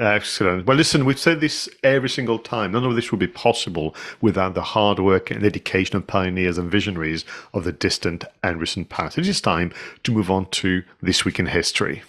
Excellent. 0.00 0.66
Well, 0.66 0.78
listen, 0.78 1.04
we've 1.04 1.18
said 1.18 1.42
this 1.42 1.68
every 1.82 2.08
single 2.08 2.38
time. 2.38 2.72
None 2.72 2.84
of 2.84 2.94
this 2.94 3.10
would 3.10 3.20
be 3.20 3.26
possible 3.26 3.94
without 4.22 4.54
the 4.54 4.62
hard 4.62 4.98
work 4.98 5.30
and 5.30 5.42
dedication 5.42 5.94
of 5.94 6.06
pioneers 6.06 6.56
and 6.56 6.70
visionaries 6.70 7.26
of 7.52 7.64
the 7.64 7.72
distant 7.72 8.24
and 8.42 8.58
recent 8.58 8.88
past. 8.88 9.18
It 9.18 9.28
is 9.28 9.42
time 9.42 9.74
to 10.04 10.12
move 10.12 10.30
on 10.30 10.46
to 10.52 10.84
This 11.02 11.26
Week 11.26 11.38
in 11.38 11.44
History. 11.44 12.02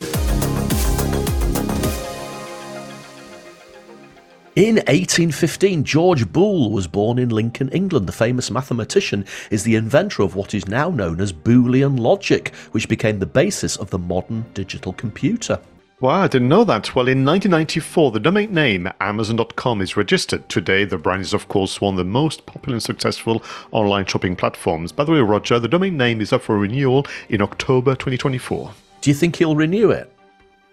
In 4.56 4.76
1815, 4.76 5.84
George 5.84 6.32
Boole 6.32 6.72
was 6.72 6.88
born 6.88 7.20
in 7.20 7.28
Lincoln, 7.28 7.68
England. 7.74 8.08
The 8.08 8.14
famous 8.14 8.50
mathematician 8.50 9.26
is 9.50 9.66
the 9.66 9.76
inventor 9.76 10.24
of 10.24 10.36
what 10.36 10.54
is 10.54 10.66
now 10.66 10.90
known 10.90 11.20
as 11.20 11.34
Boolean 11.34 12.00
logic, 12.00 12.56
which 12.72 12.88
became 12.88 13.20
the 13.20 13.26
basis 13.26 13.76
of 13.76 13.90
the 13.90 14.00
modern 14.00 14.46
digital 14.54 14.94
computer. 14.94 15.60
Wow, 16.02 16.24
I 16.24 16.28
didn't 16.28 16.50
know 16.50 16.64
that. 16.64 16.96
Well, 16.96 17.08
in 17.08 17.24
1994, 17.24 18.10
the 18.10 18.20
domain 18.20 18.52
name 18.52 18.90
Amazon.com 19.00 19.82
is 19.82 19.96
registered. 19.96 20.50
Today, 20.50 20.84
the 20.84 20.98
brand 20.98 21.22
is, 21.22 21.32
of 21.32 21.48
course, 21.48 21.80
one 21.80 21.94
of 21.94 22.00
the 22.00 22.04
most 22.04 22.48
popular 22.48 22.74
and 22.74 22.82
successful 22.82 23.44
online 23.70 24.08
shopping 24.08 24.36
platforms. 24.36 24.92
By 24.92 25.04
the 25.04 25.12
way, 25.12 25.20
Roger, 25.20 25.60
the 25.60 25.68
domain 25.68 25.98
name 25.98 26.20
is 26.20 26.34
up 26.34 26.42
for 26.42 26.58
renewal 26.58 27.06
in 27.30 27.40
October 27.40 27.92
2024. 27.94 28.74
Do 29.02 29.12
you 29.12 29.14
think 29.14 29.36
he'll 29.36 29.56
renew 29.56 29.92
it? 29.92 30.12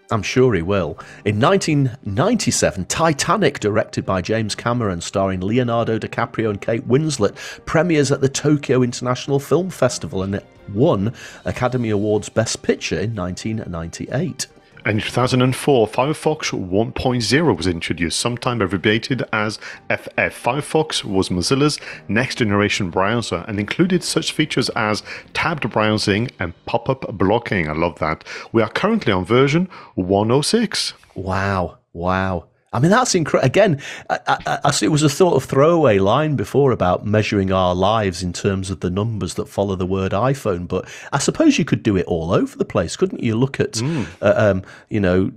I'm 0.09 0.23
sure 0.23 0.55
he 0.55 0.63
will. 0.63 0.97
In 1.25 1.39
1997, 1.39 2.85
Titanic, 2.85 3.59
directed 3.59 4.07
by 4.07 4.23
James 4.23 4.55
Cameron, 4.55 4.99
starring 4.99 5.41
Leonardo 5.41 5.99
DiCaprio 5.99 6.49
and 6.49 6.59
Kate 6.59 6.87
Winslet, 6.87 7.35
premieres 7.67 8.11
at 8.11 8.21
the 8.21 8.29
Tokyo 8.29 8.81
International 8.81 9.39
Film 9.39 9.69
Festival 9.69 10.23
and 10.23 10.33
it 10.33 10.45
won 10.73 11.13
Academy 11.45 11.91
Awards 11.91 12.29
Best 12.29 12.63
Picture 12.63 12.99
in 12.99 13.13
1998. 13.13 14.47
In 14.89 14.99
2004, 14.99 15.87
Firefox 15.87 16.51
1.0 16.51 17.55
was 17.55 17.67
introduced, 17.67 18.19
sometime 18.19 18.59
abbreviated 18.59 19.21
as 19.31 19.57
FF. 19.87 20.33
Firefox 20.43 21.03
was 21.03 21.29
Mozilla's 21.29 21.79
next 22.07 22.39
generation 22.39 22.89
browser 22.89 23.45
and 23.47 23.59
included 23.59 24.03
such 24.03 24.31
features 24.31 24.67
as 24.69 25.03
tabbed 25.35 25.69
browsing 25.69 26.31
and 26.39 26.55
pop 26.65 26.89
up 26.89 27.05
blocking. 27.15 27.69
I 27.69 27.73
love 27.73 27.99
that. 27.99 28.23
We 28.51 28.63
are 28.63 28.69
currently 28.69 29.13
on 29.13 29.25
version 29.25 29.69
106. 29.93 30.93
Wow. 31.13 31.77
Wow. 31.93 32.48
I 32.71 32.79
mean, 32.79 32.91
that's 32.91 33.15
incredible. 33.15 33.47
Again, 33.47 33.81
I, 34.09 34.19
I, 34.27 34.59
I, 34.65 34.73
it 34.81 34.89
was 34.91 35.01
a 35.03 35.09
sort 35.09 35.35
of 35.35 35.49
throwaway 35.49 35.97
line 35.97 36.35
before 36.35 36.71
about 36.71 37.05
measuring 37.05 37.51
our 37.51 37.73
lives 37.73 38.21
in 38.21 38.31
terms 38.31 38.69
of 38.69 38.81
the 38.81 38.91
numbers 38.91 39.33
that 39.35 39.47
follow 39.47 39.75
the 39.75 39.85
word 39.85 40.11
iPhone, 40.11 40.67
but 40.67 40.87
I 41.11 41.17
suppose 41.17 41.57
you 41.57 41.65
could 41.65 41.81
do 41.81 41.97
it 41.97 42.05
all 42.05 42.31
over 42.31 42.57
the 42.57 42.65
place, 42.65 42.95
couldn't 42.95 43.23
you? 43.23 43.35
Look 43.35 43.59
at, 43.59 43.73
mm. 43.73 44.07
uh, 44.21 44.33
um, 44.35 44.63
you 44.89 44.99
know, 44.99 45.31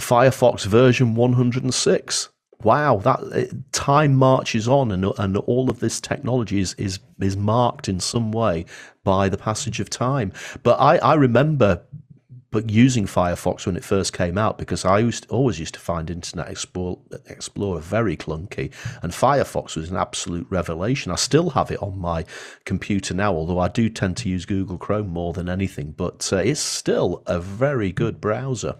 Firefox 0.00 0.64
version 0.64 1.14
106. 1.14 2.28
Wow, 2.62 2.96
that 2.98 3.20
uh, 3.20 3.54
time 3.72 4.16
marches 4.16 4.66
on, 4.66 4.90
and 4.90 5.04
and 5.18 5.36
all 5.36 5.68
of 5.68 5.80
this 5.80 6.00
technology 6.00 6.58
is 6.58 6.72
is 6.74 7.00
is 7.20 7.36
marked 7.36 7.86
in 7.86 8.00
some 8.00 8.32
way 8.32 8.64
by 9.04 9.28
the 9.28 9.36
passage 9.36 9.78
of 9.78 9.90
time. 9.90 10.32
But 10.62 10.80
I, 10.80 10.96
I 10.96 11.14
remember 11.14 11.82
but 12.56 12.70
using 12.70 13.04
Firefox 13.04 13.66
when 13.66 13.76
it 13.76 13.84
first 13.84 14.14
came 14.14 14.38
out 14.38 14.56
because 14.56 14.86
I 14.86 15.00
used 15.00 15.26
always 15.28 15.60
used 15.60 15.74
to 15.74 15.80
find 15.80 16.08
Internet 16.08 16.48
Explorer, 16.48 16.96
Explorer 17.26 17.80
very 17.80 18.16
clunky, 18.16 18.72
and 19.02 19.12
Firefox 19.12 19.76
was 19.76 19.90
an 19.90 19.98
absolute 19.98 20.46
revelation. 20.48 21.12
I 21.12 21.16
still 21.16 21.50
have 21.50 21.70
it 21.70 21.82
on 21.82 21.98
my 21.98 22.24
computer 22.64 23.12
now, 23.12 23.34
although 23.34 23.58
I 23.58 23.68
do 23.68 23.90
tend 23.90 24.16
to 24.16 24.30
use 24.30 24.46
Google 24.46 24.78
Chrome 24.78 25.08
more 25.08 25.34
than 25.34 25.50
anything. 25.50 25.90
But 25.90 26.32
uh, 26.32 26.36
it's 26.36 26.58
still 26.58 27.22
a 27.26 27.38
very 27.38 27.92
good 27.92 28.22
browser. 28.22 28.76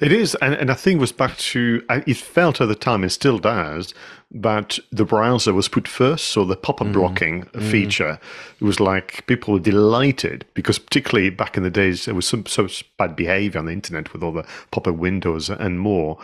It 0.00 0.12
is, 0.12 0.36
and, 0.36 0.54
and 0.54 0.70
I 0.70 0.74
think 0.74 0.98
it 0.98 1.00
was 1.00 1.10
back 1.10 1.36
to 1.38 1.82
it 1.90 2.16
felt 2.16 2.60
at 2.60 2.68
the 2.68 2.76
time, 2.76 3.02
and 3.02 3.10
still 3.10 3.40
does, 3.40 3.92
that 4.32 4.78
the 4.92 5.04
browser 5.04 5.52
was 5.52 5.68
put 5.68 5.88
first. 5.88 6.26
So 6.28 6.44
the 6.44 6.56
pop-up 6.56 6.88
mm. 6.88 6.92
blocking 6.92 7.44
mm. 7.46 7.70
feature, 7.70 8.20
it 8.60 8.64
was 8.64 8.78
like 8.78 9.26
people 9.26 9.54
were 9.54 9.60
delighted 9.60 10.44
because 10.54 10.78
particularly 10.78 11.30
back 11.30 11.56
in 11.56 11.64
the 11.64 11.70
days 11.70 12.04
there 12.04 12.14
was 12.14 12.26
some 12.26 12.46
so 12.46 12.68
bad 12.96 13.16
behavior 13.16 13.58
on 13.58 13.66
the 13.66 13.72
internet 13.72 14.12
with 14.12 14.22
all 14.22 14.32
the 14.32 14.46
pop-up 14.70 14.94
windows 14.94 15.50
and 15.50 15.80
more. 15.80 16.18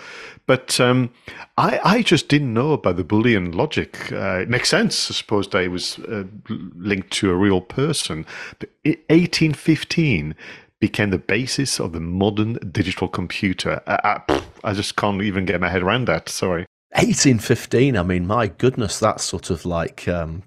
But 0.46 0.78
um, 0.78 1.11
I, 1.59 1.80
I 1.82 2.02
just 2.02 2.28
didn't 2.28 2.54
know 2.54 2.72
about 2.72 2.96
the 2.96 3.04
Boolean 3.04 3.54
logic. 3.54 4.12
Uh, 4.12 4.40
it 4.40 4.48
makes 4.48 4.68
sense, 4.68 5.11
I 5.11 5.14
suppose, 5.14 5.48
that 5.48 5.64
it 5.64 5.68
was 5.68 5.98
uh, 5.98 6.24
linked 6.48 7.11
to 7.14 7.30
a 7.30 7.34
real 7.34 7.61
person. 7.61 8.24
But 8.61 8.70
1815 8.84 10.36
became 10.78 11.11
the 11.11 11.18
basis 11.18 11.80
of 11.80 11.92
the 11.92 12.00
modern 12.00 12.54
digital 12.70 13.09
computer. 13.09 13.82
I, 13.86 14.20
I, 14.28 14.42
I 14.62 14.72
just 14.74 14.94
can't 14.94 15.22
even 15.22 15.44
get 15.44 15.61
my 15.61 15.70
head 15.70 15.82
around 15.82 16.07
that. 16.07 16.28
Sorry. 16.28 16.66
1815. 16.97 17.97
I 17.97 18.03
mean, 18.03 18.26
my 18.26 18.49
goodness, 18.49 18.99
that's 18.99 19.24
sort 19.24 19.51
of 19.51 19.64
like. 19.64 20.09
Um, 20.09 20.42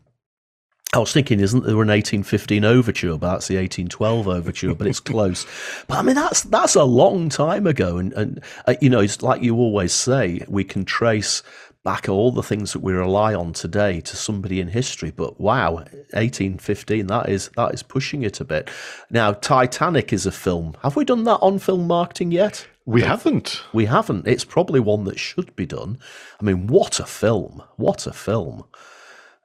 I 0.92 0.98
was 0.98 1.14
thinking, 1.14 1.40
isn't 1.40 1.66
there 1.66 1.74
an 1.74 1.90
1815 1.90 2.66
overture? 2.66 3.16
But 3.16 3.34
that's 3.34 3.48
the 3.48 3.58
1812 3.58 4.28
overture, 4.28 4.74
but 4.74 4.88
it's 4.88 5.00
close. 5.00 5.46
But 5.88 6.00
I 6.00 6.02
mean, 6.02 6.16
that's 6.16 6.42
that's 6.44 6.76
a 6.76 6.84
long 6.84 7.30
time 7.30 7.68
ago, 7.68 7.98
and 7.98 8.12
and 8.14 8.44
uh, 8.66 8.76
you 8.82 8.90
know, 8.90 9.00
it's 9.00 9.22
like 9.22 9.44
you 9.44 9.56
always 9.56 9.94
say, 9.94 10.44
we 10.48 10.64
can 10.64 10.86
trace 10.86 11.44
back 11.84 12.10
all 12.10 12.32
the 12.32 12.44
things 12.44 12.74
that 12.74 12.80
we 12.80 12.92
rely 12.92 13.34
on 13.34 13.54
today 13.54 14.02
to 14.02 14.16
somebody 14.16 14.60
in 14.60 14.68
history. 14.68 15.12
But 15.12 15.40
wow, 15.40 15.76
1815, 16.14 17.08
that 17.08 17.30
is 17.30 17.50
that 17.56 17.74
is 17.74 17.84
pushing 17.84 18.24
it 18.24 18.42
a 18.42 18.46
bit. 18.46 18.70
Now, 19.12 19.34
Titanic 19.34 20.12
is 20.12 20.26
a 20.26 20.32
film. 20.32 20.76
Have 20.82 20.96
we 20.96 21.06
done 21.06 21.24
that 21.26 21.38
on 21.38 21.60
film 21.60 21.88
marketing 21.88 22.32
yet? 22.32 22.68
We 22.90 23.02
haven't. 23.02 23.62
We 23.72 23.86
haven't. 23.86 24.28
It's 24.28 24.46
probably 24.46 24.80
one 24.80 25.04
that 25.04 25.20
should 25.20 25.56
be 25.56 25.68
done. 25.68 26.00
I 26.42 26.44
mean, 26.44 26.66
what 26.66 27.00
a 27.00 27.06
film! 27.06 27.62
What 27.76 28.08
a 28.08 28.14
film! 28.14 28.64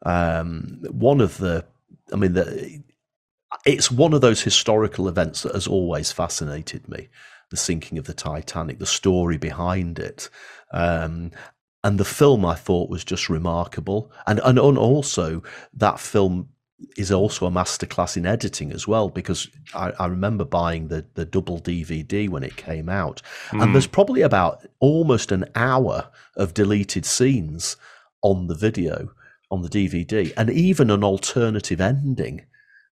Um, 0.05 0.83
one 0.91 1.21
of 1.21 1.37
the, 1.37 1.67
I 2.13 2.17
mean, 2.17 2.33
the, 2.33 2.83
it's 3.67 3.91
one 3.91 4.15
of 4.15 4.23
those 4.23 4.43
historical 4.43 5.09
events 5.09 5.43
that 5.43 5.55
has 5.55 5.67
always 5.67 6.11
fascinated 6.11 6.89
me. 6.89 7.09
The 7.51 7.57
sinking 7.59 7.99
of 7.99 8.07
the 8.07 8.15
Titanic, 8.15 8.79
the 8.79 8.87
story 8.87 9.37
behind 9.37 9.99
it, 9.99 10.31
um, 10.73 11.31
and 11.83 11.99
the 11.99 12.05
film 12.05 12.47
I 12.47 12.55
thought 12.55 12.89
was 12.89 13.05
just 13.05 13.29
remarkable, 13.29 14.11
and 14.27 14.41
and, 14.43 14.59
and 14.59 14.79
also 14.79 15.43
that 15.75 16.01
film 16.01 16.49
is 16.97 17.11
also 17.11 17.47
a 17.47 17.51
masterclass 17.51 18.17
in 18.17 18.27
editing 18.27 18.73
as 18.73 18.87
well 18.87 19.09
because 19.09 19.49
I, 19.75 19.93
I, 19.99 20.07
remember 20.07 20.45
buying 20.45 20.89
the 20.89 21.07
the 21.15 21.25
double 21.25 21.61
DVD 21.61 22.29
when 22.29 22.43
it 22.43 22.57
came 22.57 22.89
out, 22.89 23.23
mm. 23.51 23.63
and 23.63 23.75
there's 23.75 23.87
probably 23.87 24.23
about 24.23 24.67
almost 24.81 25.31
an 25.33 25.45
hour 25.55 26.09
of 26.37 26.55
deleted 26.55 27.07
scenes 27.07 27.77
on 28.23 28.49
the 28.49 28.55
video 28.55 29.11
on 29.51 29.63
the 29.63 29.69
DVD, 29.69 30.33
and 30.37 30.51
even 30.51 30.91
an 30.91 31.05
alternative 31.05 31.81
ending, 31.81 32.45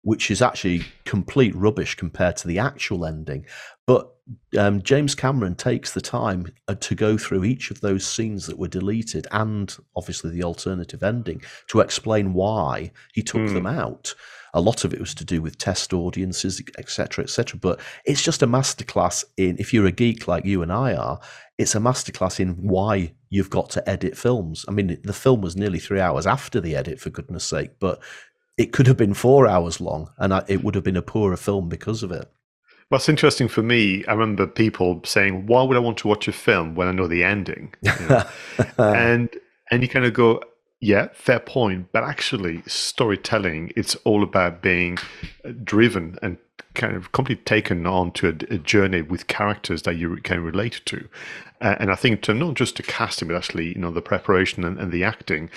which 0.03 0.31
is 0.31 0.43
actually 0.43 0.83
complete 1.05 1.55
rubbish 1.55 1.95
compared 1.95 2.37
to 2.39 2.49
the 2.49 2.59
actual 2.59 3.05
ending. 3.05 3.47
But 3.87 4.13
um, 4.59 4.83
James 4.83 5.15
Cameron 5.15 5.55
takes 5.55 5.93
the 5.93 6.01
time 6.01 6.53
uh, 6.67 6.75
to 6.77 6.95
go 6.95 7.17
through 7.17 7.45
each 7.45 7.71
of 7.71 7.81
those 7.81 8.07
scenes 8.07 8.47
that 8.47 8.59
were 8.59 8.69
deleted 8.69 9.27
and 9.33 9.77
obviously 9.97 10.31
the 10.31 10.45
alternative 10.45 11.03
ending 11.03 11.43
to 11.69 11.81
explain 11.81 12.35
why 12.35 12.93
he 13.13 13.23
took 13.23 13.43
mm. 13.43 13.55
them 13.55 13.67
out. 13.67 14.15
A 14.55 14.61
lot 14.61 14.85
of 14.85 14.95
it 14.95 15.01
was 15.01 15.15
to 15.15 15.25
do 15.25 15.43
with 15.43 15.59
test 15.59 15.93
audiences, 15.93 16.63
etc., 16.79 17.25
etc. 17.25 17.59
But 17.61 17.81
it's 18.05 18.23
just 18.23 18.43
a 18.43 18.47
masterclass 18.47 19.25
in, 19.37 19.57
if 19.59 19.75
you're 19.75 19.87
a 19.87 19.93
geek 19.93 20.27
like 20.27 20.45
you 20.45 20.63
and 20.63 20.73
I 20.73 20.95
are, 20.95 21.21
it's 21.59 21.75
a 21.75 21.81
masterclass 21.81 22.41
in 22.41 22.55
why 22.55 23.13
you've 23.29 23.51
got 23.51 23.69
to 23.71 23.89
edit 23.89 24.17
films. 24.17 24.65
I 24.67 24.71
mean, 24.71 24.99
the 25.05 25.13
film 25.13 25.43
was 25.43 25.57
nearly 25.57 25.79
three 25.79 26.01
hours 26.01 26.27
after 26.27 26.61
the 26.61 26.77
edit, 26.77 26.99
for 26.99 27.11
goodness 27.11 27.45
sake, 27.45 27.73
but 27.79 28.01
it 28.57 28.73
could 28.73 28.87
have 28.87 28.97
been 28.97 29.15
four 29.15 29.47
hours 29.47 29.81
long 29.81 30.11
and 30.19 30.33
it 30.49 30.65
would 30.65 30.75
have 30.75 30.85
been 30.85 30.97
a 30.97 31.03
poorer 31.03 31.37
film 31.37 31.69
because 31.69 32.03
of 32.03 32.11
it. 32.11 32.31
What's 32.91 33.09
interesting 33.09 33.49
for 33.49 33.63
me, 33.63 34.05
I 34.07 34.13
remember 34.13 34.47
people 34.47 35.03
saying, 35.05 35.47
"Why 35.47 35.63
would 35.63 35.77
I 35.77 35.81
want 35.81 35.99
to 35.99 36.09
watch 36.09 36.27
a 36.27 36.33
film 36.33 36.75
when 36.75 36.89
I 36.89 36.93
know 36.93 37.07
the 37.07 37.23
ending?" 37.25 37.75
You 37.83 38.09
know? 38.09 38.25
and 38.79 39.29
and 39.71 39.83
you 39.83 39.89
kind 39.89 40.07
of 40.07 40.15
go, 40.15 40.43
"Yeah, 40.81 41.09
fair 41.13 41.41
point." 41.41 41.93
But 41.93 42.05
actually, 42.05 42.63
storytelling 42.67 43.73
it's 43.77 43.95
all 44.05 44.23
about 44.23 44.63
being 44.63 44.97
driven 45.65 46.19
and 46.23 46.39
kind 46.75 46.97
of 46.97 47.13
completely 47.13 47.45
taken 47.45 47.87
on 47.87 48.13
to 48.13 48.29
a, 48.29 48.55
a 48.55 48.59
journey 48.59 49.03
with 49.03 49.27
characters 49.27 49.83
that 49.83 49.97
you 49.97 50.17
can 50.19 50.43
relate 50.43 50.81
to. 50.87 51.09
Uh, 51.61 51.75
and 51.81 51.91
I 51.91 51.97
think 51.97 52.23
to 52.23 52.35
not 52.35 52.55
just 52.55 52.77
the 52.77 52.85
casting, 52.85 53.29
but 53.29 53.37
actually, 53.37 53.69
you 53.69 53.81
know, 53.81 53.91
the 53.91 54.01
preparation 54.01 54.65
and, 54.65 54.79
and 54.79 54.93
the 54.93 55.03
acting. 55.03 55.51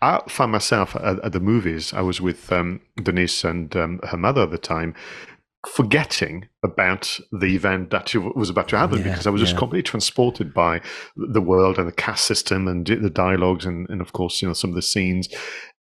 I 0.00 0.20
found 0.28 0.52
myself 0.52 0.94
at, 0.96 1.18
at, 1.18 1.32
the 1.32 1.40
movies. 1.40 1.92
I 1.92 2.02
was 2.02 2.20
with 2.20 2.52
um, 2.52 2.80
Denise 3.02 3.42
and 3.42 3.74
um, 3.76 4.00
her 4.08 4.16
mother 4.16 4.42
at 4.42 4.52
the 4.52 4.58
time, 4.58 4.94
forgetting 5.66 6.48
about 6.62 7.18
the 7.32 7.54
event 7.54 7.90
that 7.90 8.14
was 8.34 8.48
about 8.48 8.68
to 8.68 8.78
happen 8.78 8.98
yeah, 8.98 9.04
because 9.04 9.26
I 9.26 9.30
was 9.30 9.40
just 9.40 9.52
yeah. 9.52 9.58
completely 9.58 9.82
transported 9.82 10.54
by 10.54 10.80
the 11.16 11.40
world 11.40 11.78
and 11.78 11.86
the 11.86 11.92
cast 11.92 12.24
system 12.24 12.66
and 12.66 12.86
the 12.86 13.10
dialogues 13.10 13.66
and, 13.66 13.88
and 13.90 14.00
of 14.00 14.12
course 14.12 14.40
you 14.40 14.48
know 14.48 14.54
some 14.54 14.70
of 14.70 14.76
the 14.76 14.82
scenes 14.82 15.28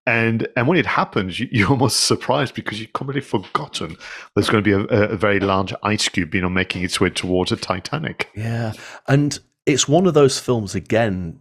and 0.08 0.48
and 0.56 0.68
when 0.68 0.78
it 0.78 0.86
happens 0.86 1.40
you, 1.40 1.48
you're 1.52 1.70
almost 1.70 2.02
surprised 2.02 2.54
because 2.54 2.80
you've 2.80 2.94
completely 2.94 3.22
forgotten 3.22 3.98
there's 4.34 4.50
going 4.50 4.64
to 4.64 4.86
be 4.86 4.94
a, 4.94 4.98
a 5.10 5.18
very 5.18 5.40
large 5.40 5.74
ice 5.84 6.08
cube 6.08 6.34
you 6.34 6.42
know 6.42 6.50
making 6.50 6.84
its 6.84 7.02
way 7.02 7.10
towards 7.10 7.52
a 7.52 7.58
Titanic 7.58 8.30
yeah 8.36 8.72
and 9.08 9.40
it's 9.66 9.88
one 9.88 10.08
of 10.08 10.14
those 10.14 10.40
films 10.40 10.74
again 10.74 11.40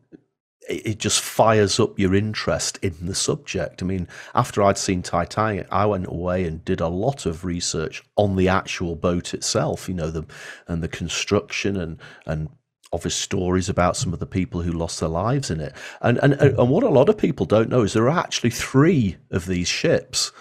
it 0.68 0.98
just 0.98 1.20
fires 1.20 1.78
up 1.78 1.98
your 1.98 2.14
interest 2.14 2.78
in 2.82 2.94
the 3.02 3.14
subject. 3.14 3.82
I 3.82 3.86
mean, 3.86 4.08
after 4.34 4.62
I'd 4.62 4.78
seen 4.78 5.02
Titanic, 5.02 5.66
I 5.70 5.86
went 5.86 6.06
away 6.06 6.44
and 6.44 6.64
did 6.64 6.80
a 6.80 6.88
lot 6.88 7.26
of 7.26 7.44
research 7.44 8.02
on 8.16 8.36
the 8.36 8.48
actual 8.48 8.96
boat 8.96 9.34
itself, 9.34 9.88
you 9.88 9.94
know, 9.94 10.10
the 10.10 10.24
and 10.66 10.82
the 10.82 10.88
construction 10.88 11.76
and 11.76 12.00
and 12.26 12.48
obvious 12.92 13.16
stories 13.16 13.68
about 13.68 13.96
some 13.96 14.12
of 14.12 14.20
the 14.20 14.26
people 14.26 14.62
who 14.62 14.72
lost 14.72 15.00
their 15.00 15.08
lives 15.08 15.50
in 15.50 15.60
it. 15.60 15.74
And 16.00 16.18
and 16.18 16.34
and 16.34 16.70
what 16.70 16.84
a 16.84 16.88
lot 16.88 17.08
of 17.08 17.18
people 17.18 17.46
don't 17.46 17.68
know 17.68 17.82
is 17.82 17.92
there 17.92 18.08
are 18.08 18.18
actually 18.18 18.50
three 18.50 19.16
of 19.30 19.46
these 19.46 19.68
ships. 19.68 20.32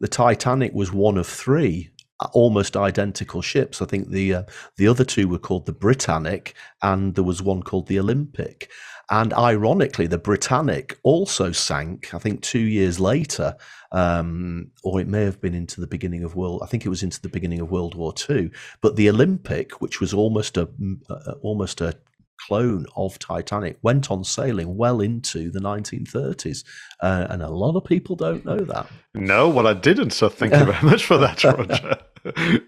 The 0.00 0.08
Titanic 0.08 0.72
was 0.74 0.92
one 0.92 1.16
of 1.16 1.26
three 1.26 1.90
almost 2.32 2.76
identical 2.76 3.42
ships. 3.42 3.82
I 3.82 3.86
think 3.86 4.10
the 4.10 4.34
uh, 4.34 4.42
the 4.76 4.88
other 4.88 5.04
two 5.04 5.28
were 5.28 5.38
called 5.38 5.66
the 5.66 5.72
Britannic, 5.72 6.54
and 6.82 7.14
there 7.14 7.24
was 7.24 7.42
one 7.42 7.62
called 7.62 7.88
the 7.88 7.98
Olympic. 7.98 8.70
And 9.12 9.34
ironically, 9.34 10.06
the 10.06 10.16
Britannic 10.16 10.98
also 11.02 11.52
sank, 11.52 12.14
I 12.14 12.18
think, 12.18 12.40
two 12.40 12.58
years 12.58 12.98
later, 12.98 13.54
um, 13.92 14.70
or 14.82 15.02
it 15.02 15.06
may 15.06 15.22
have 15.24 15.38
been 15.38 15.54
into 15.54 15.82
the 15.82 15.86
beginning 15.86 16.24
of 16.24 16.34
World. 16.34 16.62
I 16.62 16.66
think 16.66 16.86
it 16.86 16.88
was 16.88 17.02
into 17.02 17.20
the 17.20 17.28
beginning 17.28 17.60
of 17.60 17.70
World 17.70 17.94
War 17.94 18.14
II. 18.30 18.50
But 18.80 18.96
the 18.96 19.10
Olympic, 19.10 19.82
which 19.82 20.00
was 20.00 20.14
almost 20.14 20.56
a 20.56 20.66
uh, 21.10 21.32
almost 21.42 21.82
a 21.82 21.94
clone 22.40 22.86
of 22.96 23.18
Titanic, 23.18 23.78
went 23.82 24.10
on 24.10 24.24
sailing 24.24 24.76
well 24.76 25.00
into 25.00 25.50
the 25.50 25.60
1930s, 25.60 26.64
uh, 27.00 27.26
and 27.30 27.42
a 27.42 27.48
lot 27.48 27.76
of 27.76 27.84
people 27.84 28.16
don't 28.16 28.44
know 28.44 28.58
that. 28.58 28.86
No, 29.14 29.48
well, 29.48 29.66
I 29.66 29.74
didn't. 29.74 30.10
So 30.10 30.28
thank 30.28 30.54
you 30.54 30.64
very 30.64 30.86
much 30.86 31.04
for 31.04 31.18
that, 31.18 31.44
Roger. 31.44 31.98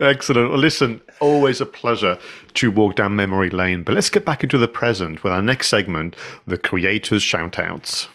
Excellent. 0.00 0.50
Well, 0.50 0.58
listen, 0.58 1.00
always 1.20 1.60
a 1.60 1.66
pleasure 1.66 2.18
to 2.54 2.70
walk 2.70 2.96
down 2.96 3.14
memory 3.14 3.50
lane. 3.50 3.82
But 3.84 3.94
let's 3.94 4.10
get 4.10 4.24
back 4.24 4.42
into 4.42 4.58
the 4.58 4.68
present 4.68 5.22
with 5.22 5.32
our 5.32 5.42
next 5.42 5.68
segment 5.68 6.16
the 6.46 6.58
creators' 6.58 7.22
shoutouts. 7.22 8.08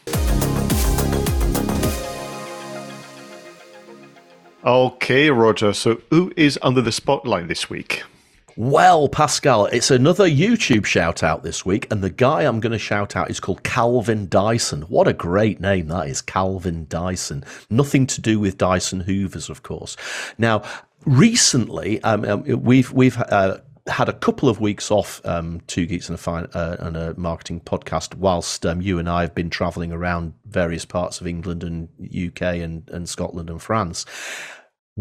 Okay, 4.65 5.29
Roger. 5.29 5.71
So, 5.71 6.01
who 6.09 6.33
is 6.35 6.59
under 6.61 6.81
the 6.81 6.91
spotlight 6.91 7.47
this 7.47 7.69
week? 7.69 8.03
Well, 8.59 9.07
Pascal, 9.07 9.67
it's 9.67 9.89
another 9.89 10.27
YouTube 10.27 10.83
shout 10.83 11.23
out 11.23 11.43
this 11.43 11.65
week, 11.65 11.89
and 11.89 12.03
the 12.03 12.09
guy 12.09 12.41
I'm 12.41 12.59
going 12.59 12.73
to 12.73 12.77
shout 12.77 13.15
out 13.15 13.29
is 13.29 13.39
called 13.39 13.63
Calvin 13.63 14.27
Dyson. 14.27 14.81
What 14.81 15.07
a 15.07 15.13
great 15.13 15.61
name 15.61 15.87
that 15.87 16.09
is, 16.09 16.21
Calvin 16.21 16.85
Dyson. 16.89 17.45
Nothing 17.69 18.05
to 18.07 18.19
do 18.19 18.37
with 18.37 18.57
Dyson 18.57 18.99
Hoovers, 18.99 19.49
of 19.49 19.63
course. 19.63 19.95
Now, 20.37 20.63
recently, 21.05 22.03
um, 22.03 22.25
um, 22.25 22.43
we've 22.43 22.91
we've 22.91 23.17
uh, 23.17 23.59
had 23.87 24.09
a 24.09 24.13
couple 24.13 24.49
of 24.49 24.59
weeks 24.59 24.91
off 24.91 25.25
um, 25.25 25.61
two 25.67 25.85
geeks 25.85 26.09
and 26.09 26.15
a 26.15 26.21
fine 26.21 26.47
uh, 26.53 26.75
and 26.79 26.97
a 26.97 27.17
marketing 27.17 27.61
podcast 27.61 28.15
whilst 28.15 28.65
um, 28.65 28.81
you 28.81 28.99
and 28.99 29.07
I 29.07 29.21
have 29.21 29.33
been 29.33 29.49
travelling 29.49 29.93
around 29.93 30.33
various 30.45 30.83
parts 30.83 31.21
of 31.21 31.27
England 31.27 31.63
and 31.63 31.87
UK 32.03 32.41
and, 32.55 32.89
and 32.89 33.07
Scotland 33.07 33.49
and 33.49 33.61
France 33.61 34.05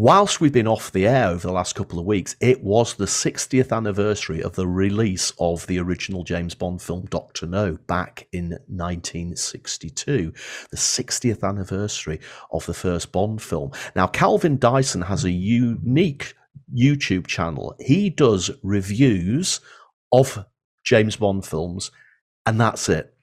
Whilst 0.01 0.39
we've 0.39 0.53
been 0.53 0.65
off 0.65 0.93
the 0.93 1.05
air 1.05 1.27
over 1.27 1.45
the 1.45 1.51
last 1.51 1.75
couple 1.75 1.99
of 1.99 2.05
weeks, 2.05 2.33
it 2.39 2.63
was 2.63 2.93
the 2.93 3.03
60th 3.03 3.75
anniversary 3.75 4.41
of 4.41 4.55
the 4.55 4.65
release 4.65 5.33
of 5.41 5.67
the 5.67 5.77
original 5.77 6.23
James 6.23 6.55
Bond 6.55 6.81
film 6.81 7.05
Doctor 7.07 7.45
No 7.45 7.77
back 7.85 8.25
in 8.31 8.51
1962. 8.67 10.31
The 10.71 10.77
60th 10.77 11.43
anniversary 11.43 12.21
of 12.53 12.65
the 12.65 12.73
first 12.73 13.11
Bond 13.11 13.41
film. 13.41 13.73
Now, 13.93 14.07
Calvin 14.07 14.57
Dyson 14.57 15.01
has 15.01 15.25
a 15.25 15.31
unique 15.31 16.33
YouTube 16.73 17.27
channel. 17.27 17.75
He 17.77 18.09
does 18.09 18.51
reviews 18.63 19.59
of 20.13 20.45
James 20.85 21.17
Bond 21.17 21.45
films, 21.45 21.91
and 22.45 22.57
that's 22.57 22.87
it. 22.87 23.13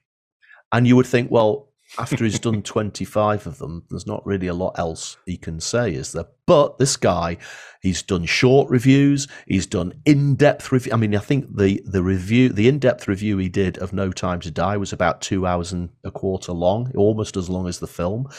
And 0.71 0.85
you 0.85 0.95
would 0.95 1.07
think, 1.07 1.31
well, 1.31 1.66
after 1.97 2.23
he's 2.23 2.39
done 2.39 2.61
25 2.61 3.47
of 3.47 3.57
them, 3.59 3.83
there's 3.89 4.07
not 4.07 4.25
really 4.25 4.47
a 4.47 4.53
lot 4.53 4.77
else 4.77 5.17
he 5.25 5.37
can 5.37 5.59
say, 5.59 5.93
is 5.93 6.11
there? 6.11 6.25
But 6.45 6.77
this 6.77 6.97
guy, 6.97 7.37
he's 7.81 8.03
done 8.03 8.25
short 8.25 8.69
reviews, 8.69 9.27
he's 9.47 9.65
done 9.65 9.93
in-depth 10.05 10.71
review. 10.71 10.93
I 10.93 10.97
mean, 10.97 11.15
I 11.15 11.19
think 11.19 11.55
the 11.55 11.81
the 11.85 12.03
review, 12.03 12.49
the 12.49 12.67
in-depth 12.67 13.07
review 13.07 13.37
he 13.37 13.49
did 13.49 13.77
of 13.77 13.93
No 13.93 14.11
Time 14.11 14.39
to 14.41 14.51
Die 14.51 14.77
was 14.77 14.93
about 14.93 15.21
two 15.21 15.45
hours 15.45 15.71
and 15.71 15.89
a 16.03 16.11
quarter 16.11 16.51
long, 16.51 16.91
almost 16.95 17.37
as 17.37 17.49
long 17.49 17.67
as 17.67 17.79
the 17.79 17.87
film. 17.87 18.29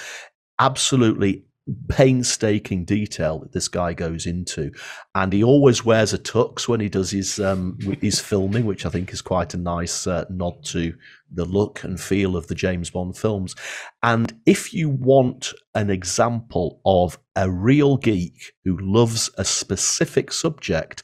Absolutely 0.59 1.45
painstaking 1.89 2.85
detail 2.85 3.39
that 3.41 3.53
this 3.53 3.69
guy 3.69 3.93
goes 3.93 4.27
into, 4.27 4.71
and 5.15 5.33
he 5.33 5.43
always 5.43 5.85
wears 5.85 6.13
a 6.13 6.19
tux 6.19 6.69
when 6.69 6.81
he 6.81 6.89
does 6.89 7.11
his 7.11 7.39
um, 7.41 7.79
his 8.01 8.21
filming, 8.21 8.67
which 8.67 8.87
I 8.87 8.91
think 8.91 9.13
is 9.13 9.23
quite 9.23 9.55
a 9.55 9.59
nice 9.59 10.07
uh, 10.07 10.25
nod 10.31 10.65
to 10.67 10.95
the 11.31 11.45
look 11.45 11.85
and 11.85 12.01
feel 12.01 12.37
of 12.37 12.47
the 12.47 12.55
James 12.55 12.91
Bond 12.91 13.17
films. 13.17 13.55
And 14.03 14.33
if 14.47 14.73
you 14.73 14.89
want 14.89 15.53
an 15.75 15.91
example 15.91 16.81
of 16.85 17.19
a 17.37 17.51
real 17.51 17.97
geek 17.97 18.53
who 18.65 18.79
loves 18.81 19.31
a 19.37 19.45
specific 19.45 20.33
subject 20.33 21.03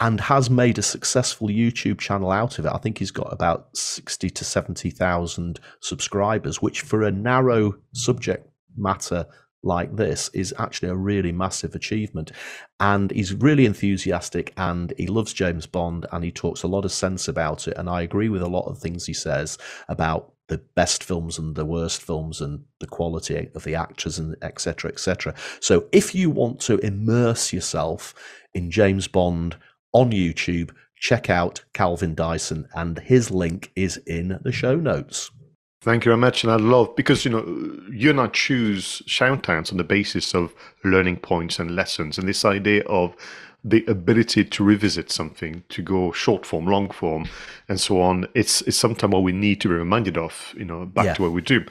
and 0.00 0.18
has 0.18 0.48
made 0.48 0.78
a 0.78 0.82
successful 0.82 1.48
YouTube 1.48 1.98
channel 1.98 2.30
out 2.30 2.58
of 2.58 2.64
it. 2.64 2.72
I 2.72 2.78
think 2.78 2.98
he's 2.98 3.10
got 3.10 3.30
about 3.30 3.76
60 3.76 4.30
to 4.30 4.44
70,000 4.44 5.60
subscribers, 5.82 6.62
which 6.62 6.80
for 6.80 7.02
a 7.02 7.12
narrow 7.12 7.74
subject 7.92 8.48
matter 8.76 9.26
like 9.62 9.96
this 9.96 10.30
is 10.32 10.54
actually 10.58 10.88
a 10.88 10.96
really 10.96 11.32
massive 11.32 11.74
achievement. 11.74 12.32
And 12.78 13.10
he's 13.10 13.34
really 13.34 13.66
enthusiastic 13.66 14.52
and 14.56 14.92
he 14.96 15.06
loves 15.06 15.32
James 15.32 15.66
Bond 15.66 16.06
and 16.12 16.24
he 16.24 16.32
talks 16.32 16.62
a 16.62 16.68
lot 16.68 16.84
of 16.84 16.92
sense 16.92 17.28
about 17.28 17.68
it. 17.68 17.76
And 17.76 17.88
I 17.88 18.02
agree 18.02 18.28
with 18.28 18.42
a 18.42 18.48
lot 18.48 18.66
of 18.66 18.78
things 18.78 19.06
he 19.06 19.12
says 19.12 19.58
about 19.88 20.32
the 20.50 20.58
best 20.74 21.04
films 21.04 21.38
and 21.38 21.54
the 21.54 21.64
worst 21.64 22.02
films 22.02 22.40
and 22.40 22.64
the 22.80 22.86
quality 22.86 23.48
of 23.54 23.62
the 23.62 23.76
actors 23.76 24.18
and 24.18 24.34
etc 24.42 24.90
etc 24.90 25.32
so 25.60 25.86
if 25.92 26.12
you 26.12 26.28
want 26.28 26.58
to 26.60 26.76
immerse 26.78 27.52
yourself 27.52 28.12
in 28.52 28.68
james 28.68 29.06
bond 29.06 29.56
on 29.92 30.10
youtube 30.10 30.72
check 30.96 31.30
out 31.30 31.64
calvin 31.72 32.16
dyson 32.16 32.66
and 32.74 32.98
his 32.98 33.30
link 33.30 33.70
is 33.76 33.96
in 34.08 34.40
the 34.42 34.50
show 34.50 34.74
notes 34.74 35.30
Thank 35.82 36.04
you 36.04 36.10
very 36.10 36.20
much. 36.20 36.44
And 36.44 36.52
I 36.52 36.56
love 36.56 36.94
because 36.94 37.24
you 37.24 37.30
know 37.30 37.42
you 37.90 38.10
and 38.10 38.20
I 38.20 38.26
choose 38.26 39.02
shoutouts 39.06 39.72
on 39.72 39.78
the 39.78 39.84
basis 39.84 40.34
of 40.34 40.54
learning 40.84 41.16
points 41.16 41.58
and 41.58 41.74
lessons, 41.74 42.18
and 42.18 42.28
this 42.28 42.44
idea 42.44 42.82
of 42.84 43.16
the 43.62 43.84
ability 43.86 44.42
to 44.42 44.64
revisit 44.64 45.10
something, 45.10 45.62
to 45.68 45.82
go 45.82 46.12
short 46.12 46.46
form, 46.46 46.66
long 46.66 46.90
form, 46.90 47.26
and 47.66 47.80
so 47.80 48.02
on. 48.02 48.26
It's 48.34 48.60
it's 48.62 48.76
sometimes 48.76 49.14
what 49.14 49.22
we 49.22 49.32
need 49.32 49.62
to 49.62 49.68
be 49.68 49.74
reminded 49.74 50.18
of. 50.18 50.54
You 50.54 50.66
know, 50.66 50.84
back 50.84 51.06
yeah. 51.06 51.14
to 51.14 51.22
what 51.22 51.32
we 51.32 51.40
do. 51.40 51.64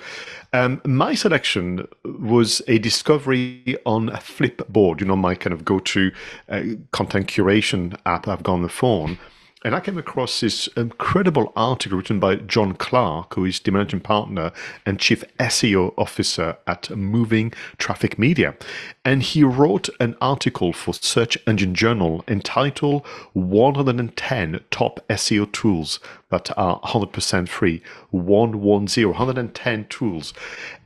Um, 0.53 0.82
my 0.86 1.14
selection 1.14 1.88
was 2.03 2.64
a 2.68 2.80
discovery 2.80 3.78
on 3.86 4.10
Flipboard. 4.10 5.01
You 5.01 5.05
know, 5.05 5.18
my 5.18 5.36
kind 5.36 5.53
of 5.53 5.64
go 5.64 5.78
to 5.78 6.12
uh, 6.49 6.64
content 6.91 7.28
curation 7.28 7.95
app 8.07 8.28
I've 8.28 8.41
got 8.41 8.53
on 8.53 8.64
the 8.64 8.70
phone 8.70 9.20
and 9.66 9.76
I 9.76 9.82
came 9.82 9.97
across 9.97 10.39
this 10.39 10.68
incredible 10.78 11.51
article 11.53 11.97
written 11.97 12.18
by 12.18 12.36
John 12.36 12.76
Clark, 12.76 13.36
who 13.36 13.43
is 13.43 13.60
the 13.60 13.74
managing 13.74 13.99
partner 13.99 14.53
and 14.86 14.99
chief 14.99 15.22
SEO 15.38 15.93
officer 15.97 16.57
at 16.66 16.89
Moving 16.91 17.51
Traffic 17.78 18.18
Media. 18.18 18.55
And 19.03 19.22
he 19.22 19.43
wrote 19.43 19.89
an 19.99 20.16
article 20.22 20.72
for 20.72 20.93
Search 20.93 21.38
Engine 21.45 21.76
Journal 21.76 22.24
entitled 22.26 23.05
110 23.34 24.62
Top 24.72 25.05
SEO 25.10 25.51
Tools 25.51 25.99
that 26.30 26.57
are 26.57 26.80
100% 26.80 27.49
free. 27.49 27.82
110, 28.12 29.07
110 29.10 29.86
tools. 29.88 30.34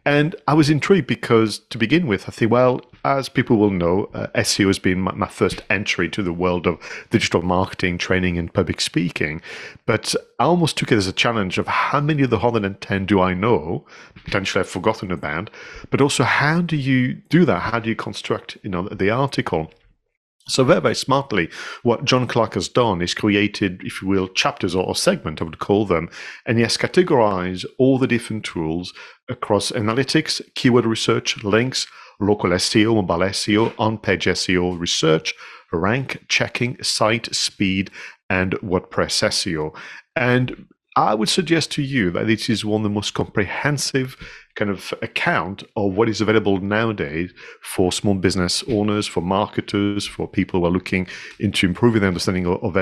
And 0.03 0.35
I 0.47 0.55
was 0.55 0.71
intrigued 0.71 1.05
because 1.05 1.59
to 1.69 1.77
begin 1.77 2.07
with, 2.07 2.27
I 2.27 2.31
think, 2.31 2.51
well, 2.51 2.81
as 3.05 3.27
people 3.27 3.57
will 3.57 3.69
know, 3.69 4.09
uh, 4.13 4.27
SEO 4.35 4.67
has 4.67 4.79
been 4.79 5.01
my, 5.01 5.13
my, 5.13 5.27
first 5.27 5.61
entry 5.69 6.09
to 6.09 6.23
the 6.23 6.31
world 6.31 6.65
of 6.65 6.79
digital 7.09 7.41
marketing, 7.41 7.97
training, 7.97 8.37
and 8.37 8.53
public 8.53 8.79
speaking. 8.79 9.41
But 9.85 10.15
I 10.39 10.45
almost 10.45 10.77
took 10.77 10.91
it 10.91 10.97
as 10.97 11.07
a 11.07 11.13
challenge 11.13 11.57
of 11.57 11.67
how 11.67 11.99
many 11.99 12.23
of 12.23 12.29
the 12.29 12.37
110 12.37 13.05
do 13.05 13.19
I 13.19 13.33
know? 13.33 13.85
Potentially 14.23 14.61
I've 14.61 14.69
forgotten 14.69 15.11
about. 15.11 15.49
But 15.89 16.01
also, 16.01 16.23
how 16.23 16.61
do 16.61 16.77
you 16.77 17.13
do 17.13 17.45
that? 17.45 17.59
How 17.59 17.79
do 17.79 17.89
you 17.89 17.95
construct, 17.95 18.57
you 18.63 18.69
know, 18.69 18.87
the 18.87 19.09
article? 19.09 19.71
So 20.47 20.63
very, 20.65 20.81
very 20.81 20.95
smartly, 20.95 21.49
what 21.83 22.03
John 22.03 22.27
Clark 22.27 22.55
has 22.55 22.67
done 22.67 23.01
is 23.01 23.13
created, 23.13 23.81
if 23.83 24.01
you 24.01 24.09
will, 24.09 24.27
chapters 24.27 24.75
or, 24.75 24.85
or 24.85 24.95
segment, 24.95 25.41
I 25.41 25.45
would 25.45 25.59
call 25.59 25.85
them, 25.85 26.09
and 26.45 26.57
he 26.57 26.63
has 26.63 26.75
categorized 26.75 27.65
all 27.77 27.97
the 27.97 28.07
different 28.07 28.43
tools 28.43 28.93
across 29.29 29.71
analytics, 29.71 30.41
keyword 30.53 30.85
research, 30.85 31.41
links, 31.45 31.87
local 32.23 32.51
SEO, 32.51 32.95
mobile 32.95 33.25
SEO, 33.27 33.73
on-page 33.77 34.25
SEO 34.25 34.79
research, 34.79 35.33
rank 35.71 36.25
checking, 36.27 36.81
site 36.83 37.33
speed, 37.33 37.89
and 38.29 38.53
WordPress 38.61 39.23
SEO. 39.23 39.75
And 40.15 40.67
I 40.95 41.15
would 41.15 41.29
suggest 41.29 41.71
to 41.71 41.81
you 41.81 42.11
that 42.11 42.27
this 42.27 42.49
is 42.49 42.63
one 42.63 42.81
of 42.81 42.83
the 42.83 42.89
most 42.89 43.15
comprehensive 43.15 44.15
kind 44.55 44.69
of 44.69 44.93
account 45.01 45.63
of 45.75 45.93
what 45.95 46.07
is 46.07 46.21
available 46.21 46.59
nowadays 46.59 47.33
for 47.61 47.91
small 47.91 48.13
business 48.13 48.63
owners, 48.69 49.07
for 49.07 49.21
marketers, 49.21 50.05
for 50.05 50.27
people 50.27 50.59
who 50.59 50.67
are 50.67 50.71
looking 50.71 51.07
into 51.39 51.65
improving 51.65 52.01
their 52.01 52.09
understanding 52.09 52.45
of, 52.45 52.63
of 52.63 52.73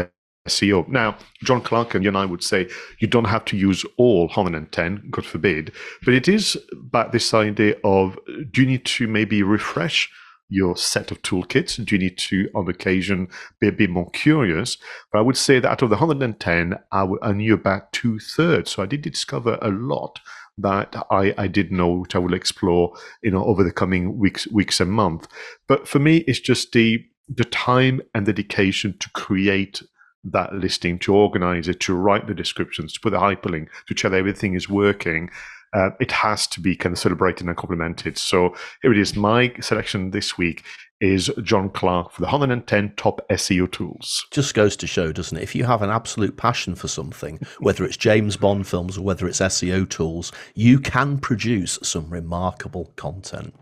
SEO. 0.47 0.87
Now, 0.87 1.17
John 1.43 1.61
Clark 1.61 1.93
and 1.93 2.03
you 2.03 2.09
and 2.09 2.17
I 2.17 2.25
would 2.25 2.43
say 2.43 2.67
you 2.99 3.07
don't 3.07 3.25
have 3.25 3.45
to 3.45 3.57
use 3.57 3.85
all 3.97 4.27
110, 4.27 5.07
God 5.11 5.25
forbid, 5.25 5.71
but 6.03 6.13
it 6.13 6.27
is 6.27 6.57
about 6.71 7.11
this 7.11 7.33
idea 7.33 7.75
of 7.83 8.17
do 8.51 8.61
you 8.61 8.67
need 8.67 8.85
to 8.85 9.07
maybe 9.07 9.43
refresh 9.43 10.09
your 10.49 10.75
set 10.75 11.11
of 11.11 11.21
toolkits? 11.21 11.83
Do 11.83 11.95
you 11.95 11.99
need 11.99 12.17
to, 12.17 12.49
on 12.53 12.67
occasion, 12.67 13.27
be 13.59 13.67
a 13.67 13.71
bit 13.71 13.89
more 13.89 14.09
curious? 14.11 14.77
But 15.11 15.19
I 15.19 15.21
would 15.21 15.37
say 15.37 15.59
that 15.59 15.69
out 15.69 15.81
of 15.81 15.89
the 15.89 15.95
110, 15.95 16.75
I, 16.91 16.99
w- 17.01 17.19
I 17.21 17.31
knew 17.31 17.53
about 17.53 17.93
two 17.93 18.19
thirds. 18.19 18.71
So 18.71 18.83
I 18.83 18.85
did 18.85 19.01
discover 19.01 19.57
a 19.61 19.69
lot 19.69 20.19
that 20.57 20.95
I, 21.09 21.33
I 21.37 21.47
did 21.47 21.71
know, 21.71 21.99
which 21.99 22.15
I 22.15 22.19
will 22.19 22.33
explore, 22.33 22.93
you 23.23 23.31
know, 23.31 23.45
over 23.45 23.63
the 23.63 23.71
coming 23.71 24.17
weeks, 24.17 24.45
weeks 24.47 24.81
and 24.81 24.91
months. 24.91 25.27
But 25.67 25.87
for 25.87 25.99
me, 25.99 26.17
it's 26.27 26.39
just 26.39 26.73
the 26.73 27.05
the 27.33 27.45
time 27.45 28.01
and 28.13 28.25
dedication 28.25 28.97
to 28.99 29.09
create 29.11 29.81
that 30.23 30.53
listing, 30.53 30.99
to 30.99 31.13
organize 31.13 31.67
it, 31.67 31.79
to 31.81 31.93
write 31.93 32.27
the 32.27 32.33
descriptions, 32.33 32.93
to 32.93 32.99
put 32.99 33.11
the 33.11 33.19
hyperlink, 33.19 33.67
to 33.87 33.93
check 33.93 34.11
that 34.11 34.17
everything 34.17 34.53
is 34.53 34.69
working. 34.69 35.29
Uh, 35.73 35.91
it 35.99 36.11
has 36.11 36.47
to 36.47 36.59
be 36.59 36.75
kind 36.75 36.93
of 36.93 36.99
celebrated 36.99 37.47
and 37.47 37.55
complimented. 37.55 38.17
So 38.17 38.55
here 38.81 38.91
it 38.91 38.97
is. 38.97 39.15
My 39.15 39.53
selection 39.61 40.11
this 40.11 40.37
week 40.37 40.63
is 40.99 41.31
John 41.41 41.69
Clark 41.69 42.11
for 42.11 42.21
the 42.21 42.27
110 42.27 42.93
top 42.95 43.27
SEO 43.29 43.71
tools. 43.71 44.25
Just 44.31 44.53
goes 44.53 44.75
to 44.77 44.87
show, 44.87 45.11
doesn't 45.11 45.37
it? 45.37 45.43
If 45.43 45.55
you 45.55 45.63
have 45.63 45.81
an 45.81 45.89
absolute 45.89 46.37
passion 46.37 46.75
for 46.75 46.87
something, 46.87 47.39
whether 47.59 47.83
it's 47.83 47.97
James 47.97 48.37
Bond 48.37 48.67
films 48.67 48.97
or 48.97 49.01
whether 49.01 49.27
it's 49.27 49.39
SEO 49.39 49.89
tools, 49.89 50.31
you 50.53 50.79
can 50.79 51.17
produce 51.17 51.79
some 51.81 52.09
remarkable 52.09 52.93
content. 52.97 53.55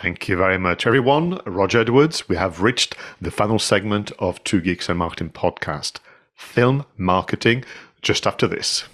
Thank 0.00 0.28
you 0.28 0.36
very 0.36 0.58
much, 0.58 0.86
everyone. 0.86 1.40
Roger 1.44 1.80
Edwards, 1.80 2.28
we 2.28 2.36
have 2.36 2.62
reached 2.62 2.94
the 3.20 3.32
final 3.32 3.58
segment 3.58 4.12
of 4.20 4.42
Two 4.44 4.60
Geeks 4.60 4.88
and 4.88 4.96
Marketing 4.96 5.30
podcast 5.30 5.98
film 6.36 6.86
marketing 6.96 7.64
just 8.00 8.24
after 8.24 8.46
this. 8.46 8.84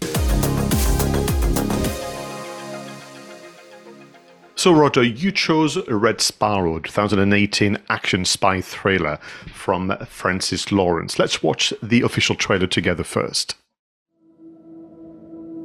So, 4.56 4.72
Roger, 4.72 5.02
you 5.02 5.30
chose 5.30 5.76
Red 5.88 6.22
Sparrow, 6.22 6.78
2018 6.78 7.76
action 7.90 8.24
spy 8.24 8.62
thriller 8.62 9.18
from 9.52 9.94
Francis 10.06 10.72
Lawrence. 10.72 11.18
Let's 11.18 11.42
watch 11.42 11.74
the 11.82 12.00
official 12.00 12.34
trailer 12.34 12.66
together 12.66 13.04
first. 13.04 13.56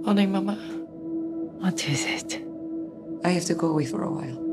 Morning, 0.03 0.33
Mama. 0.33 0.55
What 0.55 1.87
is 1.87 2.03
it? 2.03 2.43
I 3.23 3.29
have 3.29 3.45
to 3.45 3.53
go 3.53 3.67
away 3.67 3.85
for 3.85 4.03
a 4.03 4.11
while. 4.11 4.48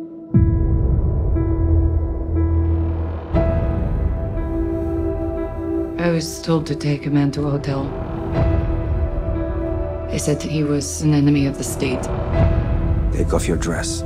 I 5.99 6.11
was 6.11 6.43
told 6.43 6.67
to 6.67 6.75
take 6.77 7.07
a 7.07 7.11
man 7.11 7.31
to 7.33 7.47
a 7.47 7.51
hotel. 7.51 7.85
They 10.11 10.19
said 10.19 10.43
he 10.43 10.63
was 10.63 11.03
an 11.03 11.15
enemy 11.15 11.47
of 11.47 11.57
the 11.59 11.65
state. 11.65 12.03
Take 13.13 13.33
off 13.33 13.49
your 13.49 13.57
dress. 13.57 14.03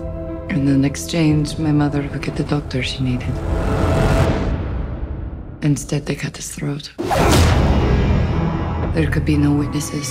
And 0.50 0.68
in 0.68 0.84
exchange, 0.84 1.58
my 1.58 1.72
mother 1.72 2.02
would 2.02 2.22
get 2.22 2.36
the 2.36 2.44
doctor 2.44 2.82
she 2.82 3.02
needed. 3.02 3.34
Instead, 5.62 6.06
they 6.06 6.14
cut 6.14 6.36
his 6.36 6.54
throat. 6.54 6.92
There 8.94 9.10
could 9.10 9.24
be 9.24 9.36
no 9.36 9.52
witnesses. 9.52 10.08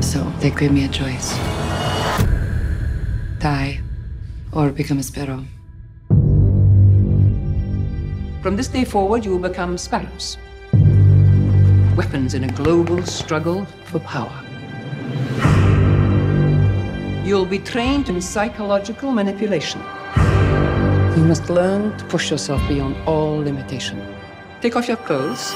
So 0.00 0.24
they 0.40 0.50
gave 0.50 0.72
me 0.72 0.84
a 0.84 0.88
choice 0.88 1.36
die 3.38 3.80
or 4.52 4.70
become 4.70 4.98
a 4.98 5.02
sparrow. 5.02 5.44
From 8.42 8.56
this 8.56 8.68
day 8.68 8.84
forward, 8.84 9.24
you 9.24 9.32
will 9.32 9.48
become 9.48 9.76
sparrows. 9.78 10.38
Weapons 11.96 12.34
in 12.34 12.44
a 12.44 12.52
global 12.52 13.02
struggle 13.04 13.64
for 13.84 13.98
power. 14.00 14.32
You'll 17.24 17.46
be 17.46 17.58
trained 17.58 18.08
in 18.08 18.20
psychological 18.20 19.10
manipulation. 19.10 19.80
You 21.16 21.24
must 21.24 21.50
learn 21.50 21.96
to 21.98 22.04
push 22.04 22.30
yourself 22.30 22.60
beyond 22.68 22.96
all 23.06 23.38
limitation. 23.38 24.00
Take 24.60 24.76
off 24.76 24.86
your 24.86 24.98
clothes. 24.98 25.52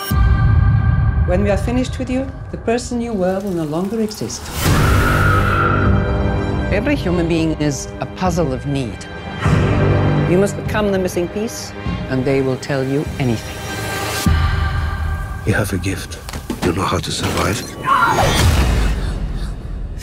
When 1.27 1.45
we 1.45 1.51
are 1.51 1.57
finished 1.57 1.99
with 1.99 2.11
you, 2.11 2.27
the 2.51 2.59
person 2.59 3.01
you 3.01 3.13
were 3.13 3.39
will 3.41 3.53
no 3.53 3.65
longer 3.65 4.01
exist. 4.01 4.43
Every 6.73 6.97
human 6.97 7.29
being 7.29 7.53
is 7.61 7.87
a 8.01 8.07
puzzle 8.17 8.53
of 8.53 8.67
need. 8.67 8.99
You 10.31 10.39
must 10.39 10.57
become 10.57 10.93
the 10.93 10.99
missing 10.99 11.29
piece, 11.29 11.73
and 12.11 12.25
they 12.25 12.43
will 12.43 12.57
tell 12.57 12.85
you 12.85 13.05
anything. 13.19 13.57
You 15.47 15.55
have 15.55 15.73
a 15.73 15.79
gift. 15.79 16.19
You 16.65 16.73
know 16.73 16.83
how 16.83 16.99
to 16.99 17.11
survive. 17.11 17.59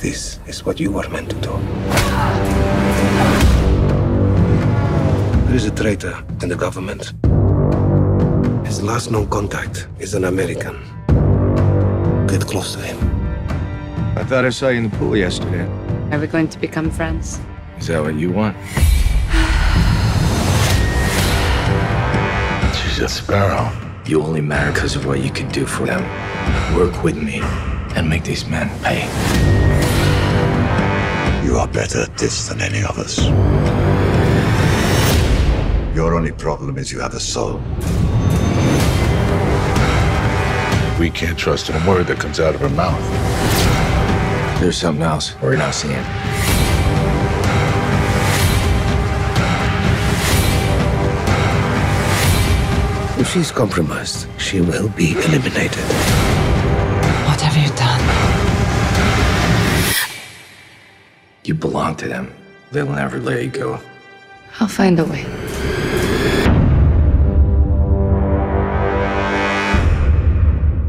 This 0.01 0.39
is 0.47 0.65
what 0.65 0.79
you 0.79 0.91
were 0.91 1.07
meant 1.09 1.29
to 1.29 1.35
do. 1.35 1.51
There 5.47 5.55
is 5.55 5.65
a 5.65 5.71
traitor 5.71 6.23
in 6.41 6.49
the 6.49 6.55
government. 6.55 7.13
His 8.65 8.81
last 8.81 9.11
known 9.11 9.29
contact 9.29 9.87
is 9.99 10.13
an 10.13 10.23
American. 10.23 10.75
Get 12.27 12.45
close 12.47 12.73
to 12.75 12.81
him. 12.81 12.97
I 14.17 14.23
thought 14.23 14.45
I 14.45 14.49
saw 14.49 14.69
you 14.69 14.77
in 14.77 14.89
the 14.89 14.97
pool 14.97 15.15
yesterday. 15.15 15.65
Are 16.11 16.19
we 16.19 16.27
going 16.27 16.49
to 16.49 16.59
become 16.59 16.89
friends? 16.89 17.39
Is 17.77 17.87
that 17.87 18.01
what 18.01 18.15
you 18.15 18.31
want? 18.31 18.57
She's 22.97 23.03
a 23.03 23.09
sparrow. 23.09 23.71
You 24.07 24.23
only 24.23 24.41
matter 24.41 24.71
because 24.71 24.95
of 24.95 25.05
what 25.05 25.23
you 25.23 25.29
can 25.29 25.47
do 25.49 25.67
for 25.67 25.85
them. 25.85 26.01
Work 26.75 27.03
with 27.03 27.15
me 27.15 27.41
and 27.95 28.09
make 28.09 28.23
these 28.23 28.47
men 28.47 28.69
pay. 28.81 29.03
You 31.45 31.57
are 31.57 31.67
better 31.67 32.01
at 32.01 32.17
this 32.17 32.47
than 32.47 32.59
any 32.59 32.83
of 32.83 32.97
us. 32.97 33.23
Your 35.95 36.15
only 36.15 36.31
problem 36.31 36.79
is 36.79 36.91
you 36.91 36.99
have 36.99 37.13
a 37.13 37.19
soul. 37.19 37.61
We 40.99 41.11
can't 41.11 41.37
trust 41.37 41.69
a 41.69 41.73
word 41.87 42.07
that 42.07 42.17
comes 42.19 42.39
out 42.39 42.55
of 42.55 42.61
her 42.61 42.69
mouth. 42.69 42.99
There's 44.59 44.75
something 44.75 45.03
else 45.03 45.39
we're 45.39 45.55
not 45.55 45.75
seeing. 45.75 46.03
If 53.19 53.33
she's 53.33 53.51
compromised, 53.51 54.27
she 54.39 54.61
will 54.61 54.89
be 54.89 55.13
eliminated. 55.13 55.83
What 57.25 57.41
have 57.41 57.57
you 57.57 57.67
done? 57.75 58.01
You 61.43 61.55
belong 61.55 61.95
to 61.95 62.07
them. 62.07 62.31
They'll 62.71 62.87
never 62.87 63.19
let 63.19 63.43
you 63.43 63.49
go. 63.49 63.79
I'll 64.59 64.67
find 64.67 64.99
a 64.99 65.05
way. 65.05 65.25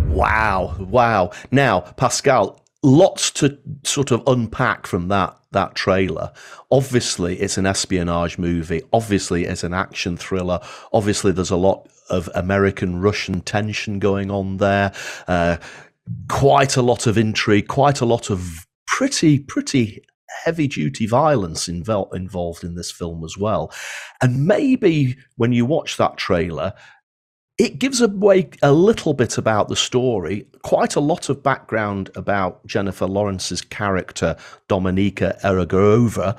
Wow, 0.09 0.77
wow. 0.79 1.31
Now, 1.51 1.81
Pascal, 1.81 2.61
lots 2.83 3.31
to 3.33 3.59
sort 3.85 4.11
of 4.11 4.23
unpack 4.27 4.87
from 4.87 5.09
that 5.09 5.35
that 5.53 5.75
trailer. 5.75 6.33
Obviously, 6.71 7.41
it's 7.41 7.57
an 7.57 7.65
espionage 7.65 8.37
movie. 8.37 8.83
Obviously, 8.93 9.45
it's 9.45 9.65
an 9.65 9.73
action 9.73 10.17
thriller. 10.19 10.61
Obviously, 10.93 11.33
there's 11.33 11.51
a 11.51 11.57
lot 11.57 11.89
of 12.11 12.29
American 12.35 13.01
Russian 13.01 13.41
tension 13.41 13.99
going 13.99 14.31
on 14.31 14.59
there. 14.59 14.93
Uh, 15.27 15.57
quite 16.29 16.77
a 16.77 16.83
lot 16.83 17.07
of 17.07 17.19
intrigue. 17.19 17.69
Quite 17.69 18.01
a 18.01 18.07
lot 18.07 18.31
of 18.31 18.67
pretty 18.87 19.39
pretty 19.39 20.03
heavy 20.45 20.69
duty 20.69 21.07
violence 21.07 21.69
involved 21.69 22.65
in 22.65 22.75
this 22.75 22.91
film 22.91 23.25
as 23.25 23.37
well. 23.37 23.73
And 24.23 24.47
maybe 24.47 25.17
when 25.37 25.53
you 25.53 25.67
watch 25.67 25.97
that 25.97 26.17
trailer, 26.17 26.75
it 27.59 27.81
gives 27.81 28.01
away 28.01 28.49
a 28.63 28.73
little 28.73 29.15
bit 29.15 29.37
about 29.37 29.69
the 29.69 29.77
story, 29.77 30.47
quite 30.63 30.95
a 30.95 31.01
lot 31.01 31.29
of 31.29 31.43
background 31.43 32.09
about 32.15 32.65
Jennifer 32.67 33.07
Lawrence's 33.07 33.63
character, 33.63 34.37
Dominika 34.69 35.41
Egorova. 35.41 36.39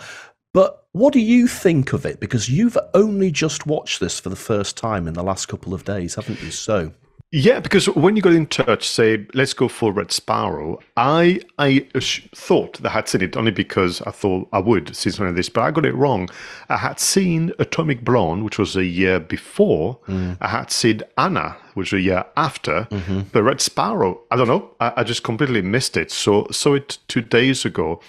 What 0.91 1.13
do 1.13 1.19
you 1.19 1.47
think 1.47 1.93
of 1.93 2.05
it? 2.05 2.19
Because 2.19 2.49
you've 2.49 2.77
only 2.93 3.31
just 3.31 3.67
watched 3.67 3.99
this 3.99 4.19
for 4.19 4.29
the 4.29 4.35
first 4.35 4.75
time 4.75 5.07
in 5.07 5.13
the 5.13 5.23
last 5.23 5.47
couple 5.47 5.73
of 5.73 5.85
days, 5.85 6.15
haven't 6.15 6.41
you? 6.41 6.51
So. 6.51 6.91
Yeah, 7.31 7.59
because 7.59 7.87
when 7.89 8.15
you 8.15 8.23
got 8.23 8.33
in 8.33 8.47
touch, 8.47 8.87
say, 8.87 9.27
let's 9.35 9.53
go 9.53 9.67
for 9.67 9.91
Red 9.93 10.11
Sparrow, 10.11 10.79
I 10.97 11.41
I 11.59 11.85
thought 12.33 12.81
that 12.81 12.89
I 12.89 12.93
had 12.93 13.07
seen 13.07 13.21
it 13.21 13.37
only 13.37 13.51
because 13.51 14.01
I 14.01 14.09
thought 14.09 14.49
I 14.51 14.57
would 14.57 14.95
see 14.95 15.11
something 15.11 15.27
like 15.27 15.35
this, 15.35 15.47
but 15.47 15.61
I 15.61 15.69
got 15.69 15.85
it 15.85 15.93
wrong. 15.93 16.27
I 16.69 16.77
had 16.77 16.99
seen 16.99 17.51
Atomic 17.59 18.03
Blonde, 18.03 18.43
which 18.43 18.57
was 18.57 18.75
a 18.75 18.83
year 18.83 19.19
before. 19.19 19.99
Mm. 20.07 20.37
I 20.41 20.47
had 20.47 20.71
seen 20.71 21.03
Anna, 21.19 21.55
which 21.75 21.91
was 21.91 21.99
a 21.99 22.01
year 22.01 22.25
after. 22.35 22.87
Mm-hmm. 22.89 23.21
But 23.31 23.43
Red 23.43 23.61
Sparrow, 23.61 24.21
I 24.31 24.35
don't 24.35 24.47
know, 24.47 24.71
I, 24.79 24.93
I 24.97 25.03
just 25.03 25.21
completely 25.21 25.61
missed 25.61 25.97
it. 25.97 26.09
So 26.09 26.47
saw 26.49 26.73
it 26.73 26.97
two 27.07 27.21
days 27.21 27.63
ago. 27.63 28.01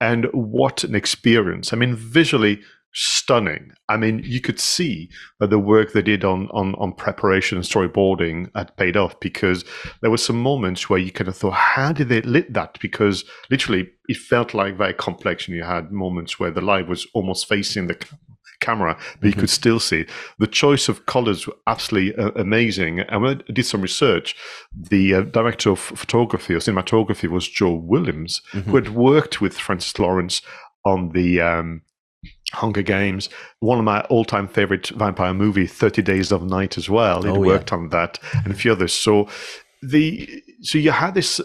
And 0.00 0.26
what 0.32 0.84
an 0.84 0.94
experience. 0.94 1.72
I 1.72 1.76
mean, 1.76 1.96
visually, 1.96 2.60
stunning. 2.92 3.72
I 3.88 3.96
mean, 3.96 4.22
you 4.24 4.40
could 4.40 4.58
see 4.58 5.08
that 5.40 5.50
the 5.50 5.58
work 5.58 5.92
they 5.92 6.02
did 6.02 6.24
on 6.24 6.48
on 6.50 6.74
on 6.76 6.92
preparation 6.94 7.58
and 7.58 7.66
storyboarding 7.66 8.50
had 8.54 8.76
paid 8.76 8.96
off 8.96 9.18
because 9.20 9.64
there 10.00 10.10
were 10.10 10.16
some 10.16 10.40
moments 10.40 10.88
where 10.88 10.98
you 10.98 11.12
kind 11.12 11.28
of 11.28 11.36
thought, 11.36 11.54
how 11.54 11.92
did 11.92 12.08
they 12.08 12.22
lit 12.22 12.52
that? 12.54 12.78
Because 12.80 13.24
literally, 13.50 13.90
it 14.08 14.16
felt 14.16 14.54
like 14.54 14.76
very 14.76 14.94
complex, 14.94 15.46
and 15.46 15.56
you 15.56 15.64
had 15.64 15.92
moments 15.92 16.40
where 16.40 16.50
the 16.50 16.60
light 16.60 16.88
was 16.88 17.06
almost 17.14 17.48
facing 17.48 17.86
the 17.86 17.96
camera, 18.68 18.94
but 18.94 19.04
mm-hmm. 19.04 19.26
you 19.28 19.32
could 19.40 19.50
still 19.60 19.80
see 19.80 20.02
the 20.38 20.52
choice 20.62 20.84
of 20.90 21.04
colors 21.14 21.46
were 21.46 21.58
absolutely 21.66 22.12
uh, 22.22 22.32
amazing. 22.46 23.00
And 23.00 23.22
when 23.22 23.42
I 23.48 23.52
did 23.58 23.66
some 23.66 23.82
research, 23.82 24.36
the 24.90 25.04
uh, 25.14 25.20
director 25.38 25.70
of 25.70 25.80
photography 26.02 26.54
or 26.54 26.60
cinematography 26.60 27.28
was 27.28 27.54
Jo 27.58 27.70
Willems, 27.90 28.32
mm-hmm. 28.52 28.70
who 28.70 28.76
had 28.76 28.90
worked 29.10 29.40
with 29.42 29.54
Francis 29.66 29.98
Lawrence 29.98 30.42
on 30.84 31.12
the 31.12 31.40
um, 31.40 31.82
Hunger 32.52 32.82
Games, 32.82 33.28
one 33.60 33.78
of 33.78 33.84
my 33.84 34.00
all-time 34.12 34.48
favorite 34.48 34.88
vampire 34.88 35.34
movie, 35.34 35.66
Thirty 35.66 36.02
Days 36.02 36.32
of 36.32 36.42
Night, 36.42 36.78
as 36.78 36.88
well. 36.88 37.22
He 37.22 37.30
oh, 37.30 37.40
worked 37.40 37.70
yeah. 37.70 37.78
on 37.78 37.88
that 37.90 38.18
and 38.44 38.52
a 38.52 38.56
few 38.56 38.72
others. 38.72 38.92
So 38.92 39.28
the 39.82 40.42
so 40.62 40.78
you 40.78 40.92
had 40.92 41.14
this. 41.14 41.40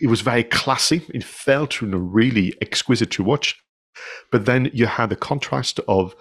It 0.00 0.08
was 0.08 0.20
very 0.20 0.44
classy. 0.44 1.00
It 1.14 1.24
felt 1.24 1.82
really 1.82 2.54
exquisite 2.60 3.10
to 3.16 3.24
watch. 3.24 3.56
But 4.30 4.44
then 4.44 4.70
you 4.72 4.86
had 4.86 5.10
the 5.10 5.16
contrast 5.16 5.80
of 5.86 6.14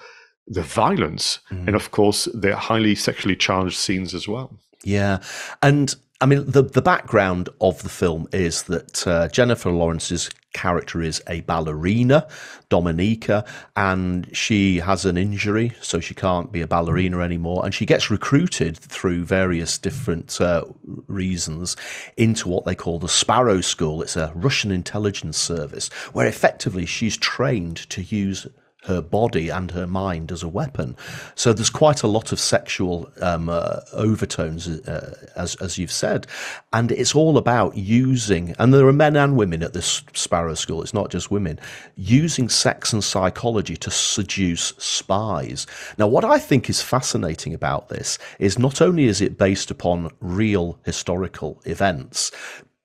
the 0.47 0.63
violence 0.63 1.39
mm. 1.51 1.67
and, 1.67 1.75
of 1.75 1.91
course, 1.91 2.27
the 2.33 2.55
highly 2.55 2.95
sexually 2.95 3.35
charged 3.35 3.77
scenes 3.77 4.13
as 4.13 4.27
well. 4.27 4.51
Yeah, 4.83 5.19
and 5.61 5.93
I 6.19 6.25
mean, 6.25 6.49
the 6.49 6.63
the 6.63 6.81
background 6.81 7.49
of 7.61 7.83
the 7.83 7.89
film 7.89 8.27
is 8.31 8.63
that 8.63 9.05
uh, 9.05 9.27
Jennifer 9.27 9.69
Lawrence's 9.69 10.29
character 10.53 11.03
is 11.03 11.21
a 11.27 11.41
ballerina, 11.41 12.27
Dominika, 12.71 13.45
and 13.75 14.27
she 14.35 14.77
has 14.77 15.05
an 15.05 15.17
injury, 15.17 15.73
so 15.81 15.99
she 15.99 16.15
can't 16.15 16.51
be 16.51 16.61
a 16.61 16.67
ballerina 16.67 17.19
anymore. 17.19 17.63
And 17.63 17.73
she 17.73 17.85
gets 17.85 18.09
recruited 18.09 18.77
through 18.77 19.25
various 19.25 19.77
different 19.77 20.41
uh, 20.41 20.63
reasons 21.07 21.75
into 22.15 22.49
what 22.49 22.65
they 22.65 22.73
call 22.73 22.97
the 22.97 23.09
Sparrow 23.09 23.61
School. 23.61 24.01
It's 24.01 24.15
a 24.15 24.31
Russian 24.33 24.71
intelligence 24.71 25.37
service 25.37 25.89
where 26.13 26.25
effectively 26.27 26.87
she's 26.87 27.17
trained 27.17 27.77
to 27.89 28.01
use 28.01 28.47
her 28.87 29.01
body 29.01 29.49
and 29.49 29.71
her 29.71 29.85
mind 29.85 30.31
as 30.31 30.43
a 30.43 30.47
weapon. 30.47 30.95
So 31.35 31.53
there's 31.53 31.69
quite 31.69 32.03
a 32.03 32.07
lot 32.07 32.31
of 32.31 32.39
sexual 32.39 33.09
um, 33.21 33.49
uh, 33.49 33.81
overtones, 33.93 34.67
uh, 34.67 35.15
as 35.35 35.55
as 35.55 35.77
you've 35.77 35.91
said, 35.91 36.27
and 36.73 36.91
it's 36.91 37.15
all 37.15 37.37
about 37.37 37.77
using. 37.77 38.55
And 38.59 38.73
there 38.73 38.87
are 38.87 38.93
men 38.93 39.15
and 39.15 39.37
women 39.37 39.63
at 39.63 39.73
this 39.73 40.03
Sparrow 40.13 40.55
School. 40.55 40.81
It's 40.81 40.93
not 40.93 41.11
just 41.11 41.31
women 41.31 41.59
using 41.95 42.49
sex 42.49 42.93
and 42.93 43.03
psychology 43.03 43.77
to 43.77 43.91
seduce 43.91 44.73
spies. 44.77 45.67
Now, 45.97 46.07
what 46.07 46.25
I 46.25 46.39
think 46.39 46.69
is 46.69 46.81
fascinating 46.81 47.53
about 47.53 47.89
this 47.89 48.17
is 48.39 48.57
not 48.57 48.81
only 48.81 49.05
is 49.05 49.21
it 49.21 49.37
based 49.37 49.71
upon 49.71 50.11
real 50.19 50.79
historical 50.85 51.61
events, 51.65 52.31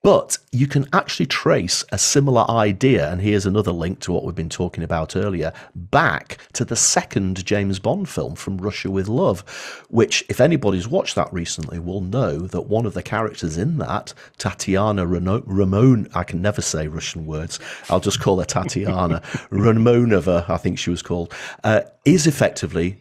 But 0.03 0.39
you 0.51 0.67
can 0.67 0.89
actually 0.93 1.27
trace 1.27 1.85
a 1.93 1.99
similar 1.99 2.45
idea, 2.51 3.09
and 3.09 3.21
here's 3.21 3.47
another 3.47 3.71
link 3.71 4.01
to 4.01 4.13
what 4.13 4.25
we've 4.25 4.35
been 4.35 4.49
talking 4.49 4.83
about 4.83 5.15
earlier, 5.15 5.53
back 5.77 6.39
to 6.55 6.65
the 6.65 6.75
second 6.75 7.45
James 7.45 7.79
Bond 7.79 8.09
film 8.09 8.35
from 8.35 8.59
Russia 8.59 8.91
with 8.91 9.07
Love, 9.07 9.43
which, 9.91 10.25
if 10.29 10.41
anybody's 10.41 10.89
watched 10.89 11.15
that 11.15 11.33
recently, 11.33 11.79
will 11.79 12.01
know 12.01 12.39
that 12.39 12.63
one 12.63 12.85
of 12.85 12.95
the 12.95 13.03
characters 13.03 13.57
in 13.57 13.79
that, 13.79 14.13
Tatiana 14.39 15.07
Ramon, 15.07 16.09
I 16.17 16.25
can 16.25 16.43
never 16.43 16.63
say 16.63 16.89
Russian 16.89 17.25
words, 17.25 17.61
I'll 17.89 18.01
just 18.01 18.21
call 18.21 18.41
her 18.41 18.45
Tatiana 18.45 19.21
Ramonova, 19.53 20.51
I 20.51 20.57
think 20.57 20.81
she 20.81 20.91
was 20.91 21.03
called, 21.03 21.33
uh, 21.63 21.83
is 22.05 22.27
effectively 22.27 22.99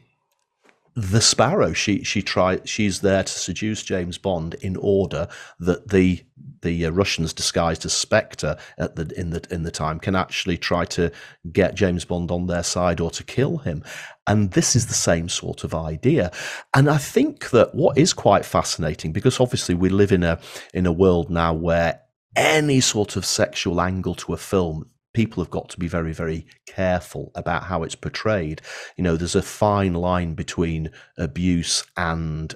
the 0.93 1.21
Sparrow. 1.21 1.73
She 1.73 2.03
she 2.03 2.21
tries. 2.21 2.59
She's 2.65 2.99
there 2.99 3.23
to 3.23 3.31
seduce 3.31 3.81
James 3.81 4.17
Bond 4.17 4.55
in 4.55 4.75
order 4.75 5.29
that 5.59 5.87
the 5.87 6.21
the 6.61 6.85
uh, 6.85 6.91
Russians 6.91 7.33
disguised 7.33 7.85
as 7.85 7.93
Spectre 7.93 8.57
at 8.77 8.95
the 8.95 9.11
in 9.19 9.31
the 9.31 9.45
in 9.49 9.63
the 9.63 9.71
time 9.71 9.99
can 9.99 10.15
actually 10.15 10.57
try 10.57 10.85
to 10.85 11.11
get 11.51 11.75
James 11.75 12.05
Bond 12.05 12.31
on 12.31 12.47
their 12.47 12.63
side 12.63 12.99
or 12.99 13.11
to 13.11 13.23
kill 13.23 13.59
him. 13.59 13.83
And 14.27 14.51
this 14.51 14.75
is 14.75 14.87
the 14.87 14.93
same 14.93 15.29
sort 15.29 15.63
of 15.63 15.73
idea. 15.73 16.31
And 16.73 16.89
I 16.89 16.97
think 16.97 17.49
that 17.49 17.73
what 17.73 17.97
is 17.97 18.13
quite 18.13 18.45
fascinating 18.45 19.11
because 19.11 19.39
obviously 19.39 19.75
we 19.75 19.89
live 19.89 20.11
in 20.11 20.23
a 20.23 20.39
in 20.73 20.85
a 20.85 20.91
world 20.91 21.29
now 21.29 21.53
where 21.53 22.01
any 22.35 22.79
sort 22.79 23.15
of 23.15 23.25
sexual 23.25 23.81
angle 23.81 24.15
to 24.15 24.33
a 24.33 24.37
film 24.37 24.89
people 25.13 25.43
have 25.43 25.51
got 25.51 25.69
to 25.69 25.79
be 25.79 25.87
very, 25.87 26.13
very 26.13 26.45
careful 26.65 27.31
about 27.35 27.63
how 27.63 27.83
it's 27.83 27.95
portrayed. 27.95 28.61
You 28.95 29.03
know, 29.03 29.17
there's 29.17 29.35
a 29.35 29.41
fine 29.41 29.93
line 29.93 30.35
between 30.35 30.89
abuse 31.17 31.83
and 31.97 32.55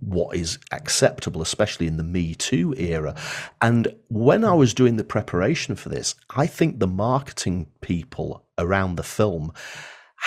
what 0.00 0.36
is 0.36 0.58
acceptable, 0.72 1.42
especially 1.42 1.86
in 1.86 1.96
the 1.96 2.02
Me 2.02 2.34
Too 2.34 2.74
era. 2.76 3.14
And 3.60 3.88
when 4.08 4.44
I 4.44 4.54
was 4.54 4.74
doing 4.74 4.96
the 4.96 5.04
preparation 5.04 5.74
for 5.74 5.88
this, 5.88 6.14
I 6.34 6.46
think 6.46 6.78
the 6.78 6.86
marketing 6.86 7.66
people 7.80 8.46
around 8.58 8.96
the 8.96 9.02
film 9.02 9.52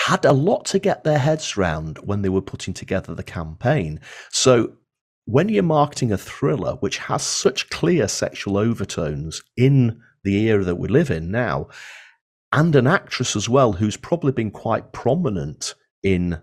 had 0.06 0.24
a 0.24 0.32
lot 0.32 0.64
to 0.66 0.78
get 0.78 1.04
their 1.04 1.18
heads 1.18 1.56
round 1.56 1.98
when 1.98 2.22
they 2.22 2.28
were 2.28 2.42
putting 2.42 2.74
together 2.74 3.14
the 3.14 3.22
campaign. 3.22 4.00
So 4.30 4.72
when 5.24 5.48
you're 5.48 5.62
marketing 5.62 6.12
a 6.12 6.18
thriller 6.18 6.74
which 6.80 6.98
has 6.98 7.22
such 7.22 7.70
clear 7.70 8.08
sexual 8.08 8.58
overtones 8.58 9.42
in 9.56 10.00
the 10.24 10.48
era 10.48 10.64
that 10.64 10.76
we 10.76 10.88
live 10.88 11.10
in 11.10 11.30
now, 11.30 11.68
and 12.52 12.74
an 12.76 12.86
actress 12.86 13.34
as 13.34 13.48
well 13.48 13.72
who's 13.72 13.96
probably 13.96 14.32
been 14.32 14.50
quite 14.50 14.92
prominent 14.92 15.74
in 16.02 16.40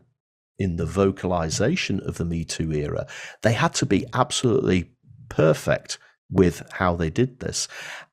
in 0.62 0.76
the 0.78 0.86
vocalization 0.86 2.00
of 2.02 2.18
the 2.18 2.26
Me 2.26 2.44
Too 2.44 2.72
era. 2.72 3.08
They 3.42 3.54
had 3.54 3.74
to 3.76 3.86
be 3.86 4.06
absolutely 4.14 4.92
perfect 5.30 5.98
with 6.32 6.64
how 6.72 6.96
they 6.96 7.10
did 7.10 7.40
this. 7.40 7.68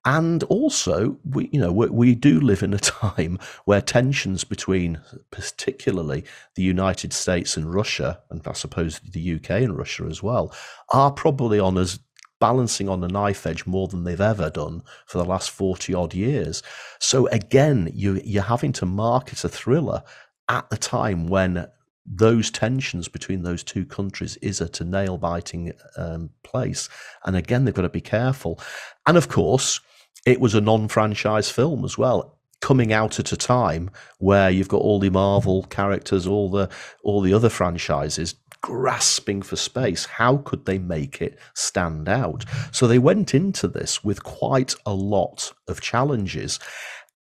And 0.04 0.42
also, 0.44 1.18
we, 1.24 1.48
you 1.52 1.60
know, 1.60 1.72
we, 1.72 1.86
we, 1.86 2.14
do 2.14 2.40
live 2.40 2.62
in 2.62 2.74
a 2.74 2.78
time 2.78 3.38
where 3.64 3.80
tensions 3.80 4.42
between, 4.44 5.00
particularly 5.30 6.24
the 6.56 6.62
United 6.62 7.12
States 7.12 7.56
and 7.56 7.72
Russia, 7.72 8.20
and 8.30 8.44
I 8.46 8.52
suppose 8.52 8.98
the 9.00 9.36
UK 9.36 9.50
and 9.50 9.78
Russia 9.78 10.04
as 10.10 10.22
well, 10.22 10.52
are 10.92 11.12
probably 11.12 11.60
on 11.60 11.78
as 11.78 12.00
balancing 12.40 12.88
on 12.88 13.00
the 13.00 13.08
knife 13.08 13.46
edge 13.46 13.66
more 13.66 13.88
than 13.88 14.04
they've 14.04 14.20
ever 14.20 14.50
done 14.50 14.82
for 15.06 15.18
the 15.18 15.24
last 15.24 15.50
40 15.50 15.94
odd 15.94 16.14
years. 16.14 16.62
So 17.00 17.26
again, 17.28 17.90
you, 17.92 18.20
you're 18.24 18.42
having 18.42 18.72
to 18.74 18.86
market 18.86 19.44
a 19.44 19.48
thriller 19.48 20.02
at 20.48 20.70
the 20.70 20.76
time 20.76 21.26
when 21.26 21.66
those 22.10 22.50
tensions 22.50 23.08
between 23.08 23.42
those 23.42 23.62
two 23.62 23.84
countries 23.84 24.36
is 24.36 24.60
at 24.60 24.80
a 24.80 24.84
nail 24.84 25.18
biting 25.18 25.72
um, 25.96 26.30
place. 26.42 26.88
And 27.24 27.36
again, 27.36 27.64
they've 27.64 27.74
got 27.74 27.82
to 27.82 27.88
be 27.88 28.00
careful. 28.00 28.60
And 29.06 29.16
of 29.16 29.28
course, 29.28 29.80
it 30.26 30.40
was 30.40 30.54
a 30.54 30.60
non 30.60 30.88
franchise 30.88 31.50
film 31.50 31.84
as 31.84 31.98
well 31.98 32.38
coming 32.60 32.92
out 32.92 33.20
at 33.20 33.32
a 33.32 33.36
time 33.36 33.88
where 34.18 34.50
you've 34.50 34.68
got 34.68 34.80
all 34.80 34.98
the 34.98 35.10
Marvel 35.10 35.62
characters, 35.64 36.26
all 36.26 36.50
the 36.50 36.68
all 37.02 37.20
the 37.20 37.32
other 37.32 37.48
franchises 37.48 38.34
grasping 38.60 39.42
for 39.42 39.56
space. 39.56 40.04
How 40.04 40.38
could 40.38 40.66
they 40.66 40.78
make 40.78 41.22
it 41.22 41.38
stand 41.54 42.08
out? 42.08 42.44
So 42.72 42.86
they 42.86 42.98
went 42.98 43.34
into 43.34 43.68
this 43.68 44.02
with 44.02 44.24
quite 44.24 44.74
a 44.84 44.94
lot 44.94 45.52
of 45.68 45.80
challenges. 45.80 46.58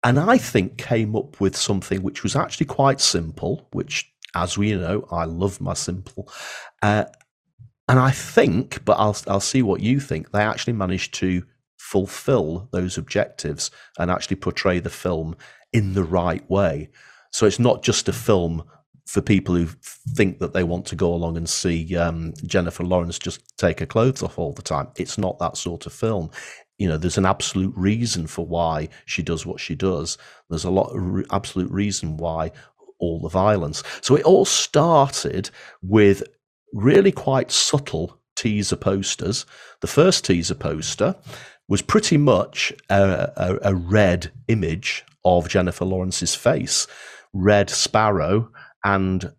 And 0.03 0.19
I 0.19 0.37
think 0.37 0.77
came 0.77 1.15
up 1.15 1.41
with 1.41 1.57
something 1.57 2.03
which 2.03 2.21
was 2.21 2.35
actually 2.35 2.67
quite 2.67 3.01
simple, 3.01 3.67
which, 3.71 4.13
as 4.35 4.57
we 4.57 4.75
know, 4.75 5.07
I 5.11 5.25
love 5.25 5.61
my 5.61 5.73
simple. 5.73 6.31
Uh, 6.81 7.05
and 7.87 7.99
I 7.99 8.11
think, 8.11 8.83
but 8.85 8.97
I'll, 8.99 9.17
I'll 9.27 9.39
see 9.39 9.61
what 9.61 9.81
you 9.81 9.99
think, 9.99 10.31
they 10.31 10.41
actually 10.41 10.73
managed 10.73 11.13
to 11.15 11.43
fulfill 11.77 12.67
those 12.71 12.97
objectives 12.97 13.71
and 13.99 14.09
actually 14.09 14.37
portray 14.37 14.79
the 14.79 14.89
film 14.89 15.35
in 15.71 15.93
the 15.93 16.03
right 16.03 16.47
way. 16.49 16.89
So 17.31 17.45
it's 17.45 17.59
not 17.59 17.83
just 17.83 18.09
a 18.09 18.13
film 18.13 18.63
for 19.05 19.21
people 19.21 19.53
who 19.53 19.67
think 20.15 20.39
that 20.39 20.53
they 20.53 20.63
want 20.63 20.85
to 20.87 20.95
go 20.95 21.13
along 21.13 21.37
and 21.37 21.47
see 21.47 21.95
um, 21.95 22.33
Jennifer 22.45 22.83
Lawrence 22.83 23.19
just 23.19 23.55
take 23.57 23.79
her 23.79 23.85
clothes 23.85 24.23
off 24.23 24.39
all 24.39 24.51
the 24.51 24.63
time. 24.63 24.87
It's 24.97 25.17
not 25.17 25.37
that 25.39 25.57
sort 25.57 25.85
of 25.85 25.93
film. 25.93 26.31
You 26.79 26.89
know, 26.89 26.97
there's 26.97 27.19
an 27.19 27.25
absolute 27.25 27.73
reason 27.77 28.25
for 28.25 28.45
why 28.45 28.89
she 29.05 29.21
does 29.21 29.45
what 29.45 29.59
she 29.59 29.75
does. 29.75 30.17
There's 30.49 30.65
a 30.65 30.71
lot 30.71 30.95
of 30.95 31.01
re- 31.01 31.25
absolute 31.31 31.71
reason 31.71 32.17
why 32.17 32.51
all 32.99 33.19
the 33.19 33.29
violence. 33.29 33.83
So 34.01 34.15
it 34.15 34.23
all 34.23 34.45
started 34.45 35.49
with 35.81 36.23
really 36.73 37.11
quite 37.11 37.51
subtle 37.51 38.19
teaser 38.35 38.75
posters. 38.75 39.45
The 39.81 39.87
first 39.87 40.25
teaser 40.25 40.55
poster 40.55 41.15
was 41.67 41.81
pretty 41.81 42.17
much 42.17 42.73
a, 42.89 43.31
a, 43.35 43.59
a 43.71 43.75
red 43.75 44.31
image 44.47 45.03
of 45.23 45.49
Jennifer 45.49 45.85
Lawrence's 45.85 46.35
face, 46.35 46.87
red 47.33 47.69
sparrow 47.69 48.49
and 48.83 49.31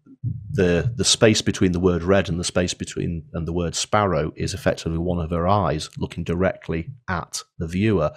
the 0.51 0.93
the 0.97 1.05
space 1.05 1.41
between 1.41 1.73
the 1.73 1.81
word 1.81 2.03
red 2.03 2.29
and 2.29 2.41
the 2.41 2.45
space 2.45 2.75
between 2.75 3.25
and 3.33 3.47
the 3.47 3.53
word 3.53 3.77
sparrow 3.77 4.33
is 4.37 4.55
effectively 4.55 4.99
one 4.99 5.21
of 5.21 5.31
her 5.31 5.47
eyes 5.47 5.89
looking 5.99 6.25
directly 6.25 6.89
at 7.09 7.43
the 7.59 7.67
viewer 7.69 8.11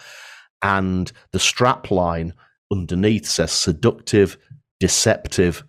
and 0.64 1.12
the 1.32 1.40
strap 1.40 1.92
line 1.92 2.34
underneath 2.72 3.26
says 3.26 3.52
seductive 3.52 4.38
deceptive 4.80 5.64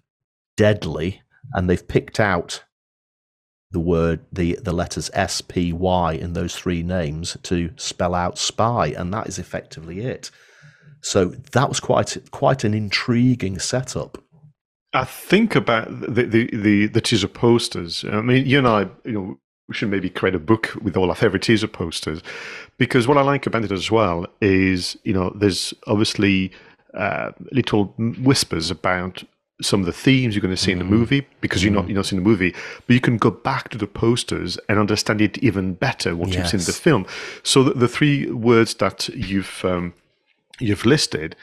deadly 0.56 1.22
and 1.52 1.68
they've 1.68 1.88
picked 1.88 2.20
out 2.20 2.64
the 3.70 3.80
word 3.80 4.20
the 4.32 4.58
the 4.62 4.72
letters 4.72 5.11
S 5.14 5.40
P 5.40 5.72
Y 5.72 6.12
in 6.12 6.32
those 6.32 6.56
three 6.56 6.82
names 6.82 7.36
to 7.44 7.70
spell 7.76 8.14
out 8.14 8.38
spy 8.38 8.88
and 8.88 9.12
that 9.14 9.26
is 9.26 9.38
effectively 9.38 10.00
it 10.00 10.30
so 11.02 11.26
that 11.26 11.68
was 11.68 11.80
quite 11.80 12.16
quite 12.30 12.64
an 12.64 12.74
intriguing 12.74 13.58
setup 13.58 14.22
I 14.92 15.04
think 15.04 15.54
about 15.54 15.88
the, 16.00 16.24
the, 16.24 16.50
the, 16.52 16.86
the 16.86 17.00
teaser 17.00 17.28
posters. 17.28 18.04
I 18.11 18.22
mean, 18.22 18.44
you 18.44 18.58
and 18.58 18.66
I, 18.66 18.88
you 19.04 19.12
know, 19.12 19.38
we 19.68 19.74
should 19.74 19.88
maybe 19.88 20.11
create 20.11 20.34
a 20.34 20.40
book 20.40 20.76
with 20.82 20.96
all 20.96 21.11
our 21.11 21.14
favorite 21.14 21.42
teaser 21.42 21.68
posters, 21.68 22.22
because 22.76 23.06
what 23.06 23.16
I 23.16 23.22
like 23.22 23.46
about 23.46 23.64
it 23.64 23.70
as 23.70 23.88
well 23.88 24.26
is, 24.40 24.98
you 25.04 25.12
know, 25.12 25.30
there's 25.36 25.72
obviously 25.86 26.50
uh, 26.95 27.32
little 27.53 27.95
whispers 27.97 28.70
about 28.70 29.24
some 29.62 29.80
of 29.80 29.86
the 29.86 29.93
themes 29.93 30.34
you're 30.34 30.41
going 30.41 30.55
to 30.55 30.57
see 30.57 30.72
mm-hmm. 30.72 30.80
in 30.80 30.86
the 30.86 30.93
mm-hmm. 30.93 31.01
movie 31.01 31.26
because 31.41 31.62
you're 31.62 31.72
not 31.72 31.82
mm-hmm. 31.82 31.91
you're 31.91 31.97
not 31.97 32.07
seeing 32.07 32.22
the 32.22 32.28
movie, 32.28 32.55
but 32.86 32.95
you 32.95 33.01
can 33.01 33.18
go 33.18 33.30
back 33.30 33.68
to 33.70 33.78
the 33.78 33.86
posters 33.86 34.59
and 34.68 34.78
understand 34.78 35.20
it 35.20 35.38
even 35.38 35.74
better 35.74 36.16
once 36.16 36.34
yes. 36.34 36.53
you've 36.53 36.62
seen 36.62 36.72
the 36.72 36.78
film. 36.78 37.07
So 37.43 37.62
the, 37.62 37.74
the 37.74 37.88
three 37.88 38.30
words 38.30 38.74
that 38.74 39.09
you've 39.09 39.64
um, 39.64 39.95
you've 40.59 40.86
listed 40.86 41.36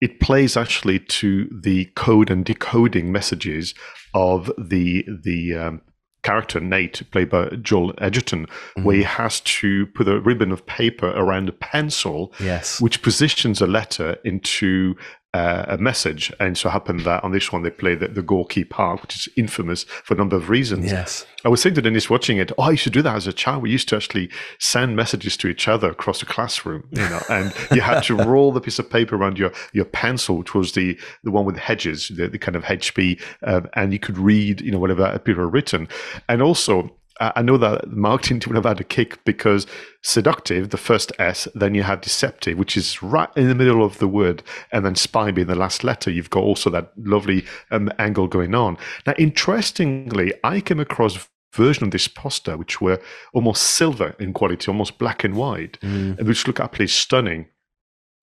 it 0.00 0.20
plays 0.20 0.56
actually 0.56 1.00
to 1.00 1.48
the 1.50 1.86
code 1.96 2.30
and 2.30 2.44
decoding 2.44 3.10
messages 3.10 3.74
of 4.14 4.50
the 4.56 5.04
the 5.08 5.54
um, 5.54 5.82
character 6.22 6.60
Nate, 6.60 7.02
played 7.10 7.30
by 7.30 7.48
Joel 7.62 7.94
Edgerton, 7.98 8.46
mm-hmm. 8.46 8.84
where 8.84 8.96
he 8.96 9.02
has 9.02 9.40
to 9.40 9.86
put 9.86 10.08
a 10.08 10.20
ribbon 10.20 10.52
of 10.52 10.66
paper 10.66 11.08
around 11.08 11.48
a 11.48 11.52
pencil, 11.52 12.32
yes, 12.40 12.80
which 12.80 13.02
positions 13.02 13.60
a 13.60 13.66
letter 13.66 14.16
into 14.24 14.96
uh, 15.38 15.64
a 15.68 15.78
message. 15.78 16.32
And 16.40 16.58
so 16.58 16.68
happened 16.68 17.00
that 17.00 17.22
on 17.22 17.30
this 17.30 17.52
one 17.52 17.62
they 17.62 17.70
play 17.70 17.94
the, 17.94 18.08
the 18.08 18.22
Gorky 18.22 18.64
Park, 18.64 19.02
which 19.02 19.16
is 19.16 19.28
infamous 19.36 19.84
for 19.84 20.14
a 20.14 20.16
number 20.16 20.36
of 20.36 20.50
reasons. 20.50 20.90
Yes. 20.90 21.26
I 21.44 21.48
was 21.48 21.62
saying 21.62 21.76
to 21.76 21.82
Dennis 21.82 22.10
watching 22.10 22.38
it, 22.38 22.50
oh, 22.58 22.64
I 22.64 22.70
used 22.72 22.82
to 22.84 22.90
do 22.90 23.02
that 23.02 23.14
as 23.14 23.28
a 23.28 23.32
child. 23.32 23.62
We 23.62 23.70
used 23.70 23.88
to 23.90 23.96
actually 23.96 24.30
send 24.58 24.96
messages 24.96 25.36
to 25.36 25.48
each 25.48 25.68
other 25.68 25.90
across 25.90 26.18
the 26.20 26.26
classroom, 26.26 26.88
you 26.90 27.08
know, 27.08 27.22
and 27.30 27.54
you 27.70 27.80
had 27.80 28.00
to 28.04 28.16
roll 28.32 28.50
the 28.50 28.60
piece 28.60 28.80
of 28.80 28.90
paper 28.90 29.14
around 29.14 29.38
your, 29.38 29.52
your 29.72 29.84
pencil, 29.84 30.38
which 30.38 30.54
was 30.54 30.72
the, 30.72 30.98
the 31.22 31.30
one 31.30 31.44
with 31.44 31.56
hedges, 31.56 32.08
the, 32.08 32.26
the 32.26 32.38
kind 32.38 32.56
of 32.56 32.64
HB, 32.64 33.20
um, 33.44 33.68
and 33.74 33.92
you 33.92 34.00
could 34.00 34.18
read, 34.18 34.60
you 34.60 34.72
know, 34.72 34.80
whatever 34.80 35.16
people 35.20 35.44
had 35.44 35.52
written. 35.52 35.86
And 36.28 36.42
also, 36.42 36.90
I 37.20 37.42
know 37.42 37.56
that 37.58 37.88
marketing 37.90 38.40
team 38.40 38.52
would 38.52 38.64
have 38.64 38.76
had 38.76 38.80
a 38.80 38.84
kick 38.84 39.24
because 39.24 39.66
seductive, 40.02 40.70
the 40.70 40.76
first 40.76 41.12
S, 41.18 41.48
then 41.54 41.74
you 41.74 41.82
have 41.82 42.00
deceptive, 42.00 42.58
which 42.58 42.76
is 42.76 43.02
right 43.02 43.28
in 43.36 43.48
the 43.48 43.54
middle 43.54 43.84
of 43.84 43.98
the 43.98 44.08
word, 44.08 44.42
and 44.72 44.84
then 44.84 44.94
spy 44.94 45.30
being 45.30 45.48
the 45.48 45.54
last 45.54 45.84
letter. 45.84 46.10
You've 46.10 46.30
got 46.30 46.44
also 46.44 46.70
that 46.70 46.92
lovely 46.96 47.44
um, 47.70 47.90
angle 47.98 48.28
going 48.28 48.54
on. 48.54 48.78
Now, 49.06 49.14
interestingly, 49.18 50.32
I 50.44 50.60
came 50.60 50.80
across 50.80 51.28
version 51.54 51.84
of 51.84 51.90
this 51.90 52.08
poster, 52.08 52.56
which 52.56 52.80
were 52.80 53.00
almost 53.32 53.62
silver 53.62 54.14
in 54.18 54.32
quality, 54.32 54.68
almost 54.68 54.98
black 54.98 55.24
and 55.24 55.34
white, 55.34 55.78
mm. 55.80 56.18
and 56.18 56.28
which 56.28 56.46
look 56.46 56.60
absolutely 56.60 56.88
stunning. 56.88 57.46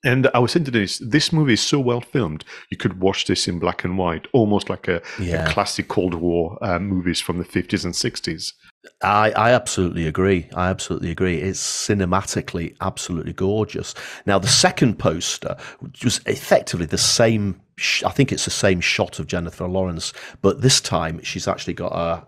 And 0.03 0.29
I 0.35 0.39
was 0.39 0.51
saying 0.51 0.65
to 0.65 0.71
this, 0.71 0.99
this 0.99 1.33
movie 1.33 1.53
is 1.53 1.61
so 1.61 1.79
well 1.79 2.01
filmed, 2.01 2.45
you 2.69 2.77
could 2.77 2.99
watch 2.99 3.25
this 3.25 3.47
in 3.47 3.57
black 3.57 3.83
and 3.83 3.97
white, 3.97 4.27
almost 4.33 4.69
like 4.69 4.87
a, 4.87 5.01
yeah. 5.19 5.49
a 5.49 5.51
classic 5.51 5.87
Cold 5.87 6.13
War 6.13 6.59
uh, 6.61 6.77
movies 6.77 7.19
from 7.19 7.39
the 7.39 7.43
50s 7.43 7.83
and 7.83 7.93
60s. 7.93 8.53
I, 9.01 9.31
I 9.31 9.51
absolutely 9.51 10.07
agree. 10.07 10.49
I 10.55 10.69
absolutely 10.69 11.11
agree. 11.11 11.37
It's 11.37 11.59
cinematically 11.59 12.75
absolutely 12.81 13.33
gorgeous. 13.33 13.93
Now, 14.25 14.39
the 14.39 14.47
second 14.47 14.99
poster 14.99 15.57
was 16.03 16.21
effectively 16.25 16.85
the 16.85 16.97
same. 16.97 17.61
I 18.05 18.11
think 18.11 18.31
it's 18.31 18.45
the 18.45 18.51
same 18.51 18.81
shot 18.81 19.19
of 19.19 19.27
Jennifer 19.27 19.67
Lawrence, 19.67 20.13
but 20.41 20.61
this 20.61 20.79
time 20.79 21.21
she's 21.23 21.47
actually 21.47 21.73
got 21.73 21.93
her 21.93 22.25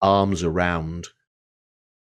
arms 0.00 0.42
around 0.42 1.08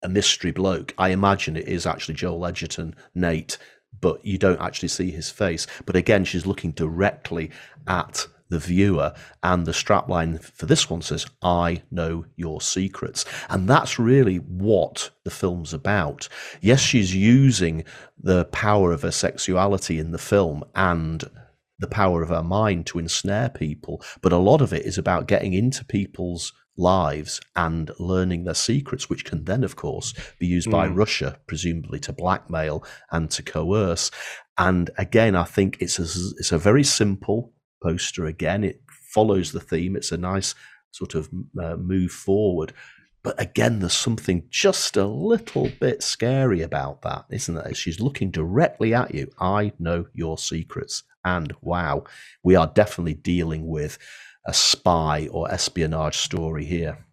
a 0.02 0.08
mystery 0.08 0.52
bloke. 0.52 0.94
I 0.96 1.10
imagine 1.10 1.56
it 1.56 1.68
is 1.68 1.86
actually 1.86 2.14
Joel 2.14 2.46
Edgerton, 2.46 2.94
Nate, 3.14 3.58
but 4.00 4.24
you 4.24 4.38
don't 4.38 4.60
actually 4.60 4.88
see 4.88 5.10
his 5.10 5.30
face. 5.30 5.66
But 5.84 5.96
again, 5.96 6.24
she's 6.24 6.46
looking 6.46 6.70
directly 6.72 7.50
at 7.86 8.26
the 8.48 8.58
viewer, 8.58 9.12
and 9.42 9.66
the 9.66 9.72
strapline 9.72 10.42
for 10.42 10.66
this 10.66 10.88
one 10.88 11.02
says, 11.02 11.26
I 11.42 11.82
know 11.90 12.24
your 12.36 12.60
secrets. 12.60 13.24
And 13.48 13.68
that's 13.68 13.98
really 13.98 14.36
what 14.36 15.10
the 15.24 15.30
film's 15.30 15.74
about. 15.74 16.28
Yes, 16.60 16.80
she's 16.80 17.14
using 17.14 17.84
the 18.18 18.46
power 18.46 18.92
of 18.92 19.02
her 19.02 19.10
sexuality 19.10 19.98
in 19.98 20.12
the 20.12 20.18
film 20.18 20.64
and 20.74 21.24
the 21.78 21.88
power 21.88 22.22
of 22.22 22.28
her 22.28 22.42
mind 22.42 22.86
to 22.86 22.98
ensnare 22.98 23.48
people, 23.48 24.02
but 24.20 24.32
a 24.32 24.36
lot 24.36 24.60
of 24.60 24.72
it 24.72 24.84
is 24.84 24.98
about 24.98 25.28
getting 25.28 25.54
into 25.54 25.84
people's 25.84 26.52
lives 26.76 27.40
and 27.56 27.90
learning 27.98 28.44
their 28.44 28.54
secrets, 28.54 29.10
which 29.10 29.24
can 29.24 29.44
then, 29.44 29.64
of 29.64 29.76
course, 29.76 30.14
be 30.38 30.46
used 30.46 30.68
mm. 30.68 30.72
by 30.72 30.86
Russia, 30.86 31.38
presumably 31.46 31.98
to 32.00 32.12
blackmail 32.12 32.84
and 33.10 33.30
to 33.30 33.42
coerce. 33.42 34.10
And 34.56 34.90
again, 34.96 35.36
I 35.36 35.44
think 35.44 35.76
it's 35.80 35.98
a, 35.98 36.02
it's 36.38 36.52
a 36.52 36.58
very 36.58 36.84
simple 36.84 37.52
poster. 37.82 38.26
Again, 38.26 38.64
it 38.64 38.82
follows 38.90 39.52
the 39.52 39.60
theme. 39.60 39.96
It's 39.96 40.12
a 40.12 40.18
nice 40.18 40.54
sort 40.90 41.14
of 41.14 41.28
uh, 41.60 41.76
move 41.76 42.10
forward. 42.10 42.72
But 43.22 43.40
again, 43.40 43.80
there's 43.80 43.92
something 43.92 44.44
just 44.48 44.96
a 44.96 45.06
little 45.06 45.70
bit 45.80 46.02
scary 46.02 46.62
about 46.62 47.02
that, 47.02 47.24
isn't 47.30 47.54
there? 47.54 47.74
She's 47.74 48.00
looking 48.00 48.30
directly 48.30 48.94
at 48.94 49.14
you. 49.14 49.30
I 49.40 49.72
know 49.78 50.06
your 50.14 50.38
secrets. 50.38 51.02
And 51.24 51.52
wow, 51.60 52.04
we 52.42 52.54
are 52.54 52.70
definitely 52.74 53.14
dealing 53.14 53.66
with 53.66 53.98
a 54.46 54.54
spy 54.54 55.28
or 55.30 55.52
espionage 55.52 56.16
story 56.16 56.64
here. 56.64 57.04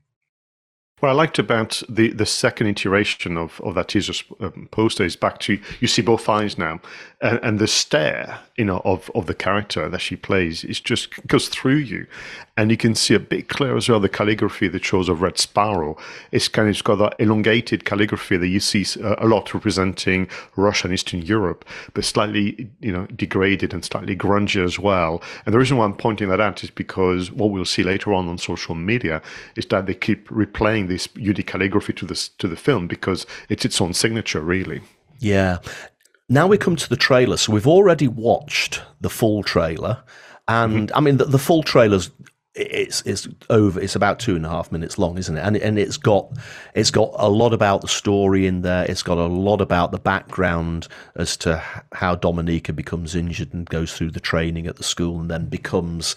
What 1.02 1.10
I 1.10 1.12
liked 1.12 1.40
about 1.40 1.84
the, 1.90 2.12
the 2.12 2.26
second 2.26 2.68
iteration 2.68 3.36
of, 3.38 3.60
of 3.62 3.76
that 3.76 3.90
teaser 3.90 4.14
um, 4.40 4.70
poster 4.72 5.04
is 5.04 5.18
back 5.18 5.40
to 5.40 5.60
you 5.82 5.88
see 5.88 6.02
both 6.02 6.30
eyes 6.30 6.58
now, 6.58 6.80
and, 7.20 7.38
and 7.44 7.60
the 7.60 7.68
stare 7.68 8.40
you 8.56 8.64
know 8.64 8.82
of, 8.86 9.12
of 9.14 9.26
the 9.26 9.34
character 9.34 9.90
that 9.90 10.00
she 10.00 10.16
plays 10.16 10.64
is 10.64 10.80
just 10.80 11.10
goes 11.28 11.50
through 11.50 11.76
you, 11.76 12.08
and 12.56 12.72
you 12.72 12.78
can 12.78 12.96
see 12.96 13.14
a 13.14 13.20
bit 13.20 13.50
clear 13.50 13.76
as 13.76 13.90
well 13.90 14.00
the 14.00 14.08
calligraphy 14.08 14.70
that 14.70 14.86
shows 14.86 15.10
of 15.10 15.22
Red 15.22 15.38
Sparrow. 15.38 15.98
It's 16.32 16.48
kind 16.48 16.70
of 16.70 16.72
it's 16.72 16.82
got 16.82 16.96
that 16.96 17.16
elongated 17.20 17.84
calligraphy 17.84 18.38
that 18.38 18.48
you 18.48 18.62
see 18.62 18.86
uh, 19.04 19.16
a 19.18 19.28
lot 19.28 19.54
representing 19.54 20.30
Russia 20.56 20.88
and 20.88 20.94
Eastern 20.94 21.24
Europe, 21.24 21.66
but 21.94 22.06
slightly 22.06 22.70
you 22.80 22.94
know 22.94 23.06
degraded 23.08 23.74
and 23.74 23.84
slightly 23.84 24.16
grungy 24.16 24.64
as 24.64 24.80
well. 24.80 25.22
And 25.46 25.54
the 25.54 25.60
reason 25.60 25.76
why 25.76 25.84
I'm 25.84 25.98
pointing 25.98 26.30
that 26.30 26.40
out 26.40 26.64
is 26.64 26.70
because 26.70 27.34
what 27.34 27.52
we'll 27.52 27.66
see 27.66 27.84
later 27.84 28.14
on 28.14 28.30
on 28.30 28.38
social 28.38 28.76
media 28.76 29.22
is 29.58 29.66
that 29.66 29.88
they 29.88 29.94
keep 29.94 30.30
replaying 30.30 30.85
this 30.88 31.08
unique 31.16 31.48
calligraphy 31.48 31.94
to 31.94 32.06
the 32.06 32.30
to 32.38 32.48
the 32.48 32.56
film 32.56 32.88
because 32.88 33.26
it's 33.50 33.66
its 33.66 33.80
own 33.82 33.94
signature, 33.94 34.42
really. 34.42 34.82
Yeah. 35.20 35.60
Now 36.28 36.48
we 36.48 36.58
come 36.58 36.76
to 36.76 36.90
the 36.90 36.98
trailer. 36.98 37.38
So 37.38 37.54
we've 37.54 37.68
already 37.68 38.08
watched 38.08 38.82
the 39.00 39.10
full 39.10 39.44
trailer, 39.44 40.04
and 40.48 40.90
mm-hmm. 40.90 40.98
I 40.98 41.02
mean 41.02 41.18
the, 41.18 41.26
the 41.26 41.40
full 41.40 41.64
trailer's 41.64 42.12
it's 42.56 43.02
it's 43.02 43.28
over. 43.50 43.80
It's 43.80 43.96
about 43.96 44.20
two 44.20 44.36
and 44.36 44.46
a 44.46 44.50
half 44.50 44.72
minutes 44.72 44.98
long, 44.98 45.18
isn't 45.18 45.38
it? 45.38 45.42
And 45.42 45.58
and 45.58 45.78
it's 45.78 45.98
got 45.98 46.32
it's 46.74 46.90
got 46.90 47.12
a 47.16 47.28
lot 47.28 47.54
about 47.54 47.82
the 47.82 47.88
story 47.88 48.48
in 48.48 48.62
there. 48.62 48.86
It's 48.90 49.04
got 49.04 49.18
a 49.18 49.26
lot 49.26 49.62
about 49.62 49.92
the 49.92 50.00
background 50.00 50.88
as 51.16 51.36
to 51.38 51.62
how 51.92 52.16
Dominika 52.16 52.74
becomes 52.74 53.14
injured 53.14 53.54
and 53.54 53.70
goes 53.70 53.96
through 53.96 54.12
the 54.12 54.20
training 54.22 54.68
at 54.68 54.78
the 54.78 54.84
school, 54.84 55.20
and 55.20 55.30
then 55.30 55.48
becomes 55.48 56.16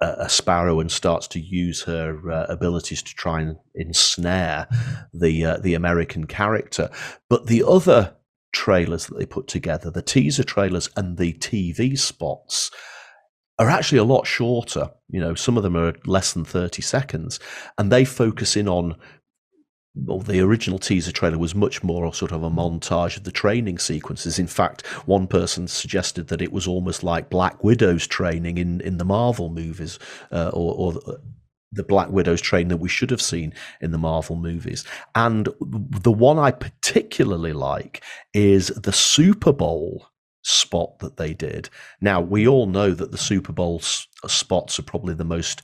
a, 0.00 0.14
a 0.20 0.28
sparrow 0.28 0.80
and 0.80 0.90
starts 0.90 1.26
to 1.28 1.40
use 1.40 1.82
her 1.82 2.30
uh, 2.30 2.46
abilities 2.48 3.02
to 3.02 3.14
try 3.14 3.40
and 3.40 3.56
ensnare 3.74 4.66
the 5.12 5.44
uh, 5.44 5.56
the 5.58 5.74
American 5.74 6.26
character. 6.26 6.90
But 7.28 7.46
the 7.46 7.64
other 7.66 8.14
trailers 8.52 9.06
that 9.06 9.18
they 9.18 9.26
put 9.26 9.48
together, 9.48 9.90
the 9.90 10.02
teaser 10.02 10.44
trailers 10.44 10.88
and 10.96 11.18
the 11.18 11.32
TV 11.34 11.98
spots, 11.98 12.70
are 13.58 13.70
actually 13.70 13.98
a 13.98 14.04
lot 14.04 14.26
shorter. 14.26 14.90
You 15.08 15.20
know, 15.20 15.34
some 15.34 15.56
of 15.56 15.62
them 15.62 15.76
are 15.76 15.94
less 16.06 16.32
than 16.32 16.44
30 16.44 16.82
seconds, 16.82 17.40
and 17.78 17.90
they 17.90 18.04
focus 18.04 18.56
in 18.56 18.68
on 18.68 18.96
well, 19.94 20.18
the 20.18 20.40
original 20.40 20.78
teaser 20.78 21.12
trailer 21.12 21.38
was 21.38 21.54
much 21.54 21.82
more 21.84 22.12
sort 22.12 22.32
of 22.32 22.42
a 22.42 22.50
montage 22.50 23.16
of 23.16 23.24
the 23.24 23.30
training 23.30 23.78
sequences. 23.78 24.38
In 24.38 24.48
fact, 24.48 24.84
one 25.06 25.26
person 25.26 25.68
suggested 25.68 26.28
that 26.28 26.42
it 26.42 26.52
was 26.52 26.66
almost 26.66 27.04
like 27.04 27.30
Black 27.30 27.62
Widow's 27.62 28.06
training 28.06 28.58
in, 28.58 28.80
in 28.80 28.98
the 28.98 29.04
Marvel 29.04 29.50
movies, 29.50 29.98
uh, 30.32 30.50
or, 30.52 30.74
or 30.74 31.18
the 31.70 31.84
Black 31.84 32.08
Widow's 32.10 32.40
training 32.40 32.68
that 32.68 32.78
we 32.78 32.88
should 32.88 33.10
have 33.10 33.22
seen 33.22 33.54
in 33.80 33.92
the 33.92 33.98
Marvel 33.98 34.36
movies. 34.36 34.84
And 35.14 35.48
the 35.60 36.12
one 36.12 36.38
I 36.38 36.50
particularly 36.50 37.52
like 37.52 38.02
is 38.32 38.68
the 38.68 38.92
Super 38.92 39.52
Bowl 39.52 40.08
spot 40.42 40.98
that 40.98 41.16
they 41.16 41.34
did. 41.34 41.68
Now, 42.00 42.20
we 42.20 42.46
all 42.48 42.66
know 42.66 42.92
that 42.92 43.12
the 43.12 43.18
Super 43.18 43.52
Bowl 43.52 43.78
s- 43.80 44.06
spots 44.26 44.78
are 44.78 44.82
probably 44.84 45.14
the 45.14 45.24
most 45.24 45.62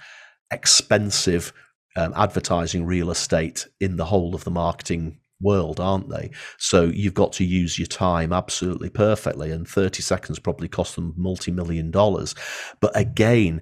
expensive 0.53 1.53
um, 1.97 2.13
advertising 2.17 2.87
real 2.87 3.11
estate 3.11 3.67
in 3.81 3.97
the 3.97 4.05
whole 4.05 4.35
of 4.35 4.45
the 4.45 4.51
marketing 4.51 5.19
world, 5.41 5.81
aren't 5.81 6.09
they? 6.09 6.31
So 6.59 6.85
you've 6.85 7.15
got 7.15 7.33
to 7.35 7.45
use 7.45 7.79
your 7.79 7.87
time 7.87 8.33
absolutely 8.33 8.91
perfectly, 8.91 9.51
and 9.51 9.67
30 9.67 10.03
seconds 10.03 10.39
probably 10.39 10.69
cost 10.69 10.97
them 10.97 11.15
multi 11.17 11.51
million 11.51 11.91
dollars. 11.91 12.35
But 12.81 12.97
again, 12.97 13.61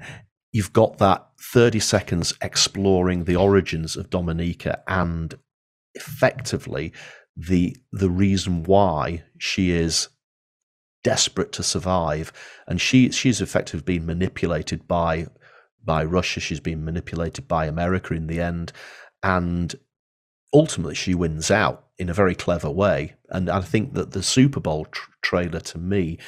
you've 0.53 0.73
got 0.73 0.99
that 0.99 1.27
30 1.41 1.81
seconds 1.81 2.35
exploring 2.43 3.25
the 3.25 3.37
origins 3.37 3.97
of 3.97 4.11
Dominika 4.11 4.81
and 4.89 5.35
effectively 5.95 6.93
the 7.37 7.77
the 7.93 8.11
reason 8.11 8.65
why 8.65 9.23
she 9.39 9.71
is 9.71 10.09
desperate 11.05 11.53
to 11.53 11.63
survive 11.63 12.33
and 12.67 12.81
she 12.81 13.11
she's 13.11 13.41
effectively 13.41 13.99
been 13.99 14.07
manipulated 14.07 14.87
by 14.89 15.27
by 15.85 16.05
Russia. 16.05 16.41
She's 16.41 16.61
been 16.61 16.85
manipulated 16.85 17.49
by 17.49 17.67
America 17.67 18.15
in 18.15 18.27
the 18.27 18.41
end. 18.41 18.73
And 19.23 19.75
ultimately, 20.53 20.95
she 20.95 21.15
wins 21.15 21.51
out 21.51 21.87
in 21.99 22.09
a 22.09 22.15
very 22.15 22.35
clever 22.35 22.71
way. 22.71 23.15
And 23.31 23.51
I 23.51 23.61
think 23.61 23.95
that 23.95 24.13
the 24.13 24.23
Super 24.23 24.61
Bowl 24.61 24.87
tr- 24.87 25.11
trailer 25.23 25.61
to 25.61 25.79
me 25.79 26.19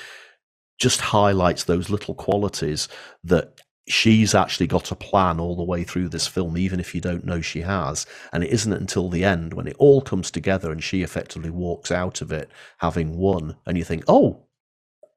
just 0.78 1.00
highlights 1.00 1.64
those 1.64 1.90
little 1.90 2.14
qualities 2.14 2.88
that 3.22 3.60
she's 3.86 4.34
actually 4.34 4.66
got 4.66 4.90
a 4.90 4.96
plan 4.96 5.40
all 5.40 5.56
the 5.56 5.64
way 5.64 5.84
through 5.84 6.08
this 6.08 6.26
film, 6.26 6.56
even 6.56 6.80
if 6.80 6.94
you 6.94 7.00
don't 7.00 7.24
know 7.24 7.40
she 7.40 7.60
has. 7.60 8.06
And 8.32 8.44
it 8.44 8.50
isn't 8.50 8.72
until 8.72 9.08
the 9.08 9.24
end 9.24 9.52
when 9.52 9.66
it 9.66 9.76
all 9.78 10.00
comes 10.00 10.30
together 10.30 10.70
and 10.70 10.82
she 10.82 11.02
effectively 11.02 11.50
walks 11.50 11.90
out 11.90 12.20
of 12.20 12.32
it 12.32 12.50
having 12.78 13.16
won, 13.16 13.56
and 13.66 13.76
you 13.76 13.84
think, 13.84 14.04
oh, 14.08 14.44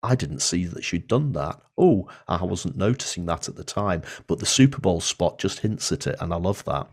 I 0.03 0.15
didn't 0.15 0.41
see 0.41 0.65
that 0.65 0.83
she'd 0.83 1.07
done 1.07 1.31
that. 1.31 1.59
Oh, 1.77 2.09
I 2.27 2.43
wasn't 2.43 2.77
noticing 2.77 3.25
that 3.27 3.47
at 3.47 3.55
the 3.55 3.63
time. 3.63 4.03
But 4.27 4.39
the 4.39 4.45
Super 4.45 4.79
Bowl 4.79 4.99
spot 4.99 5.39
just 5.39 5.59
hints 5.59 5.91
at 5.91 6.05
it, 6.05 6.17
and 6.19 6.33
I 6.33 6.37
love 6.37 6.65
that. 6.65 6.87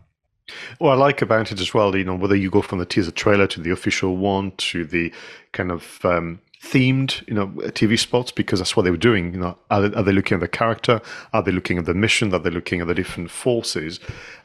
What 0.79 0.91
I 0.91 0.95
like 0.95 1.21
about 1.21 1.51
it 1.51 1.59
as 1.59 1.73
well, 1.73 1.95
you 1.95 2.03
know, 2.03 2.15
whether 2.15 2.35
you 2.35 2.49
go 2.49 2.61
from 2.61 2.79
the 2.79 2.85
teaser 2.85 3.11
trailer 3.11 3.47
to 3.47 3.61
the 3.61 3.71
official 3.71 4.17
one 4.17 4.51
to 4.57 4.85
the 4.85 5.13
kind 5.51 5.71
of 5.71 5.99
um, 6.03 6.39
themed, 6.63 7.25
you 7.27 7.33
know, 7.33 7.47
TV 7.47 7.97
spots, 7.97 8.31
because 8.31 8.59
that's 8.59 8.75
what 8.75 8.83
they 8.83 8.91
were 8.91 8.97
doing. 8.97 9.33
You 9.33 9.39
know, 9.39 9.57
are 9.69 9.87
they, 9.87 9.95
are 9.95 10.03
they, 10.03 10.11
looking 10.11 10.35
at 10.35 10.41
the 10.41 10.47
character? 10.47 11.01
Are 11.33 11.43
they 11.43 11.51
looking 11.51 11.77
at 11.77 11.85
the 11.85 11.93
mission? 11.93 12.33
Are 12.33 12.39
they 12.39 12.49
looking 12.49 12.81
at 12.81 12.87
the 12.87 12.95
different 12.95 13.29
forces? 13.29 13.99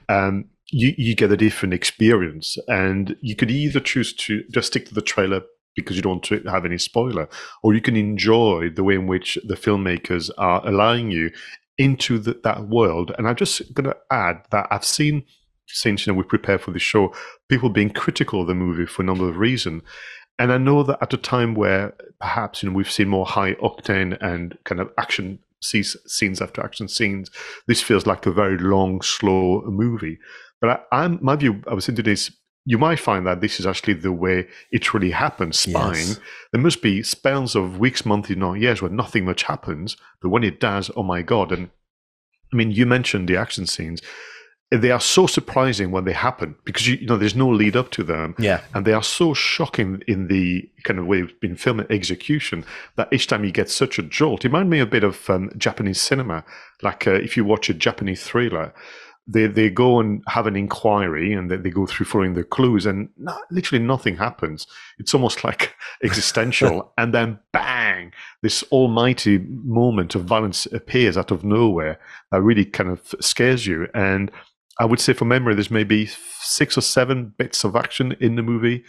Um, 0.08 0.46
you, 0.68 0.94
you 0.96 1.14
get 1.14 1.30
a 1.30 1.36
different 1.36 1.74
experience, 1.74 2.58
and 2.68 3.16
you 3.20 3.36
could 3.36 3.50
either 3.50 3.80
choose 3.80 4.12
to 4.12 4.42
just 4.50 4.68
stick 4.68 4.86
to 4.86 4.94
the 4.94 5.02
trailer 5.02 5.42
because 5.76 5.94
you 5.94 6.02
don't 6.02 6.12
want 6.12 6.24
to 6.24 6.42
have 6.50 6.64
any 6.64 6.78
spoiler, 6.78 7.28
or 7.62 7.74
you 7.74 7.80
can 7.80 7.96
enjoy 7.96 8.70
the 8.70 8.82
way 8.82 8.94
in 8.94 9.06
which 9.06 9.38
the 9.44 9.54
filmmakers 9.54 10.30
are 10.38 10.66
allowing 10.66 11.10
you 11.10 11.30
into 11.78 12.18
the, 12.18 12.40
that 12.42 12.68
world. 12.68 13.12
And 13.16 13.28
I'm 13.28 13.36
just 13.36 13.72
going 13.74 13.84
to 13.84 13.96
add 14.10 14.42
that 14.50 14.66
I've 14.70 14.84
seen, 14.84 15.24
since 15.68 16.07
you 16.07 16.12
know 16.12 16.16
we 16.18 16.24
prepare 16.24 16.58
for 16.58 16.70
the 16.70 16.78
show, 16.78 17.14
people 17.48 17.68
being 17.68 17.90
critical 17.90 18.40
of 18.40 18.46
the 18.46 18.54
movie 18.54 18.86
for 18.86 19.03
a 19.03 19.07
number 19.07 19.28
of 19.28 19.36
reasons. 19.36 19.82
And 20.38 20.53
I 20.53 20.58
know 20.58 20.82
that 20.82 20.98
at 21.00 21.14
a 21.14 21.18
time 21.18 21.54
where 21.54 21.94
perhaps 22.20 22.62
you 22.62 22.68
know 22.68 22.74
we've 22.74 22.90
seen 22.90 23.08
more 23.08 23.26
high 23.26 23.54
octane 23.54 24.16
and 24.20 24.57
kind 24.64 24.80
of 24.80 24.90
action 24.98 25.38
scenes 25.61 26.42
after 26.42 26.62
action 26.62 26.88
scenes, 26.88 27.30
this 27.66 27.82
feels 27.82 28.07
like 28.07 28.26
a 28.26 28.32
very 28.32 28.58
long, 28.58 29.03
slow 29.03 29.62
movie. 29.66 30.18
But 30.61 30.86
I, 30.92 31.04
am 31.04 31.18
my 31.22 31.36
view. 31.36 31.62
I 31.68 31.74
was 31.74 31.88
into 31.88 32.03
this. 32.03 32.30
You 32.67 32.79
might 32.79 32.99
find 32.99 33.26
that 33.26 33.41
this 33.41 33.59
is 33.59 33.67
actually 33.67 33.95
the 33.95 34.13
way 34.13 34.49
it 34.72 34.93
really 34.93 35.13
happens. 35.13 35.59
Spying. 35.61 36.09
Yes. 36.09 36.21
There 36.53 36.61
must 36.61 36.83
be 36.83 37.03
spells 37.03 37.55
of 37.55 37.79
weeks, 37.79 38.05
months, 38.05 38.29
you 38.29 38.37
know, 38.37 38.55
years 38.55 38.83
where 38.83 38.91
nothing 38.91 39.25
much 39.25 39.45
happens, 39.45 39.97
but 40.21 40.29
when 40.29 40.45
it 40.45 40.61
does, 40.61 40.91
oh 40.97 41.03
my 41.03 41.22
god! 41.22 41.53
And 41.53 41.71
I 42.53 42.57
mean, 42.57 42.72
you 42.72 42.84
mentioned 42.84 43.29
the 43.29 43.37
action 43.37 43.67
scenes 43.67 44.03
they 44.71 44.91
are 44.91 45.01
so 45.01 45.26
surprising 45.26 45.93
when 45.93 46.05
they 46.05 46.13
happen 46.13 46.57
because 46.64 46.88
you, 46.88 46.97
you, 46.97 47.07
know 47.07 47.17
there's 47.17 47.37
no 47.37 47.49
lead 47.49 47.76
up 47.76 47.91
to 47.93 48.03
them 48.03 48.34
yeah 48.38 48.61
and 48.75 48.84
they 48.84 48.93
are 48.93 49.03
so 49.03 49.33
shocking 49.33 50.03
in 50.09 50.26
the 50.26 50.68
kind 50.83 50.99
of 50.99 51.07
way 51.07 51.21
it's 51.21 51.33
been 51.41 51.57
filmed 51.57 51.87
execution 51.88 52.64
that 52.97 53.09
each 53.13 53.29
time 53.29 53.45
you 53.45 53.53
get 53.53 53.71
such 53.71 53.99
a 53.99 54.03
jolt 54.03 54.45
it 54.45 54.49
reminded 54.49 54.71
me 54.71 54.80
a 54.80 54.87
bit 54.87 55.05
of 55.05 55.30
um, 55.30 55.51
japanese 55.57 56.01
cinema 56.01 56.45
like 56.83 57.07
uh, 57.07 57.13
if 57.13 57.37
you 57.37 57.45
watch 57.45 57.71
a 57.71 57.75
japanese 57.75 58.25
thriller 58.25 58.75
they 59.26 59.46
they 59.46 59.68
go 59.68 59.98
and 59.98 60.22
have 60.28 60.46
an 60.46 60.57
inquiry 60.57 61.32
and 61.32 61.50
they, 61.50 61.57
they 61.57 61.70
go 61.70 61.86
through 61.86 62.07
following 62.07 62.34
the 62.34 62.44
clues 62.44 62.86
and 62.86 63.08
not, 63.16 63.40
literally 63.50 63.84
nothing 63.84 64.16
happens. 64.16 64.66
It's 64.98 65.14
almost 65.14 65.44
like 65.44 65.74
existential. 66.03 66.92
And 66.98 67.12
then 67.12 67.38
bang! 67.53 68.12
This 68.42 68.62
almighty 68.72 69.38
moment 69.38 70.14
of 70.14 70.24
violence 70.24 70.66
appears 70.66 71.16
out 71.16 71.30
of 71.30 71.44
nowhere 71.44 71.98
that 72.30 72.40
really 72.40 72.64
kind 72.64 72.90
of 72.90 73.14
scares 73.20 73.66
you. 73.66 73.88
And 73.94 74.30
I 74.78 74.84
would 74.84 75.00
say 75.00 75.12
from 75.12 75.28
memory, 75.28 75.54
there's 75.54 75.70
maybe 75.70 76.07
six 76.40 76.78
or 76.78 76.80
seven 76.80 77.34
bits 77.36 77.64
of 77.64 77.76
action 77.76 78.16
in 78.20 78.36
the 78.36 78.42
movie, 78.42 78.84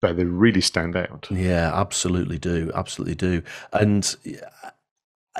but 0.00 0.16
they 0.16 0.24
really 0.24 0.60
stand 0.60 0.96
out. 0.96 1.26
Yeah, 1.30 1.72
absolutely 1.74 2.38
do, 2.38 2.70
absolutely 2.74 3.14
do, 3.14 3.42
and. 3.72 4.14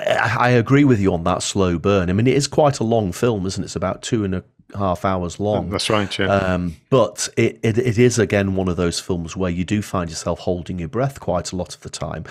I 0.07 0.49
agree 0.49 0.83
with 0.83 0.99
you 0.99 1.13
on 1.13 1.23
that 1.25 1.43
slow 1.43 1.77
burn. 1.77 2.09
I 2.09 2.13
mean, 2.13 2.27
it 2.27 2.35
is 2.35 2.47
quite 2.47 2.79
a 2.79 2.83
long 2.83 3.11
film, 3.11 3.45
isn't 3.45 3.63
it? 3.63 3.65
It's 3.65 3.75
about 3.75 4.01
two 4.01 4.23
and 4.23 4.35
a 4.35 4.43
half 4.77 5.05
hours 5.05 5.39
long. 5.39 5.69
That's 5.69 5.89
right, 5.89 6.17
yeah. 6.17 6.27
Um, 6.27 6.75
but 6.89 7.29
it, 7.37 7.59
it, 7.63 7.77
it 7.77 7.97
is 7.97 8.19
again 8.19 8.55
one 8.55 8.67
of 8.67 8.77
those 8.77 8.99
films 8.99 9.35
where 9.35 9.51
you 9.51 9.65
do 9.65 9.81
find 9.81 10.09
yourself 10.09 10.39
holding 10.39 10.79
your 10.79 10.89
breath 10.89 11.19
quite 11.19 11.51
a 11.51 11.55
lot 11.55 11.75
of 11.75 11.81
the 11.81 11.89
time, 11.89 12.25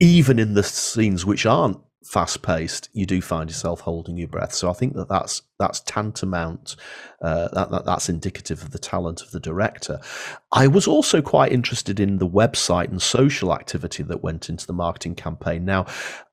even 0.00 0.38
in 0.38 0.54
the 0.54 0.62
scenes 0.62 1.24
which 1.24 1.46
aren't 1.46 1.78
fast 2.04 2.42
paced, 2.42 2.88
you 2.92 3.04
do 3.04 3.20
find 3.20 3.50
yourself 3.50 3.80
holding 3.80 4.16
your 4.16 4.28
breath. 4.28 4.52
So 4.52 4.70
I 4.70 4.72
think 4.72 4.94
that 4.94 5.08
that's 5.08 5.42
that's 5.58 5.80
tantamount. 5.80 6.76
Uh, 7.20 7.48
that, 7.48 7.70
that 7.70 7.84
that's 7.84 8.08
indicative 8.08 8.62
of 8.62 8.70
the 8.70 8.78
talent 8.78 9.22
of 9.22 9.30
the 9.32 9.40
director. 9.40 10.00
I 10.52 10.66
was 10.68 10.86
also 10.86 11.20
quite 11.20 11.52
interested 11.52 12.00
in 12.00 12.18
the 12.18 12.28
website 12.28 12.88
and 12.88 13.02
social 13.02 13.52
activity 13.52 14.02
that 14.04 14.22
went 14.22 14.48
into 14.48 14.66
the 14.66 14.72
marketing 14.72 15.16
campaign. 15.16 15.64
Now, 15.64 15.86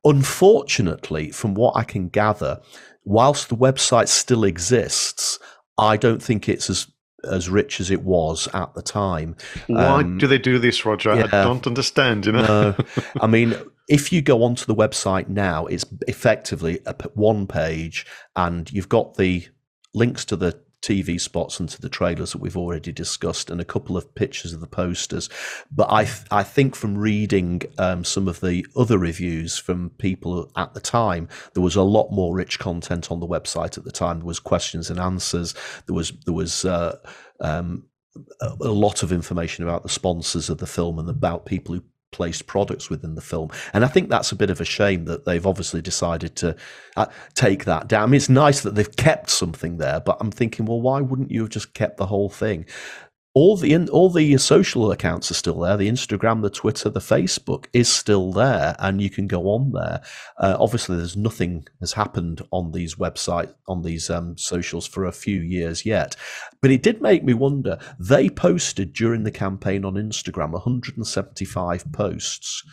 unfortunately, 0.03 1.31
from 1.31 1.55
what 1.55 1.75
I 1.75 1.83
can 1.83 2.09
gather, 2.09 2.61
whilst 3.03 3.49
the 3.49 3.57
website 3.57 4.07
still 4.07 4.43
exists, 4.43 5.39
I 5.77 5.97
don't 5.97 6.21
think 6.21 6.47
it's 6.47 6.69
as 6.69 6.87
as 7.23 7.49
rich 7.49 7.79
as 7.79 7.89
it 7.89 8.03
was 8.03 8.47
at 8.53 8.73
the 8.75 8.83
time. 8.83 9.35
Why 9.65 10.01
um, 10.01 10.19
do 10.19 10.27
they 10.27 10.37
do 10.37 10.59
this, 10.59 10.85
Roger? 10.85 11.15
Yeah, 11.15 11.25
I 11.25 11.43
don't 11.43 11.65
understand. 11.65 12.27
You 12.27 12.33
know, 12.33 12.75
no. 12.77 13.03
I 13.19 13.25
mean, 13.25 13.55
if 13.87 14.11
you 14.11 14.21
go 14.21 14.43
onto 14.43 14.65
the 14.65 14.75
website 14.75 15.27
now, 15.27 15.65
it's 15.65 15.85
effectively 16.07 16.79
a 16.85 16.95
one 17.13 17.47
page, 17.47 18.05
and 18.35 18.71
you've 18.71 18.89
got 18.89 19.15
the 19.15 19.47
links 19.93 20.25
to 20.25 20.35
the 20.35 20.59
TV 20.81 21.19
spots 21.19 21.59
and 21.59 21.67
to 21.67 21.81
the 21.81 21.89
trailers 21.89 22.31
that 22.31 22.41
we've 22.41 22.57
already 22.57 22.91
discussed, 22.91 23.49
and 23.49 23.59
a 23.59 23.65
couple 23.65 23.97
of 23.97 24.13
pictures 24.15 24.53
of 24.53 24.59
the 24.59 24.67
posters. 24.67 25.29
But 25.71 25.91
I, 25.91 26.05
th- 26.05 26.27
I 26.31 26.43
think 26.43 26.75
from 26.75 26.97
reading 26.97 27.63
um, 27.77 28.03
some 28.03 28.27
of 28.27 28.39
the 28.41 28.65
other 28.75 28.97
reviews 28.97 29.57
from 29.57 29.91
people 29.91 30.51
at 30.55 30.73
the 30.73 30.81
time, 30.81 31.27
there 31.53 31.63
was 31.63 31.75
a 31.75 31.81
lot 31.81 32.11
more 32.11 32.35
rich 32.35 32.59
content 32.59 33.11
on 33.11 33.19
the 33.19 33.27
website 33.27 33.77
at 33.77 33.83
the 33.83 33.91
time. 33.91 34.19
There 34.19 34.27
was 34.27 34.39
questions 34.39 34.89
and 34.89 34.99
answers. 34.99 35.53
There 35.87 35.95
was 35.95 36.11
there 36.25 36.33
was. 36.33 36.65
Uh, 36.65 36.97
um, 37.39 37.85
a 38.41 38.69
lot 38.69 39.03
of 39.03 39.11
information 39.11 39.65
about 39.65 39.83
the 39.83 39.89
sponsors 39.89 40.49
of 40.49 40.59
the 40.59 40.65
film 40.65 40.99
and 40.99 41.09
about 41.09 41.45
people 41.45 41.75
who 41.75 41.83
placed 42.15 42.47
products 42.47 42.89
within 42.89 43.15
the 43.15 43.21
film. 43.21 43.49
And 43.73 43.83
I 43.83 43.89
think 43.89 44.09
that's 44.09 44.31
a 44.31 44.35
bit 44.35 44.49
of 44.49 44.61
a 44.61 44.65
shame 44.65 45.03
that 45.05 45.25
they've 45.25 45.45
obviously 45.45 45.81
decided 45.81 46.35
to 46.37 46.55
uh, 46.95 47.07
take 47.33 47.65
that 47.65 47.89
down. 47.89 48.03
I 48.03 48.05
mean, 48.05 48.15
it's 48.15 48.29
nice 48.29 48.61
that 48.61 48.75
they've 48.75 48.95
kept 48.95 49.29
something 49.29 49.77
there, 49.77 49.99
but 49.99 50.17
I'm 50.21 50.31
thinking, 50.31 50.65
well, 50.65 50.79
why 50.79 51.01
wouldn't 51.01 51.31
you 51.31 51.41
have 51.41 51.49
just 51.49 51.73
kept 51.73 51.97
the 51.97 52.05
whole 52.05 52.29
thing? 52.29 52.65
All 53.35 53.57
the 53.57 53.75
all 53.89 54.09
the 54.09 54.37
social 54.37 54.91
accounts 54.93 55.29
are 55.29 55.35
still 55.35 55.59
there. 55.59 55.75
The 55.75 55.89
Instagram, 55.89 56.41
the 56.41 56.49
Twitter, 56.49 56.89
the 56.89 57.01
Facebook 57.01 57.65
is 57.73 57.89
still 57.89 58.31
there, 58.31 58.77
and 58.79 59.01
you 59.01 59.09
can 59.09 59.27
go 59.27 59.49
on 59.49 59.73
there. 59.73 60.01
Uh, 60.39 60.55
obviously, 60.57 60.95
there's 60.95 61.17
nothing 61.17 61.67
has 61.81 61.91
happened 61.91 62.41
on 62.51 62.71
these 62.71 62.95
websites 62.95 63.53
on 63.67 63.81
these 63.81 64.09
um, 64.09 64.37
socials 64.37 64.87
for 64.87 65.03
a 65.03 65.11
few 65.11 65.41
years 65.41 65.85
yet, 65.85 66.15
but 66.61 66.71
it 66.71 66.81
did 66.81 67.01
make 67.01 67.25
me 67.25 67.33
wonder. 67.33 67.77
They 67.99 68.29
posted 68.29 68.93
during 68.93 69.23
the 69.23 69.31
campaign 69.31 69.83
on 69.83 69.95
Instagram 69.95 70.51
175 70.51 71.91
posts 71.91 72.63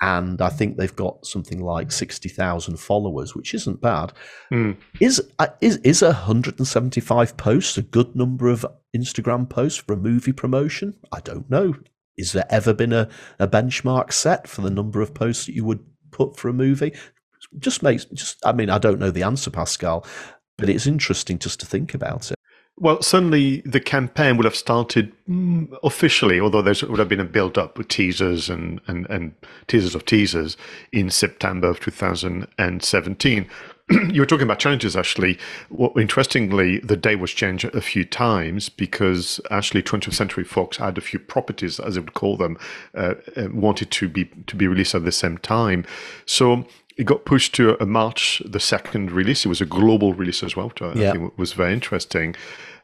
and 0.00 0.40
I 0.40 0.48
think 0.48 0.76
they've 0.76 0.96
got 0.96 1.26
something 1.26 1.60
like 1.60 1.92
sixty 1.92 2.30
thousand 2.30 2.78
followers, 2.78 3.34
which 3.34 3.52
isn't 3.52 3.82
bad. 3.82 4.12
Mm. 4.50 4.78
Is 4.98 5.20
is 5.60 5.76
is 5.78 6.00
hundred 6.00 6.58
and 6.58 6.66
seventy 6.66 7.02
five 7.02 7.36
posts 7.36 7.76
a 7.76 7.82
good 7.82 8.16
number 8.16 8.48
of 8.48 8.64
Instagram 8.96 9.48
posts 9.48 9.78
for 9.78 9.92
a 9.92 9.96
movie 9.96 10.32
promotion? 10.32 10.96
I 11.12 11.20
don't 11.20 11.48
know. 11.50 11.74
Is 12.16 12.32
there 12.32 12.46
ever 12.50 12.74
been 12.74 12.92
a, 12.92 13.08
a 13.38 13.48
benchmark 13.48 14.12
set 14.12 14.46
for 14.46 14.60
the 14.60 14.70
number 14.70 15.00
of 15.00 15.14
posts 15.14 15.46
that 15.46 15.54
you 15.54 15.64
would 15.64 15.84
put 16.10 16.36
for 16.36 16.48
a 16.48 16.52
movie? 16.52 16.92
Just 17.58 17.82
makes 17.82 18.04
just. 18.06 18.44
I 18.44 18.52
mean, 18.52 18.70
I 18.70 18.78
don't 18.78 18.98
know 18.98 19.10
the 19.10 19.22
answer, 19.22 19.50
Pascal, 19.50 20.04
but 20.58 20.68
it's 20.68 20.86
interesting 20.86 21.38
just 21.38 21.60
to 21.60 21.66
think 21.66 21.94
about 21.94 22.30
it. 22.30 22.36
Well, 22.80 23.02
certainly 23.02 23.60
the 23.66 23.78
campaign 23.78 24.38
would 24.38 24.46
have 24.46 24.56
started 24.56 25.12
mm, 25.28 25.70
officially, 25.82 26.40
although 26.40 26.62
there 26.62 26.74
would 26.88 26.98
have 26.98 27.10
been 27.10 27.20
a 27.20 27.26
build 27.26 27.58
up 27.58 27.76
with 27.76 27.88
teasers 27.88 28.48
and, 28.48 28.80
and, 28.86 29.06
and 29.10 29.34
teasers 29.66 29.94
of 29.94 30.06
teasers 30.06 30.56
in 30.90 31.10
September 31.10 31.68
of 31.68 31.80
2017. 31.80 33.50
you 34.10 34.20
were 34.20 34.26
talking 34.26 34.44
about 34.44 34.58
challenges, 34.58 34.96
actually. 34.96 35.38
Well, 35.68 35.92
interestingly, 35.98 36.78
the 36.78 36.96
day 36.96 37.16
was 37.16 37.32
changed 37.32 37.64
a 37.64 37.80
few 37.80 38.04
times 38.04 38.68
because 38.68 39.40
actually 39.50 39.82
20th 39.82 40.14
Century 40.14 40.44
Fox 40.44 40.76
had 40.76 40.96
a 40.96 41.00
few 41.00 41.18
properties, 41.18 41.80
as 41.80 41.94
they 41.94 42.00
would 42.00 42.14
call 42.14 42.36
them, 42.36 42.56
uh, 42.94 43.14
uh, 43.36 43.48
wanted 43.52 43.90
to 43.92 44.08
be 44.08 44.26
to 44.46 44.56
be 44.56 44.66
released 44.66 44.94
at 44.94 45.04
the 45.04 45.12
same 45.12 45.38
time. 45.38 45.84
So 46.26 46.66
it 46.96 47.04
got 47.04 47.24
pushed 47.24 47.54
to 47.54 47.82
a 47.82 47.86
March 47.86 48.42
the 48.44 48.60
second 48.60 49.10
release. 49.10 49.44
It 49.44 49.48
was 49.48 49.60
a 49.60 49.66
global 49.66 50.14
release 50.14 50.42
as 50.42 50.54
well, 50.54 50.68
which 50.68 50.82
I 50.82 50.92
yeah. 50.94 51.12
think 51.12 51.36
was 51.38 51.52
very 51.52 51.72
interesting. 51.72 52.36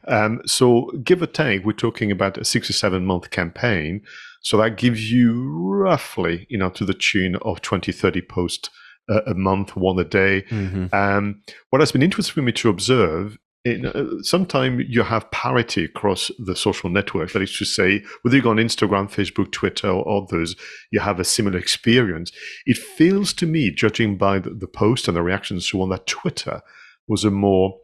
Um, 0.07 0.41
so 0.45 0.91
give 1.03 1.21
or 1.21 1.27
take, 1.27 1.65
we're 1.65 1.73
talking 1.73 2.11
about 2.11 2.37
a 2.37 2.45
six 2.45 2.69
or 2.69 2.73
seven 2.73 3.05
month 3.05 3.29
campaign. 3.29 4.01
So 4.41 4.57
that 4.57 4.77
gives 4.77 5.11
you 5.11 5.51
roughly, 5.51 6.47
you 6.49 6.57
know, 6.57 6.69
to 6.71 6.85
the 6.85 6.93
tune 6.93 7.35
of 7.37 7.61
20, 7.61 7.91
30 7.91 8.21
posts 8.21 8.69
a, 9.09 9.31
a 9.31 9.33
month, 9.33 9.75
one 9.75 9.99
a 9.99 10.03
day. 10.03 10.43
Mm-hmm. 10.49 10.93
Um, 10.93 11.41
what 11.69 11.81
has 11.81 11.91
been 11.91 12.03
interesting 12.03 12.33
for 12.33 12.41
me 12.41 12.51
to 12.53 12.69
observe 12.69 13.37
uh, 13.67 14.21
sometimes 14.21 14.85
you 14.87 15.03
have 15.03 15.29
parity 15.31 15.85
across 15.85 16.31
the 16.39 16.55
social 16.55 16.89
networks. 16.89 17.33
That 17.33 17.41
is 17.41 17.57
to 17.57 17.65
say, 17.65 18.03
whether 18.21 18.35
you 18.35 18.43
go 18.43 18.51
on 18.51 18.57
Instagram, 18.57 19.11
Facebook, 19.11 19.51
Twitter, 19.51 19.89
or 19.89 20.23
others, 20.23 20.55
you 20.91 20.99
have 20.99 21.19
a 21.19 21.23
similar 21.23 21.57
experience. 21.57 22.31
It 22.65 22.77
feels 22.77 23.33
to 23.33 23.45
me, 23.45 23.71
judging 23.71 24.17
by 24.17 24.39
the, 24.39 24.51
the 24.51 24.67
post 24.67 25.07
and 25.07 25.17
the 25.17 25.21
reactions 25.21 25.69
to 25.69 25.81
on, 25.81 25.89
that 25.89 26.07
Twitter 26.07 26.61
was 27.07 27.23
a 27.23 27.31
more 27.31 27.77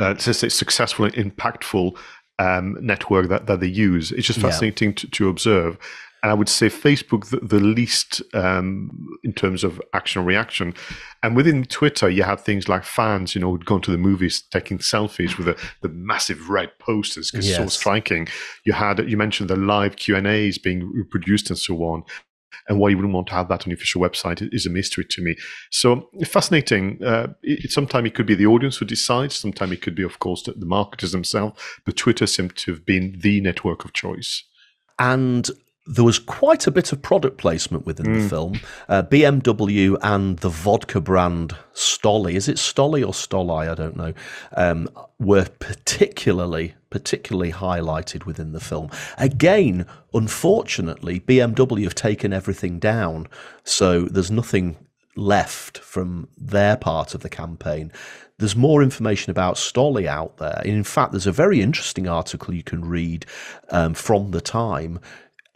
uh, 0.00 0.16
say 0.16 0.48
successful 0.48 1.04
and 1.04 1.14
impactful 1.14 1.96
um, 2.38 2.76
network 2.80 3.28
that, 3.28 3.46
that 3.46 3.60
they 3.60 3.66
use. 3.66 4.12
It's 4.12 4.26
just 4.26 4.40
fascinating 4.40 4.90
yeah. 4.90 4.96
to, 4.96 5.10
to 5.10 5.28
observe. 5.28 5.78
And 6.22 6.30
I 6.32 6.34
would 6.34 6.48
say 6.48 6.68
Facebook 6.68 7.26
the, 7.30 7.38
the 7.38 7.60
least 7.60 8.22
um, 8.34 9.18
in 9.22 9.32
terms 9.32 9.62
of 9.62 9.80
action 9.94 10.24
reaction. 10.24 10.74
And 11.22 11.36
within 11.36 11.64
Twitter, 11.64 12.08
you 12.08 12.22
have 12.24 12.40
things 12.40 12.68
like 12.68 12.84
fans, 12.84 13.34
you 13.34 13.40
know, 13.40 13.50
who'd 13.50 13.66
gone 13.66 13.82
to 13.82 13.90
the 13.90 13.98
movies 13.98 14.42
taking 14.50 14.78
selfies 14.78 15.36
with 15.36 15.46
the, 15.46 15.56
the 15.82 15.88
massive 15.94 16.50
red 16.50 16.70
posters 16.78 17.30
because 17.30 17.48
yes. 17.48 17.58
it's 17.58 17.74
so 17.74 17.78
striking. 17.78 18.28
You 18.64 18.72
had 18.72 18.98
you 19.08 19.16
mentioned 19.16 19.50
the 19.50 19.56
live 19.56 19.96
Q 19.96 20.16
and 20.16 20.26
A's 20.26 20.58
being 20.58 20.90
reproduced 20.92 21.50
and 21.50 21.58
so 21.58 21.76
on 21.84 22.04
and 22.68 22.78
why 22.78 22.88
you 22.88 22.96
wouldn't 22.96 23.14
want 23.14 23.26
to 23.28 23.34
have 23.34 23.48
that 23.48 23.62
on 23.62 23.70
your 23.70 23.76
official 23.76 24.00
website 24.00 24.46
is 24.52 24.66
a 24.66 24.70
mystery 24.70 25.04
to 25.04 25.22
me. 25.22 25.36
So 25.70 26.08
fascinating. 26.24 27.02
Uh, 27.02 27.28
it, 27.42 27.70
sometimes 27.70 28.06
it 28.06 28.14
could 28.14 28.26
be 28.26 28.34
the 28.34 28.46
audience 28.46 28.76
who 28.76 28.84
decides. 28.84 29.36
Sometimes 29.36 29.72
it 29.72 29.82
could 29.82 29.94
be, 29.94 30.02
of 30.02 30.18
course, 30.18 30.42
the, 30.42 30.52
the 30.52 30.66
marketers 30.66 31.12
themselves. 31.12 31.60
But 31.84 31.96
Twitter 31.96 32.26
seemed 32.26 32.56
to 32.56 32.72
have 32.72 32.84
been 32.84 33.18
the 33.20 33.40
network 33.40 33.84
of 33.84 33.92
choice. 33.92 34.44
And 34.98 35.48
there 35.88 36.04
was 36.04 36.18
quite 36.18 36.66
a 36.66 36.70
bit 36.70 36.92
of 36.92 37.00
product 37.00 37.38
placement 37.38 37.86
within 37.86 38.06
mm. 38.06 38.22
the 38.22 38.28
film. 38.28 38.60
Uh, 38.88 39.02
BMW 39.02 39.96
and 40.02 40.38
the 40.38 40.50
vodka 40.50 41.00
brand 41.00 41.56
Stoli, 41.72 42.34
is 42.34 42.46
it 42.46 42.56
Stoli 42.56 43.00
or 43.00 43.12
Stoli? 43.12 43.68
I 43.68 43.74
don't 43.74 43.96
know. 43.96 44.12
Um, 44.54 44.88
were 45.18 45.46
particularly 45.58 46.74
particularly 46.90 47.52
highlighted 47.52 48.24
within 48.24 48.52
the 48.52 48.60
film. 48.60 48.90
Again, 49.18 49.84
unfortunately, 50.14 51.20
BMW 51.20 51.84
have 51.84 51.94
taken 51.94 52.32
everything 52.32 52.78
down, 52.78 53.26
so 53.62 54.02
there's 54.02 54.30
nothing 54.30 54.76
left 55.14 55.78
from 55.78 56.28
their 56.38 56.76
part 56.76 57.14
of 57.14 57.20
the 57.20 57.28
campaign. 57.28 57.92
there's 58.38 58.54
more 58.54 58.84
information 58.84 59.32
about 59.32 59.56
Stoli 59.56 60.06
out 60.06 60.36
there. 60.36 60.62
In 60.64 60.84
fact, 60.84 61.10
there's 61.10 61.26
a 61.26 61.32
very 61.32 61.60
interesting 61.60 62.06
article 62.06 62.54
you 62.54 62.62
can 62.62 62.84
read 62.84 63.26
um, 63.70 63.94
from 63.94 64.30
the 64.30 64.40
time 64.40 65.00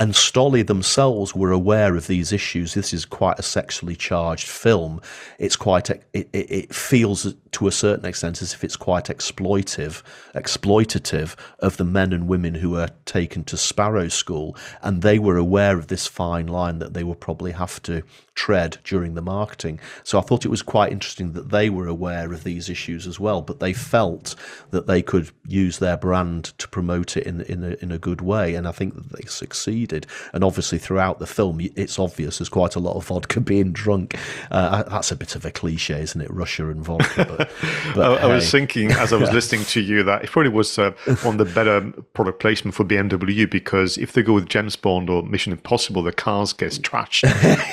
and 0.00 0.14
Stoli 0.14 0.66
themselves 0.66 1.34
were 1.34 1.52
aware 1.52 1.94
of 1.94 2.08
these 2.08 2.32
issues. 2.32 2.74
This 2.74 2.92
is 2.92 3.04
quite 3.04 3.38
a 3.38 3.42
sexually 3.42 3.94
charged 3.94 4.48
film. 4.48 5.00
It's 5.38 5.54
quite 5.54 5.90
it, 5.90 6.04
it, 6.12 6.74
feels 6.74 7.34
to 7.52 7.68
a 7.68 7.72
certain 7.72 8.06
extent 8.06 8.42
as 8.42 8.52
if 8.52 8.64
it's 8.64 8.76
quite 8.76 9.04
exploitive, 9.04 10.02
exploitative 10.34 11.36
of 11.60 11.76
the 11.76 11.84
men 11.84 12.12
and 12.12 12.26
women 12.26 12.54
who 12.54 12.76
are 12.76 12.88
taken 13.04 13.44
to 13.44 13.56
Sparrow 13.56 14.08
School, 14.08 14.56
and 14.82 15.02
they 15.02 15.18
were 15.18 15.36
aware 15.36 15.78
of 15.78 15.86
this 15.86 16.06
fine 16.06 16.48
line 16.48 16.78
that 16.80 16.94
they 16.94 17.04
will 17.04 17.14
probably 17.14 17.52
have 17.52 17.80
to 17.82 18.02
tread 18.34 18.78
during 18.84 19.14
the 19.14 19.22
marketing. 19.22 19.78
So 20.02 20.18
I 20.18 20.22
thought 20.22 20.44
it 20.44 20.48
was 20.48 20.62
quite 20.62 20.90
interesting 20.90 21.32
that 21.32 21.50
they 21.50 21.68
were 21.68 21.86
aware 21.86 22.32
of 22.32 22.44
these 22.44 22.70
issues 22.70 23.06
as 23.06 23.20
well, 23.20 23.42
but 23.42 23.60
they 23.60 23.72
felt 23.72 24.34
that 24.70 24.86
they 24.86 25.02
could 25.02 25.30
use 25.46 25.78
their 25.78 25.96
brand 25.96 26.44
to 26.58 26.68
promote 26.68 27.16
it 27.16 27.26
in 27.26 27.42
in 27.42 27.62
a, 27.62 27.76
in 27.82 27.92
a 27.92 27.98
good 27.98 28.20
way, 28.20 28.54
and 28.54 28.66
I 28.66 28.72
think 28.72 28.94
that 28.94 29.12
they 29.12 29.26
succeeded. 29.26 30.06
And 30.32 30.42
obviously, 30.42 30.78
throughout 30.78 31.18
the 31.18 31.26
film, 31.26 31.60
it's 31.76 31.98
obvious 31.98 32.38
there's 32.38 32.48
quite 32.48 32.74
a 32.74 32.80
lot 32.80 32.96
of 32.96 33.06
vodka 33.06 33.40
being 33.52 33.72
drunk. 33.72 34.16
Uh, 34.50 34.82
that's 34.84 35.12
a 35.12 35.16
bit 35.16 35.36
of 35.36 35.44
a 35.44 35.50
cliche, 35.50 36.00
isn't 36.00 36.20
it? 36.20 36.30
Russia 36.32 36.68
and 36.70 36.84
vodka. 36.84 37.26
But, 37.28 37.50
but 37.94 38.12
I, 38.12 38.18
hey. 38.18 38.32
I, 38.32 38.34
was 38.34 38.50
thinking 38.50 38.92
as 38.92 39.12
I 39.12 39.16
was 39.16 39.30
listening 39.32 39.64
to 39.66 39.80
you 39.80 40.02
that 40.04 40.24
it 40.24 40.30
probably 40.30 40.52
was 40.52 40.78
uh, 40.78 40.92
one 41.22 41.38
of 41.38 41.46
the 41.46 41.54
better 41.54 41.92
product 42.14 42.40
placement 42.40 42.74
for 42.74 42.84
BMW 42.84 43.48
because 43.48 43.98
if 43.98 44.12
they 44.12 44.22
go 44.22 44.32
with 44.32 44.48
James 44.48 44.76
Bond 44.76 45.10
or 45.10 45.22
Mission 45.22 45.52
Impossible, 45.52 46.02
the 46.02 46.12
cars 46.12 46.52
gets 46.52 46.78
trashed. 46.78 47.24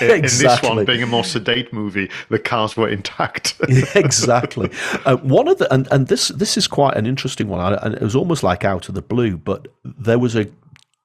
exactly 0.02 0.49
this 0.56 0.70
one 0.70 0.86
being 0.86 1.04
a 1.04 1.08
more 1.08 1.24
sedate 1.24 1.72
movie, 1.74 2.10
the 2.30 2.40
cars 2.40 2.76
were 2.76 2.90
intact. 2.90 3.56
exactly. 3.96 4.70
Uh, 5.06 5.18
one 5.18 5.48
of 5.48 5.58
the 5.58 5.72
and, 5.74 5.88
and 5.92 6.08
this 6.08 6.30
this 6.30 6.58
is 6.58 6.68
quite 6.68 6.96
an 6.96 7.06
interesting 7.06 7.48
one, 7.48 7.74
and 7.74 7.96
it 7.96 8.02
was 8.02 8.16
almost 8.16 8.44
like 8.44 8.64
out 8.64 8.90
of 8.90 8.96
the 8.96 9.02
blue. 9.02 9.38
But 9.38 9.68
there 9.84 10.20
was 10.20 10.36
a 10.36 10.48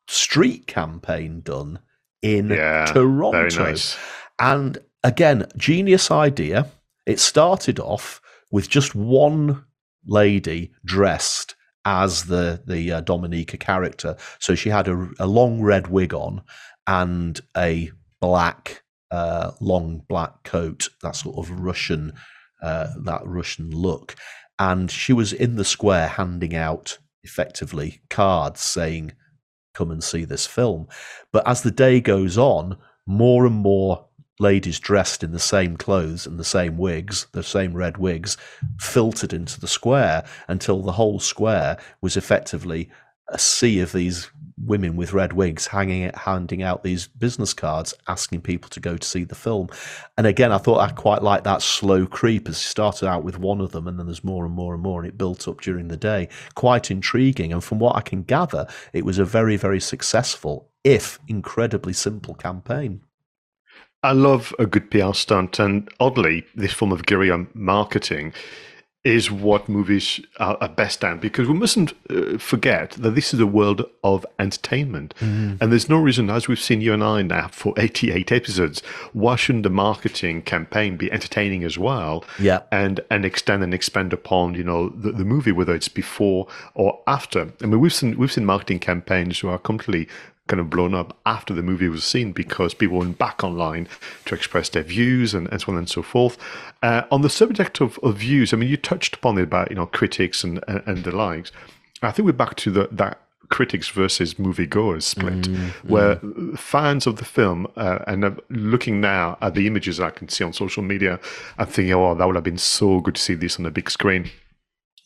street 0.08 0.66
campaign 0.66 1.40
done 1.40 1.78
in 2.22 2.50
yeah, 2.50 2.86
Toronto, 2.86 3.64
nice. 3.64 3.96
and 4.38 4.78
again, 5.02 5.46
genius 5.56 6.10
idea. 6.10 6.68
It 7.06 7.20
started 7.20 7.78
off 7.78 8.20
with 8.50 8.68
just 8.68 8.94
one 8.94 9.64
lady 10.06 10.72
dressed 10.84 11.54
as 11.84 12.24
the 12.24 12.62
the 12.66 12.92
uh, 12.92 13.02
Dominika 13.02 13.58
character. 13.58 14.16
So 14.38 14.54
she 14.54 14.70
had 14.70 14.88
a, 14.88 15.08
a 15.18 15.26
long 15.26 15.60
red 15.60 15.88
wig 15.88 16.14
on 16.14 16.42
and 16.86 17.40
a 17.56 17.90
black 18.20 18.83
uh, 19.14 19.52
long 19.60 20.02
black 20.08 20.42
coat, 20.42 20.88
that 21.02 21.14
sort 21.14 21.38
of 21.38 21.50
Russian, 21.50 22.12
uh, 22.62 22.88
that 23.04 23.22
Russian 23.24 23.70
look, 23.70 24.16
and 24.58 24.90
she 24.90 25.12
was 25.12 25.32
in 25.32 25.54
the 25.54 25.64
square 25.64 26.08
handing 26.08 26.54
out 26.54 26.98
effectively 27.22 28.00
cards 28.10 28.60
saying, 28.60 29.12
"Come 29.72 29.92
and 29.92 30.02
see 30.02 30.24
this 30.24 30.46
film." 30.46 30.88
But 31.32 31.46
as 31.46 31.62
the 31.62 31.70
day 31.70 32.00
goes 32.00 32.36
on, 32.36 32.76
more 33.06 33.46
and 33.46 33.54
more 33.54 34.06
ladies 34.40 34.80
dressed 34.80 35.22
in 35.22 35.30
the 35.30 35.38
same 35.38 35.76
clothes 35.76 36.26
and 36.26 36.38
the 36.38 36.44
same 36.44 36.76
wigs, 36.76 37.28
the 37.32 37.42
same 37.44 37.72
red 37.72 37.96
wigs, 37.98 38.36
filtered 38.80 39.32
into 39.32 39.60
the 39.60 39.68
square 39.68 40.24
until 40.48 40.82
the 40.82 40.92
whole 40.92 41.20
square 41.20 41.78
was 42.00 42.16
effectively 42.16 42.90
a 43.28 43.38
sea 43.38 43.78
of 43.78 43.92
these 43.92 44.28
women 44.56 44.96
with 44.96 45.12
red 45.12 45.32
wigs 45.32 45.66
hanging 45.66 46.10
handing 46.14 46.62
out 46.62 46.82
these 46.82 47.06
business 47.06 47.52
cards 47.52 47.94
asking 48.08 48.40
people 48.40 48.70
to 48.70 48.80
go 48.80 48.96
to 48.96 49.06
see 49.06 49.24
the 49.24 49.34
film. 49.34 49.68
And 50.16 50.26
again 50.26 50.52
i 50.52 50.58
thought 50.58 50.80
i 50.80 50.90
quite 50.90 51.22
like 51.22 51.44
that 51.44 51.62
slow 51.62 52.06
creep 52.06 52.48
as 52.48 52.58
started 52.58 53.08
out 53.08 53.24
with 53.24 53.38
one 53.38 53.60
of 53.60 53.72
them 53.72 53.88
and 53.88 53.98
then 53.98 54.06
there's 54.06 54.24
more 54.24 54.44
and 54.44 54.54
more 54.54 54.74
and 54.74 54.82
more 54.82 55.00
and 55.00 55.08
it 55.08 55.18
built 55.18 55.48
up 55.48 55.60
during 55.60 55.88
the 55.88 55.96
day. 55.96 56.28
Quite 56.54 56.90
intriguing 56.90 57.52
and 57.52 57.62
from 57.62 57.78
what 57.78 57.96
i 57.96 58.00
can 58.00 58.22
gather 58.22 58.66
it 58.92 59.04
was 59.04 59.18
a 59.18 59.24
very 59.24 59.56
very 59.56 59.80
successful 59.80 60.70
if 60.84 61.18
incredibly 61.28 61.92
simple 61.92 62.34
campaign. 62.34 63.00
I 64.02 64.12
love 64.12 64.54
a 64.58 64.66
good 64.66 64.90
PR 64.90 65.14
stunt, 65.14 65.58
and 65.58 65.88
oddly, 65.98 66.44
this 66.54 66.74
form 66.74 66.92
of 66.92 67.06
guerrilla 67.06 67.46
marketing 67.54 68.34
is 69.04 69.30
what 69.30 69.68
movies 69.68 70.20
are, 70.38 70.56
are 70.60 70.68
best 70.68 71.04
at 71.04 71.20
because 71.20 71.46
we 71.46 71.54
mustn't 71.54 71.92
uh, 72.10 72.38
forget 72.38 72.92
that 72.92 73.14
this 73.14 73.34
is 73.34 73.40
a 73.40 73.46
world 73.46 73.84
of 74.02 74.24
entertainment. 74.38 75.14
Mm. 75.20 75.60
and 75.60 75.70
there's 75.70 75.88
no 75.88 75.98
reason 75.98 76.30
as 76.30 76.48
we've 76.48 76.60
seen 76.60 76.80
you 76.80 76.92
and 76.92 77.04
i 77.04 77.22
now 77.22 77.48
for 77.48 77.74
88 77.78 78.32
episodes 78.32 78.82
why 79.12 79.36
shouldn't 79.36 79.62
the 79.62 79.70
marketing 79.70 80.42
campaign 80.42 80.96
be 80.96 81.10
entertaining 81.12 81.64
as 81.64 81.78
well? 81.78 82.24
Yeah. 82.38 82.60
And 82.70 83.00
and 83.10 83.24
extend 83.24 83.62
and 83.62 83.74
expand 83.74 84.12
upon 84.12 84.54
you 84.54 84.64
know 84.64 84.90
the, 84.90 85.12
the 85.12 85.24
movie 85.24 85.52
whether 85.52 85.74
it's 85.74 85.88
before 85.88 86.46
or 86.74 87.00
after. 87.06 87.52
I 87.62 87.66
mean 87.66 87.80
we've 87.80 87.94
seen 87.94 88.16
we've 88.18 88.32
seen 88.32 88.44
marketing 88.44 88.80
campaigns 88.80 89.38
who 89.38 89.48
are 89.48 89.58
completely 89.58 90.08
kind 90.46 90.60
of 90.60 90.68
blown 90.68 90.94
up 90.94 91.16
after 91.24 91.54
the 91.54 91.62
movie 91.62 91.88
was 91.88 92.04
seen 92.04 92.32
because 92.32 92.74
people 92.74 92.98
went 92.98 93.18
back 93.18 93.42
online 93.42 93.88
to 94.26 94.34
express 94.34 94.68
their 94.68 94.82
views 94.82 95.32
and, 95.32 95.48
and 95.50 95.62
so 95.62 95.72
on 95.72 95.78
and 95.78 95.88
so 95.88 96.02
forth. 96.02 96.36
Uh, 96.82 97.02
on 97.10 97.22
the 97.22 97.30
subject 97.30 97.80
of, 97.80 97.98
of 98.02 98.18
views, 98.18 98.52
I 98.52 98.56
mean, 98.56 98.68
you 98.68 98.76
touched 98.76 99.16
upon 99.16 99.38
it 99.38 99.44
about 99.44 99.70
you 99.70 99.76
know 99.76 99.86
critics 99.86 100.44
and 100.44 100.62
and, 100.68 100.82
and 100.86 101.04
the 101.04 101.12
likes. 101.12 101.50
I 102.02 102.10
think 102.10 102.26
we're 102.26 102.32
back 102.32 102.56
to 102.56 102.70
the, 102.70 102.88
that 102.92 103.20
critics 103.48 103.88
versus 103.88 104.34
moviegoers 104.34 105.02
split, 105.02 105.42
mm, 105.42 105.70
where 105.84 106.16
mm. 106.16 106.58
fans 106.58 107.06
of 107.06 107.16
the 107.16 107.24
film 107.24 107.66
uh, 107.76 108.00
and 108.06 108.24
uh, 108.24 108.30
looking 108.50 109.00
now 109.00 109.38
at 109.40 109.54
the 109.54 109.66
images 109.66 110.00
I 110.00 110.10
can 110.10 110.28
see 110.28 110.44
on 110.44 110.52
social 110.52 110.82
media, 110.82 111.20
I'm 111.58 111.66
thinking, 111.66 111.94
oh, 111.94 112.14
that 112.14 112.24
would 112.26 112.34
have 112.34 112.44
been 112.44 112.58
so 112.58 113.00
good 113.00 113.14
to 113.14 113.20
see 113.20 113.34
this 113.34 113.58
on 113.58 113.66
a 113.66 113.70
big 113.70 113.90
screen. 113.90 114.30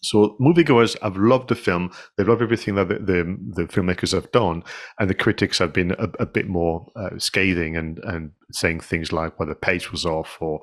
So 0.01 0.37
moviegoers 0.41 1.01
have 1.03 1.17
loved 1.17 1.49
the 1.49 1.55
film. 1.55 1.91
They 2.17 2.25
love 2.25 2.41
everything 2.41 2.77
that 2.77 2.89
the, 2.89 2.95
the, 2.95 3.39
the, 3.55 3.65
filmmakers 3.65 4.13
have 4.13 4.31
done, 4.31 4.63
and 4.99 5.11
the 5.11 5.15
critics 5.15 5.59
have 5.59 5.73
been 5.73 5.93
a, 5.93 6.09
a 6.21 6.27
bit 6.27 6.47
more 6.47 6.87
uh, 6.95 7.19
scathing 7.19 7.77
and, 7.77 7.99
and 8.05 8.31
saying 8.53 8.81
things 8.81 9.13
like, 9.13 9.39
"Well, 9.39 9.49
the 9.49 9.55
pace 9.55 9.91
was 9.91 10.07
off," 10.07 10.39
or 10.41 10.61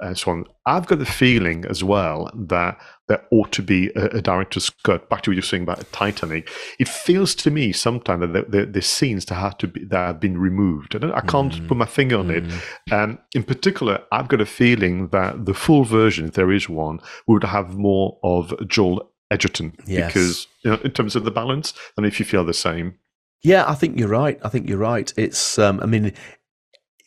and 0.00 0.18
so 0.18 0.30
on. 0.30 0.44
I've 0.66 0.86
got 0.86 0.98
the 0.98 1.06
feeling 1.06 1.64
as 1.66 1.82
well 1.82 2.30
that 2.34 2.78
there 3.08 3.24
ought 3.30 3.52
to 3.52 3.62
be 3.62 3.90
a, 3.96 4.06
a 4.06 4.22
director's 4.22 4.70
cut. 4.70 5.08
Back 5.08 5.22
to 5.22 5.30
what 5.30 5.34
you 5.34 5.38
were 5.38 5.46
saying 5.46 5.62
about 5.62 5.90
Titanic, 5.92 6.50
it 6.78 6.88
feels 6.88 7.34
to 7.36 7.50
me 7.50 7.72
sometimes 7.72 8.20
that 8.20 8.50
the, 8.50 8.58
the, 8.58 8.66
the 8.66 8.82
scenes 8.82 9.24
that 9.26 9.36
have 9.36 9.58
to 9.58 9.68
be 9.68 9.84
that 9.84 10.06
have 10.06 10.20
been 10.20 10.38
removed. 10.38 10.96
I, 10.96 11.12
I 11.12 11.20
can't 11.20 11.52
mm. 11.52 11.68
put 11.68 11.76
my 11.76 11.86
finger 11.86 12.18
on 12.18 12.28
mm. 12.28 12.52
it. 12.88 12.92
Um, 12.92 13.18
in 13.34 13.42
particular, 13.42 14.02
I've 14.12 14.28
got 14.28 14.40
a 14.40 14.46
feeling 14.46 15.08
that 15.08 15.46
the 15.46 15.54
full 15.54 15.84
version, 15.84 16.28
if 16.28 16.34
there 16.34 16.52
is 16.52 16.68
one, 16.68 17.00
would 17.26 17.44
have 17.44 17.76
more 17.76 18.18
of 18.22 18.54
Joel 18.68 19.10
Edgerton 19.30 19.76
yes. 19.86 20.12
because 20.12 20.46
you 20.62 20.70
know, 20.70 20.78
in 20.84 20.90
terms 20.90 21.16
of 21.16 21.24
the 21.24 21.30
balance. 21.30 21.74
And 21.96 22.06
if 22.06 22.18
you 22.18 22.26
feel 22.26 22.44
the 22.44 22.54
same. 22.54 22.98
Yeah, 23.42 23.64
I 23.68 23.74
think 23.74 23.98
you're 23.98 24.08
right. 24.08 24.38
I 24.42 24.48
think 24.48 24.68
you're 24.68 24.78
right. 24.78 25.12
It's, 25.16 25.58
um, 25.58 25.80
I 25.80 25.86
mean, 25.86 26.12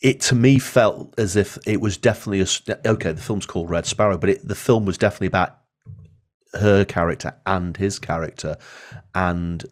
it 0.00 0.20
to 0.20 0.34
me 0.34 0.58
felt 0.58 1.14
as 1.18 1.36
if 1.36 1.58
it 1.66 1.80
was 1.80 1.96
definitely 1.96 2.40
a 2.40 2.88
okay. 2.88 3.12
The 3.12 3.20
film's 3.20 3.46
called 3.46 3.70
Red 3.70 3.86
Sparrow, 3.86 4.18
but 4.18 4.30
it, 4.30 4.46
the 4.46 4.54
film 4.54 4.86
was 4.86 4.98
definitely 4.98 5.28
about 5.28 5.58
her 6.54 6.84
character 6.84 7.34
and 7.46 7.76
his 7.76 7.98
character, 7.98 8.56
and 9.14 9.64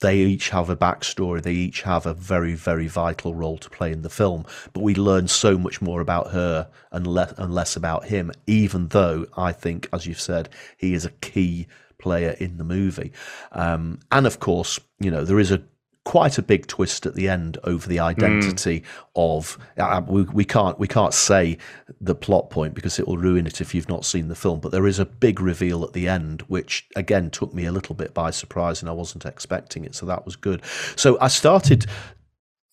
they 0.00 0.18
each 0.18 0.50
have 0.50 0.70
a 0.70 0.76
backstory. 0.76 1.42
They 1.42 1.52
each 1.52 1.82
have 1.82 2.06
a 2.06 2.14
very, 2.14 2.54
very 2.54 2.86
vital 2.86 3.34
role 3.34 3.58
to 3.58 3.70
play 3.70 3.92
in 3.92 4.02
the 4.02 4.10
film. 4.10 4.46
But 4.72 4.82
we 4.82 4.94
learn 4.94 5.28
so 5.28 5.58
much 5.58 5.82
more 5.82 6.00
about 6.00 6.32
her 6.32 6.68
and 6.90 7.06
less 7.06 7.32
and 7.36 7.54
less 7.54 7.76
about 7.76 8.06
him. 8.06 8.32
Even 8.46 8.88
though 8.88 9.26
I 9.36 9.52
think, 9.52 9.88
as 9.92 10.06
you've 10.06 10.20
said, 10.20 10.48
he 10.76 10.94
is 10.94 11.04
a 11.04 11.10
key 11.10 11.66
player 11.98 12.36
in 12.38 12.56
the 12.56 12.64
movie. 12.64 13.12
Um, 13.52 14.00
and 14.10 14.26
of 14.26 14.38
course, 14.38 14.78
you 14.98 15.10
know 15.10 15.24
there 15.24 15.40
is 15.40 15.52
a 15.52 15.62
quite 16.06 16.38
a 16.38 16.42
big 16.42 16.68
twist 16.68 17.04
at 17.04 17.16
the 17.16 17.28
end 17.28 17.58
over 17.64 17.88
the 17.88 17.98
identity 17.98 18.78
mm. 18.80 18.84
of 19.16 19.58
uh, 19.76 20.00
we, 20.06 20.22
we 20.22 20.44
can't 20.44 20.78
we 20.78 20.86
can't 20.86 21.12
say 21.12 21.58
the 22.00 22.14
plot 22.14 22.48
point 22.48 22.74
because 22.74 23.00
it 23.00 23.08
will 23.08 23.18
ruin 23.18 23.44
it 23.44 23.60
if 23.60 23.74
you've 23.74 23.88
not 23.88 24.04
seen 24.04 24.28
the 24.28 24.36
film 24.36 24.60
but 24.60 24.70
there 24.70 24.86
is 24.86 25.00
a 25.00 25.04
big 25.04 25.40
reveal 25.40 25.82
at 25.82 25.94
the 25.94 26.06
end 26.06 26.42
which 26.42 26.86
again 26.94 27.28
took 27.28 27.52
me 27.52 27.66
a 27.66 27.72
little 27.72 27.94
bit 27.96 28.14
by 28.14 28.30
surprise 28.30 28.80
and 28.80 28.88
I 28.88 28.92
wasn't 28.92 29.26
expecting 29.26 29.84
it 29.84 29.96
so 29.96 30.06
that 30.06 30.24
was 30.24 30.36
good 30.36 30.62
so 30.94 31.18
I 31.20 31.26
started 31.26 31.86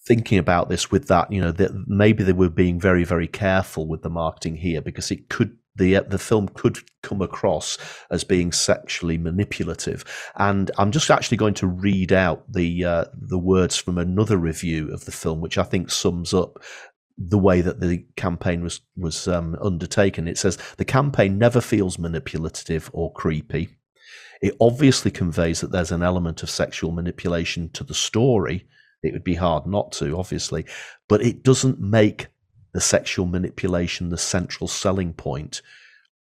thinking 0.06 0.38
about 0.38 0.70
this 0.70 0.92
with 0.92 1.08
that 1.08 1.32
you 1.32 1.42
know 1.42 1.52
that 1.52 1.72
maybe 1.88 2.24
they 2.24 2.34
were 2.34 2.50
being 2.50 2.80
very 2.80 3.04
very 3.04 3.28
careful 3.28 3.88
with 3.88 4.04
the 4.04 4.12
marketing 4.12 4.58
here 4.58 4.80
because 4.80 5.10
it 5.10 5.28
could 5.30 5.58
the 5.76 6.00
the 6.08 6.20
film 6.20 6.50
could 6.50 6.80
come 7.02 7.22
across 7.22 7.78
as 8.12 8.24
being 8.24 8.52
sexually 8.52 9.18
manipulative. 9.18 10.06
And 10.36 10.72
I'm 10.78 10.91
just 10.91 11.10
actually 11.10 11.38
going 11.38 11.56
to 11.56 11.68
read 11.68 12.12
out 12.12 12.52
the 12.52 12.86
uh, 12.86 13.06
the 13.14 13.40
words 13.40 13.76
from 13.76 13.98
another 13.98 14.38
review 14.38 14.91
of 14.91 15.06
the 15.06 15.12
film, 15.12 15.41
which 15.41 15.58
I 15.58 15.64
think 15.64 15.90
sums 15.90 16.34
up 16.34 16.64
the 17.18 17.38
way 17.38 17.62
that 17.62 17.80
the 17.80 18.06
campaign 18.16 18.64
was 18.64 18.82
was 18.98 19.28
um, 19.28 19.56
undertaken. 19.62 20.28
It 20.28 20.38
says 20.38 20.58
the 20.78 20.86
campaign 20.86 21.38
never 21.38 21.62
feels 21.62 22.00
manipulative 22.00 22.90
or 22.94 23.12
creepy. 23.14 23.70
It 24.41 24.56
obviously 24.60 25.10
conveys 25.10 25.62
that 25.62 25.72
there's 25.72 25.91
an 25.91 26.04
element 26.04 26.44
of 26.44 26.50
sexual 26.50 26.91
manipulation 26.91 27.70
to 27.74 27.84
the 27.84 27.94
story. 27.94 28.68
It 29.02 29.14
would 29.14 29.24
be 29.24 29.36
hard 29.36 29.66
not 29.66 29.91
to, 29.94 30.18
obviously, 30.18 30.66
but 31.08 31.22
it 31.22 31.44
doesn't 31.44 31.80
make 31.80 32.28
the 32.74 32.82
sexual 32.82 33.26
manipulation 33.26 34.10
the 34.10 34.18
central 34.18 34.68
selling 34.68 35.14
point. 35.14 35.62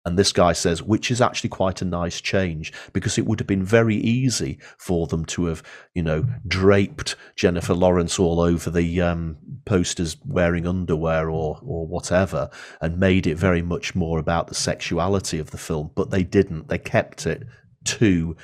And 0.07 0.19
this 0.19 0.33
guy 0.33 0.53
says, 0.53 0.83
which 0.83 1.11
is 1.11 1.23
actually 1.23 1.49
quite 1.49 1.81
a 1.81 1.87
nice 1.87 2.21
change 2.21 2.75
because 2.93 3.16
it 3.16 3.25
would 3.25 3.41
have 3.41 3.47
been 3.47 3.65
very 3.65 3.97
easy 3.97 4.59
for 4.77 5.07
them 5.07 5.25
to 5.27 5.47
have, 5.47 5.62
you 5.95 6.03
know, 6.03 6.27
draped 6.47 7.16
Jennifer 7.37 7.73
Lawrence 7.73 8.19
all 8.19 8.39
over 8.41 8.71
the 8.71 9.01
um, 9.01 9.39
posters 9.65 10.19
wearing 10.27 10.66
underwear 10.66 11.31
or, 11.31 11.59
or 11.62 11.87
whatever 11.87 12.51
and 12.83 13.01
made 13.01 13.27
it 13.27 13.37
very 13.37 13.62
much 13.62 13.95
more 13.95 14.19
about 14.19 14.49
the 14.49 14.55
sexuality 14.55 15.39
of 15.39 15.53
the 15.53 15.59
film. 15.59 15.91
But 15.95 16.11
they 16.11 16.23
didn't. 16.23 16.69
They 16.69 16.79
kept 16.79 17.27
it 17.27 17.45
to 17.85 18.37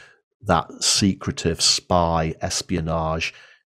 that 0.43 0.83
secretive 0.83 1.61
spy 1.61 2.35
espionage 2.41 3.35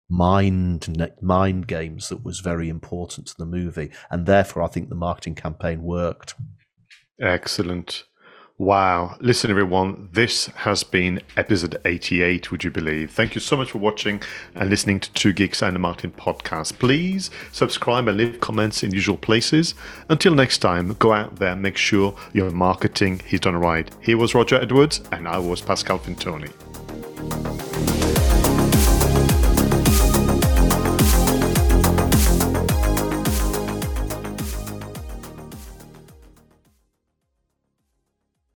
mind 0.09 1.11
mind 1.21 1.67
games 1.67 2.09
that 2.09 2.23
was 2.23 2.39
very 2.39 2.69
important 2.69 3.25
to 3.25 3.35
the 3.37 3.45
movie 3.45 3.89
and 4.11 4.25
therefore 4.27 4.61
i 4.61 4.67
think 4.67 4.87
the 4.89 4.95
marketing 4.95 5.33
campaign 5.33 5.81
worked 5.81 6.35
Excellent. 7.21 8.03
Wow. 8.57 9.17
Listen, 9.19 9.51
everyone, 9.51 10.09
this 10.13 10.45
has 10.47 10.83
been 10.83 11.21
episode 11.35 11.79
88, 11.83 12.51
would 12.51 12.63
you 12.63 12.71
believe? 12.71 13.11
Thank 13.11 13.35
you 13.35 13.41
so 13.41 13.57
much 13.57 13.71
for 13.71 13.79
watching 13.79 14.21
and 14.53 14.69
listening 14.69 15.01
to 15.01 15.11
Two 15.11 15.33
Geeks 15.33 15.61
and 15.61 15.75
a 15.75 15.79
Marketing 15.79 16.11
podcast. 16.11 16.79
Please 16.79 17.31
subscribe 17.51 18.07
and 18.07 18.17
leave 18.17 18.39
comments 18.39 18.81
in 18.83 18.91
usual 18.93 19.17
places. 19.17 19.75
Until 20.09 20.35
next 20.35 20.59
time, 20.59 20.93
go 20.99 21.11
out 21.11 21.35
there, 21.35 21.55
make 21.55 21.75
sure 21.75 22.15
your 22.31 22.49
marketing 22.51 23.21
is 23.29 23.41
done 23.41 23.57
right. 23.57 23.89
Here 24.01 24.17
was 24.17 24.33
Roger 24.33 24.55
Edwards, 24.55 25.01
and 25.11 25.27
I 25.27 25.37
was 25.37 25.61
Pascal 25.61 25.99
Fintoni. 25.99 26.51